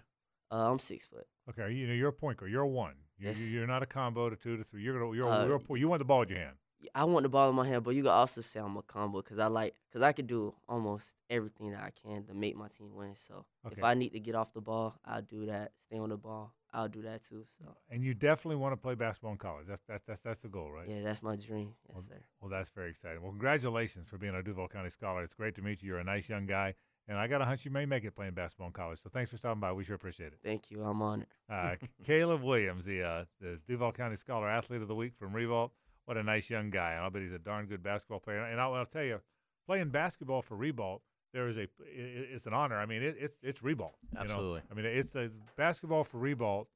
Uh, 0.52 0.72
I'm 0.72 0.80
six 0.80 1.06
foot. 1.08 1.26
Okay, 1.50 1.72
you 1.74 1.88
know 1.88 1.94
you're 1.94 2.10
a 2.10 2.14
point 2.14 2.38
guard. 2.38 2.52
You're 2.52 2.64
a 2.64 2.68
one. 2.68 2.96
You're, 3.18 3.30
Yes. 3.30 3.54
you're 3.54 3.68
not 3.68 3.82
a 3.84 3.86
combo 3.86 4.30
to 4.30 4.36
two 4.36 4.58
to 4.58 4.64
three. 4.64 4.82
You're 4.84 5.00
gonna, 5.00 5.16
you're, 5.16 5.30
Uh, 5.30 5.46
you're 5.46 5.56
a. 5.76 5.80
You 5.80 5.88
want 5.88 6.00
the 6.00 6.06
ball 6.06 6.24
in 6.24 6.30
your 6.30 6.40
hand. 6.40 6.58
I 6.94 7.04
want 7.06 7.24
the 7.24 7.30
ball 7.30 7.50
in 7.50 7.56
my 7.56 7.66
hand, 7.66 7.84
but 7.84 7.96
you 7.96 8.04
can 8.04 8.12
also 8.12 8.42
say 8.42 8.60
I'm 8.60 8.76
a 8.78 8.82
combo 8.84 9.22
because 9.22 9.40
I 9.40 9.48
like 9.48 9.74
because 9.90 10.02
I 10.04 10.12
can 10.12 10.26
do 10.28 10.54
almost 10.68 11.16
everything 11.30 11.72
that 11.72 11.82
I 11.82 11.90
can 11.92 12.26
to 12.26 12.34
make 12.34 12.56
my 12.56 12.68
team 12.68 12.94
win. 12.94 13.16
So 13.16 13.46
Okay. 13.66 13.76
if 13.78 13.84
I 13.84 13.94
need 13.96 14.10
to 14.12 14.20
get 14.20 14.36
off 14.36 14.54
the 14.54 14.62
ball, 14.62 15.00
I'll 15.06 15.22
do 15.22 15.46
that. 15.48 15.72
Stay 15.80 15.98
on 15.98 16.10
the 16.10 16.18
ball, 16.18 16.54
I'll 16.74 16.90
do 16.90 17.02
that 17.04 17.24
too. 17.24 17.46
So 17.58 17.76
And 17.90 18.04
you 18.04 18.14
definitely 18.14 18.58
want 18.58 18.74
to 18.74 18.78
play 18.78 18.94
basketball 18.94 19.32
in 19.32 19.38
college. 19.38 19.66
That's 19.68 19.82
that's 19.88 20.04
that's 20.04 20.20
that's 20.22 20.40
the 20.40 20.50
goal, 20.50 20.70
right? 20.70 20.88
yeah, 20.88 21.02
that's 21.02 21.24
my 21.24 21.36
dream. 21.38 21.74
Yes, 21.92 22.06
sir. 22.08 22.22
Well, 22.42 22.50
that's 22.52 22.70
very 22.70 22.90
exciting. 22.92 23.22
Well, 23.22 23.32
congratulations 23.32 24.08
for 24.08 24.18
being 24.20 24.36
a 24.36 24.44
Duval 24.44 24.68
County 24.68 24.90
Scholar. 24.90 25.24
It's 25.24 25.34
great 25.34 25.56
to 25.56 25.62
meet 25.64 25.82
you. 25.82 25.90
You're 25.90 26.00
a 26.00 26.04
nice 26.04 26.28
young 26.30 26.46
guy, 26.46 26.76
and 27.08 27.18
I 27.18 27.28
got 27.28 27.42
a 27.42 27.46
hunch 27.46 27.66
you 27.66 27.72
may 27.72 27.86
make 27.86 28.04
it 28.04 28.16
playing 28.16 28.34
basketball 28.34 28.68
in 28.68 28.74
college. 28.74 29.00
So 29.02 29.10
thanks 29.10 29.30
for 29.32 29.38
stopping 29.38 29.60
by. 29.60 29.72
We 29.72 29.84
sure 29.84 29.96
appreciate 29.96 30.34
it. 30.34 30.40
Thank 30.44 30.72
you. 30.72 30.84
I'm 30.84 31.02
honored. 31.02 31.28
Uh, 31.50 31.76
Caleb 32.06 32.42
Williams, 32.44 32.86
the 32.86 33.04
uh, 33.04 33.26
the 33.40 33.60
Duval 33.68 33.92
County 33.92 34.16
Scholar 34.16 34.48
Athlete 34.50 34.82
of 34.82 34.88
the 34.88 34.96
Week 34.96 35.14
from 35.18 35.34
Ribault. 35.34 35.72
What 36.06 36.18
a 36.18 36.24
nice 36.24 36.50
young 36.50 36.70
guy. 36.70 36.92
And 36.94 37.02
I'll 37.02 37.10
bet 37.10 37.22
he's 37.24 37.32
a 37.34 37.40
darn 37.40 37.66
good 37.66 37.82
basketball 37.84 38.20
player. 38.20 38.44
And 38.44 38.62
I'll, 38.62 38.74
I'll 38.76 38.86
tell 38.86 39.04
you, 39.04 39.22
playing 39.66 39.90
basketball 39.90 40.42
for 40.44 40.56
Ribault, 40.56 41.02
there 41.34 41.48
is 41.48 41.58
a 41.58 41.62
i- 41.62 41.66
i- 41.88 42.28
it's 42.36 42.46
an 42.46 42.54
honor. 42.54 42.78
I 42.78 42.86
mean, 42.86 43.02
it, 43.02 43.16
it's 43.20 43.38
it's 43.42 43.64
Ribault. 43.64 43.96
you 44.12 44.18
know? 44.20 44.24
Absolutely. 44.24 44.62
I 44.70 44.74
mean, 44.76 44.86
it's 44.86 45.16
a 45.16 45.30
basketball 45.56 46.04
for 46.04 46.18
Ribault 46.20 46.68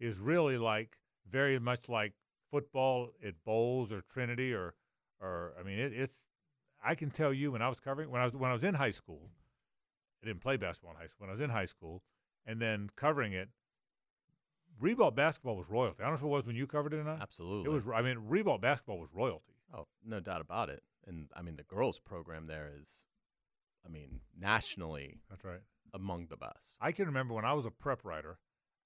is 0.00 0.20
really 0.20 0.56
like 0.58 0.96
very 1.30 1.58
much 1.58 1.88
like 1.88 2.14
football 2.50 3.10
at 3.24 3.34
Bowles 3.44 3.92
or 3.92 4.00
Trinity 4.02 4.52
or 4.54 4.74
or 5.20 5.52
I 5.58 5.62
mean, 5.62 5.78
it, 5.78 5.92
it's 5.92 6.24
I 6.82 6.94
can 6.94 7.10
tell 7.10 7.32
you 7.32 7.52
when 7.52 7.60
I 7.62 7.68
was 7.68 7.80
covering 7.80 8.10
when 8.10 8.20
I 8.20 8.24
was 8.24 8.36
when 8.36 8.48
I 8.50 8.52
was 8.54 8.64
in 8.64 8.74
high 8.74 8.90
school, 8.90 9.30
I 10.22 10.26
didn't 10.26 10.40
play 10.40 10.56
basketball 10.56 10.92
in 10.92 10.96
high 11.00 11.06
school. 11.06 11.26
When 11.26 11.30
I 11.30 11.32
was 11.32 11.40
in 11.40 11.50
high 11.50 11.64
school, 11.64 12.02
and 12.46 12.60
then 12.60 12.90
covering 12.96 13.32
it, 13.32 13.50
Ribault 14.80 15.14
basketball 15.14 15.56
was 15.56 15.68
royalty. 15.68 16.00
I 16.00 16.04
don't 16.04 16.12
know 16.12 16.18
if 16.18 16.22
it 16.22 16.26
was 16.26 16.46
when 16.46 16.56
you 16.56 16.66
covered 16.66 16.94
it 16.94 16.98
or 16.98 17.04
not. 17.04 17.20
Absolutely. 17.20 17.70
It 17.70 17.74
was. 17.74 17.88
I 17.88 18.02
mean, 18.02 18.18
Ribault 18.28 18.60
basketball 18.60 18.98
was 18.98 19.12
royalty. 19.14 19.54
Oh, 19.74 19.86
no 20.04 20.20
doubt 20.20 20.40
about 20.40 20.70
it. 20.70 20.82
And 21.06 21.28
I 21.34 21.42
mean, 21.42 21.56
the 21.56 21.62
girls' 21.62 21.98
program 21.98 22.46
there 22.46 22.70
is, 22.78 23.06
I 23.84 23.88
mean, 23.88 24.20
nationally 24.38 25.20
That's 25.28 25.44
right. 25.44 25.60
among 25.92 26.26
the 26.26 26.36
best. 26.36 26.76
I 26.80 26.92
can 26.92 27.06
remember 27.06 27.34
when 27.34 27.44
I 27.44 27.54
was 27.54 27.66
a 27.66 27.70
prep 27.70 28.04
writer, 28.04 28.38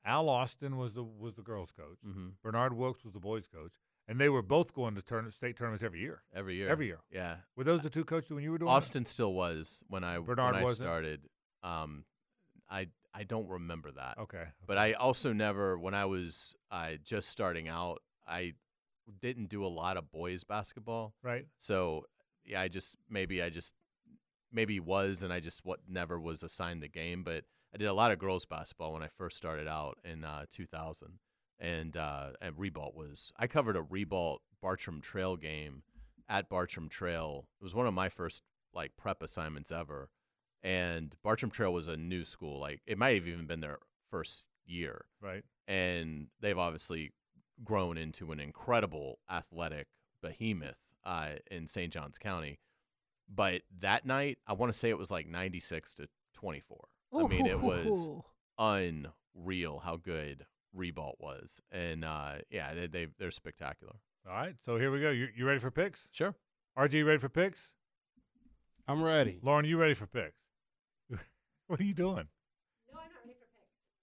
Al 0.04 0.28
Austin 0.28 0.76
was 0.76 0.94
the 0.94 1.04
was 1.04 1.34
the 1.34 1.42
girls' 1.42 1.72
coach. 1.72 1.98
Mm-hmm. 2.06 2.28
Bernard 2.42 2.74
Wilkes 2.74 3.04
was 3.04 3.12
the 3.12 3.20
boys' 3.20 3.48
coach, 3.48 3.74
and 4.12 4.20
they 4.20 4.28
were 4.28 4.42
both 4.42 4.74
going 4.74 4.94
to 4.94 5.00
turn, 5.00 5.30
state 5.30 5.56
tournaments 5.56 5.82
every 5.82 6.00
year. 6.00 6.20
Every 6.34 6.54
year. 6.54 6.68
Every 6.68 6.84
year. 6.84 6.98
Yeah. 7.10 7.36
Were 7.56 7.64
those 7.64 7.80
the 7.80 7.88
two 7.88 8.04
coaches 8.04 8.30
when 8.30 8.44
you 8.44 8.52
were 8.52 8.58
doing? 8.58 8.70
it? 8.70 8.74
Austin 8.74 9.06
still 9.06 9.32
was 9.32 9.82
when 9.88 10.04
I 10.04 10.18
Bernard 10.18 10.52
when 10.52 10.62
I 10.62 10.64
wasn't? 10.64 10.86
started. 10.86 11.20
Um, 11.62 12.04
I 12.68 12.88
I 13.14 13.24
don't 13.24 13.48
remember 13.48 13.90
that. 13.92 14.18
Okay. 14.18 14.44
But 14.66 14.76
I 14.76 14.92
also 14.92 15.32
never, 15.32 15.78
when 15.78 15.94
I 15.94 16.04
was 16.04 16.54
uh, 16.70 16.90
just 17.02 17.30
starting 17.30 17.68
out, 17.68 18.02
I 18.28 18.52
didn't 19.22 19.48
do 19.48 19.64
a 19.64 19.68
lot 19.68 19.96
of 19.96 20.12
boys 20.12 20.44
basketball. 20.44 21.14
Right. 21.22 21.46
So 21.56 22.04
yeah, 22.44 22.60
I 22.60 22.68
just 22.68 22.96
maybe 23.08 23.42
I 23.42 23.48
just 23.48 23.72
maybe 24.52 24.78
was, 24.78 25.22
and 25.22 25.32
I 25.32 25.40
just 25.40 25.64
what 25.64 25.80
never 25.88 26.20
was 26.20 26.42
assigned 26.42 26.82
the 26.82 26.88
game. 26.88 27.24
But 27.24 27.44
I 27.74 27.78
did 27.78 27.88
a 27.88 27.94
lot 27.94 28.10
of 28.10 28.18
girls 28.18 28.44
basketball 28.44 28.92
when 28.92 29.02
I 29.02 29.08
first 29.08 29.38
started 29.38 29.66
out 29.66 29.96
in 30.04 30.22
uh, 30.22 30.44
2000, 30.50 31.18
and 31.62 31.96
uh, 31.96 32.30
and 32.42 32.58
Ribault 32.58 32.94
was 32.94 33.32
I 33.38 33.46
covered 33.46 33.76
a 33.76 33.82
Ribault 33.82 34.42
Bartram 34.60 35.00
Trail 35.00 35.36
game 35.36 35.84
at 36.28 36.48
Bartram 36.50 36.88
Trail. 36.90 37.46
It 37.60 37.64
was 37.64 37.74
one 37.74 37.86
of 37.86 37.94
my 37.94 38.08
first 38.10 38.42
like 38.74 38.96
prep 38.96 39.22
assignments 39.22 39.70
ever, 39.72 40.10
and 40.62 41.14
Bartram 41.22 41.50
Trail 41.50 41.72
was 41.72 41.88
a 41.88 41.96
new 41.96 42.24
school. 42.24 42.58
Like 42.60 42.80
it 42.86 42.98
might 42.98 43.14
have 43.14 43.28
even 43.28 43.46
been 43.46 43.60
their 43.60 43.78
first 44.10 44.48
year, 44.66 45.04
Right. 45.20 45.44
and 45.68 46.26
they've 46.40 46.58
obviously 46.58 47.12
grown 47.64 47.96
into 47.96 48.32
an 48.32 48.40
incredible 48.40 49.18
athletic 49.30 49.86
behemoth 50.22 50.76
uh, 51.04 51.30
in 51.50 51.66
St. 51.68 51.92
Johns 51.92 52.18
County. 52.18 52.58
But 53.32 53.62
that 53.80 54.04
night, 54.04 54.38
I 54.46 54.52
want 54.52 54.72
to 54.72 54.78
say 54.78 54.90
it 54.90 54.98
was 54.98 55.10
like 55.10 55.26
96 55.26 55.94
to 55.94 56.08
24. 56.34 56.88
I 57.14 57.26
mean, 57.26 57.46
it 57.46 57.60
was 57.60 58.08
unreal 58.58 59.80
how 59.80 59.96
good 59.96 60.46
Ribault 60.74 61.16
was, 61.20 61.60
and 61.70 62.04
uh, 62.04 62.34
yeah, 62.50 62.74
they, 62.74 62.86
they 62.86 63.06
they're 63.18 63.30
spectacular. 63.30 63.94
All 64.28 64.34
right. 64.34 64.54
So 64.60 64.78
here 64.78 64.90
we 64.90 65.00
go. 65.00 65.10
You, 65.10 65.28
you 65.34 65.46
ready 65.46 65.58
for 65.58 65.70
picks? 65.70 66.08
Sure. 66.12 66.34
RG, 66.78 66.94
you 66.94 67.04
ready 67.06 67.18
for 67.18 67.28
picks? 67.28 67.74
I'm 68.86 69.02
ready. 69.02 69.38
Lauren, 69.42 69.64
you 69.64 69.76
ready 69.78 69.94
for 69.94 70.06
picks? 70.06 70.36
what 71.66 71.80
are 71.80 71.84
you 71.84 71.94
doing? 71.94 72.28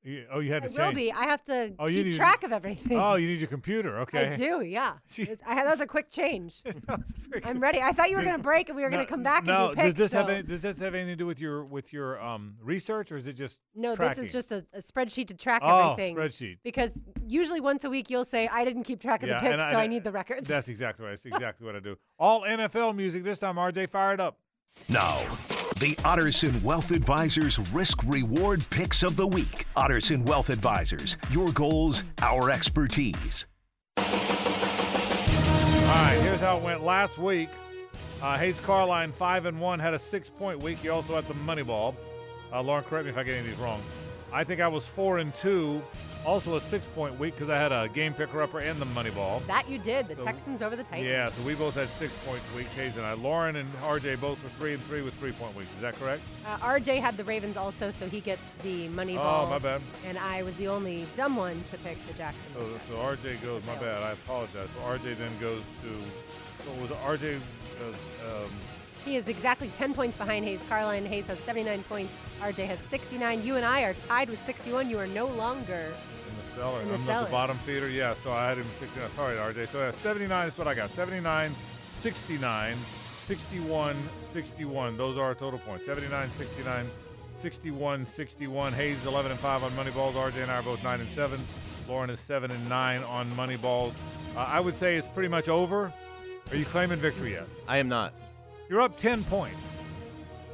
You, 0.01 0.25
oh, 0.31 0.39
you 0.39 0.53
had 0.53 0.63
I 0.63 0.67
to 0.67 0.71
will 0.71 0.77
change. 0.85 0.95
be. 0.95 1.11
I 1.11 1.23
have 1.25 1.43
to 1.45 1.73
Oh, 1.77 1.87
keep 1.89 2.15
track 2.15 2.43
of 2.45 2.53
everything. 2.53 2.97
Oh, 2.97 3.15
you 3.15 3.27
need 3.27 3.39
your 3.39 3.49
computer. 3.49 3.97
Okay. 4.09 4.29
I 4.31 4.35
do, 4.35 4.61
yeah. 4.61 4.93
I 5.45 5.53
had 5.53 5.65
that 5.67 5.71
was 5.71 5.81
a 5.81 5.85
quick 5.87 6.09
change. 6.09 6.61
I'm 7.43 7.59
ready. 7.59 7.79
I 7.81 7.91
thought 7.91 8.09
you 8.09 8.15
were 8.15 8.23
going 8.23 8.37
to 8.37 8.41
break 8.41 8.69
and 8.69 8.75
we 8.77 8.81
were 8.83 8.89
going 8.89 9.05
to 9.05 9.09
come 9.11 9.23
back 9.23 9.43
no, 9.43 9.67
and 9.67 9.75
do 9.75 9.81
picks. 9.83 9.93
does 9.99 10.11
this 10.11 10.11
have 10.13 10.29
any, 10.29 10.43
does 10.43 10.61
this 10.61 10.79
have 10.79 10.95
anything 10.95 11.13
to 11.13 11.15
do 11.17 11.25
with 11.25 11.39
your 11.41 11.65
with 11.65 11.91
your 11.91 12.19
um 12.21 12.55
research 12.63 13.11
or 13.11 13.17
is 13.17 13.27
it 13.27 13.33
just 13.33 13.59
no, 13.75 13.95
tracking? 13.95 14.23
this 14.23 14.33
is 14.33 14.47
just 14.49 14.51
a, 14.53 14.65
a 14.73 14.79
spreadsheet 14.79 15.27
to 15.27 15.33
track 15.35 15.61
oh 15.65 15.91
everything. 15.91 16.15
spreadsheet. 16.15 16.57
Because 16.63 17.01
usually 17.27 17.59
once 17.59 17.83
a 17.83 17.89
week 17.89 18.09
you'll 18.09 18.23
say, 18.25 18.47
I 18.47 18.63
didn't 18.63 18.83
keep 18.83 19.01
track 19.01 19.21
of 19.23 19.29
Yeah, 19.29 19.39
the 19.39 19.49
picks, 19.51 19.63
I- 19.63 19.71
so 19.73 19.79
I, 19.79 19.83
and 19.83 19.91
need 19.91 20.05
the 20.05 20.11
records. 20.13 20.47
That's 20.47 20.69
exactly 20.69 21.05
right. 21.05 21.11
That's 21.11 21.25
exactly 21.25 21.65
what 21.65 21.75
I 21.75 21.79
do. 21.79 21.97
All 22.17 22.41
NFL 22.43 22.95
music 22.95 23.23
this 23.23 23.39
time. 23.39 23.55
RJ, 23.57 23.89
fire 23.89 24.13
it 24.13 24.21
up. 24.21 24.37
Now, 24.91 25.19
the 25.79 25.93
Otterson 25.99 26.63
Wealth 26.63 26.89
Advisors 26.89 27.59
Risk 27.71 27.99
Reward 28.07 28.65
Picks 28.71 29.03
of 29.03 29.15
the 29.15 29.27
Week. 29.27 29.67
Otterson 29.77 30.25
Wealth 30.25 30.49
Advisors, 30.49 31.15
your 31.29 31.51
goals, 31.51 32.03
our 32.23 32.49
expertise. 32.49 33.45
All 33.97 34.05
right, 34.05 36.17
here's 36.23 36.39
how 36.39 36.57
it 36.57 36.63
went 36.63 36.81
last 36.81 37.19
week. 37.19 37.49
Uh, 38.19 38.35
Hayes 38.39 38.59
Carlisle 38.61 39.11
five 39.11 39.45
and 39.45 39.61
one 39.61 39.77
had 39.77 39.93
a 39.93 39.99
six 39.99 40.31
point 40.31 40.63
week. 40.63 40.79
He 40.79 40.89
also 40.89 41.13
had 41.13 41.27
the 41.27 41.35
money 41.35 41.61
ball. 41.61 41.95
Uh, 42.51 42.63
Lauren, 42.63 42.83
correct 42.83 43.05
me 43.05 43.11
if 43.11 43.17
I 43.17 43.21
get 43.21 43.33
any 43.33 43.41
of 43.41 43.45
these 43.45 43.59
wrong. 43.59 43.83
I 44.33 44.43
think 44.43 44.59
I 44.59 44.67
was 44.67 44.87
four 44.87 45.19
and 45.19 45.31
two, 45.35 45.83
also 46.25 46.55
a 46.57 46.61
six 46.61 46.85
point 46.87 47.17
week 47.17 47.35
because 47.35 47.49
I 47.49 47.55
had 47.57 47.71
a 47.71 47.87
game 47.89 48.13
picker 48.13 48.41
upper 48.41 48.59
and 48.59 48.79
the 48.79 48.85
money 48.85 49.09
ball. 49.09 49.41
that 49.47 49.69
you 49.69 49.77
did. 49.79 50.07
The 50.07 50.15
So- 50.15 50.23
Texans 50.25 50.61
over 50.61 50.75
the 50.75 50.83
Titans. 50.83 51.05
Yeah, 51.07 51.29
so 51.29 51.41
we 51.43 51.55
both 51.55 51.75
had 51.75 51.87
six 51.89 52.13
point 52.25 52.41
weeks. 52.55 52.71
Hayes 52.75 52.97
and 52.97 53.05
I. 53.05 53.13
Lauren 53.13 53.55
and 53.55 53.71
RJ 53.83 54.15
both 54.19 54.41
were 54.43 54.49
three 54.51 54.73
and 54.73 54.83
three 54.85 55.01
with 55.01 55.13
three 55.15 55.31
point 55.31 55.55
weeks. 55.55 55.69
Is 55.75 55.81
that 55.81 55.95
correct? 55.99 56.21
Uh, 56.45 56.57
RJ 56.57 56.99
had 56.99 57.17
the 57.17 57.23
Ravens 57.23 57.57
also, 57.57 57.89
so 57.91 58.07
he 58.07 58.19
gets 58.21 58.41
the 58.63 58.87
money 58.89 59.15
Oh, 59.17 59.21
ball. 59.21 59.49
my 59.49 59.59
bad. 59.59 59.81
And 60.05 60.17
I 60.17 60.43
was 60.43 60.55
the 60.57 60.67
only 60.67 61.07
dumb 61.15 61.35
one 61.35 61.63
to 61.71 61.77
pick 61.79 61.97
the 62.07 62.13
Jacksonville. 62.13 62.77
So, 62.89 62.95
so 62.95 63.01
RJ 63.01 63.41
goes. 63.41 63.65
My 63.65 63.75
bad. 63.75 64.03
I 64.03 64.11
apologize. 64.11 64.67
So 64.75 64.81
RJ 64.85 65.17
then 65.17 65.31
goes 65.39 65.63
to. 65.83 66.69
What 66.69 66.81
was 66.81 66.91
it? 66.91 66.97
RJ? 67.27 67.39
Uh, 67.79 68.43
um, 68.43 68.51
He 69.05 69.15
is 69.15 69.27
exactly 69.27 69.69
10 69.69 69.93
points 69.93 70.17
behind 70.17 70.45
Hayes. 70.45 70.61
Carlisle 70.69 71.05
Hayes 71.05 71.27
has 71.27 71.39
79 71.39 71.83
points. 71.83 72.13
RJ 72.41 72.67
has 72.67 72.79
69. 72.79 73.43
You 73.43 73.55
and 73.55 73.65
I 73.65 73.81
are 73.83 73.93
tied 73.93 74.29
with 74.29 74.39
61. 74.39 74.89
You 74.89 74.99
are 74.99 75.07
no 75.07 75.27
longer. 75.27 75.93
In 76.29 76.37
the 76.37 76.55
cellar. 76.55 76.81
In 76.81 76.87
the 76.89 76.93
I'm 76.95 76.99
at 76.99 77.05
cellar. 77.05 77.25
the 77.25 77.31
bottom 77.31 77.57
feeder. 77.59 77.89
Yeah, 77.89 78.13
so 78.13 78.31
I 78.31 78.47
had 78.49 78.57
him 78.57 78.67
69. 78.79 79.09
Sorry, 79.11 79.37
RJ. 79.37 79.67
So 79.69 79.79
yeah, 79.79 79.91
79 79.91 80.47
is 80.47 80.57
what 80.57 80.67
I 80.67 80.75
got. 80.75 80.89
79, 80.89 81.51
69, 81.95 82.75
61, 82.75 83.95
61. 84.31 84.97
Those 84.97 85.17
are 85.17 85.23
our 85.23 85.35
total 85.35 85.59
points. 85.59 85.85
79, 85.85 86.29
69, 86.31 86.85
61, 87.39 88.05
61. 88.05 88.73
Hayes 88.73 89.05
11 89.05 89.31
and 89.31 89.39
5 89.39 89.63
on 89.63 89.71
Moneyballs. 89.71 90.13
RJ 90.13 90.43
and 90.43 90.51
I 90.51 90.55
are 90.57 90.63
both 90.63 90.83
9 90.83 90.99
and 90.99 91.09
7. 91.11 91.39
Lauren 91.87 92.09
is 92.09 92.19
7 92.19 92.51
and 92.51 92.69
9 92.69 93.03
on 93.03 93.29
Moneyballs. 93.31 93.93
Uh, 94.35 94.41
I 94.41 94.59
would 94.59 94.75
say 94.75 94.97
it's 94.97 95.07
pretty 95.07 95.29
much 95.29 95.47
over. 95.49 95.91
Are 96.51 96.55
you 96.55 96.65
claiming 96.65 96.99
victory 96.99 97.31
yet? 97.31 97.47
I 97.67 97.77
am 97.77 97.87
not. 97.89 98.13
You're 98.69 98.81
up 98.81 98.97
10 98.97 99.23
points. 99.23 99.57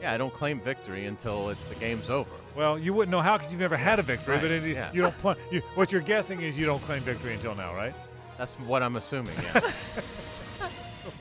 Yeah, 0.02 0.14
I 0.14 0.18
don't 0.18 0.34
claim 0.34 0.62
victory 0.62 1.06
until 1.06 1.50
it, 1.50 1.58
the 1.68 1.76
game's 1.76 2.10
over. 2.10 2.30
Well, 2.56 2.80
you 2.80 2.94
wouldn't 2.94 3.12
know 3.12 3.22
how 3.22 3.38
because 3.38 3.52
you've 3.52 3.60
never 3.60 3.76
had 3.76 4.00
a 4.00 4.04
victory, 4.04 4.38
but 4.38 4.50
it, 4.50 4.64
yeah. 4.64 4.90
you 4.94 5.02
don't. 5.02 5.18
Pl- 5.18 5.36
you, 5.52 5.60
what 5.76 5.92
you're 5.92 6.02
guessing 6.02 6.42
is 6.42 6.58
you 6.58 6.66
don't 6.66 6.82
claim 6.84 7.02
victory 7.02 7.34
until 7.34 7.54
now, 7.56 7.76
right? 7.76 7.94
That's 8.38 8.56
what 8.56 8.82
I'm 8.82 8.96
assuming. 8.96 9.36
Yeah. 9.54 9.72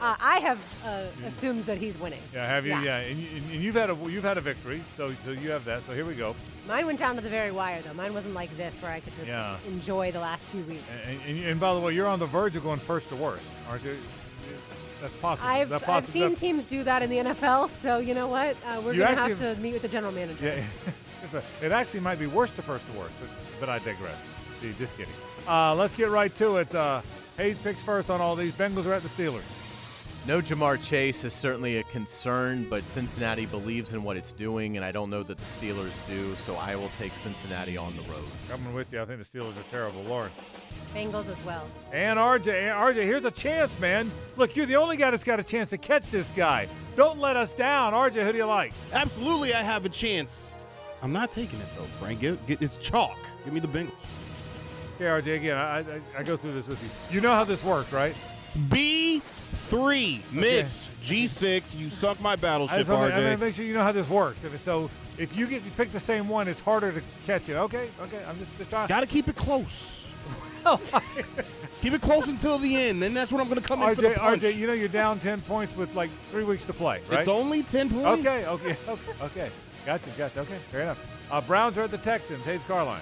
Uh, 0.01 0.16
I 0.20 0.38
have 0.40 0.59
uh, 0.84 1.26
assumed 1.26 1.64
that 1.64 1.78
he's 1.78 1.99
winning. 1.99 2.20
Yeah, 2.32 2.47
have 2.47 2.66
you? 2.66 2.72
Yeah. 2.72 2.82
Yeah, 2.82 2.99
and, 2.99 3.18
you, 3.18 3.28
and 3.53 3.62
you've 3.62 3.74
had 3.74 3.90
a 3.90 3.97
you've 4.11 4.24
had 4.24 4.36
a 4.36 4.40
victory, 4.40 4.82
so 4.97 5.12
so 5.24 5.30
you 5.30 5.51
have 5.51 5.64
that. 5.66 5.82
So 5.84 5.95
here 5.95 6.05
we 6.05 6.14
go. 6.14 6.34
Mine 6.66 6.84
went 6.86 6.99
down 6.99 7.14
to 7.16 7.22
the 7.22 7.28
very 7.28 7.51
wire, 7.51 7.80
though. 7.80 7.95
Mine 7.95 8.12
wasn't 8.12 8.34
like 8.34 8.55
this, 8.57 8.82
where 8.82 8.92
I 8.92 9.01
could 9.01 9.14
just 9.14 9.28
Yeah. 9.28 9.57
enjoy 9.66 10.11
the 10.11 10.20
last 10.20 10.49
few 10.49 10.62
weeks. 10.64 10.82
And, 11.07 11.20
and, 11.26 11.45
and 11.45 11.61
by 11.61 11.72
the 11.72 11.80
way, 11.80 11.95
you're 11.95 12.07
on 12.07 12.18
the 12.18 12.26
verge 12.26 12.57
of 12.57 12.62
going 12.64 12.80
first 12.80 13.09
to 13.11 13.16
worst, 13.16 13.45
aren't 13.68 13.84
you? 13.84 13.97
That's 15.05 15.16
possible. 15.16 15.50
I've, 15.50 15.68
That 15.68 15.86
I've 15.86 16.07
seen 16.07 16.30
that- 16.30 16.36
teams 16.38 16.64
do 16.64 16.82
that 16.84 17.02
in 17.02 17.11
the 17.11 17.18
NFL, 17.18 17.68
so 17.68 17.98
you 17.98 18.14
know 18.14 18.26
what? 18.26 18.57
Uh, 18.64 18.80
we're 18.82 18.94
going 18.94 19.14
to 19.14 19.20
have 19.20 19.38
to 19.38 19.55
meet 19.57 19.74
with 19.74 19.82
the 19.82 19.88
general 19.88 20.11
manager. 20.11 20.46
Yeah, 20.46 20.64
it's 21.22 21.34
a, 21.34 21.42
it 21.61 21.72
actually 21.72 22.00
might 22.00 22.18
be 22.18 22.26
worse 22.26 22.52
to 22.52 22.62
first 22.62 22.86
to 22.86 22.92
worst, 22.94 23.12
but, 23.20 23.28
but 23.61 23.68
I 23.68 23.80
digress. 23.80 24.18
Just 24.78 24.96
kidding. 24.96 25.12
Uh, 25.46 25.74
let's 25.74 25.94
get 25.94 26.09
right 26.09 26.34
to 26.36 26.57
it. 26.57 26.74
Uh, 26.74 27.02
Hayes 27.36 27.59
picks 27.59 27.82
first 27.82 28.09
on 28.09 28.22
all 28.22 28.34
these. 28.34 28.52
Bengals 28.52 28.86
are 28.86 28.94
at 28.94 29.02
the 29.02 29.11
Steelers. 29.11 29.42
No 30.26 30.38
Ja'Marr 30.38 30.82
Chase 30.88 31.22
is 31.24 31.34
certainly 31.34 31.76
a 31.76 31.82
concern, 31.82 32.66
but 32.70 32.84
Cincinnati 32.84 33.44
believes 33.44 33.92
in 33.92 34.02
what 34.05 34.16
it's 34.16 34.32
doing, 34.32 34.78
and 34.78 34.86
I 34.86 34.90
don't 34.90 35.11
know 35.11 35.22
that 35.22 35.36
the 35.36 35.44
Steelers 35.44 36.07
do, 36.07 36.34
so 36.36 36.57
I 36.57 36.76
will 36.76 36.90
take 36.96 37.12
Cincinnati 37.12 37.76
on 37.76 37.94
the 37.94 38.02
road. 38.05 38.24
Coming 38.48 38.72
with 38.72 38.90
you, 38.90 39.02
I 39.02 39.05
think 39.05 39.22
the 39.22 39.38
Steelers 39.38 39.55
are 39.59 39.70
terrible. 39.70 40.00
Lauren. 40.05 40.30
Bengals 40.95 41.28
as 41.28 41.42
well. 41.45 41.66
And 41.92 42.18
RJ, 42.18 42.70
RJ, 42.72 43.05
here's 43.05 43.24
a 43.24 43.30
chance, 43.30 43.78
man. 43.80 44.11
Look, 44.36 44.55
you're 44.55 44.66
the 44.66 44.76
only 44.76 44.97
guy 44.97 45.11
that's 45.11 45.24
got 45.24 45.40
a 45.40 45.45
chance 45.45 45.70
to 45.70 45.78
catch 45.78 46.11
this 46.11 46.30
guy. 46.30 46.68
Don't 46.97 47.18
let 47.18 47.36
us 47.36 47.53
down. 47.53 47.92
RJ, 47.92 48.24
who 48.24 48.32
do 48.32 48.38
you 48.38 48.47
like? 48.47 48.72
Absolutely, 48.92 49.55
I 49.55 49.62
have 49.62 49.84
a 49.84 49.88
chance. 49.88 50.55
I'm 51.03 51.12
not 51.12 51.32
taking 51.32 51.59
it 51.61 51.66
though, 51.76 51.82
Frank. 51.84 52.20
Get, 52.20 52.47
get, 52.47 52.62
it's 52.62 52.76
chalk. 52.76 53.18
Give 53.45 53.53
me 53.53 53.61
the 53.61 53.68
Bengals. 53.68 53.90
Okay, 54.97 55.05
RJ, 55.07 55.36
again, 55.36 55.57
I, 55.57 55.80
I, 55.80 55.84
I 56.18 56.22
go 56.22 56.36
through 56.36 56.55
this 56.55 56.68
with 56.68 56.82
you. 56.82 56.88
You 57.16 57.20
know 57.20 57.34
how 57.34 57.45
this 57.45 57.64
works, 57.64 57.92
right? 57.92 58.14
B 58.68 59.20
three 59.36 60.22
miss 60.30 60.90
G 61.03 61.26
six. 61.26 61.74
You 61.74 61.90
sunk 61.90 62.20
my 62.20 62.32
I 62.32 62.36
battleship, 62.36 62.78
just 62.78 62.90
want 62.90 63.12
to 63.12 63.18
RJ. 63.18 63.40
make 63.40 63.55
sure 63.55 63.64
you 63.64 63.74
know 63.74 63.82
how 63.82 63.92
this 63.92 64.09
works. 64.09 64.45
If 64.45 64.55
it, 64.55 64.61
so, 64.61 64.88
if 65.18 65.36
you 65.36 65.49
get 65.49 65.64
to 65.64 65.70
pick 65.72 65.90
the 65.90 65.99
same 65.99 66.28
one, 66.28 66.47
it's 66.47 66.61
harder 66.61 66.92
to 66.92 67.03
catch 67.26 67.49
it. 67.49 67.55
Okay, 67.55 67.88
okay. 68.03 68.24
I'm 68.28 68.38
just, 68.38 68.57
just 68.59 68.70
trying. 68.70 68.86
Got 68.86 69.01
to 69.01 69.07
keep 69.07 69.26
it 69.28 69.34
close. 69.34 70.07
keep 71.82 71.92
it 71.92 72.00
close 72.00 72.28
until 72.28 72.58
the 72.58 72.76
end. 72.76 73.02
Then 73.02 73.14
that's 73.14 73.30
when 73.30 73.40
I'm 73.40 73.48
going 73.48 73.60
to 73.60 73.66
come 73.66 73.82
in 73.82 73.94
for 73.94 74.00
the 74.00 74.08
RJ, 74.08 74.16
punch. 74.16 74.42
RJ, 74.42 74.56
you 74.56 74.66
know 74.66 74.72
you're 74.72 74.88
down 74.88 75.18
10 75.18 75.42
points 75.42 75.76
with 75.76 75.94
like 75.94 76.10
three 76.30 76.44
weeks 76.44 76.64
to 76.66 76.72
play, 76.72 77.00
right? 77.08 77.20
It's 77.20 77.28
only 77.28 77.62
ten 77.62 77.90
points. 77.90 78.26
Okay, 78.26 78.46
okay, 78.46 78.76
okay, 78.88 79.12
okay. 79.22 79.50
Gotcha, 79.84 80.10
gotcha. 80.16 80.40
Okay, 80.40 80.58
fair 80.70 80.82
enough. 80.82 80.98
Uh, 81.30 81.40
Browns 81.40 81.76
are 81.78 81.82
at 81.82 81.90
the 81.90 81.98
Texans. 81.98 82.44
Hayes 82.44 82.64
Carlisle. 82.64 83.00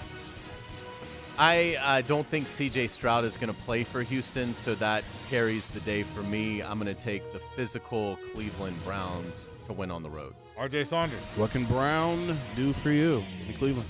I 1.38 1.76
uh, 1.80 2.02
don't 2.02 2.26
think 2.26 2.46
C.J. 2.46 2.88
Stroud 2.88 3.24
is 3.24 3.36
going 3.36 3.52
to 3.52 3.60
play 3.62 3.84
for 3.84 4.02
Houston, 4.02 4.52
so 4.52 4.74
that 4.76 5.02
carries 5.30 5.66
the 5.66 5.80
day 5.80 6.02
for 6.02 6.22
me. 6.22 6.62
I'm 6.62 6.78
going 6.78 6.94
to 6.94 7.00
take 7.00 7.32
the 7.32 7.38
physical 7.38 8.18
Cleveland 8.34 8.76
Browns 8.84 9.48
to 9.66 9.72
win 9.72 9.90
on 9.90 10.02
the 10.02 10.10
road. 10.10 10.34
R.J. 10.56 10.84
Saunders. 10.84 11.18
What 11.36 11.50
can 11.50 11.64
Brown 11.64 12.36
do 12.54 12.72
for 12.72 12.90
you? 12.90 13.24
Give 13.38 13.48
me 13.48 13.54
Cleveland. 13.54 13.88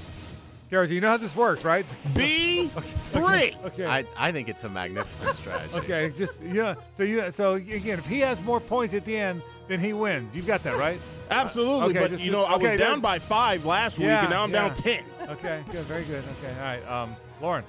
Garrett, 0.73 0.91
you 0.91 1.03
know 1.03 1.09
how 1.09 1.19
this 1.19 1.37
works, 1.37 1.67
right? 1.67 1.85
B 2.15 2.69
three. 2.69 3.23
Okay. 3.23 3.55
okay. 3.67 3.85
I, 3.85 4.05
I 4.17 4.33
think 4.33 4.49
it's 4.49 4.65
a 4.65 4.71
magnificent 4.71 5.35
strategy. 5.35 5.77
Okay, 5.77 6.09
just 6.17 6.41
yeah. 6.43 6.77
So 6.95 7.03
you 7.03 7.31
so 7.31 7.55
again, 7.55 7.99
if 7.99 8.07
he 8.07 8.21
has 8.21 8.41
more 8.41 8.59
points 8.59 8.95
at 8.95 9.05
the 9.05 9.15
end, 9.15 9.43
then 9.69 9.81
he 9.81 9.93
wins. 9.93 10.35
You've 10.35 10.47
got 10.47 10.63
that 10.63 10.79
right? 10.79 10.99
Absolutely, 11.31 11.91
Okay, 11.91 11.99
but 11.99 12.11
just- 12.13 12.23
you 12.23 12.31
know 12.31 12.45
I 12.45 12.55
okay, 12.55 12.71
was 12.71 12.81
down 12.81 13.01
by 13.01 13.19
five 13.19 13.67
last 13.67 13.99
week, 13.99 14.09
and 14.09 14.31
now 14.31 14.45
I'm 14.45 14.51
yeah. 14.51 14.69
down 14.69 14.75
ten. 14.75 15.05
Okay, 15.29 15.63
good, 15.71 15.85
very 15.85 16.05
good. 16.05 16.25
Okay, 16.39 16.55
all 16.57 16.63
right. 16.63 16.89
Um, 16.89 17.17
Lauren, 17.43 17.65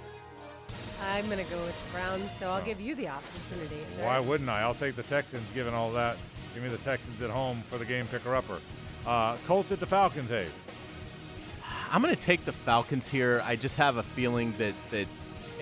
I'm 1.01 1.27
gonna 1.27 1.43
go 1.43 1.57
with 1.57 1.85
the 1.87 1.97
Browns, 1.97 2.29
so 2.39 2.51
I'll 2.51 2.63
give 2.63 2.79
you 2.79 2.95
the 2.95 3.09
opportunity. 3.09 3.83
sir. 3.97 4.05
why 4.05 4.19
wouldn't 4.21 4.49
I? 4.49 4.61
I'll 4.61 4.75
take 4.75 4.95
the 4.95 5.03
Texans, 5.03 5.45
given 5.53 5.73
all 5.73 5.91
that. 5.91 6.15
Give 6.53 6.63
me 6.63 6.69
the 6.69 6.77
Texans 6.77 7.21
at 7.21 7.29
home 7.29 7.63
for 7.67 7.77
the 7.77 7.85
game 7.85 8.07
picker 8.07 8.33
upper. 8.33 8.61
Uh, 9.05 9.35
Colts 9.45 9.73
at 9.73 9.81
the 9.81 9.85
Falcons, 9.85 10.31
Abe. 10.31 10.47
I'm 11.93 12.01
going 12.01 12.15
to 12.15 12.19
take 12.19 12.43
the 12.43 12.51
Falcons 12.51 13.07
here. 13.07 13.43
I 13.45 13.55
just 13.55 13.77
have 13.77 13.97
a 13.97 14.03
feeling 14.03 14.55
that 14.57 14.73
that 14.89 15.05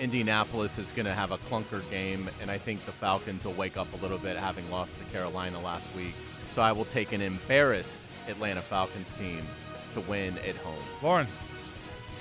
Indianapolis 0.00 0.78
is 0.78 0.90
going 0.90 1.04
to 1.04 1.12
have 1.12 1.30
a 1.30 1.36
clunker 1.36 1.88
game, 1.90 2.30
and 2.40 2.50
I 2.50 2.56
think 2.56 2.86
the 2.86 2.92
Falcons 2.92 3.44
will 3.44 3.52
wake 3.52 3.76
up 3.76 3.92
a 3.92 3.96
little 3.96 4.16
bit, 4.16 4.38
having 4.38 4.68
lost 4.70 4.98
to 4.98 5.04
Carolina 5.04 5.60
last 5.60 5.94
week. 5.94 6.14
So 6.50 6.62
I 6.62 6.72
will 6.72 6.86
take 6.86 7.12
an 7.12 7.20
embarrassed 7.20 8.08
Atlanta 8.28 8.62
Falcons 8.62 9.12
team 9.12 9.46
to 9.92 10.00
win 10.00 10.38
at 10.38 10.56
home. 10.56 10.82
Lauren, 11.02 11.26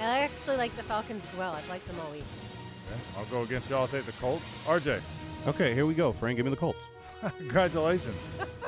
I 0.01 0.20
actually 0.20 0.57
like 0.57 0.76
the 0.76 0.84
Falcons 0.84 1.26
as 1.32 1.38
well. 1.38 1.53
I've 1.53 1.70
liked 1.70 1.88
them 1.88 1.95
all 2.05 2.12
week. 2.12 2.26
okay, 2.88 2.99
I'll 3.18 3.26
go 3.26 3.43
against 3.43 3.70
y'all. 3.70 3.84
I'll 3.84 3.88
take 3.88 4.03
the 4.03 4.12
Colts. 4.14 4.43
RJ, 4.66 4.99
Okay, 5.47 5.74
here 5.74 5.86
we 5.86 5.93
go, 5.93 6.12
Frank. 6.12 6.36
Give 6.36 6.45
me 6.45 6.49
the 6.49 6.57
Colts. 6.57 6.84
congratulations. 7.38 8.18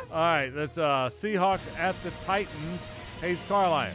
all 0.09 0.21
right, 0.21 0.49
that's 0.55 0.77
uh, 0.77 1.09
Seahawks 1.11 1.67
at 1.77 2.01
the 2.01 2.11
Titans. 2.25 2.81
Hayes 3.19 3.43
Carlisle. 3.49 3.91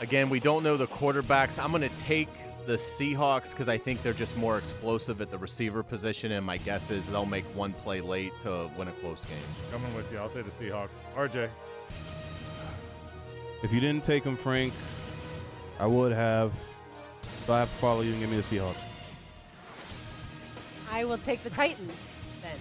Again, 0.00 0.30
we 0.30 0.38
don't 0.38 0.62
know 0.62 0.76
the 0.76 0.86
quarterbacks. 0.86 1.62
I'm 1.62 1.70
going 1.70 1.82
to 1.82 1.96
take 1.96 2.28
the 2.66 2.74
Seahawks 2.74 3.50
because 3.50 3.68
I 3.68 3.78
think 3.78 4.02
they're 4.02 4.12
just 4.12 4.36
more 4.36 4.58
explosive 4.58 5.20
at 5.20 5.30
the 5.30 5.38
receiver 5.38 5.82
position, 5.82 6.32
and 6.32 6.46
my 6.46 6.58
guess 6.58 6.90
is 6.90 7.08
they'll 7.08 7.26
make 7.26 7.44
one 7.56 7.72
play 7.72 8.00
late 8.00 8.32
to 8.42 8.70
win 8.76 8.86
a 8.88 8.92
close 8.92 9.24
game. 9.24 9.38
Coming 9.72 9.92
with 9.94 10.12
you. 10.12 10.18
I'll 10.18 10.28
take 10.28 10.44
the 10.44 10.50
Seahawks. 10.50 10.90
RJ, 11.16 11.48
If 13.62 13.72
you 13.72 13.80
didn't 13.80 14.04
take 14.04 14.22
them, 14.22 14.36
Frank, 14.36 14.72
I 15.80 15.86
would 15.86 16.12
have. 16.12 16.52
So 17.46 17.54
I 17.54 17.60
have 17.60 17.70
to 17.70 17.76
follow 17.76 18.02
you 18.02 18.12
and 18.12 18.20
give 18.20 18.30
me 18.30 18.36
the 18.36 18.42
Seahawks. 18.42 18.76
I 20.92 21.04
will 21.04 21.18
take 21.18 21.42
the 21.42 21.50
Titans 21.50 22.14
then. 22.40 22.52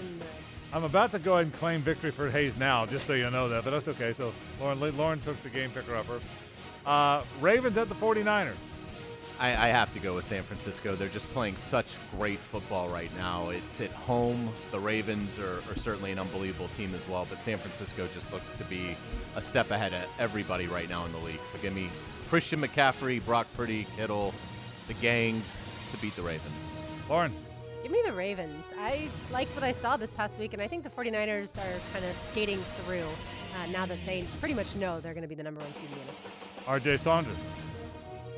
In 0.00 0.18
the, 0.18 0.24
I'm 0.72 0.84
about 0.84 1.12
to 1.12 1.18
go 1.18 1.34
ahead 1.34 1.46
and 1.46 1.54
claim 1.54 1.82
victory 1.82 2.10
for 2.10 2.30
Hayes 2.30 2.56
now, 2.56 2.86
just 2.86 3.06
so 3.06 3.12
you 3.12 3.28
know 3.30 3.48
that, 3.48 3.64
but 3.64 3.70
that's 3.70 3.88
okay. 3.88 4.12
So 4.12 4.32
Lauren, 4.60 4.96
Lauren 4.96 5.20
took 5.20 5.40
the 5.42 5.50
game 5.50 5.70
picker 5.70 5.94
upper. 5.94 6.20
Uh, 6.86 7.22
Ravens 7.40 7.76
at 7.76 7.88
the 7.88 7.94
49ers. 7.94 8.54
I, 9.38 9.48
I 9.48 9.68
have 9.68 9.92
to 9.92 9.98
go 9.98 10.14
with 10.14 10.24
San 10.24 10.42
Francisco. 10.42 10.94
They're 10.94 11.08
just 11.08 11.28
playing 11.30 11.56
such 11.56 11.98
great 12.16 12.38
football 12.38 12.88
right 12.88 13.14
now. 13.16 13.50
It's 13.50 13.80
at 13.80 13.90
home. 13.90 14.50
The 14.70 14.78
Ravens 14.78 15.38
are, 15.38 15.62
are 15.68 15.74
certainly 15.74 16.10
an 16.12 16.18
unbelievable 16.18 16.68
team 16.68 16.94
as 16.94 17.06
well, 17.06 17.26
but 17.28 17.40
San 17.40 17.58
Francisco 17.58 18.08
just 18.12 18.32
looks 18.32 18.54
to 18.54 18.64
be 18.64 18.96
a 19.34 19.42
step 19.42 19.70
ahead 19.70 19.92
of 19.92 20.04
everybody 20.18 20.68
right 20.68 20.88
now 20.88 21.04
in 21.04 21.12
the 21.12 21.18
league. 21.18 21.40
So 21.44 21.58
give 21.58 21.74
me 21.74 21.90
Christian 22.28 22.62
McCaffrey, 22.62 23.22
Brock 23.24 23.46
Purdy, 23.54 23.86
Kittle, 23.96 24.32
the 24.88 24.94
gang 24.94 25.42
to 25.90 25.96
beat 25.98 26.16
the 26.16 26.22
Ravens. 26.22 26.70
Lauren, 27.10 27.34
give 27.82 27.92
me 27.92 28.00
the 28.06 28.12
Ravens. 28.12 28.64
I 28.78 29.08
liked 29.30 29.54
what 29.54 29.64
I 29.64 29.72
saw 29.72 29.98
this 29.98 30.12
past 30.12 30.38
week, 30.38 30.54
and 30.54 30.62
I 30.62 30.66
think 30.68 30.82
the 30.82 30.90
49ers 30.90 31.58
are 31.58 31.80
kind 31.92 32.04
of 32.06 32.16
skating 32.30 32.58
through 32.58 33.04
uh, 33.56 33.66
now 33.66 33.84
that 33.84 33.98
they 34.06 34.24
pretty 34.40 34.54
much 34.54 34.74
know 34.76 34.98
they're 35.00 35.14
going 35.14 35.22
to 35.22 35.28
be 35.28 35.34
the 35.34 35.42
number 35.42 35.60
one 35.60 35.72
seed 35.74 35.90
in 35.90 35.98
the 35.98 36.12
NFC. 36.12 36.35
RJ 36.66 36.98
Saunders. 36.98 37.36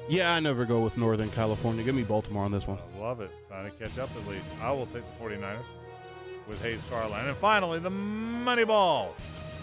Yeah, 0.08 0.32
I 0.32 0.40
never 0.40 0.64
go 0.64 0.80
with 0.80 0.96
Northern 0.96 1.30
California. 1.30 1.84
Give 1.84 1.94
me 1.94 2.02
Baltimore 2.02 2.44
on 2.44 2.52
this 2.52 2.66
one. 2.66 2.78
I 2.96 2.98
love 2.98 3.20
it. 3.20 3.30
Trying 3.48 3.70
to 3.70 3.76
catch 3.76 3.98
up 3.98 4.08
at 4.16 4.26
least. 4.26 4.46
I 4.62 4.70
will 4.72 4.86
take 4.86 5.02
the 5.18 5.24
49ers 5.24 5.58
with 6.48 6.62
Hayes 6.62 6.82
Carlisle. 6.88 7.28
And 7.28 7.36
finally, 7.36 7.78
the 7.78 7.90
money 7.90 8.64
ball. 8.64 9.14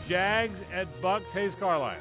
Jags 0.07 0.63
at 0.71 1.01
Bucks, 1.01 1.33
Hayes 1.33 1.55
Carlisle. 1.55 1.97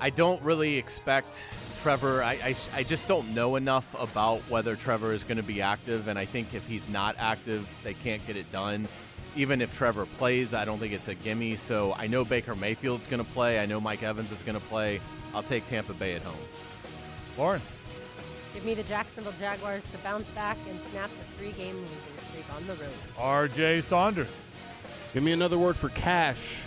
I 0.00 0.10
don't 0.10 0.40
really 0.42 0.76
expect 0.76 1.50
Trevor. 1.80 2.22
I, 2.22 2.32
I, 2.44 2.54
I 2.74 2.82
just 2.82 3.08
don't 3.08 3.34
know 3.34 3.56
enough 3.56 4.00
about 4.00 4.40
whether 4.50 4.76
Trevor 4.76 5.12
is 5.12 5.24
going 5.24 5.38
to 5.38 5.42
be 5.42 5.62
active, 5.62 6.08
and 6.08 6.18
I 6.18 6.24
think 6.24 6.54
if 6.54 6.66
he's 6.68 6.88
not 6.88 7.16
active, 7.18 7.72
they 7.84 7.94
can't 7.94 8.24
get 8.26 8.36
it 8.36 8.50
done. 8.52 8.86
Even 9.34 9.60
if 9.62 9.74
Trevor 9.74 10.04
plays, 10.04 10.52
I 10.52 10.64
don't 10.64 10.78
think 10.78 10.92
it's 10.92 11.08
a 11.08 11.14
gimme. 11.14 11.56
So 11.56 11.94
I 11.96 12.06
know 12.06 12.24
Baker 12.24 12.54
Mayfield's 12.54 13.06
going 13.06 13.24
to 13.24 13.30
play. 13.32 13.60
I 13.60 13.66
know 13.66 13.80
Mike 13.80 14.02
Evans 14.02 14.30
is 14.30 14.42
going 14.42 14.58
to 14.58 14.66
play. 14.66 15.00
I'll 15.34 15.42
take 15.42 15.66
Tampa 15.66 15.94
Bay 15.94 16.14
at 16.14 16.22
home. 16.22 16.36
Lauren, 17.36 17.62
Give 18.58 18.64
me 18.64 18.74
the 18.74 18.82
Jacksonville 18.82 19.34
Jaguars 19.38 19.84
to 19.92 19.98
bounce 19.98 20.30
back 20.30 20.56
and 20.68 20.80
snap 20.90 21.10
the 21.10 21.24
three-game 21.38 21.76
losing 21.76 22.12
streak 22.28 22.44
on 22.56 22.66
the 22.66 22.74
road. 22.74 22.92
RJ 23.16 23.84
Saunders. 23.84 24.26
Give 25.14 25.22
me 25.22 25.30
another 25.30 25.56
word 25.58 25.76
for 25.76 25.90
cash. 25.90 26.64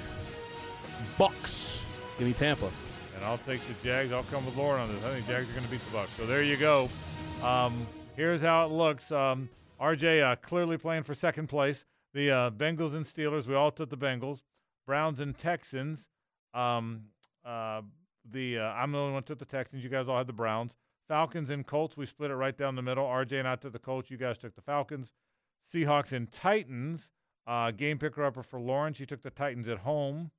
Bucks. 1.18 1.84
Give 2.18 2.28
me 2.28 2.34
Tampa. 2.34 2.72
And 3.16 3.26
I'll 3.26 3.40
take 3.40 3.60
the 3.68 3.74
Jags. 3.84 4.14
I'll 4.14 4.24
come 4.24 4.46
with 4.46 4.56
Lauren 4.56 4.82
on 4.82 4.88
this. 4.88 5.04
I 5.04 5.14
think 5.16 5.28
Jags 5.28 5.50
are 5.50 5.54
going 5.54 5.66
to 5.66 5.72
beat 5.72 5.84
the 5.84 5.92
Bucks. 5.92 6.12
So 6.12 6.26
there 6.26 6.42
you 6.42 6.56
go. 6.56 6.90
Um, 7.44 7.86
here's 8.16 8.42
how 8.42 8.66
it 8.66 8.72
looks. 8.72 9.12
Um, 9.12 9.50
RJ 9.82 10.24
uh, 10.24 10.36
clearly 10.38 10.78
playing 10.78 11.04
for 11.04 11.14
second 11.14 11.48
place. 11.48 11.84
The 12.14 12.32
uh, 12.32 12.52
Bengals 12.52 12.94
and 12.94 13.06
Steelers. 13.06 13.48
We 13.48 13.56
all 13.56 13.72
took 13.72 13.90
the 13.90 13.98
Bengals. 13.98 14.44
Browns 14.86 15.20
and 15.20 15.38
Texans. 15.38 16.08
Um, 16.54 17.02
uh, 17.46 17.82
the 18.32 18.60
uh, 18.60 18.64
I'm 18.64 18.92
the 18.92 18.98
only 18.98 19.14
one 19.14 19.24
took 19.24 19.40
the 19.40 19.46
Texans. 19.46 19.84
You 19.84 19.90
guys 19.90 20.10
all 20.10 20.18
had 20.18 20.28
the 20.28 20.34
Browns. 20.34 20.76
Falcons 21.08 21.50
and 21.50 21.66
Colts. 21.66 21.98
We 21.98 22.06
split 22.06 22.32
it 22.32 22.36
right 22.36 22.58
down 22.58 22.76
the 22.76 22.82
middle. 22.82 23.06
RJ 23.06 23.40
and 23.40 23.48
I 23.48 23.56
took 23.56 23.74
the 23.74 23.80
Colts. 23.80 24.10
You 24.10 24.18
guys 24.18 24.38
took 24.38 24.56
the 24.56 24.62
Falcons. 24.62 25.14
Seahawks 25.68 26.14
and 26.14 26.32
Titans. 26.32 27.12
Uh, 27.46 27.72
game 27.72 27.98
picker 27.98 28.24
upper 28.24 28.44
for 28.44 28.60
Lauren. 28.60 28.94
She 28.94 29.06
took 29.06 29.22
the 29.22 29.30
Titans 29.30 29.68
at 29.68 29.80
home. 29.80 30.32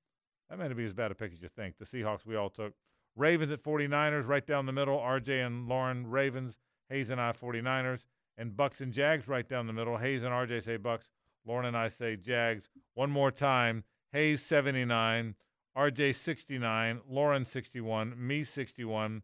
That 0.48 0.58
may 0.58 0.68
not 0.68 0.76
be 0.76 0.84
as 0.84 0.92
bad 0.92 1.10
a 1.10 1.14
pick 1.14 1.32
as 1.32 1.42
you 1.42 1.48
think. 1.48 1.78
The 1.78 1.84
Seahawks 1.84 2.24
we 2.24 2.36
all 2.36 2.50
took. 2.50 2.74
Ravens 3.16 3.52
at 3.52 3.62
49ers, 3.62 4.26
right 4.26 4.46
down 4.46 4.66
the 4.66 4.72
middle. 4.72 4.98
RJ 4.98 5.44
and 5.44 5.68
Lauren, 5.68 6.08
Ravens. 6.08 6.58
Hayes 6.88 7.10
and 7.10 7.20
I, 7.20 7.32
49ers. 7.32 8.06
And 8.38 8.56
Bucks 8.56 8.80
and 8.80 8.92
Jags 8.92 9.28
right 9.28 9.46
down 9.46 9.66
the 9.66 9.72
middle. 9.72 9.98
Hayes 9.98 10.22
and 10.22 10.32
RJ 10.32 10.62
say 10.62 10.76
Bucks. 10.76 11.08
Lauren 11.46 11.66
and 11.66 11.76
I 11.76 11.88
say 11.88 12.16
Jags. 12.16 12.68
One 12.94 13.10
more 13.10 13.30
time. 13.30 13.84
Hayes, 14.12 14.42
79. 14.42 15.34
RJ, 15.76 16.14
69. 16.14 17.00
Lauren, 17.08 17.44
61. 17.44 18.14
Me, 18.16 18.44
61. 18.44 19.22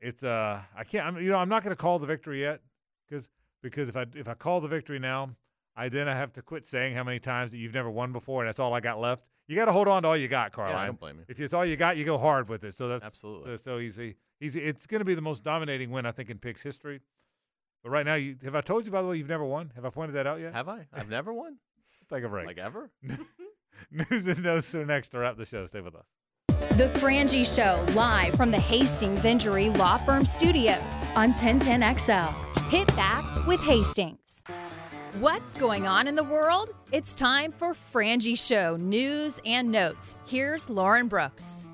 It's 0.00 0.22
uh, 0.22 0.60
I 0.76 0.84
can't. 0.84 1.06
I'm, 1.06 1.16
you 1.22 1.30
know, 1.30 1.38
I'm 1.38 1.48
not 1.48 1.62
going 1.62 1.74
to 1.74 1.80
call 1.80 1.98
the 1.98 2.06
victory 2.06 2.42
yet, 2.42 2.60
because 3.08 3.28
because 3.62 3.88
if 3.88 3.96
I 3.96 4.04
if 4.14 4.28
I 4.28 4.34
call 4.34 4.60
the 4.60 4.68
victory 4.68 4.98
now, 4.98 5.30
I 5.76 5.88
then 5.88 6.08
I 6.08 6.14
have 6.14 6.32
to 6.34 6.42
quit 6.42 6.66
saying 6.66 6.94
how 6.94 7.04
many 7.04 7.18
times 7.18 7.52
that 7.52 7.58
you've 7.58 7.72
never 7.72 7.90
won 7.90 8.12
before, 8.12 8.42
and 8.42 8.48
that's 8.48 8.58
all 8.60 8.74
I 8.74 8.80
got 8.80 9.00
left. 9.00 9.24
You 9.46 9.56
got 9.56 9.66
to 9.66 9.72
hold 9.72 9.88
on 9.88 10.02
to 10.02 10.08
all 10.08 10.16
you 10.16 10.28
got, 10.28 10.52
Carlisle. 10.52 10.76
Yeah, 10.76 10.82
I 10.82 10.86
don't 10.86 11.00
blame 11.00 11.18
you. 11.18 11.24
If 11.28 11.38
it's 11.40 11.54
all 11.54 11.64
you 11.64 11.76
got, 11.76 11.96
you 11.96 12.04
go 12.04 12.18
hard 12.18 12.48
with 12.48 12.64
it. 12.64 12.74
So 12.74 12.88
that's 12.88 13.04
Absolutely. 13.04 13.56
so, 13.56 13.62
so 13.62 13.78
easy. 13.78 14.16
Easy. 14.40 14.62
It's 14.62 14.86
going 14.86 15.00
to 15.00 15.04
be 15.04 15.14
the 15.14 15.22
most 15.22 15.44
dominating 15.44 15.90
win 15.90 16.06
I 16.06 16.12
think 16.12 16.30
in 16.30 16.38
picks 16.38 16.62
history. 16.62 17.00
But 17.82 17.90
right 17.90 18.06
now, 18.06 18.14
you 18.14 18.36
have 18.44 18.54
I 18.54 18.62
told 18.62 18.86
you 18.86 18.92
by 18.92 19.02
the 19.02 19.08
way 19.08 19.16
you've 19.18 19.28
never 19.28 19.44
won? 19.44 19.72
Have 19.74 19.84
I 19.84 19.90
pointed 19.90 20.14
that 20.16 20.26
out 20.26 20.40
yet? 20.40 20.54
Have 20.54 20.68
I? 20.68 20.86
I've 20.92 21.08
never 21.10 21.32
won. 21.32 21.58
Take 22.10 22.24
a 22.24 22.28
break. 22.28 22.46
Like 22.46 22.58
ever? 22.58 22.90
News 24.10 24.28
and 24.28 24.42
notes 24.42 24.74
are 24.74 24.84
next 24.84 25.10
to 25.10 25.18
wrap 25.18 25.36
the 25.36 25.44
show. 25.44 25.66
Stay 25.66 25.80
with 25.80 25.94
us. 25.94 26.06
The 26.76 26.90
Frangie 26.98 27.46
Show, 27.46 27.84
live 27.94 28.34
from 28.34 28.50
the 28.50 28.58
Hastings 28.58 29.24
Injury 29.24 29.70
Law 29.70 29.96
Firm 29.96 30.24
Studios 30.24 31.06
on 31.14 31.32
1010XL. 31.32 32.34
Hit 32.68 32.88
back 32.96 33.46
with 33.46 33.60
Hastings. 33.60 34.42
What's 35.20 35.56
going 35.56 35.86
on 35.86 36.08
in 36.08 36.16
the 36.16 36.24
world? 36.24 36.70
It's 36.90 37.14
time 37.14 37.52
for 37.52 37.72
Frangie 37.72 38.36
Show 38.36 38.76
news 38.76 39.40
and 39.46 39.70
notes. 39.70 40.16
Here's 40.26 40.68
Lauren 40.68 41.06
Brooks. 41.06 41.66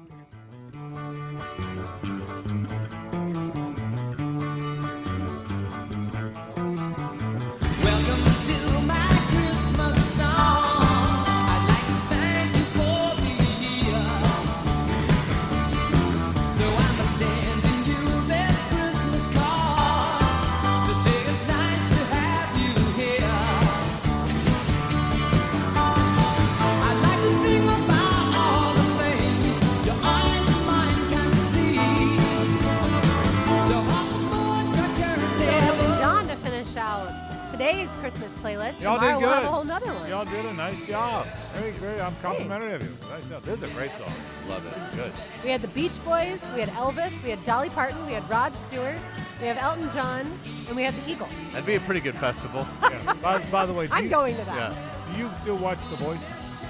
Christmas 37.61 38.35
playlist. 38.37 38.81
Y'all 38.81 38.97
Tomorrow 38.97 39.21
did 39.21 39.27
we'll 39.27 39.35
have 39.35 39.45
a 39.45 39.49
whole 39.49 39.65
nother 39.65 39.93
one. 39.93 40.09
Y'all 40.09 40.25
did 40.25 40.47
a 40.47 40.55
nice 40.55 40.87
job. 40.87 41.27
Very, 41.53 41.73
very. 41.73 42.01
I'm 42.01 42.17
complimentary 42.23 42.73
of 42.73 42.83
you. 42.83 42.97
Nice 43.11 43.29
job. 43.29 43.43
This 43.43 43.63
is 43.63 43.71
a 43.71 43.75
great 43.75 43.91
song. 43.93 44.11
Love 44.49 44.65
it. 44.67 44.97
Good. 44.97 45.13
We 45.45 45.51
had 45.51 45.61
the 45.61 45.69
Beach 45.69 46.03
Boys, 46.03 46.43
we 46.55 46.61
had 46.61 46.71
Elvis, 46.71 47.23
we 47.23 47.29
had 47.29 47.45
Dolly 47.45 47.69
Parton, 47.69 48.07
we 48.07 48.15
had 48.15 48.29
Rod 48.31 48.55
Stewart, 48.55 48.97
we 49.43 49.47
have 49.47 49.59
Elton 49.59 49.91
John, 49.93 50.21
and 50.69 50.75
we 50.75 50.85
have 50.85 51.05
the 51.05 51.13
Eagles. 51.13 51.31
That'd 51.53 51.67
be 51.67 51.75
a 51.75 51.81
pretty 51.81 52.01
good 52.01 52.15
festival. 52.15 52.67
Yeah. 52.91 53.13
By, 53.23 53.39
by 53.51 53.67
the 53.67 53.73
way, 53.73 53.89
I'm 53.93 54.05
you, 54.05 54.11
going 54.11 54.37
to 54.37 54.45
that. 54.47 54.57
yeah. 54.73 55.13
do 55.13 55.21
you 55.21 55.31
still 55.43 55.57
watch 55.57 55.79
The 55.91 55.97
Voice? 55.97 56.25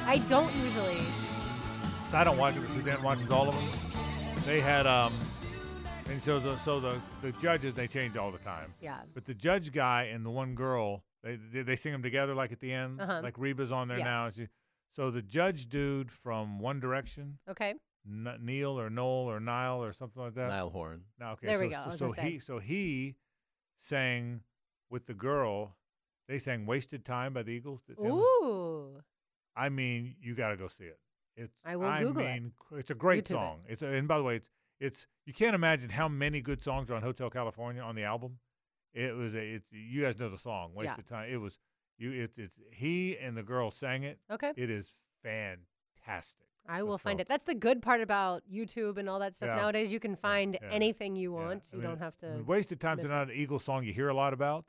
I 0.07 0.19
don't 0.19 0.53
usually. 0.57 0.99
So 2.11 2.19
I 2.19 2.25
don't 2.25 2.37
watch 2.37 2.57
it, 2.57 2.61
but 2.61 2.71
Suzanne 2.71 3.03
watches 3.03 3.31
all 3.31 3.49
of 3.49 3.55
them. 3.55 3.69
They 4.45 4.61
had 4.61 4.87
um, 4.87 5.15
and 6.11 6.23
so 6.23 6.39
the 6.39 6.57
so 6.57 6.81
the 6.81 7.01
the 7.23 7.33
judges 7.33 7.75
they 7.75 7.87
change 7.87 8.17
all 8.17 8.31
the 8.31 8.39
time. 8.39 8.75
Yeah. 8.81 9.01
But 9.15 9.25
the 9.25 9.35
judge 9.35 9.73
guy 9.73 10.05
and 10.13 10.25
the 10.25 10.31
one 10.31 10.55
girl, 10.55 11.05
they 11.23 11.37
they, 11.53 11.63
they 11.63 11.77
sing 11.77 11.93
them 11.93 12.03
together 12.03 12.35
like 12.35 12.53
at 12.53 12.61
the 12.61 12.73
end. 12.73 13.01
Uh-huh. 13.01 13.21
Like 13.23 13.39
Reba's 13.39 13.73
on 13.73 13.89
there 13.89 13.99
now. 13.99 14.27
Yes. 14.27 14.35
She, 14.37 14.49
so 14.93 15.11
the 15.11 15.23
judge 15.23 15.69
dude 15.69 16.11
from 16.11 16.59
One 16.59 16.81
Direction, 16.81 17.39
Okay. 17.49 17.75
N- 18.05 18.39
Neil 18.41 18.79
or 18.79 18.91
Noel 18.91 19.31
or 19.31 19.39
Nile 19.39 19.85
or 19.85 19.93
something 19.93 20.21
like 20.21 20.35
that. 20.35 20.49
Niall 20.49 20.71
Horan. 20.71 21.03
No, 21.21 21.31
okay. 21.31 21.47
There 21.47 21.59
so, 21.59 21.65
we 21.65 21.71
go. 21.71 21.85
So, 21.91 22.09
so 22.09 22.13
he 22.13 22.39
so 22.39 22.59
he 22.59 23.15
sang 23.79 24.41
with 24.91 25.07
the 25.07 25.15
girl. 25.15 25.77
They 26.29 26.39
sang 26.39 26.67
"Wasted 26.67 27.05
Time" 27.05 27.33
by 27.33 27.43
the 27.43 27.51
Eagles. 27.51 27.83
Ooh. 28.01 29.01
I 29.57 29.69
mean, 29.69 30.15
you 30.21 30.35
got 30.35 30.49
to 30.51 30.57
go 30.57 30.69
see 30.69 30.85
it. 30.85 30.99
It's 31.37 31.55
I 31.65 31.77
will 31.77 31.87
I 31.87 32.01
Google 32.01 32.23
it. 32.23 32.33
mean, 32.33 32.53
cr- 32.59 32.79
it's 32.79 32.91
a 32.91 32.95
great 32.95 33.25
YouTube 33.25 33.31
it. 33.31 33.35
song. 33.35 33.61
It's 33.69 33.83
a, 33.83 33.87
and 33.89 34.07
by 34.09 34.19
the 34.19 34.25
way, 34.25 34.37
it's 34.37 34.51
it's 34.81 35.07
you 35.27 35.33
can't 35.33 35.55
imagine 35.55 35.91
how 35.91 36.09
many 36.09 36.41
good 36.41 36.63
songs 36.63 36.91
are 36.91 36.95
on 36.97 37.03
Hotel 37.03 37.31
California 37.31 37.83
on 37.83 37.95
the 37.95 38.05
album. 38.05 38.39
It 38.95 39.15
was 39.15 39.35
a, 39.37 39.39
it's 39.55 39.69
you 39.71 40.03
guys 40.03 40.19
know 40.19 40.29
the 40.29 40.39
song 40.39 40.71
Yeah. 40.75 40.79
"Wasted 40.81 41.07
Time." 41.07 41.29
It 41.31 41.37
was 41.37 41.59
you. 41.99 42.11
It's 42.13 42.39
it's 42.39 42.59
he 42.73 43.17
and 43.19 43.37
the 43.37 43.43
girl 43.43 43.71
sang 43.71 44.03
it. 44.05 44.19
Okay. 44.31 44.53
It 44.57 44.71
is 44.71 44.95
fantastic. 45.23 46.47
I 46.69 46.83
will 46.83 46.99
find 46.99 47.21
it. 47.21 47.27
That's 47.27 47.45
the 47.47 47.55
good 47.55 47.83
part 47.83 48.01
about 48.01 48.43
YouTube 48.53 48.97
and 48.99 49.09
all 49.09 49.19
that 49.21 49.35
stuff 49.35 49.49
Yeah. 49.49 49.57
nowadays. 49.57 49.93
You 49.93 50.01
can 50.01 50.15
find 50.15 50.59
yeah. 50.61 50.69
anything 50.71 51.17
you 51.17 51.33
Yeah, 51.37 51.45
want. 51.45 51.69
I 51.73 51.77
You 51.77 51.81
mean, 51.83 51.91
don't 51.91 51.99
have 51.99 52.15
I 52.23 52.27
mean, 52.27 52.37
to. 52.39 52.43
"Wasted 52.45 52.81
Time's 52.81 53.03
miss 53.03 53.11
not 53.11 53.29
an 53.31 53.35
Eagles 53.35 53.65
song 53.65 53.85
you 53.85 53.93
hear 53.93 54.09
a 54.09 54.15
lot 54.15 54.33
about 54.33 54.65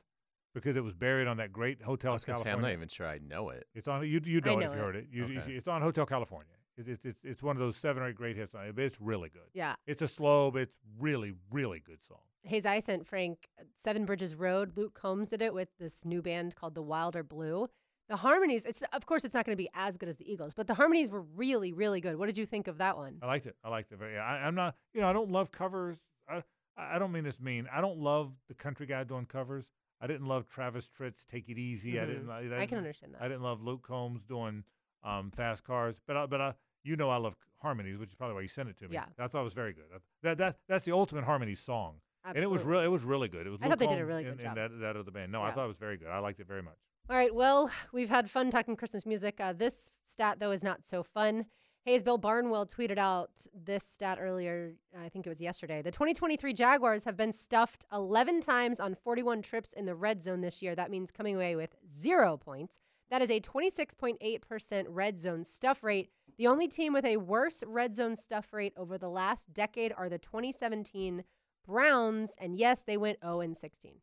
because 0.54 0.74
it 0.76 0.82
was 0.84 0.94
buried 0.94 1.26
on 1.28 1.36
that 1.38 1.52
great 1.52 1.82
Hotel 1.82 2.12
I 2.12 2.14
was 2.14 2.24
gonna 2.24 2.38
say, 2.38 2.44
California. 2.44 2.66
I'm 2.68 2.72
not 2.72 2.76
even 2.78 2.88
sure 2.88 3.06
I 3.06 3.18
know 3.18 3.50
it. 3.50 3.66
It's 3.74 3.88
on 3.88 4.02
you. 4.06 4.20
You 4.24 4.40
I 4.44 4.46
know, 4.48 4.58
it 4.60 4.64
if 4.64 4.72
you 4.72 4.78
it. 4.78 4.82
heard 4.82 4.96
it. 4.96 5.06
You, 5.10 5.26
you- 5.26 5.40
Okay. 5.40 5.52
It's 5.52 5.68
on 5.68 5.82
Hotel 5.82 6.06
California. 6.06 6.54
It, 6.76 6.88
it's 6.88 7.04
it's 7.04 7.24
it's 7.24 7.42
one 7.42 7.56
of 7.56 7.60
those 7.60 7.76
seven 7.76 8.02
or 8.02 8.08
eight 8.08 8.14
great 8.16 8.36
hits. 8.36 8.54
It's 8.76 9.00
really 9.00 9.28
good. 9.28 9.48
Yeah. 9.54 9.74
It's 9.86 10.02
a 10.02 10.08
slow, 10.08 10.50
but 10.50 10.62
it's 10.62 10.74
really 10.98 11.32
really 11.50 11.80
good 11.80 12.02
song. 12.02 12.18
Hayes, 12.44 12.66
I 12.66 12.80
sent 12.80 13.06
Frank 13.06 13.46
uh, 13.60 13.64
Seven 13.74 14.04
Bridges 14.04 14.34
Road. 14.34 14.76
Luke 14.76 14.94
Combs 14.94 15.30
did 15.30 15.42
it 15.42 15.54
with 15.54 15.68
this 15.78 16.04
new 16.04 16.22
band 16.22 16.56
called 16.56 16.74
The 16.74 16.82
Wilder 16.82 17.22
Blue. 17.22 17.68
The 18.08 18.16
harmonies, 18.16 18.64
it's 18.64 18.82
of 18.92 19.06
course 19.06 19.24
it's 19.24 19.32
not 19.32 19.46
going 19.46 19.56
to 19.56 19.62
be 19.62 19.68
as 19.74 19.96
good 19.96 20.08
as 20.08 20.16
the 20.16 20.30
Eagles, 20.30 20.52
but 20.54 20.66
the 20.66 20.74
harmonies 20.74 21.10
were 21.10 21.22
really, 21.22 21.72
really 21.72 22.00
good. 22.00 22.16
What 22.16 22.26
did 22.26 22.36
you 22.36 22.44
think 22.46 22.66
of 22.66 22.78
that 22.78 22.96
one? 22.96 23.18
I 23.22 23.26
liked 23.26 23.46
it. 23.46 23.56
I 23.62 23.68
liked 23.68 23.92
it. 23.92 23.98
Very, 23.98 24.18
I, 24.18 24.46
I'm 24.46 24.54
not. 24.54 24.74
You 24.92 25.02
know, 25.02 25.08
I 25.08 25.12
don't 25.12 25.30
love 25.30 25.52
covers. 25.52 25.98
I 26.28 26.42
I 26.76 26.98
don't 26.98 27.12
mean 27.12 27.24
this 27.24 27.38
mean. 27.40 27.68
I 27.72 27.80
don't 27.80 27.98
love 27.98 28.32
the 28.48 28.54
country 28.54 28.86
guy 28.86 29.04
doing 29.04 29.26
covers. 29.26 29.70
I 30.00 30.08
didn't 30.08 30.26
love 30.26 30.48
Travis 30.48 30.88
Tritt's 30.88 31.24
"Take 31.24 31.48
It 31.48 31.58
Easy." 31.58 31.98
I 32.00 32.02
Mhm. 32.02 32.06
didn't. 32.08 32.30
I, 32.30 32.62
I 32.62 32.66
can 32.66 32.78
understand 32.78 33.14
that. 33.14 33.22
I 33.22 33.28
didn't 33.28 33.42
love 33.42 33.62
Luke 33.62 33.82
Combs 33.86 34.24
doing 34.24 34.64
um, 35.04 35.30
"Fast 35.30 35.64
Cars," 35.64 36.00
but 36.06 36.16
I, 36.16 36.26
but 36.26 36.40
I, 36.40 36.54
you 36.84 36.96
know 36.96 37.10
I 37.10 37.16
love 37.16 37.34
harmonies, 37.60 37.98
which 37.98 38.10
is 38.10 38.14
probably 38.14 38.34
why 38.34 38.40
you 38.42 38.48
sent 38.48 38.68
it 38.68 38.78
to 38.78 38.88
me. 38.88 38.94
Yeah. 38.94 39.04
I 39.18 39.28
thought 39.28 39.40
it 39.40 39.44
was 39.44 39.54
very 39.54 39.72
good. 39.72 39.84
That 40.22 40.38
that 40.38 40.56
that's 40.68 40.84
the 40.84 40.92
ultimate 40.92 41.24
harmony 41.24 41.54
song. 41.54 41.96
And 42.24 42.38
it 42.38 42.48
was 42.48 42.60
Absolutely. 42.60 42.72
really 42.72 42.84
it 42.84 42.90
was 42.90 43.04
really 43.04 43.28
good. 43.28 43.46
It 43.46 43.50
was. 43.50 43.58
I 43.62 43.68
thought 43.68 43.78
they 43.78 43.86
did 43.86 43.98
a 43.98 44.06
really 44.06 44.22
good 44.22 44.32
and 44.32 44.40
job. 44.40 44.54
that 44.56 44.70
that 44.80 44.96
of 44.96 45.06
the 45.06 45.10
band. 45.10 45.32
No, 45.32 45.42
I 45.42 45.50
thought 45.50 45.64
it 45.64 45.68
was 45.68 45.76
very 45.76 45.96
good. 45.96 46.08
I 46.08 46.18
liked 46.18 46.40
it 46.40 46.46
very 46.46 46.62
much. 46.62 46.76
All 47.10 47.16
right, 47.16 47.34
well, 47.34 47.70
we've 47.92 48.08
had 48.08 48.30
fun 48.30 48.50
talking 48.50 48.76
Christmas 48.76 49.04
music. 49.04 49.40
Uh, 49.40 49.52
this 49.52 49.90
stat, 50.04 50.38
though, 50.38 50.52
is 50.52 50.62
not 50.62 50.86
so 50.86 51.02
fun. 51.02 51.46
Hayes 51.84 52.04
Bill 52.04 52.16
Barnwell 52.16 52.64
tweeted 52.64 52.96
out 52.96 53.30
this 53.52 53.82
stat 53.82 54.18
earlier. 54.20 54.74
I 54.96 55.08
think 55.08 55.26
it 55.26 55.28
was 55.28 55.40
yesterday. 55.40 55.82
The 55.82 55.90
2023 55.90 56.52
Jaguars 56.52 57.02
have 57.02 57.16
been 57.16 57.32
stuffed 57.32 57.86
11 57.92 58.40
times 58.40 58.78
on 58.78 58.94
41 58.94 59.42
trips 59.42 59.72
in 59.72 59.84
the 59.84 59.96
red 59.96 60.22
zone 60.22 60.42
this 60.42 60.62
year. 60.62 60.76
That 60.76 60.92
means 60.92 61.10
coming 61.10 61.34
away 61.34 61.56
with 61.56 61.74
zero 61.92 62.36
points. 62.36 62.78
That 63.12 63.20
is 63.20 63.30
a 63.30 63.40
26.8% 63.40 64.86
red 64.88 65.20
zone 65.20 65.44
stuff 65.44 65.82
rate. 65.82 66.08
The 66.38 66.46
only 66.46 66.66
team 66.66 66.94
with 66.94 67.04
a 67.04 67.18
worse 67.18 67.62
red 67.66 67.94
zone 67.94 68.16
stuff 68.16 68.54
rate 68.54 68.72
over 68.74 68.96
the 68.96 69.10
last 69.10 69.52
decade 69.52 69.92
are 69.94 70.08
the 70.08 70.16
2017 70.16 71.22
Browns. 71.66 72.32
And 72.38 72.56
yes, 72.56 72.84
they 72.84 72.96
went 72.96 73.18
0 73.22 73.42
and 73.42 73.54
16. 73.54 73.96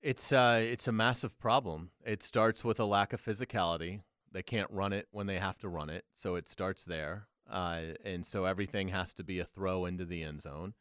It's 0.00 0.32
uh, 0.32 0.58
it's 0.62 0.88
a 0.88 0.92
massive 0.92 1.38
problem. 1.38 1.90
It 2.02 2.22
starts 2.22 2.64
with 2.64 2.80
a 2.80 2.86
lack 2.86 3.12
of 3.12 3.20
physicality. 3.20 4.00
They 4.32 4.42
can't 4.42 4.70
run 4.70 4.94
it 4.94 5.08
when 5.10 5.26
they 5.26 5.38
have 5.38 5.58
to 5.58 5.68
run 5.68 5.90
it, 5.90 6.06
so 6.14 6.34
it 6.36 6.48
starts 6.48 6.86
there. 6.86 7.26
Uh, 7.50 7.80
and 8.06 8.24
so 8.24 8.46
everything 8.46 8.88
has 8.88 9.12
to 9.14 9.22
be 9.22 9.38
a 9.38 9.44
throw 9.44 9.84
into 9.84 10.06
the 10.06 10.22
end 10.22 10.40
zone. 10.40 10.72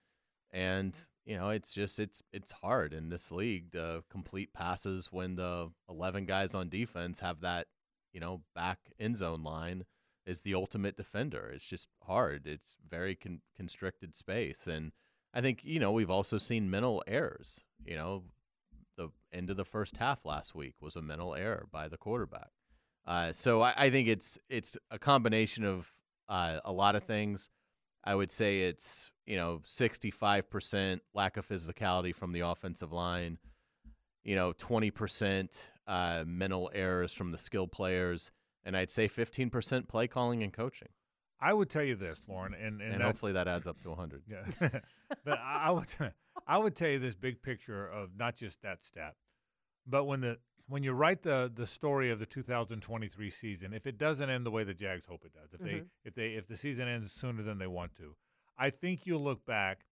And 0.50 0.98
you 1.28 1.38
know, 1.38 1.50
it's 1.50 1.74
just 1.74 2.00
it's 2.00 2.24
it's 2.32 2.54
hard 2.54 2.94
in 2.94 3.10
this 3.10 3.34
league 3.34 3.74
to 3.74 4.04
complete 4.10 4.54
passes 4.54 5.12
when 5.12 5.36
the 5.36 5.70
eleven 5.90 6.26
guys 6.26 6.56
on 6.56 6.70
defense 6.70 7.20
have 7.20 7.42
that 7.42 7.68
you 8.14 8.22
know 8.22 8.44
back 8.56 8.80
end 8.98 9.18
zone 9.18 9.44
line 9.44 9.84
is 10.26 10.42
the 10.42 10.56
ultimate 10.56 10.96
defender. 10.96 11.52
It's 11.54 11.68
just 11.68 11.90
hard. 12.04 12.48
It's 12.48 12.78
very 12.90 13.14
con- 13.14 13.42
constricted 13.58 14.16
space, 14.16 14.68
and 14.68 14.94
I 15.34 15.42
think 15.42 15.66
you 15.66 15.82
know 15.82 15.92
we've 15.92 16.10
also 16.10 16.38
seen 16.38 16.72
mental 16.72 17.04
errors. 17.06 17.62
You 17.86 17.96
know, 17.96 18.24
the 18.96 19.10
end 19.34 19.50
of 19.50 19.58
the 19.58 19.66
first 19.66 19.98
half 19.98 20.24
last 20.24 20.56
week 20.56 20.76
was 20.80 20.96
a 20.96 21.02
mental 21.02 21.36
error 21.36 21.68
by 21.70 21.90
the 21.90 21.98
quarterback. 21.98 22.52
Uh, 23.06 23.34
so 23.34 23.64
I, 23.64 23.74
I 23.76 23.90
think 23.90 24.08
it's 24.08 24.40
it's 24.50 24.78
a 24.92 24.98
combination 24.98 25.66
of 25.66 25.92
uh, 26.30 26.60
a 26.64 26.72
lot 26.72 26.96
of 26.96 27.04
things. 27.04 27.50
I 28.08 28.16
would 28.16 28.32
say 28.32 28.62
it's 28.62 29.12
you 29.26 29.36
know 29.36 29.60
65% 29.66 31.02
lack 31.14 31.36
of 31.36 31.46
physicality 31.46 32.16
from 32.16 32.32
the 32.32 32.40
offensive 32.40 32.94
line, 32.94 33.38
you 34.24 34.34
know 34.36 34.54
20% 34.54 35.70
uh, 35.88 36.24
mental 36.26 36.72
errors 36.74 37.14
from 37.14 37.34
the 37.34 37.38
skill 37.38 37.68
players, 37.68 38.32
and 38.64 38.78
I'd 38.78 38.90
say 38.90 39.10
15% 39.10 39.90
play 39.90 40.08
calling 40.08 40.42
and 40.42 40.54
coaching. 40.54 40.88
I 41.42 41.54
would 41.54 41.70
tell 41.70 41.84
you 41.84 41.96
this, 41.96 42.22
Lauren, 42.30 42.54
and 42.54 42.82
and, 42.82 42.94
And, 42.94 43.04
hopefully 43.04 43.34
that 43.34 43.50
adds 43.50 43.68
up 43.68 43.82
to 43.82 43.90
100. 43.90 44.24
Yeah, 44.30 44.70
but 45.26 45.40
I 45.40 45.66
I 45.66 45.72
would 45.72 45.88
I 46.48 46.58
would 46.58 46.78
tell 46.78 46.90
you 46.90 47.00
this 47.00 47.16
big 47.16 47.42
picture 47.42 47.86
of 47.86 48.12
not 48.18 48.38
just 48.38 48.62
that 48.62 48.82
stat, 48.82 49.16
but 49.86 50.06
when 50.06 50.22
the 50.22 50.38
when 50.68 50.84
you 50.84 50.92
write 50.94 51.24
the 51.24 51.52
the 51.54 51.66
story 51.66 52.10
of 52.12 52.20
the 52.20 52.26
2023 52.26 53.30
season, 53.30 53.74
if 53.74 53.86
it 53.88 53.98
doesn't 53.98 54.30
end 54.30 54.46
the 54.46 54.52
way 54.52 54.64
the 54.64 54.74
Jags 54.74 55.06
hope 55.06 55.26
it 55.26 55.34
does, 55.34 55.54
if 55.54 55.60
Mhm. 55.62 55.64
they 55.64 55.84
if 56.04 56.14
they 56.16 56.34
if 56.36 56.48
the 56.48 56.58
season 56.58 56.88
ends 56.88 57.12
sooner 57.12 57.42
than 57.44 57.58
they 57.58 57.68
want 57.68 57.96
to, 57.96 58.16
I 58.58 58.70
think 58.70 59.06
you'll 59.06 59.24
look 59.24 59.46
back, 59.46 59.86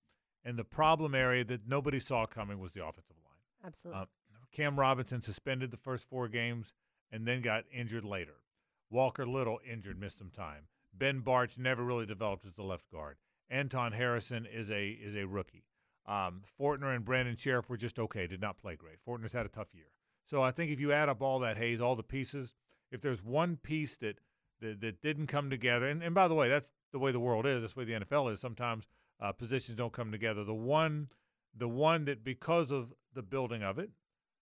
and 0.43 0.57
the 0.57 0.63
problem 0.65 1.15
area 1.15 1.43
that 1.45 1.67
nobody 1.67 1.99
saw 1.99 2.25
coming 2.25 2.59
was 2.59 2.73
the 2.73 2.85
offensive 2.85 3.17
line. 3.23 3.41
Absolutely. 3.63 4.01
Uh, 4.01 4.05
Cam 4.51 4.79
Robinson 4.79 5.21
suspended 5.21 5.71
the 5.71 5.77
first 5.77 6.07
four 6.07 6.27
games 6.27 6.73
and 7.11 7.27
then 7.27 7.41
got 7.41 7.65
injured 7.71 8.05
later. 8.05 8.41
Walker 8.89 9.25
Little 9.25 9.59
injured, 9.65 9.99
missed 9.99 10.19
some 10.19 10.29
time. 10.29 10.67
Ben 10.93 11.21
Bartch 11.21 11.57
never 11.57 11.83
really 11.83 12.05
developed 12.05 12.45
as 12.45 12.53
the 12.53 12.63
left 12.63 12.89
guard. 12.89 13.17
Anton 13.49 13.91
Harrison 13.91 14.45
is 14.45 14.71
a 14.71 14.89
is 14.91 15.15
a 15.15 15.25
rookie. 15.25 15.65
Um, 16.05 16.43
Fortner 16.59 16.95
and 16.95 17.03
Brandon 17.03 17.35
Scherff 17.35 17.67
were 17.69 17.77
just 17.77 17.99
okay, 17.99 18.27
did 18.27 18.39
not 18.39 18.57
play 18.57 18.75
great. 18.75 18.99
Fortner's 19.03 19.33
had 19.33 19.45
a 19.45 19.49
tough 19.49 19.73
year. 19.73 19.87
So 20.25 20.41
I 20.41 20.51
think 20.51 20.71
if 20.71 20.79
you 20.79 20.91
add 20.91 21.09
up 21.09 21.21
all 21.21 21.39
that 21.39 21.57
Hayes, 21.57 21.81
all 21.81 21.95
the 21.95 22.03
pieces, 22.03 22.53
if 22.91 23.01
there's 23.01 23.23
one 23.23 23.57
piece 23.57 23.97
that 23.97 24.19
that, 24.61 24.79
that 24.81 25.01
didn't 25.01 25.27
come 25.27 25.49
together, 25.49 25.85
and, 25.87 26.01
and 26.01 26.15
by 26.15 26.27
the 26.27 26.33
way, 26.33 26.47
that's 26.47 26.71
the 26.93 26.99
way 26.99 27.11
the 27.11 27.19
world 27.19 27.45
is. 27.45 27.61
That's 27.61 27.73
the 27.73 27.79
way 27.81 27.85
the 27.85 28.05
NFL 28.05 28.31
is. 28.31 28.39
Sometimes 28.39 28.87
uh, 29.19 29.31
positions 29.33 29.77
don't 29.77 29.91
come 29.93 30.11
together. 30.11 30.43
The 30.43 30.53
one, 30.53 31.09
the 31.55 31.67
one 31.67 32.05
that 32.05 32.23
because 32.23 32.71
of 32.71 32.93
the 33.13 33.21
building 33.21 33.63
of 33.63 33.77
it, 33.79 33.91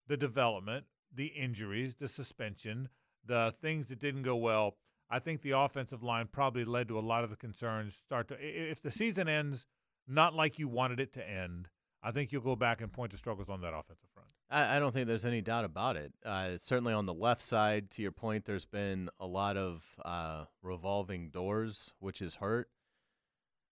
the 0.08 0.18
development, 0.18 0.86
the 1.14 1.28
injuries, 1.28 1.96
the 1.96 2.08
suspension, 2.08 2.90
the 3.26 3.54
things 3.62 3.88
that 3.88 4.00
didn't 4.00 4.24
go 4.24 4.36
well. 4.36 4.76
I 5.10 5.20
think 5.20 5.42
the 5.42 5.52
offensive 5.52 6.04
line 6.04 6.28
probably 6.32 6.66
led 6.66 6.88
to 6.88 6.98
a 6.98 7.02
lot 7.02 7.24
of 7.24 7.30
the 7.30 7.36
concerns. 7.36 7.96
Start 7.96 8.28
to 8.30 8.38
if 8.40 8.82
the 8.82 8.92
season 8.92 9.28
ends 9.28 9.66
not 10.08 10.34
like 10.34 10.60
you 10.60 10.68
wanted 10.68 11.00
it 11.00 11.14
to 11.14 11.28
end, 11.28 11.70
I 12.02 12.12
think 12.12 12.32
you'll 12.32 12.42
go 12.42 12.56
back 12.56 12.82
and 12.82 12.92
point 12.92 13.12
to 13.12 13.18
struggles 13.18 13.50
on 13.50 13.62
that 13.62 13.74
offensive 13.74 14.10
front. 14.14 14.30
I, 14.54 14.78
I 14.78 14.80
don't 14.80 14.92
think 14.92 15.08
there's 15.08 15.26
any 15.26 15.42
doubt 15.42 15.66
about 15.66 15.98
it. 15.98 16.14
Uh, 16.24 16.58
certainly 16.58 16.94
on 16.94 17.06
the 17.06 17.14
left 17.14 17.44
side, 17.44 17.90
to 17.92 18.02
your 18.02 18.12
point, 18.12 18.46
there's 18.46 18.66
been 18.66 19.10
a 19.20 19.26
lot 19.26 19.58
of 19.58 19.96
uh, 20.06 20.46
revolving 20.62 21.30
doors, 21.30 21.94
which 22.00 22.20
has 22.20 22.36
hurt. 22.36 22.70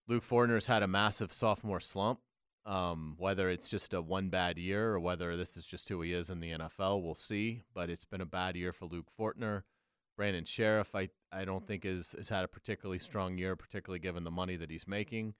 Luke 0.08 0.24
Fortner's 0.24 0.66
had 0.66 0.82
a 0.82 0.88
massive 0.88 1.32
sophomore 1.32 1.80
slump. 1.80 2.20
Um, 2.64 3.16
whether 3.18 3.50
it's 3.50 3.68
just 3.68 3.92
a 3.92 4.00
one 4.00 4.28
bad 4.28 4.56
year 4.56 4.90
or 4.92 5.00
whether 5.00 5.36
this 5.36 5.56
is 5.56 5.66
just 5.66 5.88
who 5.88 6.00
he 6.00 6.12
is 6.12 6.30
in 6.30 6.38
the 6.38 6.52
NFL, 6.52 7.02
we'll 7.02 7.16
see. 7.16 7.62
But 7.74 7.90
it's 7.90 8.04
been 8.04 8.20
a 8.20 8.26
bad 8.26 8.56
year 8.56 8.72
for 8.72 8.86
Luke 8.86 9.08
Fortner. 9.18 9.62
Brandon 10.16 10.44
Scherff, 10.44 10.94
I, 10.94 11.08
I 11.32 11.44
don't 11.44 11.66
think 11.66 11.84
is 11.84 12.14
has 12.16 12.28
had 12.28 12.44
a 12.44 12.48
particularly 12.48 13.00
strong 13.00 13.36
year, 13.36 13.56
particularly 13.56 13.98
given 13.98 14.22
the 14.22 14.30
money 14.30 14.54
that 14.54 14.70
he's 14.70 14.86
making. 14.86 15.34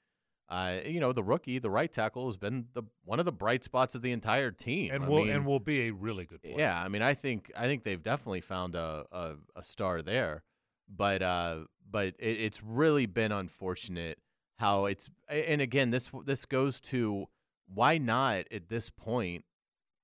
Uh, 0.49 0.79
you 0.85 1.01
know, 1.01 1.13
the 1.13 1.23
rookie, 1.23 1.59
the 1.59 1.71
right 1.71 1.91
tackle, 1.91 2.27
has 2.27 2.37
been 2.37 2.67
the 2.75 2.83
one 3.05 3.19
of 3.19 3.25
the 3.25 3.33
bright 3.33 3.65
spots 3.65 3.95
of 3.95 4.03
the 4.03 4.13
entire 4.13 4.51
team, 4.51 4.93
and 4.93 5.05
I 5.05 5.09
will 5.09 5.25
mean, 5.25 5.35
and 5.35 5.47
will 5.47 5.61
be 5.61 5.89
a 5.89 5.91
really 5.91 6.25
good 6.25 6.43
player. 6.43 6.57
yeah, 6.59 6.83
I 6.83 6.89
mean, 6.89 7.03
I 7.03 7.15
think 7.15 7.51
I 7.57 7.67
think 7.67 7.85
they've 7.85 8.03
definitely 8.03 8.43
found 8.43 8.75
a 8.75 9.07
a, 9.11 9.35
a 9.57 9.65
star 9.65 10.03
there, 10.03 10.43
but 10.89 11.23
uh, 11.23 11.61
but 11.91 12.09
it, 12.19 12.41
it's 12.41 12.63
really 12.63 13.07
been 13.07 13.33
unfortunate 13.33 14.19
how 14.59 14.85
it's. 14.87 15.09
And 15.29 15.61
again, 15.63 15.91
this 15.91 16.11
this 16.27 16.45
goes 16.45 16.81
to 16.83 17.29
why 17.67 17.97
not 17.97 18.45
at 18.53 18.69
this 18.69 18.91
point 18.91 19.45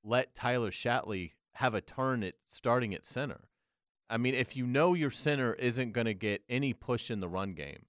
let 0.03 0.35
Tyler 0.35 0.71
Shatley 0.71 1.33
have 1.55 1.75
a 1.75 1.81
turn 1.81 2.23
at 2.23 2.35
starting 2.47 2.95
at 2.95 3.05
center. 3.05 3.49
I 4.09 4.17
mean, 4.17 4.35
if 4.35 4.57
you 4.57 4.67
know 4.67 4.95
your 4.95 5.11
center 5.11 5.53
isn't 5.55 5.93
going 5.93 6.07
to 6.07 6.15
get 6.15 6.43
any 6.49 6.73
push 6.73 7.11
in 7.11 7.21
the 7.21 7.29
run 7.29 7.53
game, 7.53 7.85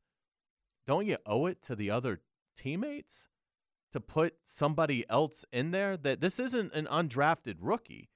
don't 0.86 1.06
you 1.06 1.18
owe 1.26 1.46
it 1.46 1.62
to 1.64 1.76
the 1.76 1.92
other 1.92 2.20
teammates 2.60 3.30
to 3.91 3.99
put 3.99 4.36
somebody 4.44 5.06
else 5.10 5.45
in 5.52 5.72
there? 5.72 5.98
That 5.98 6.19
this 6.19 6.40
isn't 6.40 6.73
an 6.73 6.88
undrafted 6.88 7.56
rookie. 7.60 8.10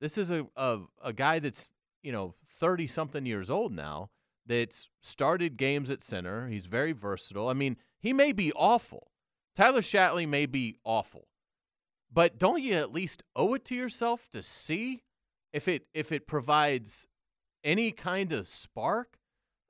This 0.00 0.16
is 0.16 0.30
a 0.30 0.46
a, 0.56 0.80
a 1.04 1.12
guy 1.12 1.38
that's 1.38 1.70
you 2.02 2.12
know 2.12 2.34
thirty 2.44 2.86
something 2.86 3.26
years 3.26 3.50
old 3.50 3.72
now. 3.72 4.10
That's 4.46 4.88
started 5.00 5.56
games 5.56 5.90
at 5.90 6.02
center. 6.02 6.48
He's 6.48 6.66
very 6.66 6.92
versatile. 6.92 7.48
I 7.48 7.52
mean, 7.52 7.76
he 8.00 8.12
may 8.12 8.32
be 8.32 8.52
awful. 8.56 9.12
Tyler 9.54 9.82
Shatley 9.82 10.26
may 10.26 10.46
be 10.46 10.76
awful, 10.84 11.28
but 12.12 12.38
don't 12.38 12.62
you 12.62 12.74
at 12.74 12.92
least 12.92 13.22
owe 13.36 13.54
it 13.54 13.64
to 13.66 13.74
yourself 13.74 14.28
to 14.30 14.42
see 14.42 15.02
if 15.52 15.68
it 15.68 15.86
if 15.92 16.10
it 16.10 16.26
provides 16.26 17.06
any 17.62 17.92
kind 17.92 18.32
of 18.32 18.46
spark? 18.46 19.18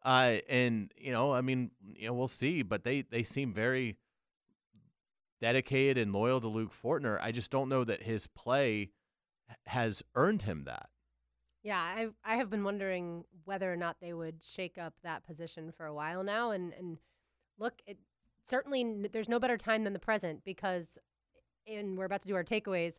Uh, 0.03 0.37
and 0.49 0.93
you 0.97 1.13
know, 1.13 1.33
I 1.33 1.41
mean, 1.43 1.73
you 1.95 2.07
know, 2.07 2.15
we'll 2.15 2.29
see. 2.29 2.63
But 2.63 2.85
they 2.85 3.03
they 3.03 3.23
seem 3.23 3.53
very 3.53 3.99
dedicated 5.41 5.99
and 5.99 6.13
loyal 6.13 6.41
to 6.41 6.49
Luke 6.49 6.73
Fortner. 6.73 7.19
I 7.21 7.33
just 7.33 7.51
don't 7.51 7.69
know 7.69 7.85
that 7.85 8.03
his 8.03 8.27
play 8.27 8.91
has 9.67 10.03
earned 10.15 10.43
him 10.43 10.65
that. 10.65 10.91
Yeah, 11.63 11.79
I 11.79 12.09
I 12.25 12.37
have 12.37 12.49
been 12.49 12.65
wondering 12.65 13.25
whether 13.45 13.71
or 13.71 13.77
not 13.77 13.97
they 14.01 14.13
would 14.13 14.43
shake 14.43 14.79
up 14.79 14.95
that 15.03 15.25
position 15.25 15.73
for 15.73 15.87
a 15.87 15.95
while 15.95 16.23
now, 16.23 16.53
and 16.53 16.73
and 16.73 16.99
look, 17.59 17.83
it 17.87 17.99
certainly 18.45 19.09
there's 19.13 19.29
no 19.29 19.39
better 19.39 19.57
time 19.57 19.85
than 19.85 19.93
the 19.93 19.99
present 19.99 20.45
because, 20.45 20.99
and 21.67 21.99
we're 21.99 22.07
about 22.07 22.23
to 22.23 22.29
do 22.29 22.35
our 22.35 22.45
takeaways. 22.45 22.99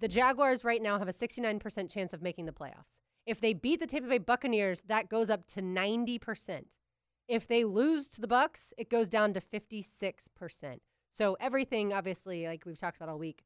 The 0.00 0.08
Jaguars 0.08 0.64
right 0.64 0.82
now 0.82 0.98
have 0.98 1.08
a 1.08 1.12
69% 1.12 1.90
chance 1.90 2.12
of 2.12 2.20
making 2.20 2.46
the 2.46 2.52
playoffs. 2.52 2.98
If 3.26 3.40
they 3.40 3.52
beat 3.52 3.80
the 3.80 3.86
Tampa 3.86 4.08
Bay 4.08 4.18
Buccaneers, 4.18 4.82
that 4.82 5.08
goes 5.08 5.30
up 5.30 5.46
to 5.48 5.62
90%. 5.62 6.64
If 7.28 7.46
they 7.46 7.64
lose 7.64 8.08
to 8.10 8.20
the 8.20 8.26
Bucks, 8.26 8.72
it 8.78 8.90
goes 8.90 9.08
down 9.08 9.34
to 9.34 9.40
56%. 9.40 10.78
So 11.10 11.36
everything, 11.40 11.92
obviously, 11.92 12.46
like 12.46 12.64
we've 12.66 12.78
talked 12.78 12.96
about 12.96 13.08
all 13.08 13.18
week, 13.18 13.44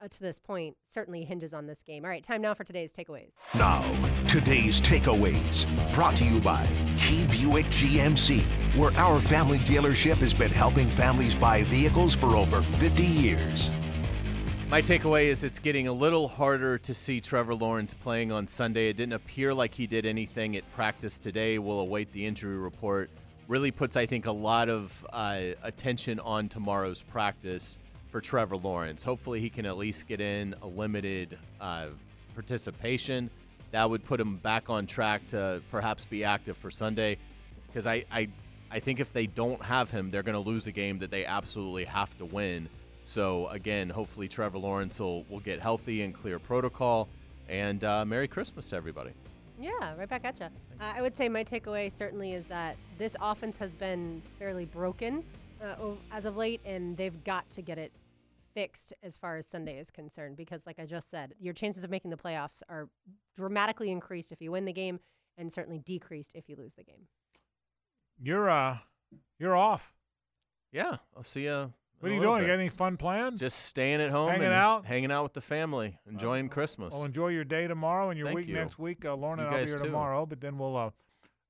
uh, 0.00 0.08
to 0.08 0.20
this 0.20 0.38
point, 0.38 0.76
certainly 0.84 1.24
hinges 1.24 1.52
on 1.52 1.66
this 1.66 1.82
game. 1.82 2.04
All 2.04 2.10
right, 2.10 2.22
time 2.22 2.40
now 2.40 2.54
for 2.54 2.64
today's 2.64 2.92
takeaways. 2.92 3.32
Now, 3.56 3.82
today's 4.28 4.80
takeaways 4.80 5.66
brought 5.94 6.16
to 6.16 6.24
you 6.24 6.40
by 6.40 6.66
Key 6.96 7.26
Buick 7.26 7.66
GMC, 7.66 8.42
where 8.76 8.92
our 8.92 9.20
family 9.20 9.58
dealership 9.60 10.16
has 10.18 10.32
been 10.32 10.50
helping 10.52 10.88
families 10.90 11.34
buy 11.34 11.64
vehicles 11.64 12.14
for 12.14 12.36
over 12.36 12.62
50 12.62 13.04
years. 13.04 13.70
My 14.70 14.82
takeaway 14.82 15.24
is 15.24 15.44
it's 15.44 15.58
getting 15.58 15.88
a 15.88 15.92
little 15.92 16.28
harder 16.28 16.76
to 16.78 16.92
see 16.92 17.20
Trevor 17.20 17.54
Lawrence 17.54 17.94
playing 17.94 18.30
on 18.30 18.46
Sunday. 18.46 18.90
It 18.90 18.98
didn't 18.98 19.14
appear 19.14 19.54
like 19.54 19.74
he 19.74 19.86
did 19.86 20.04
anything 20.04 20.56
at 20.56 20.70
practice 20.74 21.18
today. 21.18 21.58
We'll 21.58 21.80
await 21.80 22.12
the 22.12 22.26
injury 22.26 22.58
report. 22.58 23.10
Really 23.48 23.70
puts, 23.70 23.96
I 23.96 24.04
think, 24.04 24.26
a 24.26 24.32
lot 24.32 24.68
of 24.68 25.06
uh, 25.10 25.40
attention 25.62 26.20
on 26.20 26.50
tomorrow's 26.50 27.02
practice 27.02 27.78
for 28.10 28.20
Trevor 28.20 28.58
Lawrence. 28.58 29.02
Hopefully, 29.02 29.40
he 29.40 29.48
can 29.48 29.64
at 29.64 29.78
least 29.78 30.06
get 30.06 30.20
in 30.20 30.54
a 30.60 30.66
limited 30.66 31.38
uh, 31.58 31.86
participation. 32.34 33.30
That 33.70 33.88
would 33.88 34.04
put 34.04 34.20
him 34.20 34.36
back 34.36 34.68
on 34.68 34.84
track 34.84 35.26
to 35.28 35.62
perhaps 35.70 36.04
be 36.04 36.24
active 36.24 36.58
for 36.58 36.70
Sunday. 36.70 37.16
Because 37.66 37.86
I, 37.86 38.04
I, 38.12 38.28
I 38.70 38.80
think 38.80 39.00
if 39.00 39.14
they 39.14 39.26
don't 39.26 39.62
have 39.62 39.90
him, 39.90 40.10
they're 40.10 40.22
going 40.22 40.34
to 40.34 40.46
lose 40.46 40.66
a 40.66 40.72
game 40.72 40.98
that 40.98 41.10
they 41.10 41.24
absolutely 41.24 41.84
have 41.84 42.16
to 42.18 42.26
win. 42.26 42.68
So 43.04 43.48
again, 43.48 43.88
hopefully 43.88 44.28
Trevor 44.28 44.58
Lawrence 44.58 45.00
will, 45.00 45.24
will 45.30 45.40
get 45.40 45.58
healthy 45.58 46.02
and 46.02 46.12
clear 46.12 46.38
protocol. 46.38 47.08
And 47.48 47.82
uh, 47.82 48.04
Merry 48.04 48.28
Christmas 48.28 48.68
to 48.68 48.76
everybody. 48.76 49.12
Yeah, 49.58 49.94
right 49.96 50.08
back 50.08 50.24
at 50.24 50.38
you. 50.38 50.46
Uh, 50.46 50.92
I 50.96 51.02
would 51.02 51.16
say 51.16 51.28
my 51.28 51.42
takeaway 51.42 51.90
certainly 51.90 52.32
is 52.32 52.46
that 52.46 52.76
this 52.96 53.16
offense 53.20 53.56
has 53.56 53.74
been 53.74 54.22
fairly 54.38 54.64
broken 54.64 55.24
uh, 55.62 55.74
as 56.12 56.24
of 56.24 56.36
late, 56.36 56.60
and 56.64 56.96
they've 56.96 57.24
got 57.24 57.48
to 57.50 57.62
get 57.62 57.76
it 57.76 57.92
fixed 58.54 58.94
as 59.02 59.18
far 59.18 59.36
as 59.36 59.46
Sunday 59.46 59.78
is 59.78 59.90
concerned. 59.90 60.36
Because, 60.36 60.64
like 60.64 60.78
I 60.78 60.86
just 60.86 61.10
said, 61.10 61.34
your 61.40 61.54
chances 61.54 61.82
of 61.82 61.90
making 61.90 62.10
the 62.12 62.16
playoffs 62.16 62.62
are 62.68 62.88
dramatically 63.34 63.90
increased 63.90 64.30
if 64.30 64.40
you 64.40 64.52
win 64.52 64.64
the 64.64 64.72
game, 64.72 65.00
and 65.36 65.52
certainly 65.52 65.78
decreased 65.78 66.36
if 66.36 66.48
you 66.48 66.54
lose 66.56 66.74
the 66.74 66.84
game. 66.84 67.08
You're 68.20 68.48
uh, 68.48 68.78
you're 69.38 69.56
off. 69.56 69.92
Yeah, 70.72 70.96
I'll 71.16 71.24
see 71.24 71.44
you. 71.44 71.72
What 72.00 72.12
are 72.12 72.14
you 72.14 72.20
doing? 72.20 72.42
You 72.42 72.46
got 72.46 72.54
any 72.54 72.68
fun 72.68 72.96
plans? 72.96 73.40
Just 73.40 73.58
staying 73.66 74.00
at 74.00 74.10
home, 74.10 74.28
Hanging 74.30 74.44
and 74.46 74.54
out? 74.54 74.86
hanging 74.86 75.10
out 75.10 75.24
with 75.24 75.32
the 75.32 75.40
family, 75.40 75.98
enjoying 76.08 76.48
Christmas. 76.48 76.94
Well, 76.94 77.04
enjoy 77.04 77.28
your 77.28 77.44
day 77.44 77.66
tomorrow 77.66 78.10
and 78.10 78.18
your 78.18 78.26
Thank 78.26 78.36
week 78.38 78.48
you. 78.48 78.54
next 78.54 78.78
week. 78.78 79.04
Uh, 79.04 79.14
Lauren 79.16 79.40
and 79.40 79.48
I'll 79.48 79.60
be 79.60 79.66
here 79.68 79.78
too. 79.78 79.84
tomorrow, 79.86 80.24
but 80.24 80.40
then 80.40 80.58
we'll 80.58 80.76
uh, 80.76 80.90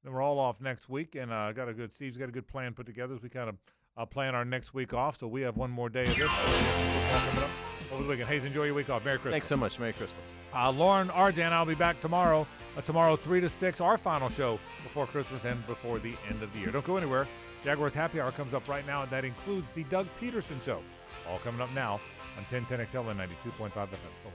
then 0.04 0.12
we're 0.12 0.22
all 0.22 0.38
off 0.38 0.60
next 0.60 0.88
week, 0.88 1.14
and 1.16 1.30
uh, 1.30 1.52
got 1.52 1.68
a 1.68 1.74
good 1.74 1.92
Steve's 1.92 2.16
got 2.16 2.28
a 2.28 2.32
good 2.32 2.48
plan 2.48 2.72
put 2.72 2.86
together 2.86 3.14
as 3.14 3.22
we 3.22 3.28
kind 3.28 3.50
of 3.50 3.56
uh, 3.98 4.06
plan 4.06 4.34
our 4.34 4.44
next 4.44 4.72
week 4.72 4.94
off. 4.94 5.18
So 5.18 5.26
we 5.26 5.42
have 5.42 5.56
one 5.58 5.70
more 5.70 5.90
day 5.90 6.02
of 6.04 6.16
this. 6.16 6.16
Football 6.30 7.20
coming 7.20 7.42
up 7.44 7.50
over 7.92 8.02
the 8.04 8.08
weekend. 8.08 8.28
Hayes, 8.28 8.44
enjoy 8.46 8.64
your 8.64 8.74
week 8.74 8.88
off. 8.88 9.04
Merry 9.04 9.18
Christmas. 9.18 9.34
Thanks 9.34 9.48
so 9.48 9.56
much. 9.58 9.78
Merry 9.78 9.92
Christmas. 9.92 10.34
Uh, 10.54 10.70
Lauren 10.70 11.08
RJ, 11.08 11.44
I'll 11.52 11.66
be 11.66 11.74
back 11.74 12.00
tomorrow. 12.00 12.46
Uh, 12.76 12.80
tomorrow, 12.82 13.16
3 13.16 13.40
to 13.40 13.48
6, 13.48 13.80
our 13.80 13.98
final 13.98 14.28
show 14.28 14.58
before 14.82 15.06
Christmas 15.06 15.44
and 15.44 15.66
before 15.66 15.98
the 15.98 16.14
end 16.30 16.42
of 16.42 16.52
the 16.52 16.60
year. 16.60 16.70
Don't 16.70 16.84
go 16.84 16.96
anywhere. 16.96 17.26
Jaguars 17.64 17.94
Happy 17.94 18.20
Hour 18.20 18.32
comes 18.32 18.55
up 18.55 18.68
right 18.68 18.86
now, 18.86 19.02
and 19.02 19.10
that 19.10 19.24
includes 19.24 19.70
the 19.70 19.85
Doug 19.85 20.06
Pederson 20.20 20.62
Show. 20.62 20.82
All 21.28 21.39
coming 21.39 21.60
up 21.60 21.72
now 21.74 22.01
on 22.36 22.44
1010XL 22.44 23.10
and 23.10 23.20
92.5 23.20 23.70
FM. 23.70 23.90
So 24.22 24.30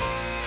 long. 0.00 0.43